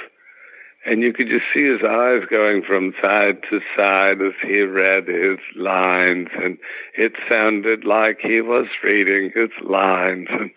And 0.86 1.02
you 1.02 1.14
could 1.14 1.28
just 1.28 1.44
see 1.52 1.64
his 1.64 1.80
eyes 1.82 2.28
going 2.28 2.62
from 2.62 2.92
side 3.00 3.42
to 3.48 3.60
side 3.74 4.20
as 4.20 4.34
he 4.42 4.60
read 4.60 5.08
his 5.08 5.38
lines, 5.56 6.28
and 6.34 6.58
it 6.94 7.12
sounded 7.26 7.84
like 7.84 8.18
he 8.20 8.42
was 8.42 8.66
reading 8.82 9.30
his 9.34 9.48
lines. 9.62 10.28
And, 10.30 10.50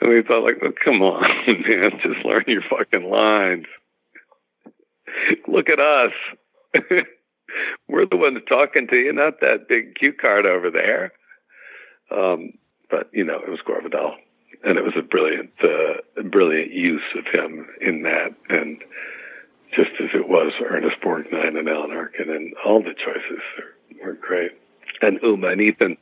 and 0.00 0.10
we 0.10 0.22
thought, 0.22 0.44
like, 0.44 0.58
oh, 0.62 0.72
come 0.84 1.00
on, 1.00 1.22
man, 1.46 1.92
just 2.02 2.24
learn 2.24 2.44
your 2.46 2.62
fucking 2.68 3.08
lines. 3.08 3.64
Look 5.48 5.70
at 5.70 5.80
us. 5.80 6.12
we're 7.88 8.06
the 8.06 8.16
ones 8.16 8.38
talking 8.48 8.86
to 8.88 8.96
you, 8.96 9.12
not 9.12 9.40
that 9.40 9.68
big 9.68 9.94
cue 9.94 10.12
card 10.12 10.46
over 10.46 10.70
there. 10.70 11.12
Um, 12.10 12.52
but 12.90 13.08
you 13.12 13.24
know, 13.24 13.40
it 13.40 13.48
was 13.48 13.60
Gore 13.66 13.82
Vidal, 13.82 14.16
and 14.64 14.78
it 14.78 14.84
was 14.84 14.94
a 14.96 15.02
brilliant, 15.02 15.50
uh, 15.62 16.22
brilliant 16.30 16.72
use 16.72 17.02
of 17.16 17.24
him 17.32 17.66
in 17.80 18.02
that, 18.02 18.34
and 18.48 18.82
just 19.74 19.90
as 20.00 20.10
it 20.14 20.28
was 20.28 20.52
Ernest 20.62 21.00
Borgnine 21.02 21.58
and 21.58 21.68
Alan 21.68 21.90
Arkin, 21.90 22.28
and 22.28 22.52
all 22.64 22.82
the 22.82 22.94
choices 22.94 23.42
were 24.02 24.12
great. 24.12 24.52
And 25.00 25.18
Uma 25.22 25.48
and 25.48 25.60
Ethan 25.60 25.96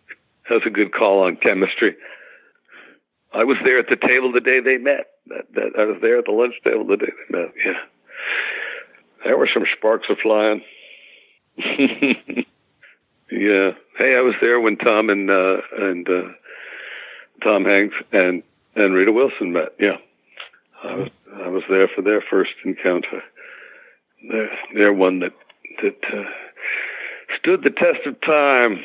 has 0.45 0.63
a 0.67 0.71
good 0.71 0.93
call 0.93 1.23
on 1.23 1.37
chemistry. 1.37 1.95
I 3.33 3.45
was 3.45 3.57
there 3.65 3.79
at 3.79 3.87
the 3.89 3.97
table 3.97 4.33
the 4.33 4.41
day 4.41 4.59
they 4.61 4.79
met. 4.79 5.07
That, 5.29 5.47
that 5.55 5.71
I 5.79 5.85
was 5.85 5.99
there 6.03 6.19
at 6.19 6.25
the 6.25 6.33
lunch 6.33 6.55
table 6.65 6.85
the 6.85 6.97
day 6.97 7.07
they 7.07 7.39
met. 7.39 7.53
Yeah, 7.65 7.79
there 9.25 9.39
were 9.39 9.49
some 9.53 9.65
sparks 9.77 10.09
a 10.11 10.17
flying. 10.17 10.63
yeah. 13.31 13.73
Hey, 13.99 14.17
I 14.17 14.23
was 14.23 14.35
there 14.41 14.61
when 14.61 14.77
Tom 14.77 15.11
and 15.11 15.31
uh, 15.31 15.59
and 15.79 16.09
uh, 16.09 16.29
Tom 17.43 17.65
Hanks 17.65 17.97
and 18.13 18.43
and 18.75 18.95
Rita 18.95 19.13
Wilson 19.13 19.53
met. 19.53 19.75
Yeah, 19.79 19.97
I 20.85 20.95
was 20.95 21.09
I 21.35 21.49
was 21.49 21.63
there 21.69 21.89
for 21.89 22.03
their 22.03 22.23
first 22.29 22.53
encounter. 22.65 23.23
They're 24.31 24.51
they're 24.75 24.93
one 24.93 25.21
that 25.21 25.33
that 25.83 25.99
uh, 26.13 26.25
stood 27.39 27.63
the 27.63 27.71
test 27.71 28.07
of 28.07 28.21
time. 28.21 28.81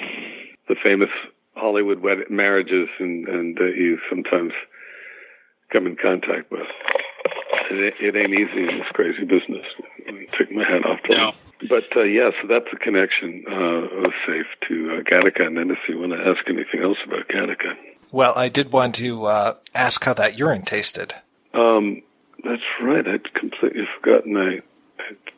The 0.68 0.76
famous 0.82 1.10
Hollywood 1.56 2.00
wed- 2.00 2.30
marriages, 2.30 2.90
and 3.00 3.28
and 3.28 3.60
uh, 3.60 3.66
you 3.66 4.00
sometimes 4.10 4.54
come 5.72 5.88
in 5.88 5.96
contact 5.96 6.52
with. 6.52 6.68
It, 7.72 7.96
it 8.00 8.16
ain't 8.16 8.34
easy 8.34 8.62
in 8.70 8.80
this 8.80 8.88
crazy 8.94 9.24
business. 9.24 9.66
Take 10.38 10.52
my 10.52 10.64
hat 10.64 10.86
off 10.86 11.02
to 11.04 11.16
no. 11.16 11.32
them. 11.32 11.44
But 11.61 11.86
uh, 11.95 12.03
yeah, 12.03 12.32
so 12.41 12.48
that's 12.48 12.68
a 12.73 12.76
connection 12.76 13.45
uh, 13.48 14.10
safe 14.27 14.48
to 14.68 14.98
uh, 14.98 15.10
Gattaca. 15.10 15.48
And 15.48 15.57
then 15.57 15.72
if 15.72 15.77
you 15.88 15.99
want 15.99 16.11
to 16.11 16.19
ask 16.19 16.48
anything 16.48 16.82
else 16.82 16.98
about 17.06 17.27
Gattaca. 17.27 17.76
Well, 18.11 18.34
I 18.36 18.49
did 18.49 18.72
want 18.72 18.95
to 18.95 19.26
uh, 19.26 19.56
ask 19.73 20.03
how 20.03 20.14
that 20.14 20.38
urine 20.38 20.64
tasted. 20.64 21.15
Um, 21.53 22.02
that's 22.44 22.61
right. 22.82 23.07
I'd 23.07 23.34
completely 23.34 23.88
forgotten. 23.99 24.38
I, 24.38 24.61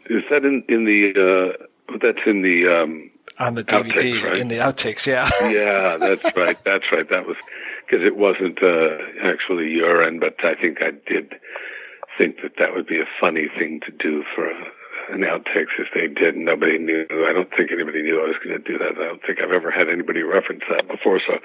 is 0.09 0.23
that 0.29 0.43
in 0.43 0.63
in 0.67 0.85
the 0.85 1.53
uh, 1.59 1.97
that's 2.01 2.25
in 2.25 2.41
the 2.41 2.67
um, 2.67 3.11
on 3.39 3.55
the 3.55 3.63
DVD 3.63 3.91
outtakes, 3.91 4.23
right? 4.23 4.37
in 4.37 4.47
the 4.47 4.55
outtakes? 4.55 5.07
Yeah. 5.07 5.29
yeah, 5.49 5.97
that's 5.97 6.35
right. 6.35 6.57
That's 6.65 6.85
right. 6.91 7.09
That 7.09 7.27
was 7.27 7.37
because 7.85 8.05
it 8.05 8.17
wasn't 8.17 8.61
uh, 8.61 8.97
actually 9.23 9.69
urine, 9.69 10.19
but 10.19 10.35
I 10.43 10.55
think 10.55 10.81
I 10.81 10.91
did 11.07 11.35
think 12.17 12.37
that 12.41 12.53
that 12.57 12.73
would 12.73 12.87
be 12.87 12.99
a 12.99 13.07
funny 13.21 13.47
thing 13.57 13.79
to 13.85 13.91
do 13.91 14.23
for 14.35 14.49
a, 14.49 14.55
an 15.09 15.21
outtakes 15.21 15.79
if 15.79 15.87
they 15.93 16.07
did. 16.07 16.35
Nobody 16.35 16.77
knew. 16.77 17.05
I 17.09 17.33
don't 17.33 17.49
think 17.55 17.71
anybody 17.71 18.01
knew 18.01 18.19
I 18.19 18.27
was 18.27 18.35
going 18.43 18.61
to 18.61 18.63
do 18.63 18.77
that. 18.77 18.99
I 18.99 19.07
don't 19.07 19.21
think 19.25 19.39
I've 19.41 19.51
ever 19.51 19.71
had 19.71 19.89
anybody 19.89 20.21
reference 20.21 20.63
that 20.69 20.87
before, 20.87 21.19
so 21.25 21.39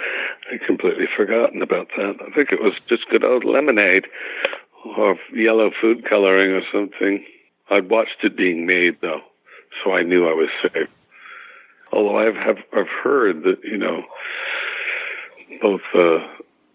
I 0.51 0.59
completely 0.66 1.06
forgotten 1.16 1.62
about 1.62 1.89
that. 1.97 2.16
I 2.20 2.34
think 2.34 2.52
it 2.52 2.60
was 2.60 2.74
just 2.89 3.09
good 3.10 3.24
old 3.24 3.44
lemonade 3.44 4.06
or 4.97 5.16
yellow 5.32 5.70
food 5.80 6.05
coloring 6.09 6.52
or 6.52 6.62
something. 6.72 7.24
I'd 7.70 7.90
watched 7.90 8.22
it 8.22 8.36
being 8.36 8.66
made 8.66 9.01
though, 9.01 9.20
so 9.82 9.93
I 9.93 10.02
knew 10.02 10.28
I 10.28 10.34
was 10.34 10.48
safe. 10.62 10.89
Although 11.93 12.18
I've 12.18 12.34
have 12.34 12.59
I've 12.72 12.89
heard 13.02 13.44
that 13.44 13.62
you 13.62 13.78
know 13.78 14.02
both 15.60 15.82
uh, 15.94 16.26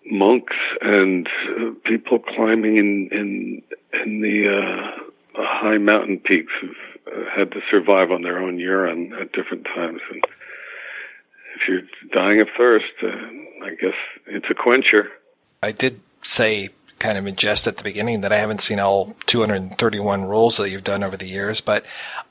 monks 0.05 0.55
and 0.81 1.27
uh, 1.59 1.71
people 1.85 2.19
climbing 2.19 2.77
in 2.77 3.09
in 3.11 3.61
in 4.03 4.21
the 4.21 4.47
uh, 4.47 5.06
high 5.43 5.77
mountain 5.77 6.19
peaks 6.19 6.51
have 6.61 7.13
uh, 7.13 7.29
had 7.35 7.51
to 7.51 7.59
survive 7.69 8.11
on 8.11 8.21
their 8.21 8.39
own 8.39 8.59
urine 8.59 9.13
at 9.19 9.31
different 9.31 9.65
times. 9.65 10.01
And 10.11 10.23
if 11.55 11.67
you're 11.67 11.81
dying 12.13 12.41
of 12.41 12.47
thirst, 12.57 12.85
uh, 13.03 13.07
I 13.63 13.69
guess 13.79 13.95
it's 14.25 14.47
a 14.49 14.53
quencher. 14.53 15.11
I 15.63 15.71
did 15.71 15.99
say 16.21 16.69
kind 16.99 17.17
of 17.17 17.27
in 17.27 17.35
jest 17.35 17.67
at 17.67 17.77
the 17.77 17.83
beginning 17.83 18.21
that 18.21 18.31
I 18.31 18.37
haven't 18.37 18.61
seen 18.61 18.79
all 18.79 19.15
231 19.27 20.25
rules 20.25 20.57
that 20.57 20.69
you've 20.69 20.83
done 20.83 21.03
over 21.03 21.17
the 21.17 21.27
years, 21.27 21.61
but 21.61 21.85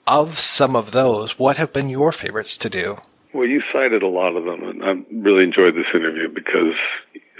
of 0.06 0.38
some 0.38 0.74
of 0.74 0.90
those, 0.90 1.38
what 1.38 1.56
have 1.56 1.72
been 1.72 1.88
your 1.88 2.12
favorites 2.12 2.56
to 2.58 2.68
do? 2.68 2.98
Well, 3.32 3.46
you 3.46 3.62
cited 3.72 4.02
a 4.02 4.08
lot 4.08 4.36
of 4.36 4.44
them, 4.44 4.62
and 4.62 4.84
I 4.84 4.94
really 5.12 5.44
enjoyed 5.44 5.74
this 5.74 5.86
interview 5.94 6.28
because 6.28 6.74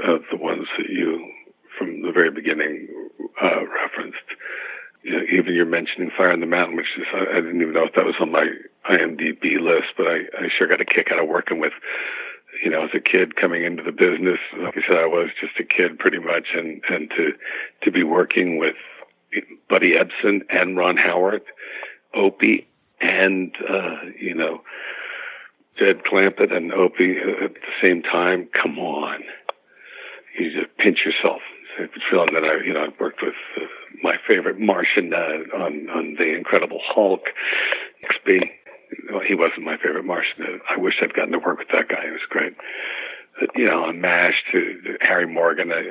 of 0.05 0.23
the 0.31 0.37
ones 0.37 0.67
that 0.79 0.89
you, 0.89 1.33
from 1.79 2.03
the 2.03 2.13
very 2.13 2.31
beginning, 2.31 2.89
uh, 3.43 3.65
referenced. 3.67 4.19
Even 5.07 5.55
you're 5.55 5.67
mentioning 5.67 6.11
Fire 6.17 6.33
in 6.33 6.41
the 6.41 6.47
Mountain, 6.47 6.77
which 6.77 6.87
is, 6.99 7.05
I, 7.15 7.39
I 7.39 7.41
didn't 7.41 7.63
even 7.63 7.75
know 7.75 7.85
if 7.85 7.95
that 7.95 8.05
was 8.05 8.17
on 8.21 8.33
my 8.33 8.47
IMDb 8.91 9.61
list, 9.61 9.95
but 9.97 10.07
I, 10.07 10.17
I 10.37 10.49
sure 10.57 10.67
got 10.67 10.81
a 10.81 10.85
kick 10.85 11.09
out 11.13 11.23
of 11.23 11.29
working 11.29 11.61
with, 11.61 11.73
you 12.65 12.71
know, 12.71 12.85
as 12.85 12.91
a 12.95 13.01
kid 13.01 13.37
coming 13.37 13.63
into 13.65 13.83
the 13.83 13.93
business. 13.93 14.39
Like 14.59 14.77
I 14.77 14.81
said, 14.87 14.97
I 14.97 15.07
was 15.07 15.31
just 15.41 15.61
a 15.61 15.65
kid 15.65 15.99
pretty 15.99 16.19
much, 16.19 16.49
and, 16.55 16.83
and 16.89 17.09
to, 17.11 17.33
to 17.83 17.91
be 17.93 18.03
working 18.03 18.59
with 18.59 18.75
Buddy 19.69 19.93
Ebsen 19.93 20.41
and 20.51 20.77
Ron 20.77 20.97
Howard, 20.97 21.43
Opie, 22.15 22.67
and, 23.01 23.55
uh, 23.69 24.07
you 24.19 24.35
know, 24.35 24.63
Jed 25.79 26.03
Clampett 26.05 26.53
and 26.53 26.73
Opie 26.73 27.17
at 27.45 27.55
the 27.55 27.75
same 27.83 28.03
time. 28.03 28.49
Come 28.61 28.79
on, 28.79 29.21
you 30.39 30.51
just 30.53 30.77
pinch 30.79 31.01
yourself. 31.05 31.43
Film 32.11 32.29
that 32.33 32.45
I, 32.45 32.65
you 32.65 32.73
know, 32.73 32.85
I've 32.85 32.99
worked 32.99 33.21
with 33.23 33.35
uh, 33.57 33.67
my 34.03 34.17
favorite 34.27 34.59
Martian 34.59 35.13
uh, 35.13 35.57
on 35.57 35.89
on 35.91 36.17
the 36.19 36.35
Incredible 36.37 36.81
Hulk. 36.83 37.23
XB. 38.05 38.41
Well, 39.11 39.23
he 39.27 39.35
wasn't 39.35 39.65
my 39.65 39.77
favorite 39.77 40.05
Martian. 40.05 40.61
I 40.71 40.79
wish 40.79 40.95
I'd 41.03 41.15
gotten 41.15 41.33
to 41.33 41.39
work 41.39 41.59
with 41.59 41.69
that 41.73 41.89
guy. 41.89 42.05
He 42.05 42.11
was 42.11 42.21
great. 42.29 42.55
You 43.55 43.67
know, 43.67 43.85
on 43.85 44.01
MASH 44.01 44.45
to, 44.53 44.97
Harry 45.01 45.27
Morgan, 45.27 45.71
I, 45.71 45.83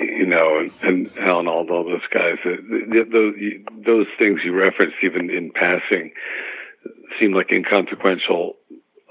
you 0.00 0.24
know, 0.24 0.58
and, 0.58 0.70
and 0.82 1.10
Alan 1.18 1.46
Alda, 1.46 1.72
all 1.72 1.84
those 1.84 2.00
guys. 2.12 2.38
Uh, 2.44 2.56
those 3.12 3.34
those 3.84 4.06
things 4.18 4.40
you 4.44 4.54
referenced, 4.54 4.96
even 5.02 5.28
in 5.28 5.50
passing, 5.52 6.12
seem 7.20 7.32
like 7.34 7.50
inconsequential 7.50 8.56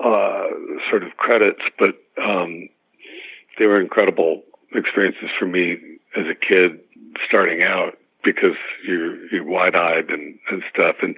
uh, 0.03 0.47
sort 0.89 1.03
of 1.03 1.15
credits, 1.17 1.61
but 1.77 1.95
um, 2.21 2.69
they 3.59 3.65
were 3.65 3.79
incredible 3.79 4.43
experiences 4.73 5.29
for 5.37 5.45
me 5.45 5.77
as 6.15 6.25
a 6.25 6.35
kid 6.35 6.79
starting 7.25 7.63
out 7.63 7.97
because 8.23 8.55
you're 8.87 9.25
you're 9.33 9.43
wide 9.43 9.75
eyed 9.75 10.09
and, 10.09 10.37
and 10.51 10.63
stuff. 10.73 10.97
And 11.01 11.15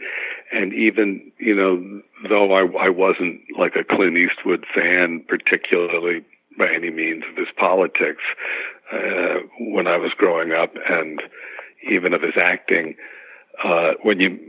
and 0.51 0.73
even 0.73 1.31
you 1.37 1.55
know 1.55 2.01
though 2.29 2.53
I 2.53 2.85
I 2.85 2.89
wasn't 2.89 3.41
like 3.57 3.75
a 3.75 3.83
Clint 3.83 4.17
Eastwood 4.17 4.65
fan 4.73 5.23
particularly 5.27 6.23
by 6.57 6.69
any 6.73 6.91
means 6.91 7.23
of 7.29 7.37
his 7.37 7.47
politics 7.57 8.21
uh, 8.91 9.39
when 9.59 9.87
I 9.87 9.97
was 9.97 10.11
growing 10.15 10.51
up 10.51 10.73
and 10.87 11.21
even 11.89 12.13
of 12.13 12.21
his 12.21 12.35
acting 12.39 12.95
uh, 13.63 13.91
when 14.01 14.19
you 14.19 14.39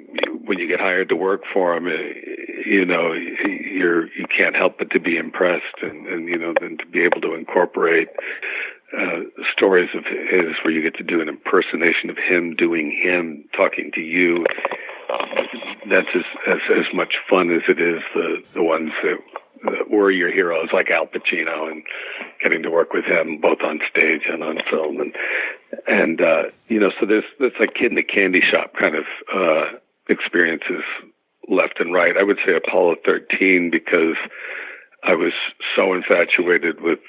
when 0.45 0.59
you 0.59 0.69
get 0.69 0.81
hired 0.81 1.09
to 1.09 1.17
work 1.17 1.43
for 1.53 1.77
him, 1.77 1.87
uh, 1.87 1.91
you 2.67 2.85
know 2.85 3.13
you're 3.13 4.07
you 4.15 4.27
can't 4.37 4.57
help 4.57 4.79
but 4.79 4.91
to 4.91 5.01
be 5.01 5.17
impressed, 5.17 5.83
and, 5.83 6.07
and 6.07 6.29
you 6.29 6.39
know 6.39 6.55
then 6.61 6.79
to 6.79 6.87
be 6.87 7.03
able 7.03 7.21
to 7.21 7.35
incorporate 7.35 8.09
uh, 8.93 9.21
stories 9.53 9.91
of 9.95 10.05
his 10.05 10.55
where 10.63 10.73
you 10.73 10.83
get 10.83 10.97
to 10.97 11.03
do 11.03 11.21
an 11.21 11.29
impersonation 11.29 12.11
of 12.11 12.17
him 12.17 12.55
doing 12.55 12.91
him 12.91 13.45
talking 13.57 13.91
to 13.95 14.01
you. 14.01 14.45
That's 15.89 16.09
as 16.15 16.25
as, 16.47 16.59
as 16.71 16.95
much 16.95 17.15
fun 17.29 17.51
as 17.51 17.63
it 17.69 17.81
is 17.81 18.03
the 18.15 18.43
the 18.55 18.63
ones 18.63 18.91
that 19.03 19.19
that 19.65 19.91
were 19.91 20.11
your 20.11 20.31
heroes 20.31 20.69
like 20.73 20.91
Al 20.91 21.07
Pacino 21.07 21.71
and 21.71 21.83
getting 22.43 22.63
to 22.63 22.71
work 22.71 22.93
with 22.93 23.05
him 23.05 23.41
both 23.41 23.59
on 23.63 23.81
stage 23.91 24.23
and 24.29 24.43
on 24.43 24.59
film 24.71 25.01
and 25.01 25.15
and 25.87 26.21
uh 26.21 26.43
you 26.69 26.79
know 26.79 26.91
so 27.01 27.07
there's 27.07 27.25
there's 27.39 27.53
like 27.59 27.75
kid 27.75 27.91
in 27.91 27.95
the 27.95 28.03
candy 28.03 28.41
shop 28.41 28.75
kind 28.79 28.95
of 28.95 29.05
uh 29.35 29.79
experiences 30.09 30.83
left 31.49 31.81
and 31.81 31.93
right. 31.93 32.17
I 32.17 32.23
would 32.23 32.39
say 32.45 32.55
Apollo 32.55 32.97
13 33.05 33.71
because 33.71 34.17
I 35.03 35.15
was 35.15 35.33
so 35.77 35.93
infatuated 35.93 36.81
with 36.81 37.01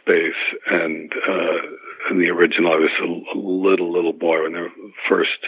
space 0.00 0.40
and 0.70 1.12
uh 1.28 2.10
in 2.10 2.18
the 2.18 2.30
original 2.30 2.72
I 2.72 2.76
was 2.76 2.90
a, 3.00 3.38
little 3.38 3.92
little 3.92 4.12
boy 4.12 4.42
when 4.42 4.52
the 4.52 4.68
first 5.08 5.38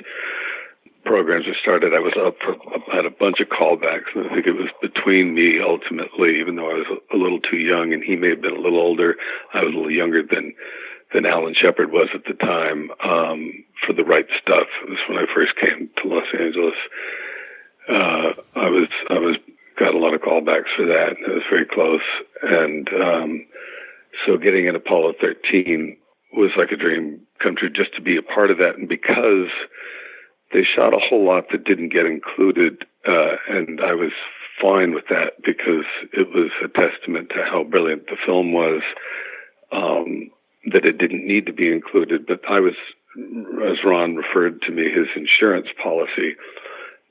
programs 1.05 1.47
were 1.47 1.57
started, 1.61 1.95
I 1.95 2.01
was 2.01 2.15
up 2.17 2.37
for 2.41 2.57
had 2.93 3.05
a 3.05 3.11
bunch 3.11 3.41
of 3.41 3.49
callbacks, 3.49 4.15
and 4.15 4.27
I 4.27 4.35
think 4.35 4.47
it 4.47 4.57
was 4.57 4.69
between 4.81 5.35
me 5.35 5.61
ultimately, 5.61 6.41
even 6.41 6.57
though 6.57 6.71
I 6.71 6.75
was 6.75 6.87
a 7.13 7.17
little 7.17 7.41
too 7.41 7.59
young, 7.59 7.93
and 7.93 8.03
he 8.03 8.17
may 8.17 8.31
have 8.31 8.41
been 8.41 8.57
a 8.57 8.61
little 8.61 8.81
older. 8.81 9.17
I 9.53 9.63
was 9.63 9.73
a 9.73 9.77
little 9.77 9.91
younger 9.91 10.23
than 10.23 10.55
than 11.13 11.27
Alan 11.27 11.55
Shepard 11.55 11.93
was 11.93 12.09
at 12.15 12.25
the 12.25 12.35
time. 12.35 12.91
Um, 13.05 13.65
for 13.87 13.93
the 13.93 14.05
right 14.05 14.27
stuff, 14.41 14.67
it 14.83 14.91
was 14.91 14.99
when 15.09 15.19
I 15.19 15.27
first 15.33 15.55
came 15.57 15.89
to 16.03 16.09
Los 16.09 16.27
Angeles. 16.39 16.75
Uh, 17.89 18.33
I 18.57 18.69
was 18.69 18.89
I 19.11 19.19
was 19.19 19.37
got 19.79 19.95
a 19.95 19.99
lot 19.99 20.15
of 20.15 20.23
callbacks 20.23 20.73
for 20.77 20.87
that. 20.87 21.17
It 21.19 21.29
was 21.29 21.45
very 21.51 21.67
close, 21.67 22.07
and 22.43 22.89
um, 22.95 23.47
so 24.27 24.37
getting 24.37 24.67
in 24.67 24.77
Apollo 24.77 25.15
13 25.21 25.97
was 26.33 26.51
like 26.57 26.71
a 26.73 26.77
dream 26.77 27.21
come 27.43 27.57
true 27.57 27.71
just 27.71 27.95
to 27.95 28.03
be 28.03 28.17
a 28.17 28.23
part 28.23 28.51
of 28.51 28.59
that, 28.59 28.77
and 28.77 28.89
because 28.89 29.51
they 30.53 30.63
shot 30.65 30.95
a 30.95 30.99
whole 30.99 31.25
lot 31.25 31.45
that 31.51 31.65
didn't 31.65 31.93
get 31.93 32.07
included, 32.07 32.85
uh, 33.07 33.37
and 33.49 33.81
I 33.81 33.95
was 33.95 34.13
fine 34.61 34.95
with 34.95 35.05
that 35.11 35.43
because 35.45 35.85
it 36.13 36.29
was 36.35 36.51
a 36.63 36.69
testament 36.69 37.31
to 37.31 37.45
how 37.45 37.65
brilliant 37.65 38.07
the 38.07 38.17
film 38.25 38.53
was. 38.53 38.83
Um, 39.73 40.31
that 40.73 40.85
it 40.85 40.99
didn't 40.99 41.27
need 41.27 41.47
to 41.47 41.53
be 41.53 41.71
included, 41.71 42.27
but 42.27 42.41
I 42.49 42.61
was, 42.61 42.75
as 43.69 43.85
Ron 43.85 44.17
referred 44.17 44.63
to 44.63 44.73
me, 44.73 44.85
his 44.85 45.09
insurance 45.17 45.69
policy, 45.83 46.37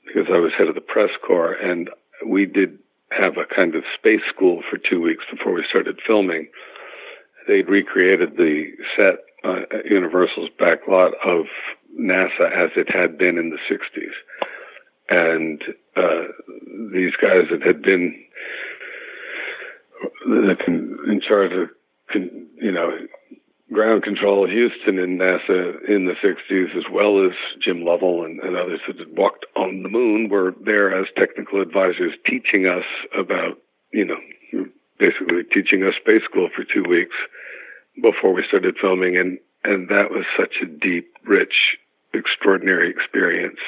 because 0.06 0.26
I 0.32 0.38
was 0.38 0.52
head 0.56 0.68
of 0.68 0.74
the 0.74 0.80
press 0.80 1.10
corps, 1.24 1.54
and 1.54 1.90
we 2.26 2.46
did 2.46 2.78
have 3.10 3.36
a 3.36 3.54
kind 3.54 3.74
of 3.74 3.84
space 3.96 4.22
school 4.34 4.62
for 4.68 4.78
two 4.78 5.00
weeks 5.00 5.24
before 5.30 5.52
we 5.52 5.64
started 5.68 6.00
filming. 6.06 6.48
They'd 7.46 7.68
recreated 7.68 8.36
the 8.36 8.64
set 8.96 9.18
uh, 9.44 9.60
Universal's 9.84 10.50
back 10.58 10.86
lot 10.88 11.12
of 11.24 11.46
NASA 12.00 12.50
as 12.50 12.70
it 12.76 12.88
had 12.90 13.18
been 13.18 13.38
in 13.38 13.50
the 13.50 13.58
60s. 13.70 14.14
And 15.10 15.62
uh, 15.96 16.32
these 16.92 17.12
guys 17.20 17.44
that 17.50 17.62
had 17.62 17.82
been 17.82 18.24
in 20.26 21.20
charge 21.26 21.52
of, 21.52 21.68
you 22.14 22.72
know, 22.72 22.90
ground 23.72 24.02
control 24.02 24.48
Houston 24.48 24.98
in 24.98 25.18
NASA 25.18 25.88
in 25.88 26.06
the 26.06 26.14
60s, 26.24 26.76
as 26.76 26.84
well 26.90 27.24
as 27.24 27.32
Jim 27.62 27.84
Lovell 27.84 28.24
and, 28.24 28.40
and 28.40 28.56
others 28.56 28.80
that 28.86 28.98
had 28.98 29.16
walked 29.16 29.44
on 29.56 29.82
the 29.82 29.88
moon, 29.88 30.28
were 30.30 30.54
there 30.64 30.98
as 30.98 31.06
technical 31.16 31.60
advisors 31.60 32.12
teaching 32.28 32.66
us 32.66 32.84
about, 33.18 33.58
you 33.92 34.04
know, 34.04 34.66
basically 34.98 35.42
teaching 35.52 35.82
us 35.82 35.94
space 36.00 36.22
school 36.24 36.48
for 36.54 36.64
two 36.64 36.88
weeks 36.88 37.16
before 38.00 38.32
we 38.32 38.44
started 38.46 38.76
filming. 38.80 39.16
And, 39.16 39.38
and 39.64 39.88
that 39.88 40.10
was 40.10 40.24
such 40.38 40.56
a 40.62 40.66
deep, 40.66 41.12
rich 41.24 41.78
extraordinary 42.12 42.90
experience. 42.90 43.58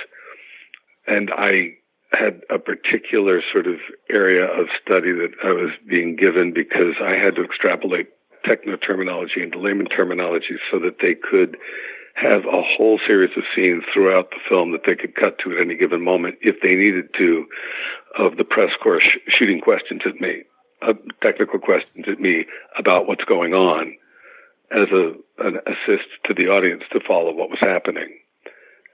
And 1.07 1.31
I 1.37 1.77
had 2.13 2.43
a 2.51 2.59
particular 2.59 3.43
sort 3.53 3.67
of 3.67 3.77
area 4.11 4.45
of 4.45 4.67
study 4.83 5.13
that 5.13 5.33
I 5.45 5.51
was 5.51 5.71
being 5.89 6.17
given 6.17 6.53
because 6.53 6.95
I 7.03 7.13
had 7.13 7.35
to 7.37 7.45
extrapolate 7.45 8.09
techno 8.45 8.77
terminology 8.77 9.43
into 9.43 9.59
layman 9.59 9.87
terminology 9.87 10.57
so 10.71 10.79
that 10.79 10.99
they 11.03 11.15
could 11.15 11.57
have 12.15 12.47
a 12.47 12.63
whole 12.63 12.99
series 13.07 13.37
of 13.37 13.43
scenes 13.55 13.83
throughout 13.93 14.31
the 14.31 14.41
film 14.49 14.73
that 14.73 14.83
they 14.87 14.95
could 14.95 15.15
cut 15.15 15.39
to 15.39 15.53
at 15.53 15.61
any 15.61 15.77
given 15.77 16.03
moment 16.03 16.37
if 16.41 16.57
they 16.63 16.75
needed 16.75 17.13
to 17.19 17.45
of 18.19 18.39
the 18.39 18.45
press 18.45 18.71
corps 18.83 19.01
sh- 19.01 19.19
shooting 19.29 19.61
questions 19.61 20.01
at 20.07 20.19
me, 20.21 20.43
uh, 20.83 20.93
technical 21.23 21.59
questions 21.59 22.07
at 22.09 22.21
me 22.21 22.47
about 22.79 23.07
what's 23.07 23.25
going 23.25 23.55
on 23.55 23.97
as 24.71 24.89
a 24.91 25.15
an 25.39 25.59
assist 25.67 26.09
to 26.25 26.35
the 26.35 26.49
audience 26.49 26.83
to 26.93 27.01
follow 27.07 27.33
what 27.33 27.51
was 27.51 27.61
happening, 27.61 28.19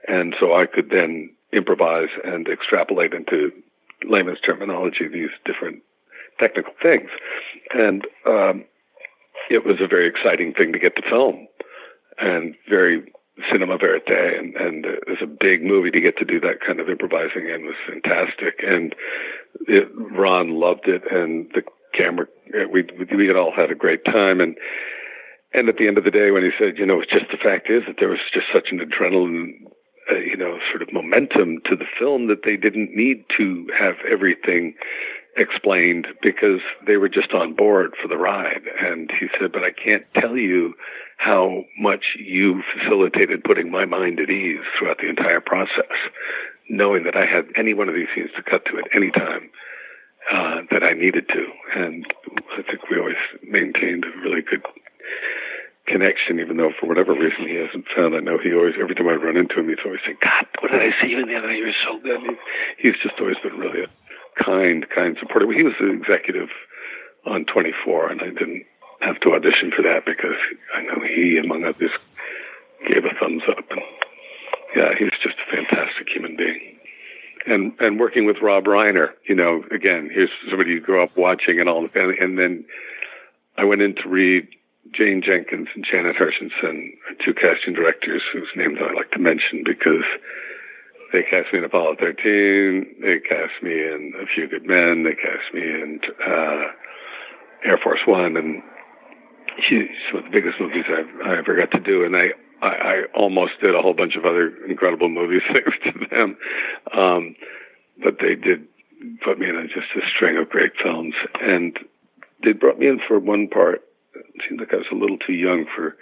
and 0.07 0.35
so 0.39 0.53
I 0.53 0.65
could 0.65 0.89
then 0.89 1.29
improvise 1.51 2.09
and 2.23 2.47
extrapolate 2.47 3.13
into 3.13 3.51
layman's 4.07 4.41
terminology 4.41 5.07
these 5.07 5.29
different 5.45 5.81
technical 6.39 6.73
things, 6.81 7.09
and 7.73 8.05
um, 8.25 8.65
it 9.49 9.65
was 9.65 9.77
a 9.81 9.87
very 9.87 10.07
exciting 10.07 10.53
thing 10.53 10.73
to 10.73 10.79
get 10.79 10.95
to 10.95 11.01
film, 11.01 11.47
and 12.19 12.55
very 12.69 13.11
cinema 13.51 13.77
verite, 13.77 14.07
and 14.07 14.55
and 14.55 14.85
it 14.85 15.03
was 15.07 15.17
a 15.21 15.27
big 15.27 15.63
movie 15.63 15.91
to 15.91 16.01
get 16.01 16.17
to 16.17 16.25
do 16.25 16.39
that 16.41 16.61
kind 16.65 16.79
of 16.79 16.89
improvising, 16.89 17.49
and 17.49 17.65
was 17.65 17.75
fantastic, 17.87 18.63
and 18.65 18.95
it, 19.67 19.89
Ron 19.95 20.59
loved 20.59 20.87
it, 20.87 21.03
and 21.11 21.49
the 21.53 21.63
camera 21.97 22.27
we 22.71 22.87
we 23.15 23.27
had 23.27 23.35
all 23.35 23.51
had 23.55 23.71
a 23.71 23.75
great 23.75 24.05
time, 24.05 24.39
and 24.39 24.55
and 25.53 25.69
at 25.69 25.77
the 25.77 25.87
end 25.87 25.97
of 25.97 26.03
the 26.03 26.11
day, 26.11 26.31
when 26.31 26.43
he 26.43 26.49
said, 26.57 26.77
you 26.77 26.85
know, 26.85 26.99
it's 26.99 27.11
just 27.11 27.29
the 27.31 27.37
fact 27.37 27.69
is 27.69 27.83
that 27.87 27.97
there 27.99 28.09
was 28.09 28.19
just 28.33 28.47
such 28.51 28.69
an 28.71 28.79
adrenaline, 28.79 29.53
uh, 30.11 30.17
you 30.17 30.35
know, 30.35 30.57
sort 30.71 30.81
of 30.81 30.91
momentum 30.91 31.59
to 31.69 31.75
the 31.75 31.85
film 31.97 32.27
that 32.27 32.41
they 32.43 32.57
didn't 32.57 32.95
need 32.95 33.23
to 33.37 33.67
have 33.77 33.95
everything 34.09 34.73
explained 35.37 36.07
because 36.21 36.59
they 36.85 36.97
were 36.97 37.09
just 37.09 37.33
on 37.33 37.53
board 37.53 37.93
for 38.01 38.07
the 38.07 38.17
ride. 38.17 38.63
And 38.79 39.11
he 39.19 39.27
said, 39.39 39.51
but 39.51 39.63
I 39.63 39.71
can't 39.71 40.05
tell 40.15 40.37
you 40.37 40.73
how 41.23 41.63
much 41.79 42.17
you 42.19 42.61
facilitated 42.75 43.43
putting 43.43 43.71
my 43.71 43.85
mind 43.85 44.19
at 44.19 44.29
ease 44.29 44.59
throughout 44.77 44.97
the 44.97 45.07
entire 45.07 45.39
process, 45.39 45.95
knowing 46.69 47.03
that 47.03 47.15
I 47.15 47.25
had 47.25 47.45
any 47.55 47.73
one 47.73 47.87
of 47.87 47.95
these 47.95 48.07
scenes 48.13 48.31
to 48.35 48.43
cut 48.43 48.65
to 48.65 48.77
at 48.77 48.95
any 48.95 49.11
time. 49.11 49.49
Uh, 50.31 50.63
that 50.71 50.83
I 50.83 50.93
needed 50.93 51.27
to, 51.27 51.43
and 51.75 52.07
I 52.55 52.61
think 52.63 52.87
we 52.89 52.97
always 52.97 53.19
maintained 53.43 54.05
a 54.05 54.21
really 54.23 54.41
good 54.41 54.63
connection, 55.85 56.39
even 56.39 56.55
though 56.55 56.71
for 56.79 56.87
whatever 56.87 57.11
reason 57.11 57.43
he 57.45 57.55
hasn't 57.55 57.85
found. 57.93 58.15
I 58.15 58.19
know 58.19 58.37
he 58.39 58.53
always, 58.53 58.75
every 58.79 58.95
time 58.95 59.09
I 59.09 59.19
run 59.19 59.35
into 59.35 59.59
him, 59.59 59.67
he's 59.67 59.83
always 59.83 59.99
saying, 60.05 60.23
God, 60.23 60.47
what 60.61 60.71
did 60.71 60.79
I 60.79 60.95
see 61.01 61.09
you 61.09 61.19
in 61.19 61.27
the 61.27 61.35
other 61.35 61.47
night? 61.47 61.59
You 61.59 61.67
were 61.67 61.83
so 61.83 61.99
good. 61.99 62.21
He, 62.23 62.87
he's 62.87 62.99
just 63.03 63.19
always 63.19 63.35
been 63.43 63.59
really 63.59 63.83
a 63.83 63.91
kind, 64.41 64.87
kind 64.95 65.17
supporter. 65.19 65.51
He 65.51 65.63
was 65.63 65.75
the 65.75 65.91
executive 65.91 66.47
on 67.25 67.43
24, 67.43 68.11
and 68.11 68.21
I 68.21 68.31
didn't 68.31 68.63
have 69.05 69.19
to 69.21 69.33
audition 69.33 69.71
for 69.75 69.81
that 69.83 70.05
because 70.05 70.37
I 70.75 70.81
know 70.81 71.01
he, 71.03 71.37
among 71.37 71.63
others, 71.63 71.91
gave 72.87 73.05
a 73.05 73.13
thumbs 73.19 73.43
up. 73.49 73.65
Yeah, 74.75 74.95
he 74.97 75.03
was 75.03 75.13
just 75.21 75.35
a 75.37 75.55
fantastic 75.55 76.07
human 76.09 76.35
being. 76.35 76.77
And 77.45 77.73
and 77.79 77.99
working 77.99 78.25
with 78.25 78.37
Rob 78.41 78.65
Reiner, 78.65 79.09
you 79.27 79.35
know, 79.35 79.63
again, 79.71 80.09
here's 80.13 80.29
somebody 80.49 80.71
you 80.71 80.79
grew 80.79 81.03
up 81.03 81.15
watching 81.17 81.59
and 81.59 81.67
all, 81.67 81.87
and, 81.93 82.17
and 82.17 82.39
then 82.39 82.65
I 83.57 83.65
went 83.65 83.81
in 83.81 83.95
to 83.95 84.07
read 84.07 84.47
Jane 84.91 85.21
Jenkins 85.25 85.67
and 85.75 85.85
Janet 85.89 86.15
Hirshenson, 86.15 86.91
two 87.23 87.33
casting 87.33 87.73
directors 87.73 88.21
whose 88.31 88.47
names 88.55 88.79
I 88.81 88.93
like 88.93 89.11
to 89.11 89.19
mention 89.19 89.63
because 89.65 90.05
they 91.11 91.23
cast 91.23 91.53
me 91.53 91.59
in 91.59 91.65
Apollo 91.65 91.97
13, 91.99 92.95
they 93.01 93.19
cast 93.19 93.61
me 93.61 93.71
in 93.71 94.13
A 94.19 94.25
Few 94.25 94.47
Good 94.47 94.65
Men, 94.65 95.03
they 95.03 95.13
cast 95.13 95.53
me 95.53 95.61
in 95.61 95.99
uh, 96.25 96.71
Air 97.63 97.77
Force 97.83 98.01
One, 98.07 98.35
and 98.35 98.63
she's 99.61 99.89
one 100.13 100.25
of 100.25 100.31
the 100.31 100.35
biggest 100.37 100.59
movies 100.59 100.85
I've, 100.87 101.27
I 101.27 101.37
ever 101.37 101.55
got 101.55 101.71
to 101.71 101.79
do. 101.79 102.03
And 102.03 102.15
I, 102.15 102.29
I, 102.61 102.67
I 102.67 103.03
almost 103.15 103.53
did 103.61 103.75
a 103.75 103.81
whole 103.81 103.93
bunch 103.93 104.15
of 104.15 104.25
other 104.25 104.53
incredible 104.67 105.09
movies 105.09 105.41
thanks 105.53 105.77
to 105.83 106.05
them. 106.09 106.37
Um, 106.95 107.35
but 108.03 108.17
they 108.19 108.35
did 108.35 108.67
put 109.23 109.39
me 109.39 109.49
in 109.49 109.55
a, 109.55 109.63
just 109.63 109.95
a 109.95 110.07
string 110.15 110.37
of 110.37 110.49
great 110.49 110.73
films. 110.81 111.15
And 111.41 111.77
they 112.43 112.53
brought 112.53 112.79
me 112.79 112.87
in 112.87 112.99
for 113.07 113.19
one 113.19 113.47
part 113.47 113.83
it 114.15 114.41
seemed 114.47 114.59
like 114.59 114.73
I 114.73 114.77
was 114.77 114.91
a 114.91 114.95
little 114.95 115.17
too 115.17 115.33
young 115.33 115.65
for 115.75 115.95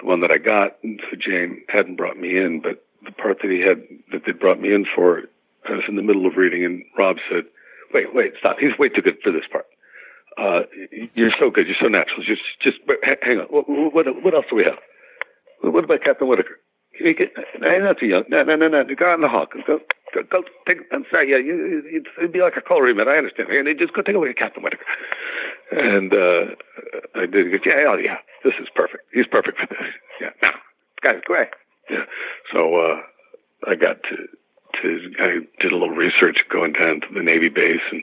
the 0.00 0.06
one 0.06 0.20
that 0.20 0.30
I 0.30 0.38
got. 0.38 0.76
And 0.82 1.00
so 1.10 1.16
Jane 1.16 1.62
hadn't 1.68 1.96
brought 1.96 2.18
me 2.18 2.36
in, 2.36 2.60
but 2.60 2.84
the 3.04 3.12
part 3.12 3.38
that 3.42 3.50
he 3.50 3.60
had 3.60 3.82
that 4.12 4.22
they 4.26 4.32
brought 4.32 4.60
me 4.60 4.72
in 4.74 4.86
for, 4.94 5.22
I 5.68 5.72
was 5.72 5.84
in 5.88 5.96
the 5.96 6.02
middle 6.02 6.26
of 6.26 6.36
reading, 6.36 6.64
and 6.64 6.84
Rob 6.96 7.16
said, 7.30 7.44
"Wait, 7.92 8.14
wait, 8.14 8.34
stop! 8.38 8.58
He's 8.58 8.78
way 8.78 8.88
too 8.88 9.02
good 9.02 9.18
for 9.22 9.32
this 9.32 9.46
part. 9.50 9.66
Uh, 10.38 10.60
you're 11.14 11.32
so 11.38 11.50
good. 11.50 11.66
You're 11.66 11.76
so 11.80 11.88
natural. 11.88 12.22
Just, 12.22 12.42
just 12.62 12.78
hang 13.22 13.40
on. 13.40 13.46
What, 13.46 13.68
what, 13.68 14.06
what 14.24 14.34
else 14.34 14.46
do 14.48 14.56
we 14.56 14.64
have? 14.64 14.78
What 15.62 15.84
about 15.84 16.02
Captain 16.02 16.28
Whitaker? 16.28 16.58
I'm 17.62 17.84
not 17.84 17.98
too 17.98 18.06
young. 18.06 18.24
No, 18.28 18.42
no, 18.42 18.56
no, 18.56 18.68
no. 18.68 18.84
Go 18.84 19.10
on 19.10 19.20
the 19.20 19.28
hawk. 19.28 19.52
Go, 19.66 19.80
go, 20.14 20.22
go 20.30 20.42
take. 20.66 20.78
I'm 20.92 21.04
sorry. 21.10 21.30
Yeah, 21.30 21.38
you, 21.38 21.82
you'd, 21.90 22.06
it'd 22.18 22.32
be 22.32 22.40
like 22.40 22.56
a 22.56 22.60
call 22.60 22.82
remit. 22.82 23.08
I 23.08 23.16
understand. 23.16 23.48
And 23.50 23.78
just 23.78 23.94
go 23.94 24.02
take 24.02 24.16
a 24.16 24.18
look 24.18 24.28
at 24.28 24.36
Captain 24.36 24.62
Whitaker. 24.62 24.84
And 25.72 26.12
uh, 26.12 26.54
I 27.14 27.26
did. 27.26 27.52
Yeah, 27.64 27.84
oh, 27.88 27.96
yeah. 27.96 28.18
This 28.44 28.54
is 28.60 28.68
perfect. 28.74 29.04
He's 29.12 29.26
perfect 29.26 29.58
for 29.58 29.66
this. 29.66 29.78
Yeah. 30.20 30.28
Now, 30.42 30.50
guys, 31.02 31.22
go 31.26 31.32
ahead. 31.32 31.48
Yeah. 31.88 32.04
So 32.52 32.76
uh, 32.76 33.00
I 33.66 33.74
got 33.74 34.02
to 34.02 34.16
to 34.82 35.10
I 35.18 35.38
did 35.62 35.72
a 35.72 35.76
little 35.76 35.96
research 35.96 36.44
going 36.52 36.74
down 36.74 37.00
to 37.00 37.06
the 37.14 37.22
Navy 37.22 37.48
base 37.48 37.80
and 37.90 38.02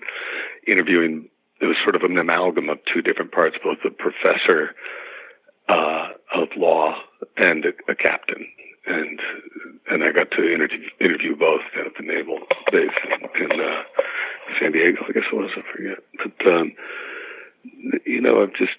interviewing. 0.68 1.30
It 1.60 1.66
was 1.66 1.78
sort 1.84 1.96
of 1.96 2.04
an 2.04 2.18
amalgam 2.18 2.70
of 2.70 2.80
two 2.92 3.02
different 3.02 3.32
parts, 3.32 3.58
both 3.64 3.78
the 3.84 3.90
professor 3.90 4.76
uh, 5.68 6.10
of 6.34 6.50
law 6.56 6.96
and 7.36 7.66
a, 7.66 7.92
a 7.92 7.96
captain 7.96 8.48
and 8.88 9.20
and 9.90 10.04
I 10.04 10.12
got 10.12 10.32
to 10.32 10.54
interview 10.54 10.90
interview 11.00 11.36
both 11.36 11.62
at 11.86 11.94
the 11.98 12.04
naval 12.04 12.40
base 12.72 12.90
in, 13.06 13.52
in 13.52 13.60
uh, 13.60 13.84
San 14.60 14.72
Diego, 14.72 15.04
I 15.08 15.12
guess 15.12 15.24
it 15.32 15.36
was. 15.36 15.52
I 15.56 15.62
forget, 15.76 15.98
but 16.18 16.48
um, 16.48 16.74
you 18.06 18.22
know, 18.22 18.42
I've 18.42 18.54
just 18.54 18.78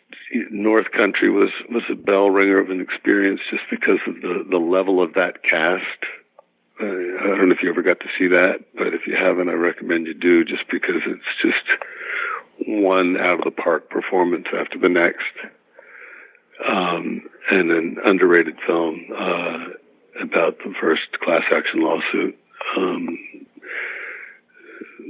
North 0.50 0.90
Country 0.92 1.30
was 1.30 1.50
was 1.70 1.84
a 1.90 1.94
bell 1.94 2.30
ringer 2.30 2.58
of 2.58 2.70
an 2.70 2.80
experience 2.80 3.40
just 3.50 3.64
because 3.70 4.00
of 4.06 4.16
the 4.22 4.44
the 4.50 4.58
level 4.58 5.02
of 5.02 5.14
that 5.14 5.42
cast. 5.42 5.84
Uh, 6.80 6.86
I 6.86 7.36
don't 7.36 7.48
know 7.48 7.54
if 7.54 7.62
you 7.62 7.70
ever 7.70 7.82
got 7.82 8.00
to 8.00 8.06
see 8.16 8.28
that, 8.28 8.60
but 8.76 8.94
if 8.94 9.06
you 9.06 9.16
haven't, 9.16 9.48
I 9.48 9.54
recommend 9.54 10.06
you 10.06 10.14
do, 10.14 10.44
just 10.44 10.62
because 10.70 11.02
it's 11.06 11.34
just 11.42 11.66
one 12.66 13.16
out 13.16 13.38
of 13.38 13.44
the 13.44 13.50
park 13.50 13.90
performance 13.90 14.46
after 14.58 14.78
the 14.78 14.88
next, 14.88 15.34
um, 16.68 17.22
and 17.50 17.70
an 17.70 17.96
underrated 18.04 18.56
film. 18.66 19.06
Uh, 19.16 19.64
about 20.20 20.58
the 20.58 20.74
first 20.80 21.18
class 21.22 21.42
action 21.54 21.80
lawsuit 21.80 22.36
um, 22.76 23.18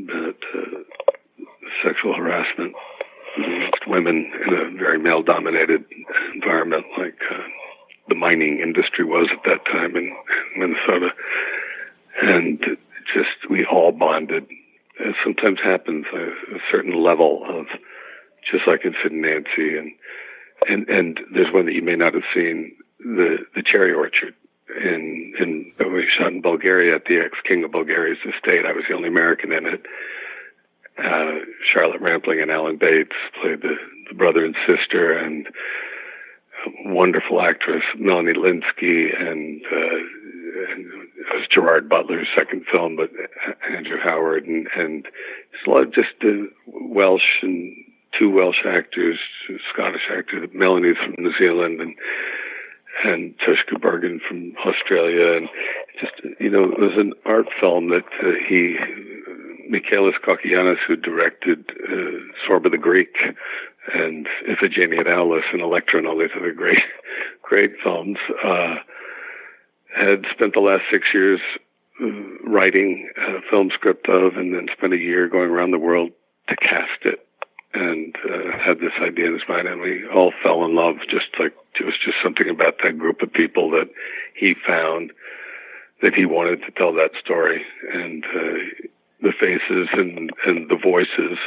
about 0.04 0.36
uh, 0.54 0.78
sexual 1.84 2.14
harassment 2.14 2.74
against 3.36 3.86
women 3.86 4.30
in 4.46 4.54
a 4.54 4.78
very 4.78 4.98
male 4.98 5.22
dominated 5.22 5.84
environment 6.34 6.84
like 6.98 7.18
uh, 7.30 7.42
the 8.08 8.14
mining 8.14 8.60
industry 8.60 9.04
was 9.04 9.28
at 9.32 9.42
that 9.44 9.64
time 9.66 9.96
in, 9.96 10.14
in 10.54 10.60
Minnesota. 10.60 11.08
And 12.22 12.58
just, 13.14 13.50
we 13.50 13.64
all 13.64 13.92
bonded. 13.92 14.46
It 15.00 15.14
sometimes 15.22 15.60
happens 15.62 16.06
a, 16.12 16.56
a 16.56 16.60
certain 16.70 17.02
level 17.02 17.44
of, 17.48 17.66
just 18.50 18.66
like 18.66 18.84
in 18.84 18.94
Sid 19.02 19.12
and 19.12 19.22
Nancy, 19.22 19.76
and, 19.76 19.92
and, 20.68 20.88
and 20.88 21.20
there's 21.32 21.52
one 21.52 21.66
that 21.66 21.74
you 21.74 21.82
may 21.82 21.96
not 21.96 22.14
have 22.14 22.24
seen, 22.34 22.72
the, 23.00 23.38
the 23.54 23.62
cherry 23.62 23.92
orchard 23.92 24.34
in 24.84 25.32
in 25.38 25.72
we 25.78 26.06
shot 26.18 26.32
in 26.32 26.42
Bulgaria 26.42 26.94
at 26.94 27.04
the 27.06 27.18
ex 27.18 27.38
king 27.46 27.64
of 27.64 27.72
Bulgaria's 27.72 28.18
estate. 28.18 28.66
I 28.66 28.72
was 28.72 28.84
the 28.88 28.94
only 28.94 29.08
American 29.08 29.52
in 29.52 29.66
it. 29.66 29.86
Uh, 30.98 31.44
Charlotte 31.72 32.00
Rampling 32.00 32.42
and 32.42 32.50
Alan 32.50 32.76
Bates 32.76 33.16
played 33.40 33.62
the, 33.62 33.76
the 34.08 34.14
brother 34.14 34.44
and 34.44 34.56
sister, 34.66 35.16
and 35.16 35.46
wonderful 36.84 37.40
actress 37.40 37.84
Melanie 37.96 38.32
Lynskey, 38.32 39.14
and, 39.16 39.62
uh, 39.64 40.72
and 40.72 40.86
it 40.86 41.34
was 41.34 41.46
Gerard 41.50 41.88
Butler's 41.88 42.26
second 42.36 42.64
film, 42.70 42.96
but 42.96 43.10
Andrew 43.70 43.98
Howard, 44.47 44.66
and 44.77 45.06
just 45.94 46.15
uh, 46.23 46.48
Welsh 46.66 47.43
and 47.43 47.74
two 48.19 48.31
Welsh 48.31 48.65
actors, 48.66 49.19
Scottish 49.73 50.09
actor. 50.10 50.47
Melanie's 50.55 50.97
from 50.97 51.15
New 51.19 51.32
Zealand, 51.39 51.81
and 51.81 51.94
and 53.05 53.35
Tushka 53.39 53.81
Bergen 53.81 54.20
from 54.27 54.55
Australia, 54.66 55.36
and 55.36 55.48
just 56.01 56.40
you 56.40 56.51
know, 56.51 56.65
it 56.65 56.78
was 56.78 56.97
an 56.97 57.12
art 57.24 57.47
film 57.60 57.90
that 57.90 58.06
uh, 58.23 58.32
he, 58.48 58.77
Michael 59.69 60.12
Cacoyannis, 60.24 60.78
who 60.86 60.97
directed 60.97 61.70
uh, 61.70 62.48
Zorba 62.48 62.70
the 62.70 62.78
Greek 62.78 63.16
and 63.94 64.27
Iphigenia 64.48 64.98
and 64.98 65.09
Aulis 65.09 65.44
and 65.52 65.62
Electra 65.62 65.98
and 65.98 66.09
all 66.09 66.19
these 66.19 66.31
other 66.36 66.52
great, 66.52 66.82
great 67.43 67.73
films, 67.82 68.19
uh, 68.44 68.74
had 69.97 70.24
spent 70.31 70.52
the 70.55 70.60
last 70.60 70.82
six 70.90 71.06
years 71.15 71.40
writing 72.44 73.10
a 73.16 73.40
film 73.50 73.70
script 73.74 74.08
of, 74.08 74.36
and 74.36 74.54
then 74.54 74.68
spent 74.76 74.92
a 74.92 74.98
year 74.98 75.28
going 75.28 75.50
around 75.50 75.70
the 75.70 75.78
world 75.78 76.10
to 76.48 76.56
cast 76.56 77.04
it 77.04 77.24
and 77.74 78.16
uh, 78.24 78.56
had 78.58 78.78
this 78.78 78.96
idea 79.02 79.26
in 79.26 79.34
his 79.34 79.48
mind, 79.48 79.68
and 79.68 79.80
we 79.80 80.06
all 80.08 80.32
fell 80.42 80.64
in 80.64 80.74
love. 80.74 80.96
Just 81.10 81.28
like 81.38 81.54
it 81.78 81.84
was 81.84 81.98
just 82.02 82.16
something 82.22 82.48
about 82.48 82.74
that 82.82 82.98
group 82.98 83.22
of 83.22 83.32
people 83.32 83.70
that 83.70 83.90
he 84.34 84.54
found 84.66 85.12
that 86.02 86.14
he 86.14 86.24
wanted 86.24 86.60
to 86.62 86.70
tell 86.72 86.92
that 86.94 87.10
story, 87.22 87.62
and 87.92 88.24
uh, 88.24 88.88
the 89.20 89.32
faces 89.38 89.88
and 89.92 90.30
and 90.46 90.68
the 90.70 90.78
voices. 90.82 91.38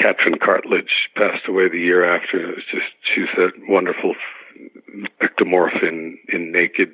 Katrin 0.00 0.38
Cartlidge 0.38 1.12
passed 1.16 1.46
away 1.46 1.68
the 1.68 1.78
year 1.78 2.02
after. 2.02 2.50
It 2.50 2.56
was 2.56 2.64
just 2.70 2.90
she's 3.14 3.28
a 3.38 3.48
wonderful 3.70 4.14
ectomorph 5.22 5.82
in, 5.82 6.18
in 6.32 6.50
Naked, 6.50 6.90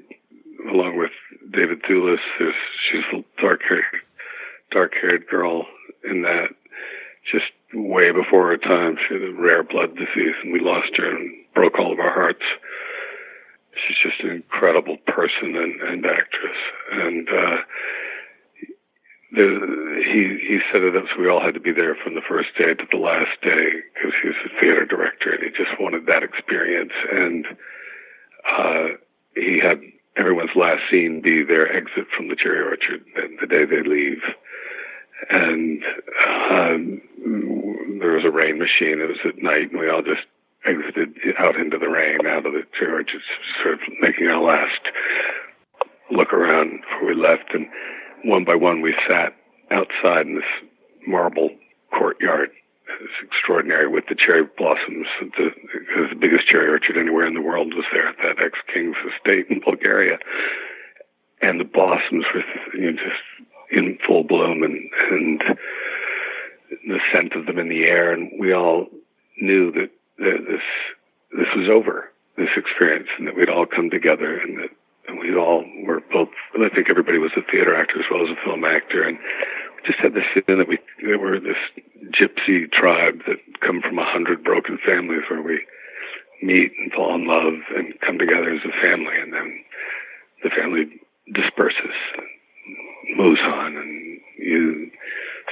along 0.70 0.98
with 0.98 1.12
David 1.52 1.82
Thewlis. 1.82 2.18
There's, 2.38 2.54
she's 2.90 3.04
a 3.12 3.40
dark 3.40 3.60
haired, 3.68 3.84
dark 4.70 4.92
haired 5.00 5.26
girl 5.28 5.66
in 6.08 6.22
that. 6.22 6.48
Just 7.30 7.46
way 7.72 8.10
before 8.10 8.48
her 8.48 8.56
time. 8.56 8.96
She 9.08 9.14
had 9.14 9.22
a 9.22 9.32
rare 9.32 9.62
blood 9.62 9.94
disease, 9.94 10.34
and 10.42 10.52
we 10.52 10.60
lost 10.60 10.90
her 10.96 11.08
and 11.08 11.32
broke 11.54 11.78
all 11.78 11.92
of 11.92 12.00
our 12.00 12.12
hearts. 12.12 12.42
She's 13.74 13.96
just 14.02 14.20
an 14.22 14.30
incredible 14.30 14.98
person 15.06 15.56
and, 15.56 15.80
and 15.80 16.04
actress. 16.04 16.58
And 16.90 17.28
uh, 17.28 17.56
he 19.34 20.38
he 20.46 20.58
set 20.70 20.82
it 20.82 20.96
up 20.96 21.04
so 21.08 21.20
we 21.20 21.28
all 21.28 21.40
had 21.40 21.54
to 21.54 21.60
be 21.60 21.72
there 21.72 21.96
from 22.04 22.14
the 22.14 22.26
first 22.28 22.50
day 22.58 22.74
to 22.74 22.84
the 22.90 22.98
last 22.98 23.40
day 23.42 23.80
because 23.94 24.12
he 24.20 24.28
was 24.28 24.36
a 24.44 24.60
theater 24.60 24.84
director 24.84 25.32
and 25.32 25.42
he 25.42 25.50
just 25.50 25.80
wanted 25.80 26.04
that 26.06 26.22
experience. 26.22 26.92
And 27.10 27.46
uh, 28.44 28.86
he 29.34 29.58
had 29.62 29.80
everyone's 30.16 30.54
last 30.54 30.82
scene 30.90 31.20
be 31.22 31.42
their 31.42 31.70
exit 31.74 32.06
from 32.16 32.28
the 32.28 32.36
cherry 32.36 32.62
orchard 32.62 33.04
and 33.16 33.38
the 33.40 33.46
day 33.46 33.64
they 33.64 33.82
leave. 33.82 34.22
And 35.30 35.82
um, 36.50 37.00
there 38.00 38.12
was 38.12 38.24
a 38.24 38.30
rain 38.30 38.58
machine. 38.58 39.00
It 39.00 39.08
was 39.08 39.22
at 39.24 39.42
night, 39.42 39.70
and 39.70 39.80
we 39.80 39.88
all 39.88 40.02
just 40.02 40.26
exited 40.64 41.14
out 41.38 41.56
into 41.56 41.78
the 41.78 41.88
rain, 41.88 42.26
out 42.26 42.46
of 42.46 42.52
the 42.52 42.64
church, 42.78 43.10
just 43.12 43.24
sort 43.62 43.74
of 43.74 43.80
making 44.00 44.26
our 44.26 44.42
last 44.42 44.80
look 46.10 46.32
around 46.32 46.80
before 46.82 47.08
we 47.08 47.14
left. 47.14 47.54
And 47.54 47.66
one 48.24 48.44
by 48.44 48.54
one, 48.54 48.82
we 48.82 48.94
sat 49.08 49.34
outside 49.70 50.26
in 50.26 50.34
this 50.34 50.70
marble 51.06 51.50
courtyard. 51.96 52.50
It's 52.88 53.22
extraordinary 53.22 53.88
with 53.88 54.04
the 54.08 54.14
cherry 54.14 54.44
blossoms. 54.58 55.06
The, 55.20 55.50
the 56.10 56.16
biggest 56.16 56.46
cherry 56.46 56.68
orchard 56.68 56.96
anywhere 56.96 57.26
in 57.26 57.34
the 57.34 57.40
world 57.40 57.74
was 57.74 57.84
there 57.92 58.08
at 58.08 58.16
that 58.18 58.42
ex-king's 58.42 58.96
estate 59.14 59.46
in 59.50 59.60
Bulgaria. 59.60 60.18
And 61.40 61.58
the 61.58 61.64
blossoms 61.64 62.24
were 62.34 62.42
you 62.78 62.92
know, 62.92 62.98
just 62.98 63.50
in 63.70 63.98
full 64.06 64.24
bloom 64.24 64.62
and, 64.62 64.90
and 65.10 65.42
the 66.86 67.00
scent 67.12 67.34
of 67.34 67.46
them 67.46 67.58
in 67.58 67.68
the 67.68 67.84
air. 67.84 68.12
And 68.12 68.30
we 68.38 68.52
all 68.52 68.86
knew 69.40 69.72
that, 69.72 69.90
that 70.18 70.44
this, 70.46 70.66
this 71.36 71.48
was 71.56 71.68
over, 71.68 72.10
this 72.36 72.50
experience, 72.56 73.08
and 73.18 73.26
that 73.26 73.36
we'd 73.36 73.48
all 73.48 73.66
come 73.66 73.90
together 73.90 74.38
and 74.38 74.58
that 74.58 74.70
and 75.08 75.18
we 75.18 75.34
all 75.34 75.64
were 75.84 76.00
both, 76.12 76.28
I 76.54 76.68
think 76.74 76.88
everybody 76.88 77.18
was 77.18 77.32
a 77.36 77.42
theater 77.50 77.74
actor 77.74 77.98
as 77.98 78.06
well 78.10 78.22
as 78.22 78.30
a 78.30 78.44
film 78.44 78.64
actor. 78.64 79.02
And 79.02 79.18
just 79.84 79.98
had 79.98 80.14
this 80.14 80.26
feeling 80.32 80.58
that 80.58 80.68
we, 80.68 80.78
we 81.02 81.16
were 81.16 81.40
this 81.40 81.58
gypsy 82.10 82.70
tribe 82.70 83.20
that 83.26 83.38
come 83.60 83.80
from 83.80 83.98
a 83.98 84.04
hundred 84.04 84.44
broken 84.44 84.78
families 84.84 85.22
where 85.28 85.42
we 85.42 85.64
meet 86.42 86.72
and 86.78 86.92
fall 86.92 87.14
in 87.14 87.26
love 87.26 87.62
and 87.76 87.94
come 88.00 88.18
together 88.18 88.50
as 88.50 88.62
a 88.64 88.80
family. 88.82 89.14
And 89.20 89.32
then 89.32 89.64
the 90.42 90.50
family 90.50 90.84
disperses, 91.32 91.94
moves 93.16 93.40
on, 93.40 93.76
and 93.76 94.20
you 94.38 94.90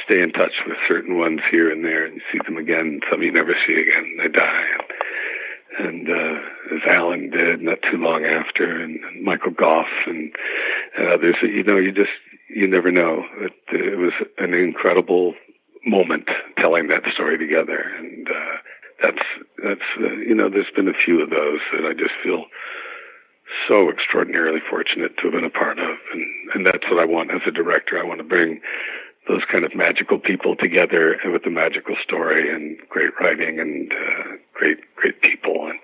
stay 0.05 0.21
in 0.21 0.33
touch 0.33 0.53
with 0.67 0.77
certain 0.89 1.19
ones 1.19 1.41
here 1.51 1.71
and 1.71 1.85
there, 1.85 2.05
and 2.05 2.17
you 2.17 2.23
see 2.33 2.39
them 2.45 2.57
again. 2.57 3.01
Some 3.11 3.23
you 3.23 3.33
never 3.33 3.55
see 3.67 3.75
again. 3.75 4.17
They 4.19 4.29
die, 4.29 4.67
and, 5.79 6.09
uh, 6.09 6.75
as 6.75 6.83
Alan 6.89 7.31
did, 7.31 7.63
not 7.63 7.79
too 7.91 7.99
long 7.99 8.25
after, 8.25 8.83
and 8.83 8.99
Michael 9.23 9.53
Gough 9.53 9.87
and, 10.07 10.33
and 10.99 11.09
others. 11.09 11.37
You 11.43 11.63
know, 11.63 11.77
you 11.77 11.93
just 11.93 12.11
you 12.55 12.67
never 12.67 12.91
know. 12.91 13.25
It, 13.39 13.53
it 13.73 13.99
was 13.99 14.13
an 14.39 14.55
incredible 14.55 15.35
moment 15.87 16.29
telling 16.59 16.89
that 16.89 17.03
story 17.13 17.39
together, 17.39 17.81
and 17.99 18.29
uh, 18.29 18.57
that's 19.03 19.27
that's 19.63 19.89
uh, 20.01 20.17
you 20.17 20.35
know, 20.35 20.49
there's 20.51 20.71
been 20.75 20.89
a 20.89 21.05
few 21.05 21.23
of 21.23 21.31
those 21.31 21.61
that 21.73 21.87
I 21.87 21.93
just 21.93 22.15
feel 22.23 22.45
so 23.69 23.91
extraordinarily 23.91 24.61
fortunate 24.69 25.17
to 25.17 25.25
have 25.25 25.33
been 25.33 25.45
a 25.45 25.51
part 25.51 25.79
of. 25.79 25.97
And, 26.13 26.25
and 26.55 26.67
that's 26.67 26.85
what 26.91 27.01
I 27.01 27.05
want 27.05 27.31
as 27.31 27.41
a 27.47 27.51
director. 27.51 27.99
I 27.99 28.05
want 28.05 28.19
to 28.19 28.25
bring 28.25 28.61
those 29.29 29.43
kind 29.51 29.65
of 29.65 29.75
magical 29.75 30.19
people 30.19 30.57
together 30.57 31.17
with 31.25 31.47
a 31.47 31.51
magical 31.51 31.97
story 32.03 32.53
and 32.53 32.79
great 32.89 33.11
writing 33.21 33.61
and 33.61 33.93
uh, 33.93 34.37
great, 34.55 34.79
great 34.97 35.21
people 35.21 35.69
and 35.69 35.79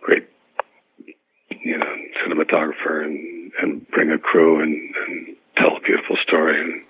great, 0.00 0.28
you 1.64 1.78
know, 1.78 1.94
cinematographer 2.24 3.04
and, 3.04 3.52
and 3.62 3.88
bring 3.90 4.10
a 4.10 4.18
crew 4.18 4.60
and, 4.60 4.94
and 5.06 5.36
tell 5.58 5.76
a 5.76 5.80
beautiful 5.80 6.16
story 6.22 6.60
and 6.60 6.82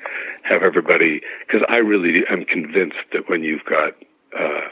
have 0.42 0.62
everybody, 0.62 1.20
because 1.46 1.66
I 1.68 1.76
really 1.76 2.22
am 2.30 2.44
convinced 2.44 2.96
that 3.12 3.28
when 3.28 3.42
you've 3.42 3.64
got 3.64 3.94
uh, 4.38 4.68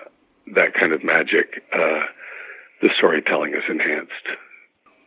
that 0.54 0.74
kind 0.74 0.92
of 0.92 1.02
magic, 1.02 1.62
uh, 1.72 2.00
the 2.82 2.90
storytelling 2.96 3.54
is 3.54 3.64
enhanced. 3.68 4.12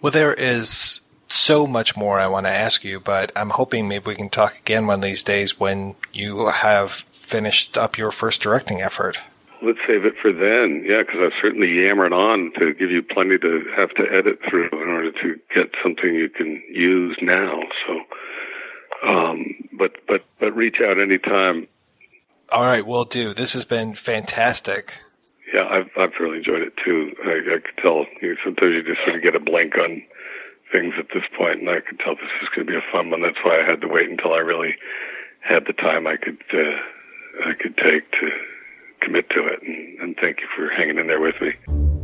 Well, 0.02 0.11
there 0.11 0.34
is 0.34 1.02
so 1.28 1.68
much 1.68 1.95
more 1.95 2.20
I 2.20 2.28
want 2.28 2.45
to 2.48 2.52
ask 2.52 2.84
you, 2.84 2.99
but 2.99 3.32
I'm 3.36 3.52
hoping 3.52 3.88
maybe 3.88 4.06
we 4.07 4.16
can 4.16 4.30
talk 4.30 4.57
again 4.57 4.88
one 4.88 4.99
of 4.99 5.03
these 5.03 5.24
days 5.24 5.60
when 5.60 5.95
you 6.11 6.48
have 6.48 6.91
finished 7.11 7.78
up 7.78 7.98
your 7.98 8.11
first 8.11 8.41
directing 8.41 8.82
effort. 8.82 9.20
Let's 9.61 9.80
save 9.86 10.06
it 10.06 10.14
for 10.22 10.32
then, 10.32 10.84
yeah, 10.88 11.03
because 11.06 11.20
I've 11.22 11.40
certainly 11.41 11.68
yammered 11.68 12.14
on 12.14 12.52
to 12.57 12.74
give 12.74 12.91
you 12.91 13.03
plenty 13.03 13.38
to 13.38 13.66
have 13.76 13.90
to 13.95 14.03
edit 14.11 14.40
through 14.49 14.70
in 14.72 14.88
order 14.88 15.11
to 15.11 15.40
get 15.53 15.76
something 15.84 16.16
you 16.16 16.30
can 16.30 16.64
use 16.72 17.18
now. 17.22 17.60
So, 17.86 17.99
um, 19.05 19.45
but 19.77 19.91
but 20.07 20.26
but 20.39 20.55
reach 20.55 20.77
out 20.84 20.99
anytime. 20.99 21.67
All 22.51 22.65
right, 22.65 22.85
we'll 22.85 23.05
do. 23.05 23.34
This 23.34 23.53
has 23.53 23.65
been 23.65 23.93
fantastic. 23.93 24.99
Yeah, 25.53 25.65
I've 25.65 25.89
I've 25.97 26.19
really 26.19 26.38
enjoyed 26.38 26.61
it 26.61 26.73
too. 26.84 27.11
I, 27.23 27.55
I 27.55 27.59
could 27.59 27.81
tell. 27.81 28.05
You 28.21 28.30
know, 28.30 28.35
sometimes 28.43 28.73
you 28.73 28.84
just 28.84 29.03
sort 29.05 29.15
of 29.15 29.23
get 29.23 29.35
a 29.35 29.39
blank 29.39 29.77
on 29.77 30.01
things 30.71 30.93
at 30.99 31.07
this 31.13 31.23
point, 31.38 31.61
and 31.61 31.69
I 31.69 31.81
could 31.81 31.99
tell 31.99 32.15
this 32.15 32.30
is 32.41 32.49
going 32.55 32.67
to 32.67 32.71
be 32.71 32.77
a 32.77 32.91
fun 32.91 33.09
one. 33.09 33.21
That's 33.21 33.41
why 33.43 33.61
I 33.61 33.69
had 33.69 33.81
to 33.81 33.88
wait 33.88 34.09
until 34.09 34.34
I 34.34 34.39
really 34.39 34.76
had 35.41 35.65
the 35.65 35.73
time 35.73 36.07
I 36.07 36.17
could 36.17 36.41
uh, 36.53 37.49
I 37.49 37.53
could 37.59 37.77
take 37.77 38.11
to 38.11 38.30
commit 39.01 39.30
to 39.31 39.47
it. 39.47 39.61
And, 39.63 39.99
and 39.99 40.15
thank 40.19 40.41
you 40.41 40.47
for 40.55 40.69
hanging 40.69 40.97
in 40.97 41.07
there 41.07 41.21
with 41.21 41.35
me. 41.41 41.98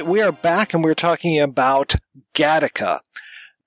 Right, 0.00 0.08
we 0.08 0.22
are 0.22 0.32
back 0.32 0.72
and 0.72 0.82
we're 0.82 0.94
talking 0.94 1.38
about 1.38 1.96
Gattaca. 2.32 3.00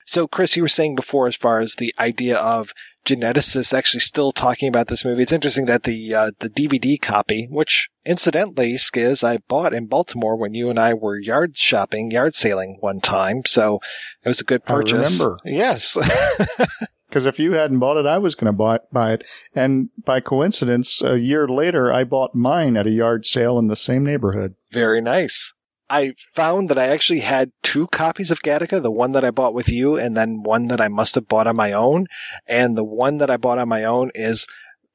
So, 0.04 0.26
Chris, 0.26 0.56
you 0.56 0.62
were 0.62 0.68
saying 0.68 0.96
before, 0.96 1.28
as 1.28 1.36
far 1.36 1.60
as 1.60 1.76
the 1.76 1.94
idea 1.96 2.36
of 2.36 2.72
geneticists 3.06 3.72
actually 3.72 4.00
still 4.00 4.32
talking 4.32 4.68
about 4.68 4.88
this 4.88 5.04
movie, 5.04 5.22
it's 5.22 5.30
interesting 5.30 5.66
that 5.66 5.84
the 5.84 6.12
uh, 6.12 6.30
the 6.40 6.50
DVD 6.50 7.00
copy, 7.00 7.46
which 7.48 7.88
incidentally, 8.04 8.72
Skizz, 8.72 9.22
I 9.22 9.38
bought 9.46 9.72
in 9.72 9.86
Baltimore 9.86 10.34
when 10.34 10.54
you 10.54 10.70
and 10.70 10.78
I 10.80 10.92
were 10.92 11.16
yard 11.16 11.56
shopping, 11.56 12.10
yard 12.10 12.34
sailing 12.34 12.78
one 12.80 13.00
time. 13.00 13.42
So 13.46 13.78
it 14.24 14.28
was 14.28 14.40
a 14.40 14.44
good 14.44 14.64
purchase. 14.64 15.20
I 15.20 15.24
remember. 15.24 15.38
Yes. 15.44 15.96
Because 17.06 17.26
if 17.26 17.38
you 17.38 17.52
hadn't 17.52 17.78
bought 17.78 17.96
it, 17.96 18.06
I 18.06 18.18
was 18.18 18.34
going 18.34 18.46
to 18.46 18.52
buy, 18.52 18.80
buy 18.90 19.12
it. 19.12 19.24
And 19.54 19.90
by 20.04 20.18
coincidence, 20.18 21.00
a 21.00 21.16
year 21.16 21.46
later, 21.46 21.92
I 21.92 22.02
bought 22.02 22.34
mine 22.34 22.76
at 22.76 22.88
a 22.88 22.90
yard 22.90 23.24
sale 23.24 23.56
in 23.56 23.68
the 23.68 23.76
same 23.76 24.04
neighborhood. 24.04 24.56
Very 24.72 25.00
nice. 25.00 25.52
I 25.94 26.14
found 26.34 26.68
that 26.70 26.78
I 26.78 26.88
actually 26.88 27.20
had 27.20 27.52
two 27.62 27.86
copies 27.86 28.32
of 28.32 28.42
Gattaca, 28.42 28.82
the 28.82 28.90
one 28.90 29.12
that 29.12 29.22
I 29.22 29.30
bought 29.30 29.54
with 29.54 29.68
you 29.68 29.96
and 29.96 30.16
then 30.16 30.42
one 30.42 30.66
that 30.66 30.80
I 30.80 30.88
must 30.88 31.14
have 31.14 31.28
bought 31.28 31.46
on 31.46 31.54
my 31.54 31.72
own. 31.72 32.06
And 32.48 32.76
the 32.76 32.82
one 32.84 33.18
that 33.18 33.30
I 33.30 33.36
bought 33.36 33.58
on 33.58 33.68
my 33.68 33.84
own 33.84 34.10
is, 34.12 34.44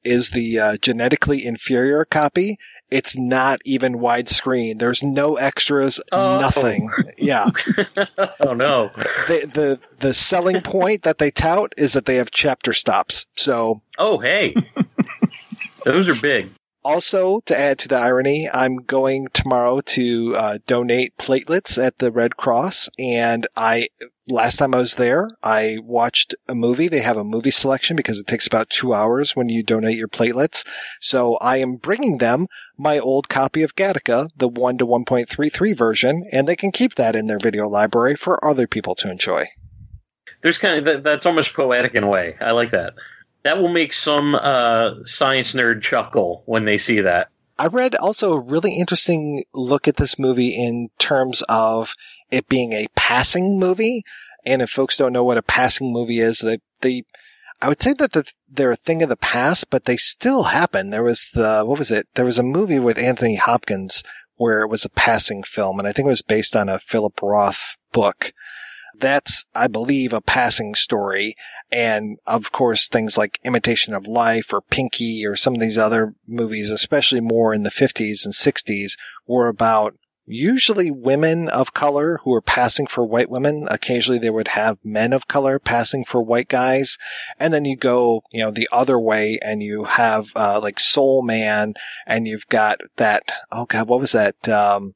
is 0.04 0.30
the 0.30 0.58
uh, 0.58 0.76
genetically 0.76 1.44
inferior 1.46 2.04
copy. 2.04 2.58
It's 2.90 3.16
not 3.16 3.60
even 3.64 3.94
widescreen. 3.94 4.78
There's 4.78 5.02
no 5.02 5.36
extras, 5.36 6.00
Oh. 6.12 6.38
nothing. 6.38 6.90
Yeah. 7.16 7.48
oh 8.40 8.52
no. 8.52 8.90
the, 9.26 9.50
the, 9.54 9.80
the 10.00 10.12
selling 10.12 10.60
point 10.60 11.02
that 11.04 11.16
they 11.16 11.30
tout 11.30 11.72
is 11.78 11.94
that 11.94 12.04
they 12.04 12.16
have 12.16 12.30
chapter 12.30 12.74
stops. 12.74 13.26
So 13.36 13.80
Oh 13.96 14.18
hey, 14.18 14.54
those 15.84 16.08
are 16.08 16.20
big. 16.20 16.50
Also, 16.82 17.40
to 17.40 17.58
add 17.58 17.78
to 17.78 17.88
the 17.88 17.98
irony, 17.98 18.48
I'm 18.52 18.76
going 18.76 19.28
tomorrow 19.34 19.82
to 19.82 20.34
uh, 20.34 20.58
donate 20.66 21.16
platelets 21.18 21.82
at 21.82 21.98
the 21.98 22.10
Red 22.10 22.38
Cross, 22.38 22.88
and 22.98 23.46
I 23.54 23.88
last 24.30 24.56
time 24.56 24.74
I 24.74 24.78
was 24.78 24.94
there, 24.94 25.28
I 25.42 25.78
watched 25.82 26.34
a 26.48 26.54
movie. 26.54 26.88
They 26.88 27.00
have 27.00 27.16
a 27.16 27.24
movie 27.24 27.50
selection 27.50 27.96
because 27.96 28.18
it 28.18 28.26
takes 28.26 28.46
about 28.46 28.70
two 28.70 28.94
hours 28.94 29.36
when 29.36 29.48
you 29.48 29.62
donate 29.62 29.98
your 29.98 30.08
platelets. 30.08 30.66
So 31.00 31.36
I 31.36 31.58
am 31.58 31.76
bringing 31.76 32.18
them 32.18 32.46
my 32.78 32.98
old 32.98 33.28
copy 33.28 33.62
of 33.62 33.76
Gattaca, 33.76 34.28
the 34.36 34.48
one 34.48 34.78
to 34.78 34.86
1.33 34.86 35.76
version, 35.76 36.24
and 36.32 36.48
they 36.48 36.56
can 36.56 36.72
keep 36.72 36.94
that 36.94 37.16
in 37.16 37.26
their 37.26 37.38
video 37.38 37.68
library 37.68 38.16
for 38.16 38.42
other 38.44 38.66
people 38.66 38.94
to 38.96 39.10
enjoy. 39.10 39.46
There's 40.42 40.58
kind 40.58 40.88
of 40.88 41.02
that's 41.02 41.26
almost 41.26 41.52
poetic 41.52 41.94
in 41.94 42.04
a 42.04 42.08
way. 42.08 42.36
I 42.40 42.52
like 42.52 42.70
that. 42.70 42.94
That 43.42 43.58
will 43.58 43.68
make 43.68 43.92
some 43.92 44.34
uh, 44.34 45.04
science 45.04 45.54
nerd 45.54 45.82
chuckle 45.82 46.42
when 46.46 46.64
they 46.64 46.78
see 46.78 47.00
that. 47.00 47.28
I 47.58 47.66
read 47.66 47.94
also 47.94 48.32
a 48.32 48.40
really 48.40 48.72
interesting 48.78 49.44
look 49.52 49.86
at 49.86 49.96
this 49.96 50.18
movie 50.18 50.48
in 50.48 50.88
terms 50.98 51.42
of 51.48 51.94
it 52.30 52.48
being 52.48 52.72
a 52.72 52.86
passing 52.96 53.58
movie. 53.58 54.04
And 54.46 54.62
if 54.62 54.70
folks 54.70 54.96
don't 54.96 55.12
know 55.12 55.24
what 55.24 55.36
a 55.36 55.42
passing 55.42 55.92
movie 55.92 56.20
is, 56.20 56.38
they, 56.38 56.58
they, 56.80 57.04
I 57.60 57.68
would 57.68 57.82
say 57.82 57.92
that 57.94 58.12
the, 58.12 58.30
they're 58.48 58.70
a 58.70 58.76
thing 58.76 59.02
of 59.02 59.10
the 59.10 59.16
past, 59.16 59.68
but 59.68 59.84
they 59.84 59.98
still 59.98 60.44
happen. 60.44 60.88
There 60.88 61.02
was 61.02 61.30
the, 61.34 61.62
what 61.64 61.78
was 61.78 61.90
it? 61.90 62.08
There 62.14 62.24
was 62.24 62.38
a 62.38 62.42
movie 62.42 62.78
with 62.78 62.98
Anthony 62.98 63.36
Hopkins 63.36 64.02
where 64.36 64.62
it 64.62 64.70
was 64.70 64.86
a 64.86 64.90
passing 64.90 65.42
film, 65.42 65.78
and 65.78 65.86
I 65.86 65.92
think 65.92 66.06
it 66.06 66.08
was 66.08 66.22
based 66.22 66.56
on 66.56 66.70
a 66.70 66.78
Philip 66.78 67.20
Roth 67.22 67.76
book. 67.92 68.32
That's, 68.98 69.44
I 69.54 69.66
believe, 69.66 70.14
a 70.14 70.22
passing 70.22 70.74
story. 70.74 71.34
And 71.72 72.18
of 72.26 72.52
course, 72.52 72.88
things 72.88 73.16
like 73.16 73.38
Imitation 73.44 73.94
of 73.94 74.06
Life 74.06 74.52
or 74.52 74.60
Pinky 74.60 75.24
or 75.24 75.36
some 75.36 75.54
of 75.54 75.60
these 75.60 75.78
other 75.78 76.14
movies, 76.26 76.70
especially 76.70 77.20
more 77.20 77.54
in 77.54 77.62
the 77.62 77.70
50s 77.70 78.24
and 78.24 78.34
60s, 78.34 78.92
were 79.26 79.48
about 79.48 79.94
usually 80.26 80.90
women 80.90 81.48
of 81.48 81.74
color 81.74 82.20
who 82.22 82.30
were 82.30 82.40
passing 82.40 82.86
for 82.86 83.04
white 83.04 83.30
women. 83.30 83.66
Occasionally 83.70 84.18
they 84.18 84.30
would 84.30 84.48
have 84.48 84.78
men 84.84 85.12
of 85.12 85.28
color 85.28 85.58
passing 85.58 86.04
for 86.04 86.22
white 86.22 86.48
guys. 86.48 86.96
And 87.38 87.52
then 87.52 87.64
you 87.64 87.76
go, 87.76 88.22
you 88.30 88.40
know, 88.40 88.50
the 88.50 88.68
other 88.72 88.98
way 88.98 89.38
and 89.42 89.62
you 89.62 89.84
have, 89.84 90.30
uh, 90.36 90.60
like 90.60 90.78
Soul 90.78 91.22
Man 91.22 91.74
and 92.06 92.26
you've 92.26 92.46
got 92.48 92.80
that, 92.96 93.32
oh 93.50 93.66
God, 93.66 93.88
what 93.88 94.00
was 94.00 94.12
that? 94.12 94.48
Um, 94.48 94.94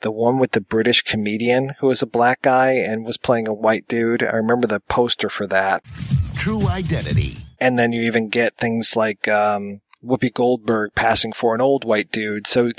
the 0.00 0.12
one 0.12 0.38
with 0.38 0.52
the 0.52 0.60
British 0.60 1.02
comedian 1.02 1.74
who 1.80 1.88
was 1.88 2.02
a 2.02 2.06
black 2.06 2.42
guy 2.42 2.72
and 2.72 3.04
was 3.04 3.18
playing 3.18 3.48
a 3.48 3.54
white 3.54 3.88
dude. 3.88 4.22
I 4.22 4.32
remember 4.32 4.66
the 4.66 4.80
poster 4.80 5.28
for 5.28 5.46
that. 5.48 5.82
True 6.34 6.68
identity. 6.68 7.36
And 7.60 7.78
then 7.78 7.92
you 7.92 8.02
even 8.02 8.28
get 8.28 8.56
things 8.56 8.94
like, 8.96 9.26
um, 9.28 9.80
Whoopi 10.04 10.32
Goldberg 10.32 10.94
passing 10.94 11.32
for 11.32 11.54
an 11.54 11.60
old 11.60 11.84
white 11.84 12.12
dude. 12.12 12.46
So 12.46 12.70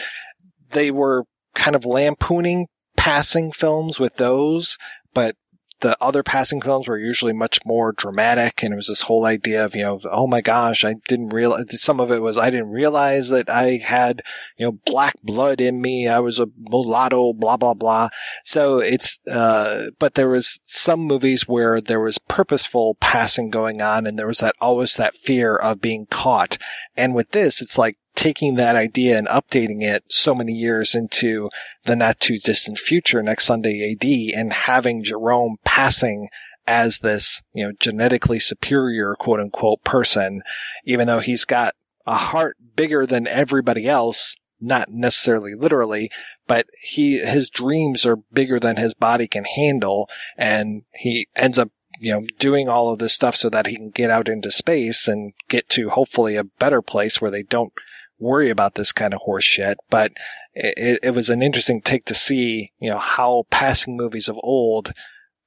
they 0.72 0.92
were 0.92 1.26
kind 1.56 1.76
of 1.76 1.86
lampooning 1.86 2.68
passing 2.96 3.52
films 3.52 4.00
with 4.00 4.16
those, 4.16 4.78
but 5.14 5.36
the 5.82 5.98
other 6.02 6.24
passing 6.24 6.62
films 6.62 6.88
were 6.88 6.98
usually 6.98 7.34
much 7.34 7.60
more 7.66 7.92
dramatic 7.92 8.64
and 8.64 8.74
it 8.74 8.78
was 8.78 8.88
this 8.88 9.02
whole 9.02 9.26
idea 9.26 9.64
of, 9.64 9.76
you 9.76 9.84
know, 9.84 10.00
oh 10.12 10.26
my 10.26 10.42
gosh, 10.42 10.84
I 10.84 10.96
didn't 11.08 11.30
realize, 11.30 11.66
some 11.82 12.00
of 12.00 12.12
it 12.12 12.22
was, 12.22 12.38
I 12.38 12.50
didn't 12.50 12.72
realize 12.72 13.30
that 13.30 13.50
I 13.50 13.78
had, 13.78 14.24
you 14.58 14.66
know, 14.66 14.72
black 14.86 15.16
blood 15.22 15.62
in 15.62 15.82
me. 15.82 16.08
I 16.08 16.20
was 16.20 16.40
a 16.40 16.48
mulatto, 16.58 17.34
blah, 17.34 17.58
blah, 17.58 17.76
blah. 17.76 18.10
So 18.44 18.80
it's, 18.80 19.20
uh, 19.30 19.92
but 20.00 20.16
there 20.16 20.30
was 20.30 20.60
some 20.64 21.02
movies 21.02 21.48
where 21.48 21.80
there 21.80 22.02
was 22.02 22.18
purposeful 22.18 22.96
passing 22.96 23.50
going 23.50 23.82
on 23.82 24.08
and 24.08 24.18
there 24.18 24.28
was 24.28 24.40
that, 24.40 24.56
always 24.60 24.96
that 24.96 25.16
fear 25.16 25.56
of 25.56 25.82
being 25.82 26.08
caught. 26.08 26.58
And 26.96 27.14
with 27.14 27.32
this, 27.32 27.62
it's 27.62 27.78
like, 27.78 27.98
taking 28.18 28.56
that 28.56 28.76
idea 28.76 29.18
and 29.18 29.28
updating 29.28 29.84
it 29.84 30.04
so 30.10 30.34
many 30.34 30.52
years 30.52 30.96
into 30.96 31.50
the 31.86 31.96
not 31.96 32.20
too 32.20 32.38
distant 32.38 32.80
future 32.80 33.22
next 33.22 33.46
Sunday 33.46 33.92
AD 33.92 34.38
and 34.38 34.52
having 34.52 35.04
Jerome 35.04 35.58
passing 35.64 36.28
as 36.66 37.00
this, 37.00 37.42
you 37.54 37.64
know, 37.64 37.72
genetically 37.80 38.40
superior 38.40 39.16
quote 39.18 39.40
unquote 39.40 39.84
person, 39.84 40.42
even 40.84 41.08
though 41.08 41.20
he's 41.20 41.46
got 41.46 41.76
a 42.08 42.16
heart 42.16 42.58
bigger 42.76 43.06
than 43.06 43.28
everybody 43.28 43.88
else, 43.88 44.36
not 44.60 44.90
necessarily 44.90 45.54
literally, 45.54 46.10
but 46.48 46.66
he, 46.82 47.20
his 47.20 47.52
dreams 47.52 48.04
are 48.04 48.18
bigger 48.34 48.60
than 48.60 48.78
his 48.78 48.96
body 48.96 49.28
can 49.28 49.46
handle. 49.46 50.10
And 50.36 50.84
he 50.96 51.28
ends 51.36 51.60
up 51.60 51.70
you 52.00 52.12
know, 52.12 52.26
doing 52.40 52.68
all 52.68 52.92
of 52.92 53.00
this 53.00 53.14
stuff 53.14 53.36
so 53.36 53.50
that 53.50 53.68
he 53.68 53.76
can 53.76 53.90
get 53.90 54.10
out 54.12 54.28
into 54.30 54.52
space 54.52 55.08
and 55.08 55.34
get 55.50 55.70
to 55.70 55.90
hopefully 55.90 56.36
a 56.36 56.44
better 56.44 56.82
place 56.82 57.22
where 57.22 57.32
they 57.32 57.44
don't 57.44 57.72
worry 58.20 58.50
about 58.50 58.76
this 58.76 58.92
kind 58.92 59.14
of 59.14 59.22
horse 59.22 59.44
shit. 59.44 59.78
But 59.90 60.14
it, 60.54 61.00
it 61.04 61.12
was 61.12 61.30
an 61.30 61.42
interesting 61.42 61.82
take 61.82 62.06
to 62.06 62.14
see, 62.14 62.70
you 62.80 62.90
know, 62.90 62.98
how 62.98 63.46
passing 63.50 63.96
movies 63.96 64.28
of 64.28 64.40
old 64.44 64.94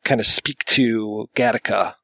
kind 0.05 0.21
of 0.21 0.27
speak 0.27 0.65
to 0.67 1.29
Gattaca. 1.35 1.95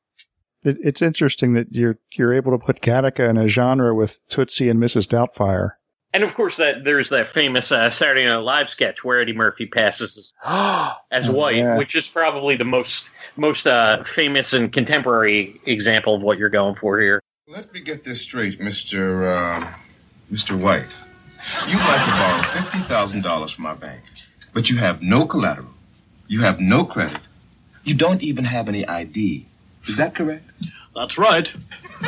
It, 0.65 0.79
it's 0.83 1.03
interesting 1.03 1.53
that 1.55 1.73
you're 1.73 1.99
you're 2.13 2.35
able 2.35 2.53
to 2.53 2.65
put 2.65 2.81
Gattaca 2.81 3.29
in 3.29 3.37
a 3.37 3.49
genre 3.49 3.95
with 3.95 4.21
Tootsie 4.29 4.69
and 4.69 4.81
Mrs. 4.81 5.07
Doubtfire. 5.07 5.73
And 6.13 6.25
of 6.25 6.35
course, 6.35 6.57
that 6.57 6.85
there's 6.85 7.11
that 7.11 7.29
famous 7.29 7.71
uh, 7.71 7.91
Saturday 7.91 8.25
Night 8.25 8.39
Live 8.39 8.69
sketch 8.71 9.05
where 9.05 9.21
Eddie 9.21 9.35
Murphy 9.35 9.67
passes 9.67 10.33
as, 10.43 10.93
as 11.11 11.29
white, 11.29 11.57
yeah. 11.57 11.77
which 11.77 11.95
is 11.95 12.09
probably 12.09 12.57
the 12.57 12.65
most 12.65 13.11
most 13.37 13.67
uh, 13.67 14.03
famous 14.05 14.53
and 14.53 14.73
contemporary 14.73 15.61
example 15.67 16.15
of 16.15 16.23
what 16.23 16.39
you're 16.39 16.49
going 16.49 16.75
for 16.75 16.99
here. 16.99 17.21
Let 17.49 17.73
me 17.73 17.81
get 17.81 18.03
this 18.03 18.23
straight, 18.23 18.59
Mr. 18.59 19.63
Uh, 19.63 19.73
Mr. 20.31 20.59
White. 20.59 20.99
You'd 21.69 21.79
like 21.79 22.05
to 22.05 22.11
borrow 22.11 22.43
fifty 22.43 22.79
thousand 22.81 23.23
dollars 23.23 23.53
from 23.53 23.67
our 23.67 23.77
bank, 23.77 24.03
but 24.53 24.69
you 24.71 24.79
have 24.79 25.01
no 25.03 25.27
collateral. 25.27 25.71
You 26.27 26.41
have 26.41 26.59
no 26.59 26.85
credit. 26.85 27.21
You 27.85 27.95
don't 27.95 28.23
even 28.23 28.45
have 28.47 28.69
any 28.69 28.87
ID. 28.87 29.47
Is 29.87 29.97
that 29.97 30.15
correct? 30.15 30.51
That's 30.95 31.17
right. 31.19 31.53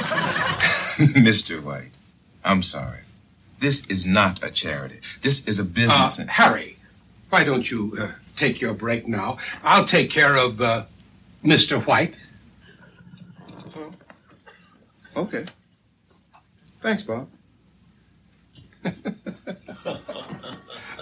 Mr. 0.99 1.63
White, 1.63 1.97
I'm 2.45 2.63
sorry. 2.63 3.01
This 3.61 3.87
is 3.87 4.05
not 4.07 4.43
a 4.43 4.51
charity. 4.51 4.99
This 5.23 5.45
is 5.47 5.61
a 5.61 5.65
business. 5.65 6.19
Uh, 6.19 6.27
Harry, 6.29 6.77
why 7.31 7.45
don't 7.45 7.71
you 7.71 7.93
uh, 8.01 8.09
take 8.37 8.61
your 8.61 8.75
break 8.75 9.07
now? 9.07 9.39
I'll 9.63 9.85
take 9.85 10.11
care 10.11 10.35
of 10.37 10.61
uh, 10.61 10.85
Mr. 11.45 11.85
White. 11.87 12.15
Okay. 15.17 15.45
Thanks, 16.81 17.03
Bob. 17.03 17.29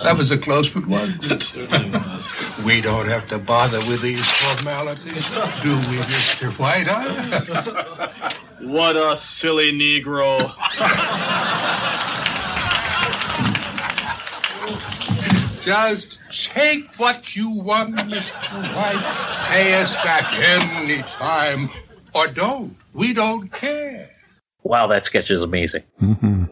That 0.02 0.18
was 0.18 0.30
a 0.30 0.38
close 0.38 0.68
but 0.68 0.86
one. 0.86 1.08
It 1.22 1.42
certainly 1.42 1.90
was. 1.90 2.32
We 2.64 2.80
don't 2.80 3.08
have 3.08 3.28
to 3.30 3.38
bother 3.38 3.78
with 3.88 4.02
these 4.02 4.24
formalities, 4.24 5.14
do 5.62 5.74
we, 5.90 5.96
Mr. 5.96 6.52
White? 6.58 6.86
Huh? 6.86 8.08
What 8.60 8.96
a 8.96 9.14
silly 9.14 9.70
Negro. 9.70 10.38
Just 15.60 16.18
take 16.52 16.94
what 16.96 17.34
you 17.36 17.50
want, 17.50 17.96
Mr. 17.96 18.74
White. 18.74 19.48
Pay 19.50 19.74
us 19.74 19.94
back 19.96 20.32
any 20.34 21.02
time, 21.02 21.68
or 22.14 22.26
don't. 22.28 22.76
We 22.92 23.12
don't 23.12 23.52
care. 23.52 24.10
Wow, 24.62 24.86
that 24.88 25.05
sketch 25.05 25.30
is 25.30 25.42
amazing. 25.42 25.82
Mm-hmm. 26.00 26.44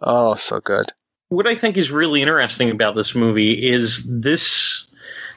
Oh, 0.00 0.36
so 0.36 0.60
good. 0.60 0.86
What 1.28 1.46
I 1.46 1.54
think 1.54 1.76
is 1.76 1.90
really 1.90 2.22
interesting 2.22 2.70
about 2.70 2.94
this 2.94 3.14
movie 3.14 3.52
is 3.52 4.06
this. 4.08 4.86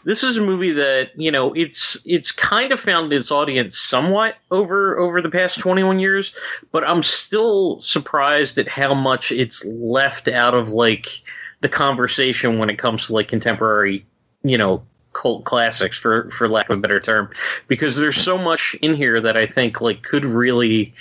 This 0.04 0.24
is 0.24 0.38
a 0.38 0.42
movie 0.42 0.72
that 0.72 1.12
you 1.16 1.30
know 1.30 1.54
it's 1.54 1.96
it's 2.06 2.32
kind 2.32 2.72
of 2.72 2.80
found 2.80 3.14
its 3.14 3.32
audience 3.32 3.78
somewhat 3.78 4.36
over 4.50 4.98
over 4.98 5.22
the 5.22 5.30
past 5.30 5.60
21 5.60 6.00
years, 6.00 6.34
but 6.72 6.84
I'm 6.88 7.04
still 7.04 7.80
surprised 7.82 8.58
at 8.58 8.68
how 8.68 8.96
much 8.96 9.32
it's 9.32 9.64
left 9.66 10.28
out 10.28 10.56
of 10.56 10.70
like 10.70 11.22
the 11.62 11.70
conversation 11.70 12.58
when 12.58 12.70
it 12.72 12.80
comes 12.80 13.06
to 13.08 13.14
like 13.14 13.28
contemporary, 13.28 14.04
you 14.44 14.58
know, 14.58 14.82
cult 15.14 15.44
classics 15.44 16.00
for 16.00 16.32
for 16.32 16.50
lack 16.50 16.68
of 16.70 16.80
a 16.80 16.82
better 16.82 17.00
term, 17.00 17.30
because 17.68 17.98
there's 17.98 18.18
so 18.18 18.40
much 18.40 18.76
in 18.82 18.96
here 18.96 19.22
that 19.22 19.38
I 19.38 19.46
think 19.46 19.82
like 19.82 20.02
could 20.02 20.26
really 20.26 20.96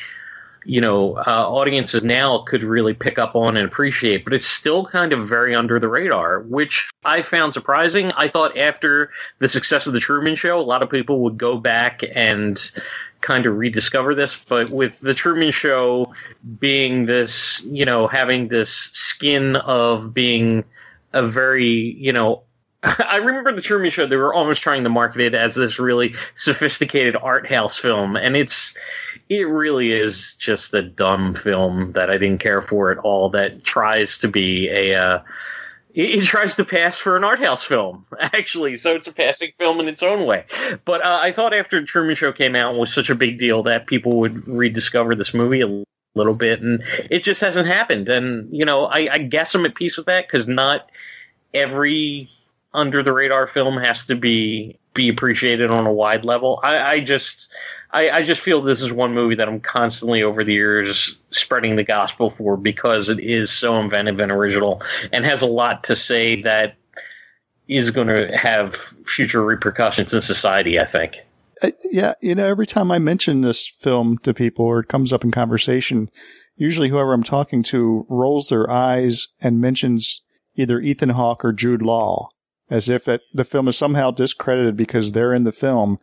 you 0.64 0.80
know 0.80 1.16
uh, 1.26 1.46
audiences 1.48 2.04
now 2.04 2.38
could 2.46 2.62
really 2.62 2.94
pick 2.94 3.18
up 3.18 3.34
on 3.34 3.56
and 3.56 3.66
appreciate 3.66 4.24
but 4.24 4.32
it's 4.32 4.46
still 4.46 4.84
kind 4.84 5.12
of 5.12 5.26
very 5.26 5.54
under 5.54 5.78
the 5.78 5.88
radar 5.88 6.40
which 6.40 6.90
i 7.04 7.22
found 7.22 7.54
surprising 7.54 8.12
i 8.12 8.28
thought 8.28 8.56
after 8.56 9.10
the 9.38 9.48
success 9.48 9.86
of 9.86 9.92
the 9.92 10.00
truman 10.00 10.34
show 10.34 10.58
a 10.58 10.62
lot 10.62 10.82
of 10.82 10.90
people 10.90 11.20
would 11.20 11.38
go 11.38 11.56
back 11.56 12.02
and 12.14 12.70
kind 13.20 13.46
of 13.46 13.56
rediscover 13.56 14.14
this 14.14 14.36
but 14.48 14.70
with 14.70 15.00
the 15.00 15.14
truman 15.14 15.50
show 15.50 16.12
being 16.58 17.06
this 17.06 17.62
you 17.64 17.84
know 17.84 18.06
having 18.06 18.48
this 18.48 18.90
skin 18.92 19.56
of 19.56 20.12
being 20.12 20.64
a 21.12 21.26
very 21.26 21.96
you 21.98 22.12
know 22.12 22.42
I 22.82 23.16
remember 23.16 23.54
the 23.54 23.60
Truman 23.60 23.90
Show. 23.90 24.06
They 24.06 24.16
were 24.16 24.32
almost 24.32 24.62
trying 24.62 24.84
to 24.84 24.90
market 24.90 25.20
it 25.20 25.34
as 25.34 25.54
this 25.54 25.78
really 25.78 26.14
sophisticated 26.36 27.14
art 27.16 27.46
house 27.46 27.76
film, 27.76 28.16
and 28.16 28.36
it's 28.36 28.74
it 29.30 29.44
really 29.44 29.92
is 29.92 30.34
just 30.34 30.74
a 30.74 30.82
dumb 30.82 31.34
film 31.34 31.92
that 31.92 32.10
I 32.10 32.18
didn't 32.18 32.40
care 32.40 32.60
for 32.60 32.90
at 32.90 32.98
all. 32.98 33.30
That 33.30 33.62
tries 33.64 34.18
to 34.18 34.28
be 34.28 34.68
a 34.68 35.00
uh, 35.00 35.22
it, 35.94 36.20
it 36.20 36.24
tries 36.24 36.56
to 36.56 36.64
pass 36.64 36.98
for 36.98 37.16
an 37.16 37.22
art 37.22 37.38
house 37.38 37.62
film, 37.62 38.04
actually. 38.20 38.76
So 38.76 38.94
it's 38.94 39.06
a 39.06 39.12
passing 39.12 39.52
film 39.56 39.78
in 39.78 39.88
its 39.88 40.02
own 40.02 40.26
way. 40.26 40.44
But 40.84 41.04
uh, 41.04 41.20
I 41.22 41.30
thought 41.30 41.54
after 41.54 41.82
Truman 41.84 42.16
Show 42.16 42.32
came 42.32 42.56
out 42.56 42.76
was 42.76 42.92
such 42.92 43.08
a 43.08 43.14
big 43.14 43.38
deal 43.38 43.62
that 43.62 43.86
people 43.86 44.18
would 44.18 44.46
rediscover 44.48 45.14
this 45.14 45.32
movie 45.32 45.60
a 45.60 45.84
little 46.16 46.34
bit, 46.34 46.60
and 46.60 46.82
it 47.08 47.22
just 47.22 47.40
hasn't 47.40 47.68
happened. 47.68 48.08
And 48.08 48.48
you 48.52 48.64
know, 48.64 48.86
I, 48.86 49.14
I 49.14 49.18
guess 49.18 49.54
I'm 49.54 49.64
at 49.64 49.76
peace 49.76 49.96
with 49.96 50.06
that 50.06 50.26
because 50.26 50.48
not 50.48 50.90
every 51.54 52.28
under 52.74 53.00
the 53.02 53.12
radar 53.12 53.46
film 53.46 53.76
has 53.76 54.06
to 54.06 54.16
be 54.16 54.76
be 54.94 55.08
appreciated 55.08 55.70
on 55.70 55.86
a 55.86 55.92
wide 55.92 56.24
level. 56.24 56.58
I, 56.64 56.94
I 56.94 57.00
just 57.00 57.52
I, 57.92 58.10
I, 58.10 58.22
just 58.22 58.40
feel 58.40 58.62
this 58.62 58.80
is 58.80 58.92
one 58.92 59.14
movie 59.14 59.34
that 59.34 59.48
I'm 59.48 59.60
constantly 59.60 60.22
over 60.22 60.44
the 60.44 60.52
years 60.52 61.18
spreading 61.30 61.76
the 61.76 61.84
gospel 61.84 62.30
for 62.30 62.56
because 62.56 63.08
it 63.08 63.18
is 63.18 63.50
so 63.50 63.78
inventive 63.78 64.20
and 64.20 64.30
original 64.30 64.82
and 65.12 65.24
has 65.24 65.42
a 65.42 65.46
lot 65.46 65.84
to 65.84 65.96
say 65.96 66.40
that 66.42 66.76
is 67.68 67.90
going 67.90 68.08
to 68.08 68.36
have 68.36 68.76
future 69.06 69.44
repercussions 69.44 70.14
in 70.14 70.20
society. 70.20 70.78
I 70.78 70.86
think. 70.86 71.18
Uh, 71.62 71.70
yeah, 71.90 72.14
you 72.20 72.34
know, 72.34 72.46
every 72.46 72.66
time 72.66 72.90
I 72.90 72.98
mention 72.98 73.42
this 73.42 73.66
film 73.66 74.18
to 74.18 74.32
people 74.32 74.64
or 74.64 74.80
it 74.80 74.88
comes 74.88 75.12
up 75.12 75.24
in 75.24 75.30
conversation, 75.30 76.10
usually 76.56 76.88
whoever 76.88 77.12
I'm 77.12 77.22
talking 77.22 77.62
to 77.64 78.06
rolls 78.08 78.48
their 78.48 78.70
eyes 78.70 79.28
and 79.40 79.60
mentions 79.60 80.22
either 80.56 80.80
Ethan 80.80 81.10
Hawke 81.10 81.44
or 81.44 81.52
Jude 81.52 81.82
Law 81.82 82.28
as 82.70 82.88
if 82.88 83.04
that 83.04 83.22
the 83.34 83.44
film 83.44 83.68
is 83.68 83.76
somehow 83.76 84.10
discredited 84.10 84.76
because 84.76 85.12
they're 85.12 85.34
in 85.34 85.44
the 85.44 85.52
film. 85.52 85.98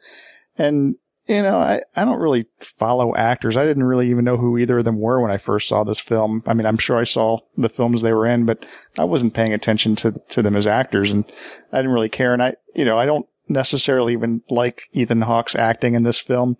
And, 0.57 0.95
you 1.27 1.41
know, 1.41 1.57
I, 1.57 1.81
I 1.95 2.05
don't 2.05 2.19
really 2.19 2.45
follow 2.59 3.13
actors. 3.15 3.57
I 3.57 3.65
didn't 3.65 3.83
really 3.83 4.09
even 4.09 4.23
know 4.23 4.37
who 4.37 4.57
either 4.57 4.77
of 4.77 4.85
them 4.85 4.99
were 4.99 5.21
when 5.21 5.31
I 5.31 5.37
first 5.37 5.67
saw 5.67 5.83
this 5.83 5.99
film. 5.99 6.41
I 6.47 6.53
mean, 6.53 6.65
I'm 6.65 6.77
sure 6.77 6.97
I 6.97 7.03
saw 7.03 7.39
the 7.57 7.69
films 7.69 8.01
they 8.01 8.13
were 8.13 8.25
in, 8.25 8.45
but 8.45 8.65
I 8.97 9.03
wasn't 9.03 9.33
paying 9.33 9.53
attention 9.53 9.95
to, 9.97 10.13
to 10.29 10.41
them 10.41 10.55
as 10.55 10.65
actors 10.65 11.11
and 11.11 11.25
I 11.73 11.77
didn't 11.77 11.91
really 11.91 12.09
care. 12.09 12.33
And 12.33 12.41
I, 12.41 12.55
you 12.75 12.85
know, 12.85 12.97
I 12.97 13.05
don't 13.05 13.27
necessarily 13.49 14.13
even 14.13 14.41
like 14.49 14.83
Ethan 14.93 15.21
Hawke's 15.21 15.55
acting 15.55 15.95
in 15.95 16.03
this 16.03 16.19
film, 16.19 16.57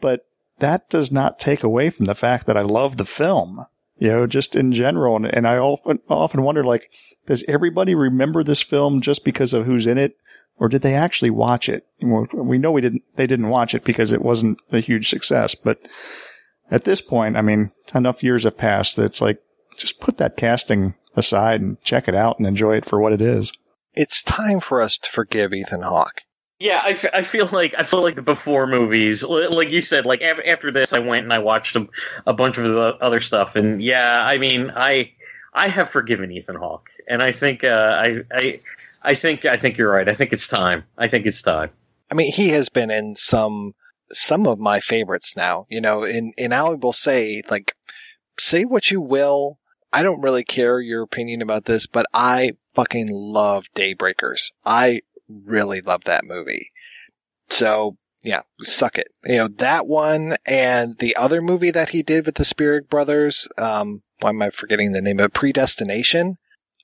but 0.00 0.26
that 0.58 0.88
does 0.88 1.12
not 1.12 1.38
take 1.38 1.62
away 1.62 1.90
from 1.90 2.06
the 2.06 2.14
fact 2.14 2.46
that 2.46 2.56
I 2.56 2.62
love 2.62 2.96
the 2.96 3.04
film, 3.04 3.66
you 3.98 4.08
know, 4.08 4.26
just 4.26 4.56
in 4.56 4.72
general. 4.72 5.16
And, 5.16 5.26
and 5.26 5.46
I 5.46 5.58
often, 5.58 6.00
often 6.08 6.42
wonder, 6.42 6.64
like, 6.64 6.90
does 7.26 7.44
everybody 7.46 7.94
remember 7.94 8.42
this 8.42 8.62
film 8.62 9.00
just 9.00 9.24
because 9.24 9.52
of 9.52 9.66
who's 9.66 9.86
in 9.86 9.98
it? 9.98 10.16
Or 10.62 10.68
did 10.68 10.82
they 10.82 10.94
actually 10.94 11.30
watch 11.30 11.68
it? 11.68 11.84
We 12.00 12.56
know 12.56 12.70
we 12.70 12.80
didn't, 12.80 13.02
they 13.16 13.26
didn't 13.26 13.48
watch 13.48 13.74
it 13.74 13.82
because 13.82 14.12
it 14.12 14.22
wasn't 14.22 14.58
a 14.70 14.78
huge 14.78 15.08
success. 15.08 15.56
But 15.56 15.80
at 16.70 16.84
this 16.84 17.00
point, 17.00 17.36
I 17.36 17.42
mean, 17.42 17.72
enough 17.92 18.22
years 18.22 18.44
have 18.44 18.56
passed 18.56 18.94
that 18.94 19.06
it's 19.06 19.20
like, 19.20 19.40
just 19.76 19.98
put 19.98 20.18
that 20.18 20.36
casting 20.36 20.94
aside 21.16 21.62
and 21.62 21.82
check 21.82 22.06
it 22.06 22.14
out 22.14 22.38
and 22.38 22.46
enjoy 22.46 22.76
it 22.76 22.84
for 22.84 23.00
what 23.00 23.12
it 23.12 23.20
is. 23.20 23.52
It's 23.94 24.22
time 24.22 24.60
for 24.60 24.80
us 24.80 24.98
to 24.98 25.10
forgive 25.10 25.52
Ethan 25.52 25.82
Hawke. 25.82 26.20
Yeah, 26.60 26.80
I, 26.84 26.90
f- 26.90 27.12
I 27.12 27.22
feel 27.22 27.48
like 27.50 27.74
I 27.76 27.82
feel 27.82 28.02
like 28.02 28.14
the 28.14 28.22
before 28.22 28.68
movies, 28.68 29.24
like 29.24 29.70
you 29.70 29.82
said, 29.82 30.06
like 30.06 30.22
after 30.22 30.70
this, 30.70 30.92
I 30.92 31.00
went 31.00 31.24
and 31.24 31.32
I 31.32 31.40
watched 31.40 31.74
a, 31.74 31.88
a 32.24 32.32
bunch 32.32 32.56
of 32.56 32.64
the 32.66 32.96
other 33.00 33.18
stuff, 33.18 33.56
and 33.56 33.82
yeah, 33.82 34.24
I 34.24 34.38
mean, 34.38 34.70
I 34.76 35.10
I 35.52 35.66
have 35.66 35.90
forgiven 35.90 36.30
Ethan 36.30 36.54
Hawke 36.54 36.88
and 37.08 37.22
I 37.22 37.32
think 37.32 37.64
uh, 37.64 37.96
I, 37.98 38.20
I 38.32 38.58
I 39.04 39.14
think 39.14 39.44
I 39.44 39.56
think 39.56 39.76
you're 39.76 39.92
right. 39.92 40.08
I 40.08 40.14
think 40.14 40.32
it's 40.32 40.48
time. 40.48 40.84
I 40.96 41.08
think 41.08 41.26
it's 41.26 41.42
time. 41.42 41.70
I 42.10 42.14
mean, 42.14 42.32
he 42.32 42.50
has 42.50 42.68
been 42.68 42.90
in 42.90 43.16
some 43.16 43.72
some 44.12 44.46
of 44.46 44.58
my 44.58 44.80
favorites 44.80 45.36
now. 45.36 45.66
You 45.68 45.80
know, 45.80 46.04
and 46.04 46.34
and 46.38 46.54
I 46.54 46.70
will 46.70 46.92
say 46.92 47.42
like, 47.50 47.74
say 48.38 48.64
what 48.64 48.90
you 48.90 49.00
will. 49.00 49.58
I 49.92 50.02
don't 50.02 50.22
really 50.22 50.44
care 50.44 50.80
your 50.80 51.02
opinion 51.02 51.42
about 51.42 51.66
this, 51.66 51.86
but 51.86 52.06
I 52.14 52.52
fucking 52.74 53.08
love 53.10 53.66
Daybreakers. 53.74 54.52
I 54.64 55.02
really 55.28 55.82
love 55.82 56.04
that 56.04 56.24
movie. 56.24 56.70
So 57.48 57.98
yeah, 58.22 58.42
suck 58.60 58.98
it. 58.98 59.08
You 59.24 59.36
know, 59.36 59.48
that 59.48 59.86
one 59.86 60.36
and 60.46 60.96
the 60.98 61.16
other 61.16 61.42
movie 61.42 61.72
that 61.72 61.90
he 61.90 62.02
did 62.02 62.24
with 62.24 62.36
the 62.36 62.44
Spierig 62.44 62.88
brothers, 62.88 63.48
um, 63.58 64.02
why 64.20 64.30
am 64.30 64.42
I 64.42 64.50
forgetting 64.50 64.92
the 64.92 65.02
name 65.02 65.18
of? 65.18 65.32
Predestination 65.32 66.38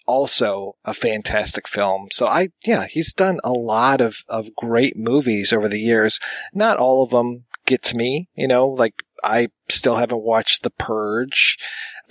also 0.09 0.75
a 0.85 0.95
fantastic 0.95 1.69
film. 1.69 2.09
So 2.11 2.27
I, 2.27 2.49
yeah, 2.67 2.87
he's 2.87 3.13
done 3.13 3.39
a 3.45 3.53
lot 3.53 4.01
of, 4.01 4.25
of 4.29 4.57
great 4.57 4.97
movies 4.97 5.53
over 5.53 5.69
the 5.69 5.79
years. 5.79 6.19
Not 6.53 6.79
all 6.79 7.05
of 7.05 7.11
them 7.11 7.45
get 7.67 7.83
to 7.85 7.97
me, 7.97 8.29
you 8.35 8.49
know, 8.49 8.67
like 8.67 8.95
I 9.23 9.49
still 9.69 9.97
haven't 9.97 10.23
watched 10.23 10.63
The 10.63 10.71
Purge. 10.71 11.59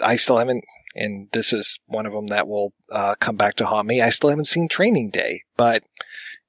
I 0.01 0.16
still 0.16 0.38
haven't, 0.38 0.64
and 0.95 1.30
this 1.34 1.51
is 1.51 1.80
one 1.88 2.06
of 2.06 2.14
them 2.14 2.27
that 2.27 2.48
will 2.48 2.74
uh, 2.92 3.16
come 3.19 3.35
back 3.35 3.56
to 3.56 3.66
haunt 3.66 3.88
me. 3.88 4.00
I 4.00 4.09
still 4.09 4.30
haven't 4.30 4.45
seen 4.45 4.69
Training 4.69 5.09
Day, 5.09 5.42
but 5.58 5.84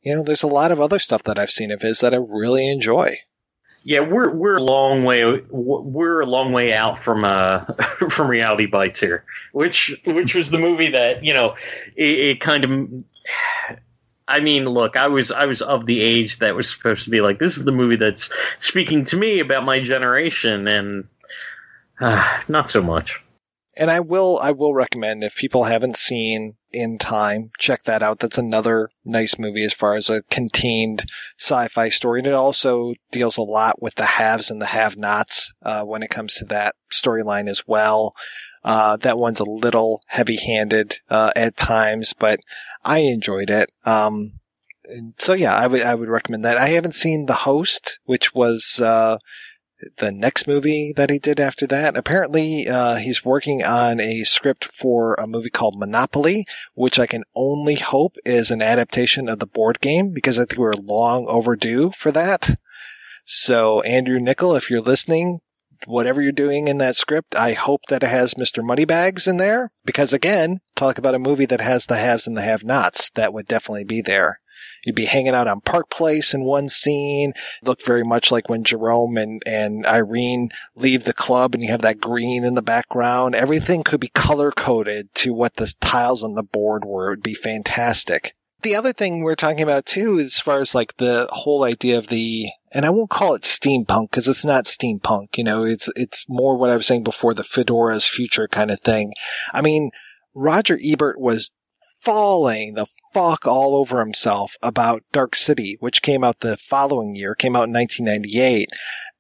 you 0.03 0.15
know, 0.15 0.23
there's 0.23 0.43
a 0.43 0.49
lot 0.49 0.71
of 0.71 0.81
other 0.81 0.99
stuff 0.99 1.23
that 1.25 1.39
I've 1.39 1.51
seen 1.51 1.71
of 1.71 1.83
his 1.83 2.01
that 2.01 2.15
I 2.15 2.19
really 2.19 2.71
enjoy. 2.71 3.17
Yeah, 3.85 4.01
we're 4.01 4.31
we're 4.31 4.57
a 4.57 4.63
long 4.63 5.05
way 5.05 5.43
we're 5.51 6.21
a 6.21 6.27
long 6.27 6.53
way 6.53 6.73
out 6.73 6.99
from 6.99 7.25
uh 7.25 7.65
from 8.11 8.29
Reality 8.29 8.67
Bites 8.67 9.01
here, 9.01 9.25
which 9.53 9.93
which 10.05 10.35
was 10.35 10.51
the 10.51 10.59
movie 10.59 10.91
that 10.91 11.25
you 11.25 11.33
know 11.33 11.55
it, 11.97 12.19
it 12.19 12.41
kind 12.41 12.65
of. 12.65 12.89
I 14.31 14.41
mean, 14.41 14.67
look, 14.67 14.97
I 14.97 15.07
was 15.07 15.33
I 15.33 15.47
was 15.47 15.63
of 15.63 15.87
the 15.87 16.03
age 16.03 16.39
that 16.39 16.55
was 16.55 16.69
supposed 16.69 17.05
to 17.05 17.11
be 17.11 17.23
like 17.23 17.39
this 17.39 17.57
is 17.57 17.65
the 17.65 17.73
movie 17.73 17.97
that's 17.97 18.31
speaking 18.61 19.05
to 19.07 19.17
me 19.17 19.41
about 19.41 19.65
my 19.65 19.81
generation, 19.81 20.69
and 20.69 21.09
uh, 22.01 22.41
not 22.47 22.69
so 22.69 22.83
much. 22.83 23.23
And 23.79 23.93
I 23.93 24.01
will 24.01 24.41
I 24.43 24.51
will 24.51 24.75
recommend 24.75 25.23
if 25.23 25.37
people 25.37 25.65
haven't 25.65 25.97
seen 25.97 26.57
in 26.73 26.99
time. 26.99 27.51
Check 27.59 27.85
that 27.85 28.03
out. 28.03 28.19
That's 28.19 28.37
another 28.37 28.91
nice 29.05 29.39
movie 29.39 29.65
as 29.65 29.73
far 29.73 29.95
as 29.95 30.11
a 30.11 30.23
contained 30.23 31.05
sci-fi 31.39 31.89
story. 31.89 32.21
And 32.21 32.27
it 32.27 32.35
also 32.35 32.95
deals 33.13 33.39
a 33.39 33.43
lot 33.43 33.81
with 33.81 33.95
the 33.95 34.05
haves 34.05 34.51
and 34.51 34.61
the 34.61 34.67
have-nots, 34.67 35.55
uh, 35.63 35.85
when 35.85 36.03
it 36.03 36.11
comes 36.11 36.35
to 36.35 36.45
that 36.47 36.75
storyline 36.93 37.49
as 37.49 37.63
well. 37.67 38.13
Uh, 38.65 38.97
that 38.99 39.17
one's 39.17 39.41
a 39.41 39.45
little 39.45 40.03
heavy-handed, 40.09 40.99
uh, 41.09 41.31
at 41.37 41.57
times, 41.57 42.13
but 42.13 42.41
I 42.85 42.99
enjoyed 42.99 43.49
it. 43.49 43.71
Um, 43.87 44.33
so 45.19 45.33
yeah, 45.33 45.55
I 45.55 45.69
would, 45.69 45.83
I 45.83 45.95
would 45.95 46.09
recommend 46.09 46.45
that. 46.45 46.59
I 46.59 46.69
haven't 46.71 46.93
seen 46.93 47.27
The 47.27 47.35
Host, 47.35 48.01
which 48.05 48.35
was, 48.35 48.81
uh, 48.83 49.19
the 49.99 50.13
next 50.13 50.47
movie 50.47 50.93
that 50.97 51.11
he 51.11 51.19
did 51.19 51.41
after 51.41 51.67
that. 51.67 51.97
Apparently, 51.97 52.69
uh, 52.69 52.97
he's 52.97 53.25
working 53.25 53.65
on 53.65 54.01
a 54.01 54.25
script 54.25 54.69
for 54.75 55.15
a 55.15 55.27
movie 55.27 55.51
called 55.51 55.79
Monopoly, 55.79 56.45
which 56.75 56.99
I 56.99 57.07
can 57.07 57.25
only 57.35 57.77
hope 57.77 58.17
is 58.25 58.51
an 58.51 58.63
adaptation 58.63 59.29
of 59.29 59.39
the 59.39 59.47
board 59.47 59.81
game 59.81 60.13
because 60.13 60.39
I 60.39 60.45
think 60.45 60.59
we're 60.59 60.75
long 60.75 61.27
overdue 61.27 61.93
for 61.93 62.11
that. 62.13 62.59
So, 63.25 63.83
Andrew 63.83 64.19
Niccol, 64.19 64.57
if 64.57 64.71
you're 64.71 64.81
listening, 64.81 65.41
whatever 65.87 66.21
you're 66.21 66.33
doing 66.33 66.69
in 66.69 66.79
that 66.79 66.97
script, 66.97 67.35
I 67.37 67.53
hope 67.53 67.83
that 67.89 68.03
it 68.03 68.09
has 68.09 68.35
Mr. 68.35 68.65
Moneybags 68.65 69.27
in 69.27 69.37
there 69.37 69.71
because 69.85 70.13
again, 70.13 70.61
talk 70.75 70.99
about 70.99 71.15
a 71.15 71.19
movie 71.19 71.47
that 71.47 71.61
has 71.61 71.87
the 71.87 71.97
haves 71.97 72.27
and 72.27 72.37
the 72.37 72.43
have-nots. 72.43 73.11
That 73.11 73.33
would 73.33 73.47
definitely 73.47 73.85
be 73.85 74.03
there. 74.03 74.41
You'd 74.89 74.95
be 74.95 75.05
hanging 75.05 75.35
out 75.35 75.47
on 75.47 75.61
Park 75.61 75.91
Place 75.91 76.33
in 76.33 76.47
one 76.47 76.71
scene. 76.71 77.35
Looked 77.63 77.85
very 77.85 78.03
much 78.03 78.33
like 78.33 78.49
when 78.49 78.65
Jerome 78.65 79.19
and, 79.19 79.43
and 79.45 79.85
Irene 79.85 80.49
leave 80.75 81.05
the 81.05 81.13
club 81.13 81.53
and 81.53 81.63
you 81.63 81.71
have 81.71 81.83
that 81.83 82.01
green 82.01 82.43
in 82.43 82.55
the 82.55 82.63
background. 82.63 83.35
Everything 83.35 83.85
could 83.85 84.01
be 84.01 84.09
color 84.09 84.51
coded 84.51 85.15
to 85.17 85.35
what 85.35 85.57
the 85.57 85.71
tiles 85.83 86.23
on 86.23 86.37
the 86.37 86.43
board 86.43 86.87
were. 86.87 87.09
It 87.09 87.11
would 87.11 87.23
be 87.23 87.35
fantastic. 87.35 88.35
The 88.63 88.75
other 88.75 88.95
thing 88.95 89.23
we're 89.23 89.35
talking 89.35 89.61
about 89.61 89.85
too, 89.85 90.19
as 90.19 90.41
far 90.41 90.63
as 90.63 90.75
like 90.75 90.97
the 90.97 91.29
whole 91.33 91.65
idea 91.65 91.99
of 91.99 92.07
the, 92.07 92.49
and 92.73 92.87
I 92.87 92.91
won't 92.91 93.11
call 93.11 93.35
it 93.35 93.43
steampunk 93.43 94.11
because 94.11 94.27
it's 94.27 94.47
not 94.47 94.65
steampunk, 94.65 95.37
you 95.37 95.45
know, 95.45 95.65
it's, 95.65 95.91
it's 95.97 96.25
more 96.31 96.57
what 96.57 96.71
I 96.71 96.79
was 96.79 96.87
saying 96.87 97.05
before, 97.05 97.35
the 97.35 97.45
fedora's 97.45 98.07
future 98.07 98.49
kind 98.49 98.71
of 98.71 98.81
thing. 98.81 99.13
I 99.53 99.61
mean, 99.61 99.91
Roger 100.35 100.79
Ebert 100.83 101.21
was 101.21 101.51
falling 102.09 102.73
the 102.73 102.87
fuck 103.13 103.47
all 103.47 103.77
over 103.77 104.01
himself 104.01 104.57
about 104.63 105.05
Dark 105.13 105.37
City, 105.37 105.77
which 105.81 106.01
came 106.01 106.25
out 106.25 106.41
the 106.41 106.57
following 106.57 107.15
year, 107.15 107.35
came 107.35 107.55
out 107.55 107.69
in 107.69 107.75
1998. 107.75 108.71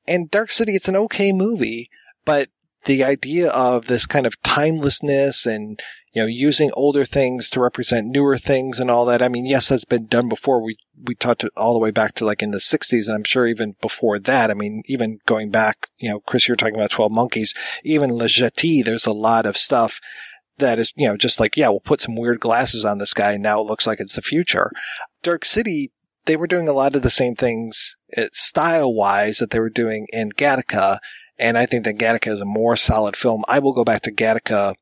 And 0.06 0.30
Dark 0.30 0.50
City, 0.50 0.74
it's 0.74 0.88
an 0.88 0.96
okay 0.96 1.30
movie, 1.30 1.90
but 2.24 2.48
the 2.86 3.04
idea 3.04 3.50
of 3.50 3.88
this 3.88 4.06
kind 4.06 4.26
of 4.26 4.40
timelessness 4.42 5.44
and 5.44 5.82
you 6.14 6.22
know 6.22 6.26
using 6.26 6.70
older 6.72 7.04
things 7.04 7.50
to 7.50 7.60
represent 7.60 8.06
newer 8.06 8.38
things 8.38 8.80
and 8.80 8.90
all 8.90 9.04
that. 9.04 9.20
I 9.20 9.28
mean, 9.28 9.44
yes, 9.44 9.68
that's 9.68 9.84
been 9.84 10.06
done 10.06 10.30
before. 10.30 10.62
We 10.62 10.76
we 11.06 11.14
talked 11.14 11.44
all 11.58 11.74
the 11.74 11.80
way 11.80 11.90
back 11.90 12.14
to 12.14 12.24
like 12.24 12.42
in 12.42 12.52
the 12.52 12.58
'60s, 12.58 13.06
and 13.06 13.16
I'm 13.16 13.24
sure 13.24 13.46
even 13.46 13.76
before 13.82 14.18
that. 14.18 14.50
I 14.50 14.54
mean, 14.54 14.82
even 14.86 15.18
going 15.26 15.50
back, 15.50 15.88
you 15.98 16.08
know, 16.08 16.20
Chris, 16.20 16.48
you're 16.48 16.56
talking 16.56 16.76
about 16.76 16.90
Twelve 16.90 17.12
Monkeys, 17.12 17.52
even 17.84 18.14
Le 18.14 18.28
Jetée. 18.28 18.82
There's 18.82 19.06
a 19.06 19.12
lot 19.12 19.44
of 19.44 19.58
stuff 19.58 20.00
that 20.58 20.78
is, 20.78 20.92
you 20.96 21.06
know, 21.06 21.16
just 21.16 21.40
like 21.40 21.56
yeah, 21.56 21.68
we'll 21.68 21.80
put 21.80 22.00
some 22.00 22.16
weird 22.16 22.40
glasses 22.40 22.84
on 22.84 22.98
this 22.98 23.14
guy. 23.14 23.32
And 23.32 23.42
now 23.42 23.60
it 23.60 23.66
looks 23.66 23.86
like 23.86 24.00
it's 24.00 24.16
the 24.16 24.22
future. 24.22 24.70
Dark 25.22 25.44
City. 25.44 25.92
They 26.24 26.36
were 26.36 26.46
doing 26.46 26.68
a 26.68 26.74
lot 26.74 26.94
of 26.94 27.00
the 27.00 27.10
same 27.10 27.34
things 27.34 27.96
uh, 28.14 28.26
style 28.32 28.92
wise 28.92 29.38
that 29.38 29.50
they 29.50 29.60
were 29.60 29.70
doing 29.70 30.06
in 30.12 30.30
Gattaca. 30.32 30.98
And 31.38 31.56
I 31.56 31.64
think 31.64 31.84
that 31.84 31.96
Gattaca 31.96 32.32
is 32.32 32.40
a 32.40 32.44
more 32.44 32.76
solid 32.76 33.16
film. 33.16 33.44
I 33.48 33.60
will 33.60 33.72
go 33.72 33.82
back 33.82 34.02
to 34.02 34.12
Gattaca 34.12 34.74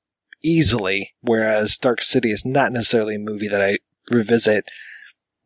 easily, 0.43 1.15
whereas 1.21 1.79
Dark 1.79 2.03
City 2.03 2.31
is 2.31 2.45
not 2.45 2.73
necessarily 2.73 3.15
a 3.15 3.21
movie 3.21 3.47
that 3.47 3.63
I 3.63 3.79
revisit 4.11 4.65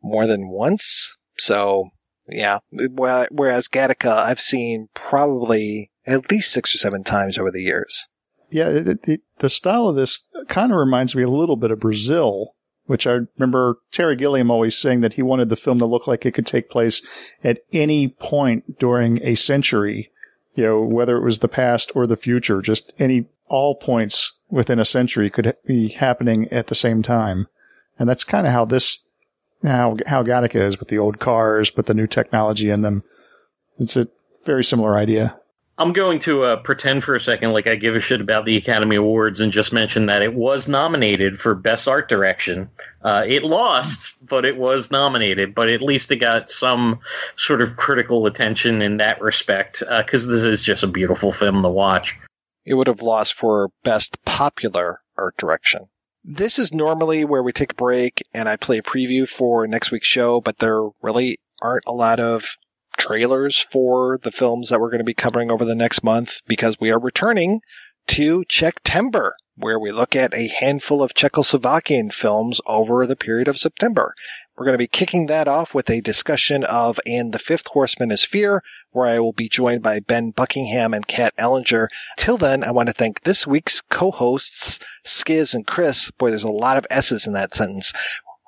more 0.01 0.25
than 0.25 0.49
once. 0.49 1.15
So, 1.37 1.89
yeah. 2.27 2.59
Whereas 2.71 3.67
Gattaca, 3.67 4.11
I've 4.11 4.41
seen 4.41 4.89
probably 4.93 5.89
at 6.05 6.31
least 6.31 6.51
six 6.51 6.73
or 6.73 6.77
seven 6.77 7.03
times 7.03 7.37
over 7.37 7.51
the 7.51 7.61
years. 7.61 8.07
Yeah, 8.51 8.69
it, 8.69 9.07
it, 9.07 9.21
the 9.39 9.49
style 9.49 9.87
of 9.87 9.95
this 9.95 10.27
kind 10.47 10.71
of 10.71 10.77
reminds 10.77 11.15
me 11.15 11.23
a 11.23 11.29
little 11.29 11.55
bit 11.55 11.71
of 11.71 11.79
Brazil, 11.79 12.53
which 12.85 13.07
I 13.07 13.19
remember 13.37 13.77
Terry 13.91 14.15
Gilliam 14.17 14.51
always 14.51 14.77
saying 14.77 14.99
that 14.99 15.13
he 15.13 15.21
wanted 15.21 15.49
the 15.49 15.55
film 15.55 15.79
to 15.79 15.85
look 15.85 16.05
like 16.05 16.25
it 16.25 16.33
could 16.33 16.45
take 16.45 16.69
place 16.69 17.01
at 17.43 17.59
any 17.71 18.09
point 18.09 18.77
during 18.77 19.23
a 19.23 19.35
century, 19.35 20.11
you 20.55 20.65
know, 20.65 20.81
whether 20.81 21.15
it 21.15 21.23
was 21.23 21.39
the 21.39 21.47
past 21.47 21.91
or 21.95 22.05
the 22.05 22.17
future, 22.17 22.61
just 22.61 22.93
any, 22.99 23.25
all 23.47 23.75
points 23.75 24.37
within 24.49 24.79
a 24.79 24.85
century 24.85 25.29
could 25.29 25.55
be 25.65 25.87
happening 25.87 26.49
at 26.49 26.67
the 26.67 26.75
same 26.75 27.01
time. 27.01 27.47
And 27.97 28.09
that's 28.09 28.25
kind 28.25 28.45
of 28.45 28.51
how 28.51 28.65
this, 28.65 29.07
how, 29.63 29.95
how 30.07 30.23
Gattaca 30.23 30.55
is 30.55 30.77
with 30.77 30.89
the 30.89 30.97
old 30.97 31.19
cars, 31.19 31.69
but 31.69 31.85
the 31.85 31.93
new 31.93 32.07
technology 32.07 32.69
in 32.69 32.81
them. 32.81 33.03
It's 33.79 33.95
a 33.95 34.09
very 34.43 34.63
similar 34.63 34.97
idea. 34.97 35.39
I'm 35.81 35.93
going 35.93 36.19
to 36.19 36.43
uh, 36.43 36.55
pretend 36.57 37.03
for 37.03 37.15
a 37.15 37.19
second 37.19 37.53
like 37.53 37.65
I 37.65 37.73
give 37.73 37.95
a 37.95 37.99
shit 37.99 38.21
about 38.21 38.45
the 38.45 38.55
Academy 38.55 38.95
Awards 38.95 39.41
and 39.41 39.51
just 39.51 39.73
mention 39.73 40.05
that 40.05 40.21
it 40.21 40.35
was 40.35 40.67
nominated 40.67 41.39
for 41.39 41.55
Best 41.55 41.87
Art 41.87 42.07
Direction. 42.07 42.69
Uh, 43.01 43.23
it 43.27 43.41
lost, 43.41 44.13
but 44.21 44.45
it 44.45 44.57
was 44.57 44.91
nominated. 44.91 45.55
But 45.55 45.69
at 45.69 45.81
least 45.81 46.11
it 46.11 46.17
got 46.17 46.51
some 46.51 46.99
sort 47.35 47.63
of 47.63 47.77
critical 47.77 48.27
attention 48.27 48.83
in 48.83 48.97
that 48.97 49.19
respect 49.21 49.79
because 49.79 50.27
uh, 50.27 50.29
this 50.29 50.43
is 50.43 50.63
just 50.63 50.83
a 50.83 50.87
beautiful 50.87 51.31
film 51.31 51.63
to 51.63 51.69
watch. 51.69 52.15
It 52.63 52.75
would 52.75 52.85
have 52.85 53.01
lost 53.01 53.33
for 53.33 53.71
Best 53.83 54.23
Popular 54.23 55.01
Art 55.17 55.35
Direction. 55.37 55.85
This 56.23 56.59
is 56.59 56.71
normally 56.71 57.25
where 57.25 57.41
we 57.41 57.51
take 57.51 57.71
a 57.71 57.75
break 57.75 58.21
and 58.35 58.47
I 58.47 58.55
play 58.55 58.77
a 58.77 58.83
preview 58.83 59.27
for 59.27 59.65
next 59.65 59.89
week's 59.89 60.07
show, 60.07 60.41
but 60.41 60.59
there 60.59 60.89
really 61.01 61.39
aren't 61.59 61.85
a 61.87 61.91
lot 61.91 62.19
of 62.19 62.55
trailers 63.01 63.57
for 63.57 64.19
the 64.21 64.31
films 64.31 64.69
that 64.69 64.79
we're 64.79 64.91
going 64.91 64.99
to 64.99 65.03
be 65.03 65.15
covering 65.15 65.49
over 65.49 65.65
the 65.65 65.73
next 65.73 66.03
month 66.03 66.39
because 66.47 66.79
we 66.79 66.91
are 66.91 66.99
returning 66.99 67.59
to 68.05 68.45
Czechtember, 68.45 69.35
where 69.55 69.79
we 69.79 69.91
look 69.91 70.15
at 70.15 70.35
a 70.35 70.47
handful 70.47 71.01
of 71.01 71.15
Czechoslovakian 71.15 72.13
films 72.13 72.61
over 72.67 73.07
the 73.07 73.15
period 73.15 73.47
of 73.47 73.57
September. 73.57 74.13
We're 74.55 74.65
going 74.65 74.75
to 74.75 74.83
be 74.83 74.85
kicking 74.85 75.25
that 75.25 75.47
off 75.47 75.73
with 75.73 75.89
a 75.89 76.01
discussion 76.01 76.63
of 76.63 76.99
And 77.07 77.33
the 77.33 77.39
Fifth 77.39 77.69
Horseman 77.69 78.11
is 78.11 78.23
Fear, 78.23 78.61
where 78.91 79.07
I 79.07 79.19
will 79.19 79.33
be 79.33 79.49
joined 79.49 79.81
by 79.81 79.99
Ben 79.99 80.29
Buckingham 80.29 80.93
and 80.93 81.07
Kat 81.07 81.33
Ellinger. 81.37 81.87
Till 82.17 82.37
then, 82.37 82.63
I 82.63 82.69
want 82.69 82.89
to 82.89 82.93
thank 82.93 83.21
this 83.21 83.47
week's 83.47 83.81
co-hosts, 83.81 84.77
Skizz 85.03 85.55
and 85.55 85.65
Chris. 85.65 86.11
Boy, 86.11 86.29
there's 86.29 86.43
a 86.43 86.51
lot 86.51 86.77
of 86.77 86.85
S's 86.91 87.25
in 87.25 87.33
that 87.33 87.55
sentence 87.55 87.93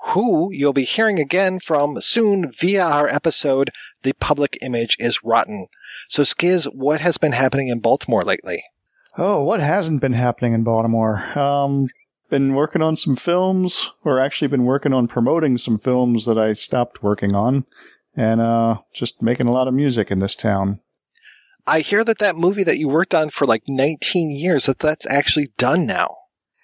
who 0.07 0.49
you'll 0.51 0.73
be 0.73 0.83
hearing 0.83 1.19
again 1.19 1.59
from 1.59 2.01
soon 2.01 2.51
via 2.51 2.83
our 2.83 3.07
episode, 3.07 3.71
The 4.03 4.13
Public 4.13 4.57
Image 4.61 4.97
is 4.99 5.23
Rotten. 5.23 5.67
So 6.09 6.23
Skizz, 6.23 6.65
what 6.73 7.01
has 7.01 7.17
been 7.17 7.31
happening 7.31 7.69
in 7.69 7.79
Baltimore 7.79 8.23
lately? 8.23 8.63
Oh, 9.17 9.43
what 9.43 9.59
hasn't 9.59 10.01
been 10.01 10.13
happening 10.13 10.53
in 10.53 10.63
Baltimore? 10.63 11.37
Um, 11.37 11.87
been 12.29 12.53
working 12.55 12.81
on 12.81 12.97
some 12.97 13.15
films, 13.15 13.91
or 14.03 14.19
actually 14.19 14.47
been 14.47 14.65
working 14.65 14.91
on 14.93 15.07
promoting 15.07 15.57
some 15.57 15.77
films 15.77 16.25
that 16.25 16.37
I 16.37 16.53
stopped 16.53 17.03
working 17.03 17.35
on, 17.35 17.65
and 18.15 18.41
uh, 18.41 18.79
just 18.93 19.21
making 19.21 19.47
a 19.47 19.51
lot 19.51 19.67
of 19.67 19.73
music 19.73 20.09
in 20.11 20.19
this 20.19 20.35
town. 20.35 20.79
I 21.65 21.79
hear 21.79 22.03
that 22.03 22.17
that 22.19 22.35
movie 22.35 22.63
that 22.63 22.77
you 22.77 22.89
worked 22.89 23.13
on 23.13 23.29
for 23.29 23.45
like 23.45 23.63
19 23.67 24.31
years, 24.31 24.65
that 24.65 24.79
that's 24.79 25.09
actually 25.09 25.49
done 25.57 25.85
now. 25.85 26.17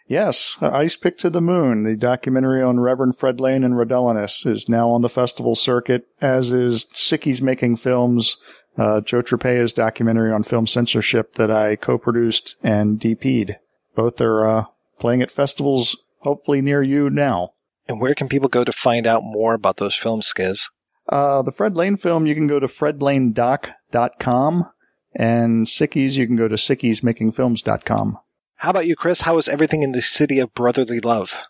Yes, 0.10 0.58
Ice 0.60 0.96
Pick 0.96 1.20
to 1.20 1.30
the 1.30 1.40
Moon, 1.40 1.84
the 1.84 1.96
documentary 1.96 2.64
on 2.64 2.80
Reverend 2.80 3.16
Fred 3.16 3.40
Lane 3.40 3.64
and 3.64 3.76
Raudelunas, 3.76 4.48
is 4.48 4.68
now 4.68 4.90
on 4.90 5.04
the 5.04 5.08
festival 5.08 5.56
circuit, 5.56 6.08
as 6.20 6.52
is 6.52 6.88
Sickies 6.96 7.44
Making 7.44 7.76
Films, 7.76 8.38
uh, 8.76 9.02
Joe 9.02 9.22
Tropea's 9.22 9.72
documentary 9.72 10.32
on 10.32 10.42
film 10.42 10.66
censorship 10.66 11.36
that 11.36 11.52
I 11.52 11.76
co-produced 11.76 12.56
and 12.64 13.00
DP'd. 13.00 13.58
Both 13.96 14.20
are 14.20 14.48
uh, 14.48 14.66
playing 14.98 15.22
at 15.22 15.30
festivals, 15.30 15.96
hopefully 16.22 16.64
near 16.64 16.82
you 16.82 17.12
now. 17.12 17.52
And 17.88 18.02
where 18.02 18.16
can 18.16 18.30
people 18.30 18.50
go 18.50 18.64
to 18.64 18.74
find 18.74 19.06
out 19.06 19.22
more 19.24 19.54
about 19.54 19.78
those 19.78 19.96
films, 19.96 20.34
Skizz? 20.36 20.72
Uh, 21.08 21.44
the 21.44 21.52
Fred 21.52 21.78
Lane 21.78 21.98
film, 21.98 22.26
you 22.26 22.34
can 22.34 22.48
go 22.48 22.60
to 22.60 22.66
fredlanedoc.com, 22.66 24.72
and 25.14 25.68
Sickies, 25.68 26.18
you 26.18 26.26
can 26.26 26.36
go 26.36 26.48
to 26.48 26.56
sickiesmakingfilms.com. 26.56 28.18
How 28.60 28.72
about 28.72 28.88
you, 28.88 28.98
Chris? 28.98 29.22
How 29.22 29.38
is 29.38 29.48
everything 29.48 29.84
in 29.84 29.94
the 29.94 30.02
city 30.02 30.38
of 30.40 30.54
brotherly 30.54 31.00
love? 31.00 31.48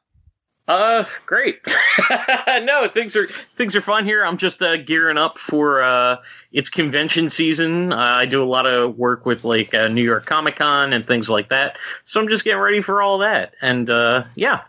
Uh, 0.68 1.06
great. 1.26 1.60
no, 2.62 2.88
things 2.88 3.16
are 3.16 3.26
things 3.58 3.76
are 3.76 3.82
fun 3.82 4.06
here. 4.06 4.24
I'm 4.24 4.38
just 4.38 4.62
uh, 4.62 4.78
gearing 4.78 5.18
up 5.18 5.40
for 5.40 5.82
uh, 5.82 6.18
it's 6.52 6.70
convention 6.70 7.32
season. 7.32 7.92
Uh, 7.92 7.98
I 7.98 8.28
do 8.28 8.44
a 8.44 8.46
lot 8.46 8.68
of 8.68 8.96
work 8.96 9.26
with 9.26 9.44
like 9.44 9.74
uh, 9.74 9.88
New 9.88 10.04
York 10.04 10.28
Comic 10.28 10.58
Con 10.58 10.94
and 10.94 11.08
things 11.08 11.32
like 11.32 11.50
that. 11.50 11.78
So 12.06 12.22
I'm 12.22 12.28
just 12.28 12.44
getting 12.44 12.60
ready 12.60 12.84
for 12.84 13.02
all 13.02 13.18
that. 13.18 13.56
And 13.60 13.90
uh, 13.90 14.26
yeah. 14.36 14.62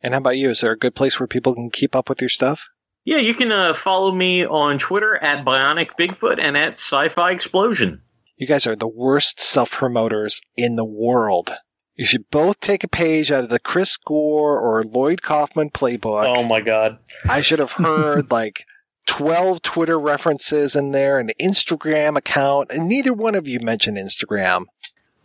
And 0.00 0.14
how 0.14 0.18
about 0.18 0.38
you? 0.38 0.50
Is 0.50 0.60
there 0.60 0.70
a 0.70 0.78
good 0.78 0.94
place 0.94 1.18
where 1.18 1.26
people 1.26 1.54
can 1.54 1.70
keep 1.70 1.96
up 1.96 2.08
with 2.08 2.20
your 2.20 2.30
stuff? 2.30 2.68
Yeah, 3.04 3.18
you 3.18 3.34
can 3.34 3.50
uh, 3.50 3.74
follow 3.74 4.12
me 4.12 4.46
on 4.46 4.78
Twitter 4.78 5.16
at 5.16 5.44
Bionic 5.44 5.88
Bigfoot 5.98 6.40
and 6.40 6.56
at 6.56 6.74
Sci-Fi 6.74 7.32
Explosion. 7.32 8.00
You 8.36 8.46
guys 8.46 8.64
are 8.68 8.76
the 8.76 8.86
worst 8.86 9.40
self 9.40 9.72
promoters 9.72 10.40
in 10.56 10.76
the 10.76 10.84
world. 10.84 11.52
You 12.00 12.06
should 12.06 12.30
both 12.30 12.60
take 12.60 12.82
a 12.82 12.88
page 12.88 13.30
out 13.30 13.44
of 13.44 13.50
the 13.50 13.58
Chris 13.58 13.98
Gore 13.98 14.58
or 14.58 14.82
Lloyd 14.84 15.20
Kaufman 15.20 15.68
playbook. 15.68 16.34
Oh 16.34 16.44
my 16.44 16.62
god. 16.62 16.96
I 17.28 17.42
should 17.42 17.58
have 17.58 17.72
heard 17.72 18.30
like 18.30 18.64
12 19.04 19.60
Twitter 19.60 20.00
references 20.00 20.74
in 20.74 20.92
there, 20.92 21.18
an 21.18 21.30
Instagram 21.38 22.16
account, 22.16 22.70
and 22.70 22.88
neither 22.88 23.12
one 23.12 23.34
of 23.34 23.46
you 23.46 23.60
mentioned 23.60 23.98
Instagram. 23.98 24.64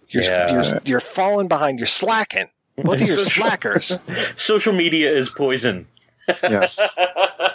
You're, 0.10 0.24
yeah. 0.24 0.52
you're, 0.52 0.82
you're 0.84 1.00
falling 1.00 1.48
behind. 1.48 1.80
You're 1.80 1.88
slacking. 1.88 2.50
Both 2.76 2.96
of 2.96 3.08
you 3.08 3.20
slackers. 3.20 3.98
Social 4.36 4.74
media 4.74 5.16
is 5.16 5.30
poison. 5.30 5.88
Yes. 6.28 6.78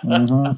mm-hmm. 0.02 0.56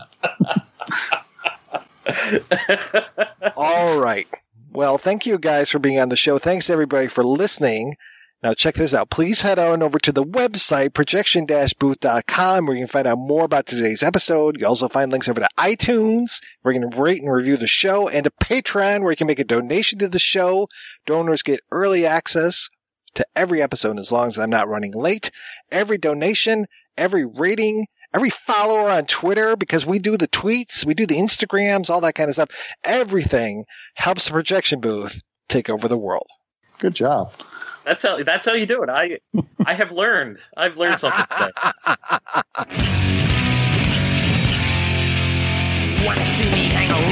All 3.56 3.98
right. 3.98 4.28
Well, 4.70 4.98
thank 4.98 5.26
you 5.26 5.36
guys 5.36 5.68
for 5.68 5.80
being 5.80 5.98
on 5.98 6.10
the 6.10 6.16
show. 6.16 6.38
Thanks 6.38 6.70
everybody 6.70 7.08
for 7.08 7.24
listening. 7.24 7.96
Now 8.42 8.54
check 8.54 8.74
this 8.74 8.92
out. 8.92 9.08
Please 9.08 9.42
head 9.42 9.58
on 9.58 9.82
over 9.82 10.00
to 10.00 10.10
the 10.10 10.24
website, 10.24 10.94
projection-booth.com, 10.94 12.66
where 12.66 12.76
you 12.76 12.82
can 12.82 12.88
find 12.88 13.06
out 13.06 13.18
more 13.18 13.44
about 13.44 13.66
today's 13.66 14.02
episode. 14.02 14.58
You 14.58 14.66
also 14.66 14.88
find 14.88 15.12
links 15.12 15.28
over 15.28 15.40
to 15.40 15.48
iTunes, 15.56 16.42
where 16.62 16.74
you 16.74 16.80
can 16.80 16.90
rate 16.90 17.22
and 17.22 17.32
review 17.32 17.56
the 17.56 17.68
show, 17.68 18.08
and 18.08 18.24
to 18.24 18.30
Patreon, 18.30 19.02
where 19.02 19.12
you 19.12 19.16
can 19.16 19.28
make 19.28 19.38
a 19.38 19.44
donation 19.44 20.00
to 20.00 20.08
the 20.08 20.18
show. 20.18 20.66
Donors 21.06 21.42
get 21.42 21.60
early 21.70 22.04
access 22.04 22.68
to 23.14 23.24
every 23.36 23.62
episode 23.62 23.98
as 23.98 24.10
long 24.10 24.28
as 24.28 24.38
I'm 24.38 24.50
not 24.50 24.68
running 24.68 24.92
late. 24.92 25.30
Every 25.70 25.98
donation, 25.98 26.66
every 26.96 27.24
rating, 27.24 27.86
every 28.12 28.30
follower 28.30 28.90
on 28.90 29.04
Twitter, 29.04 29.54
because 29.54 29.86
we 29.86 30.00
do 30.00 30.16
the 30.16 30.26
tweets, 30.26 30.84
we 30.84 30.94
do 30.94 31.06
the 31.06 31.18
Instagrams, 31.18 31.88
all 31.88 32.00
that 32.00 32.14
kind 32.16 32.28
of 32.28 32.34
stuff. 32.34 32.48
Everything 32.82 33.66
helps 33.94 34.26
the 34.26 34.32
projection 34.32 34.80
booth 34.80 35.20
take 35.48 35.70
over 35.70 35.86
the 35.86 35.96
world. 35.98 36.26
Good 36.78 36.96
job. 36.96 37.32
That's 37.84 38.02
how 38.02 38.22
that's 38.22 38.44
how 38.44 38.52
you 38.52 38.66
do 38.66 38.82
it. 38.82 38.88
I 38.88 39.18
I 39.66 39.74
have 39.74 39.92
learned. 39.92 40.38
I've 40.56 40.76
learned 40.76 41.00
something 41.00 41.24
today. 41.30 41.50
Wanna 46.04 46.24
see 46.24 46.50
me 46.50 46.66
hang 46.68 46.90
around? 46.90 47.11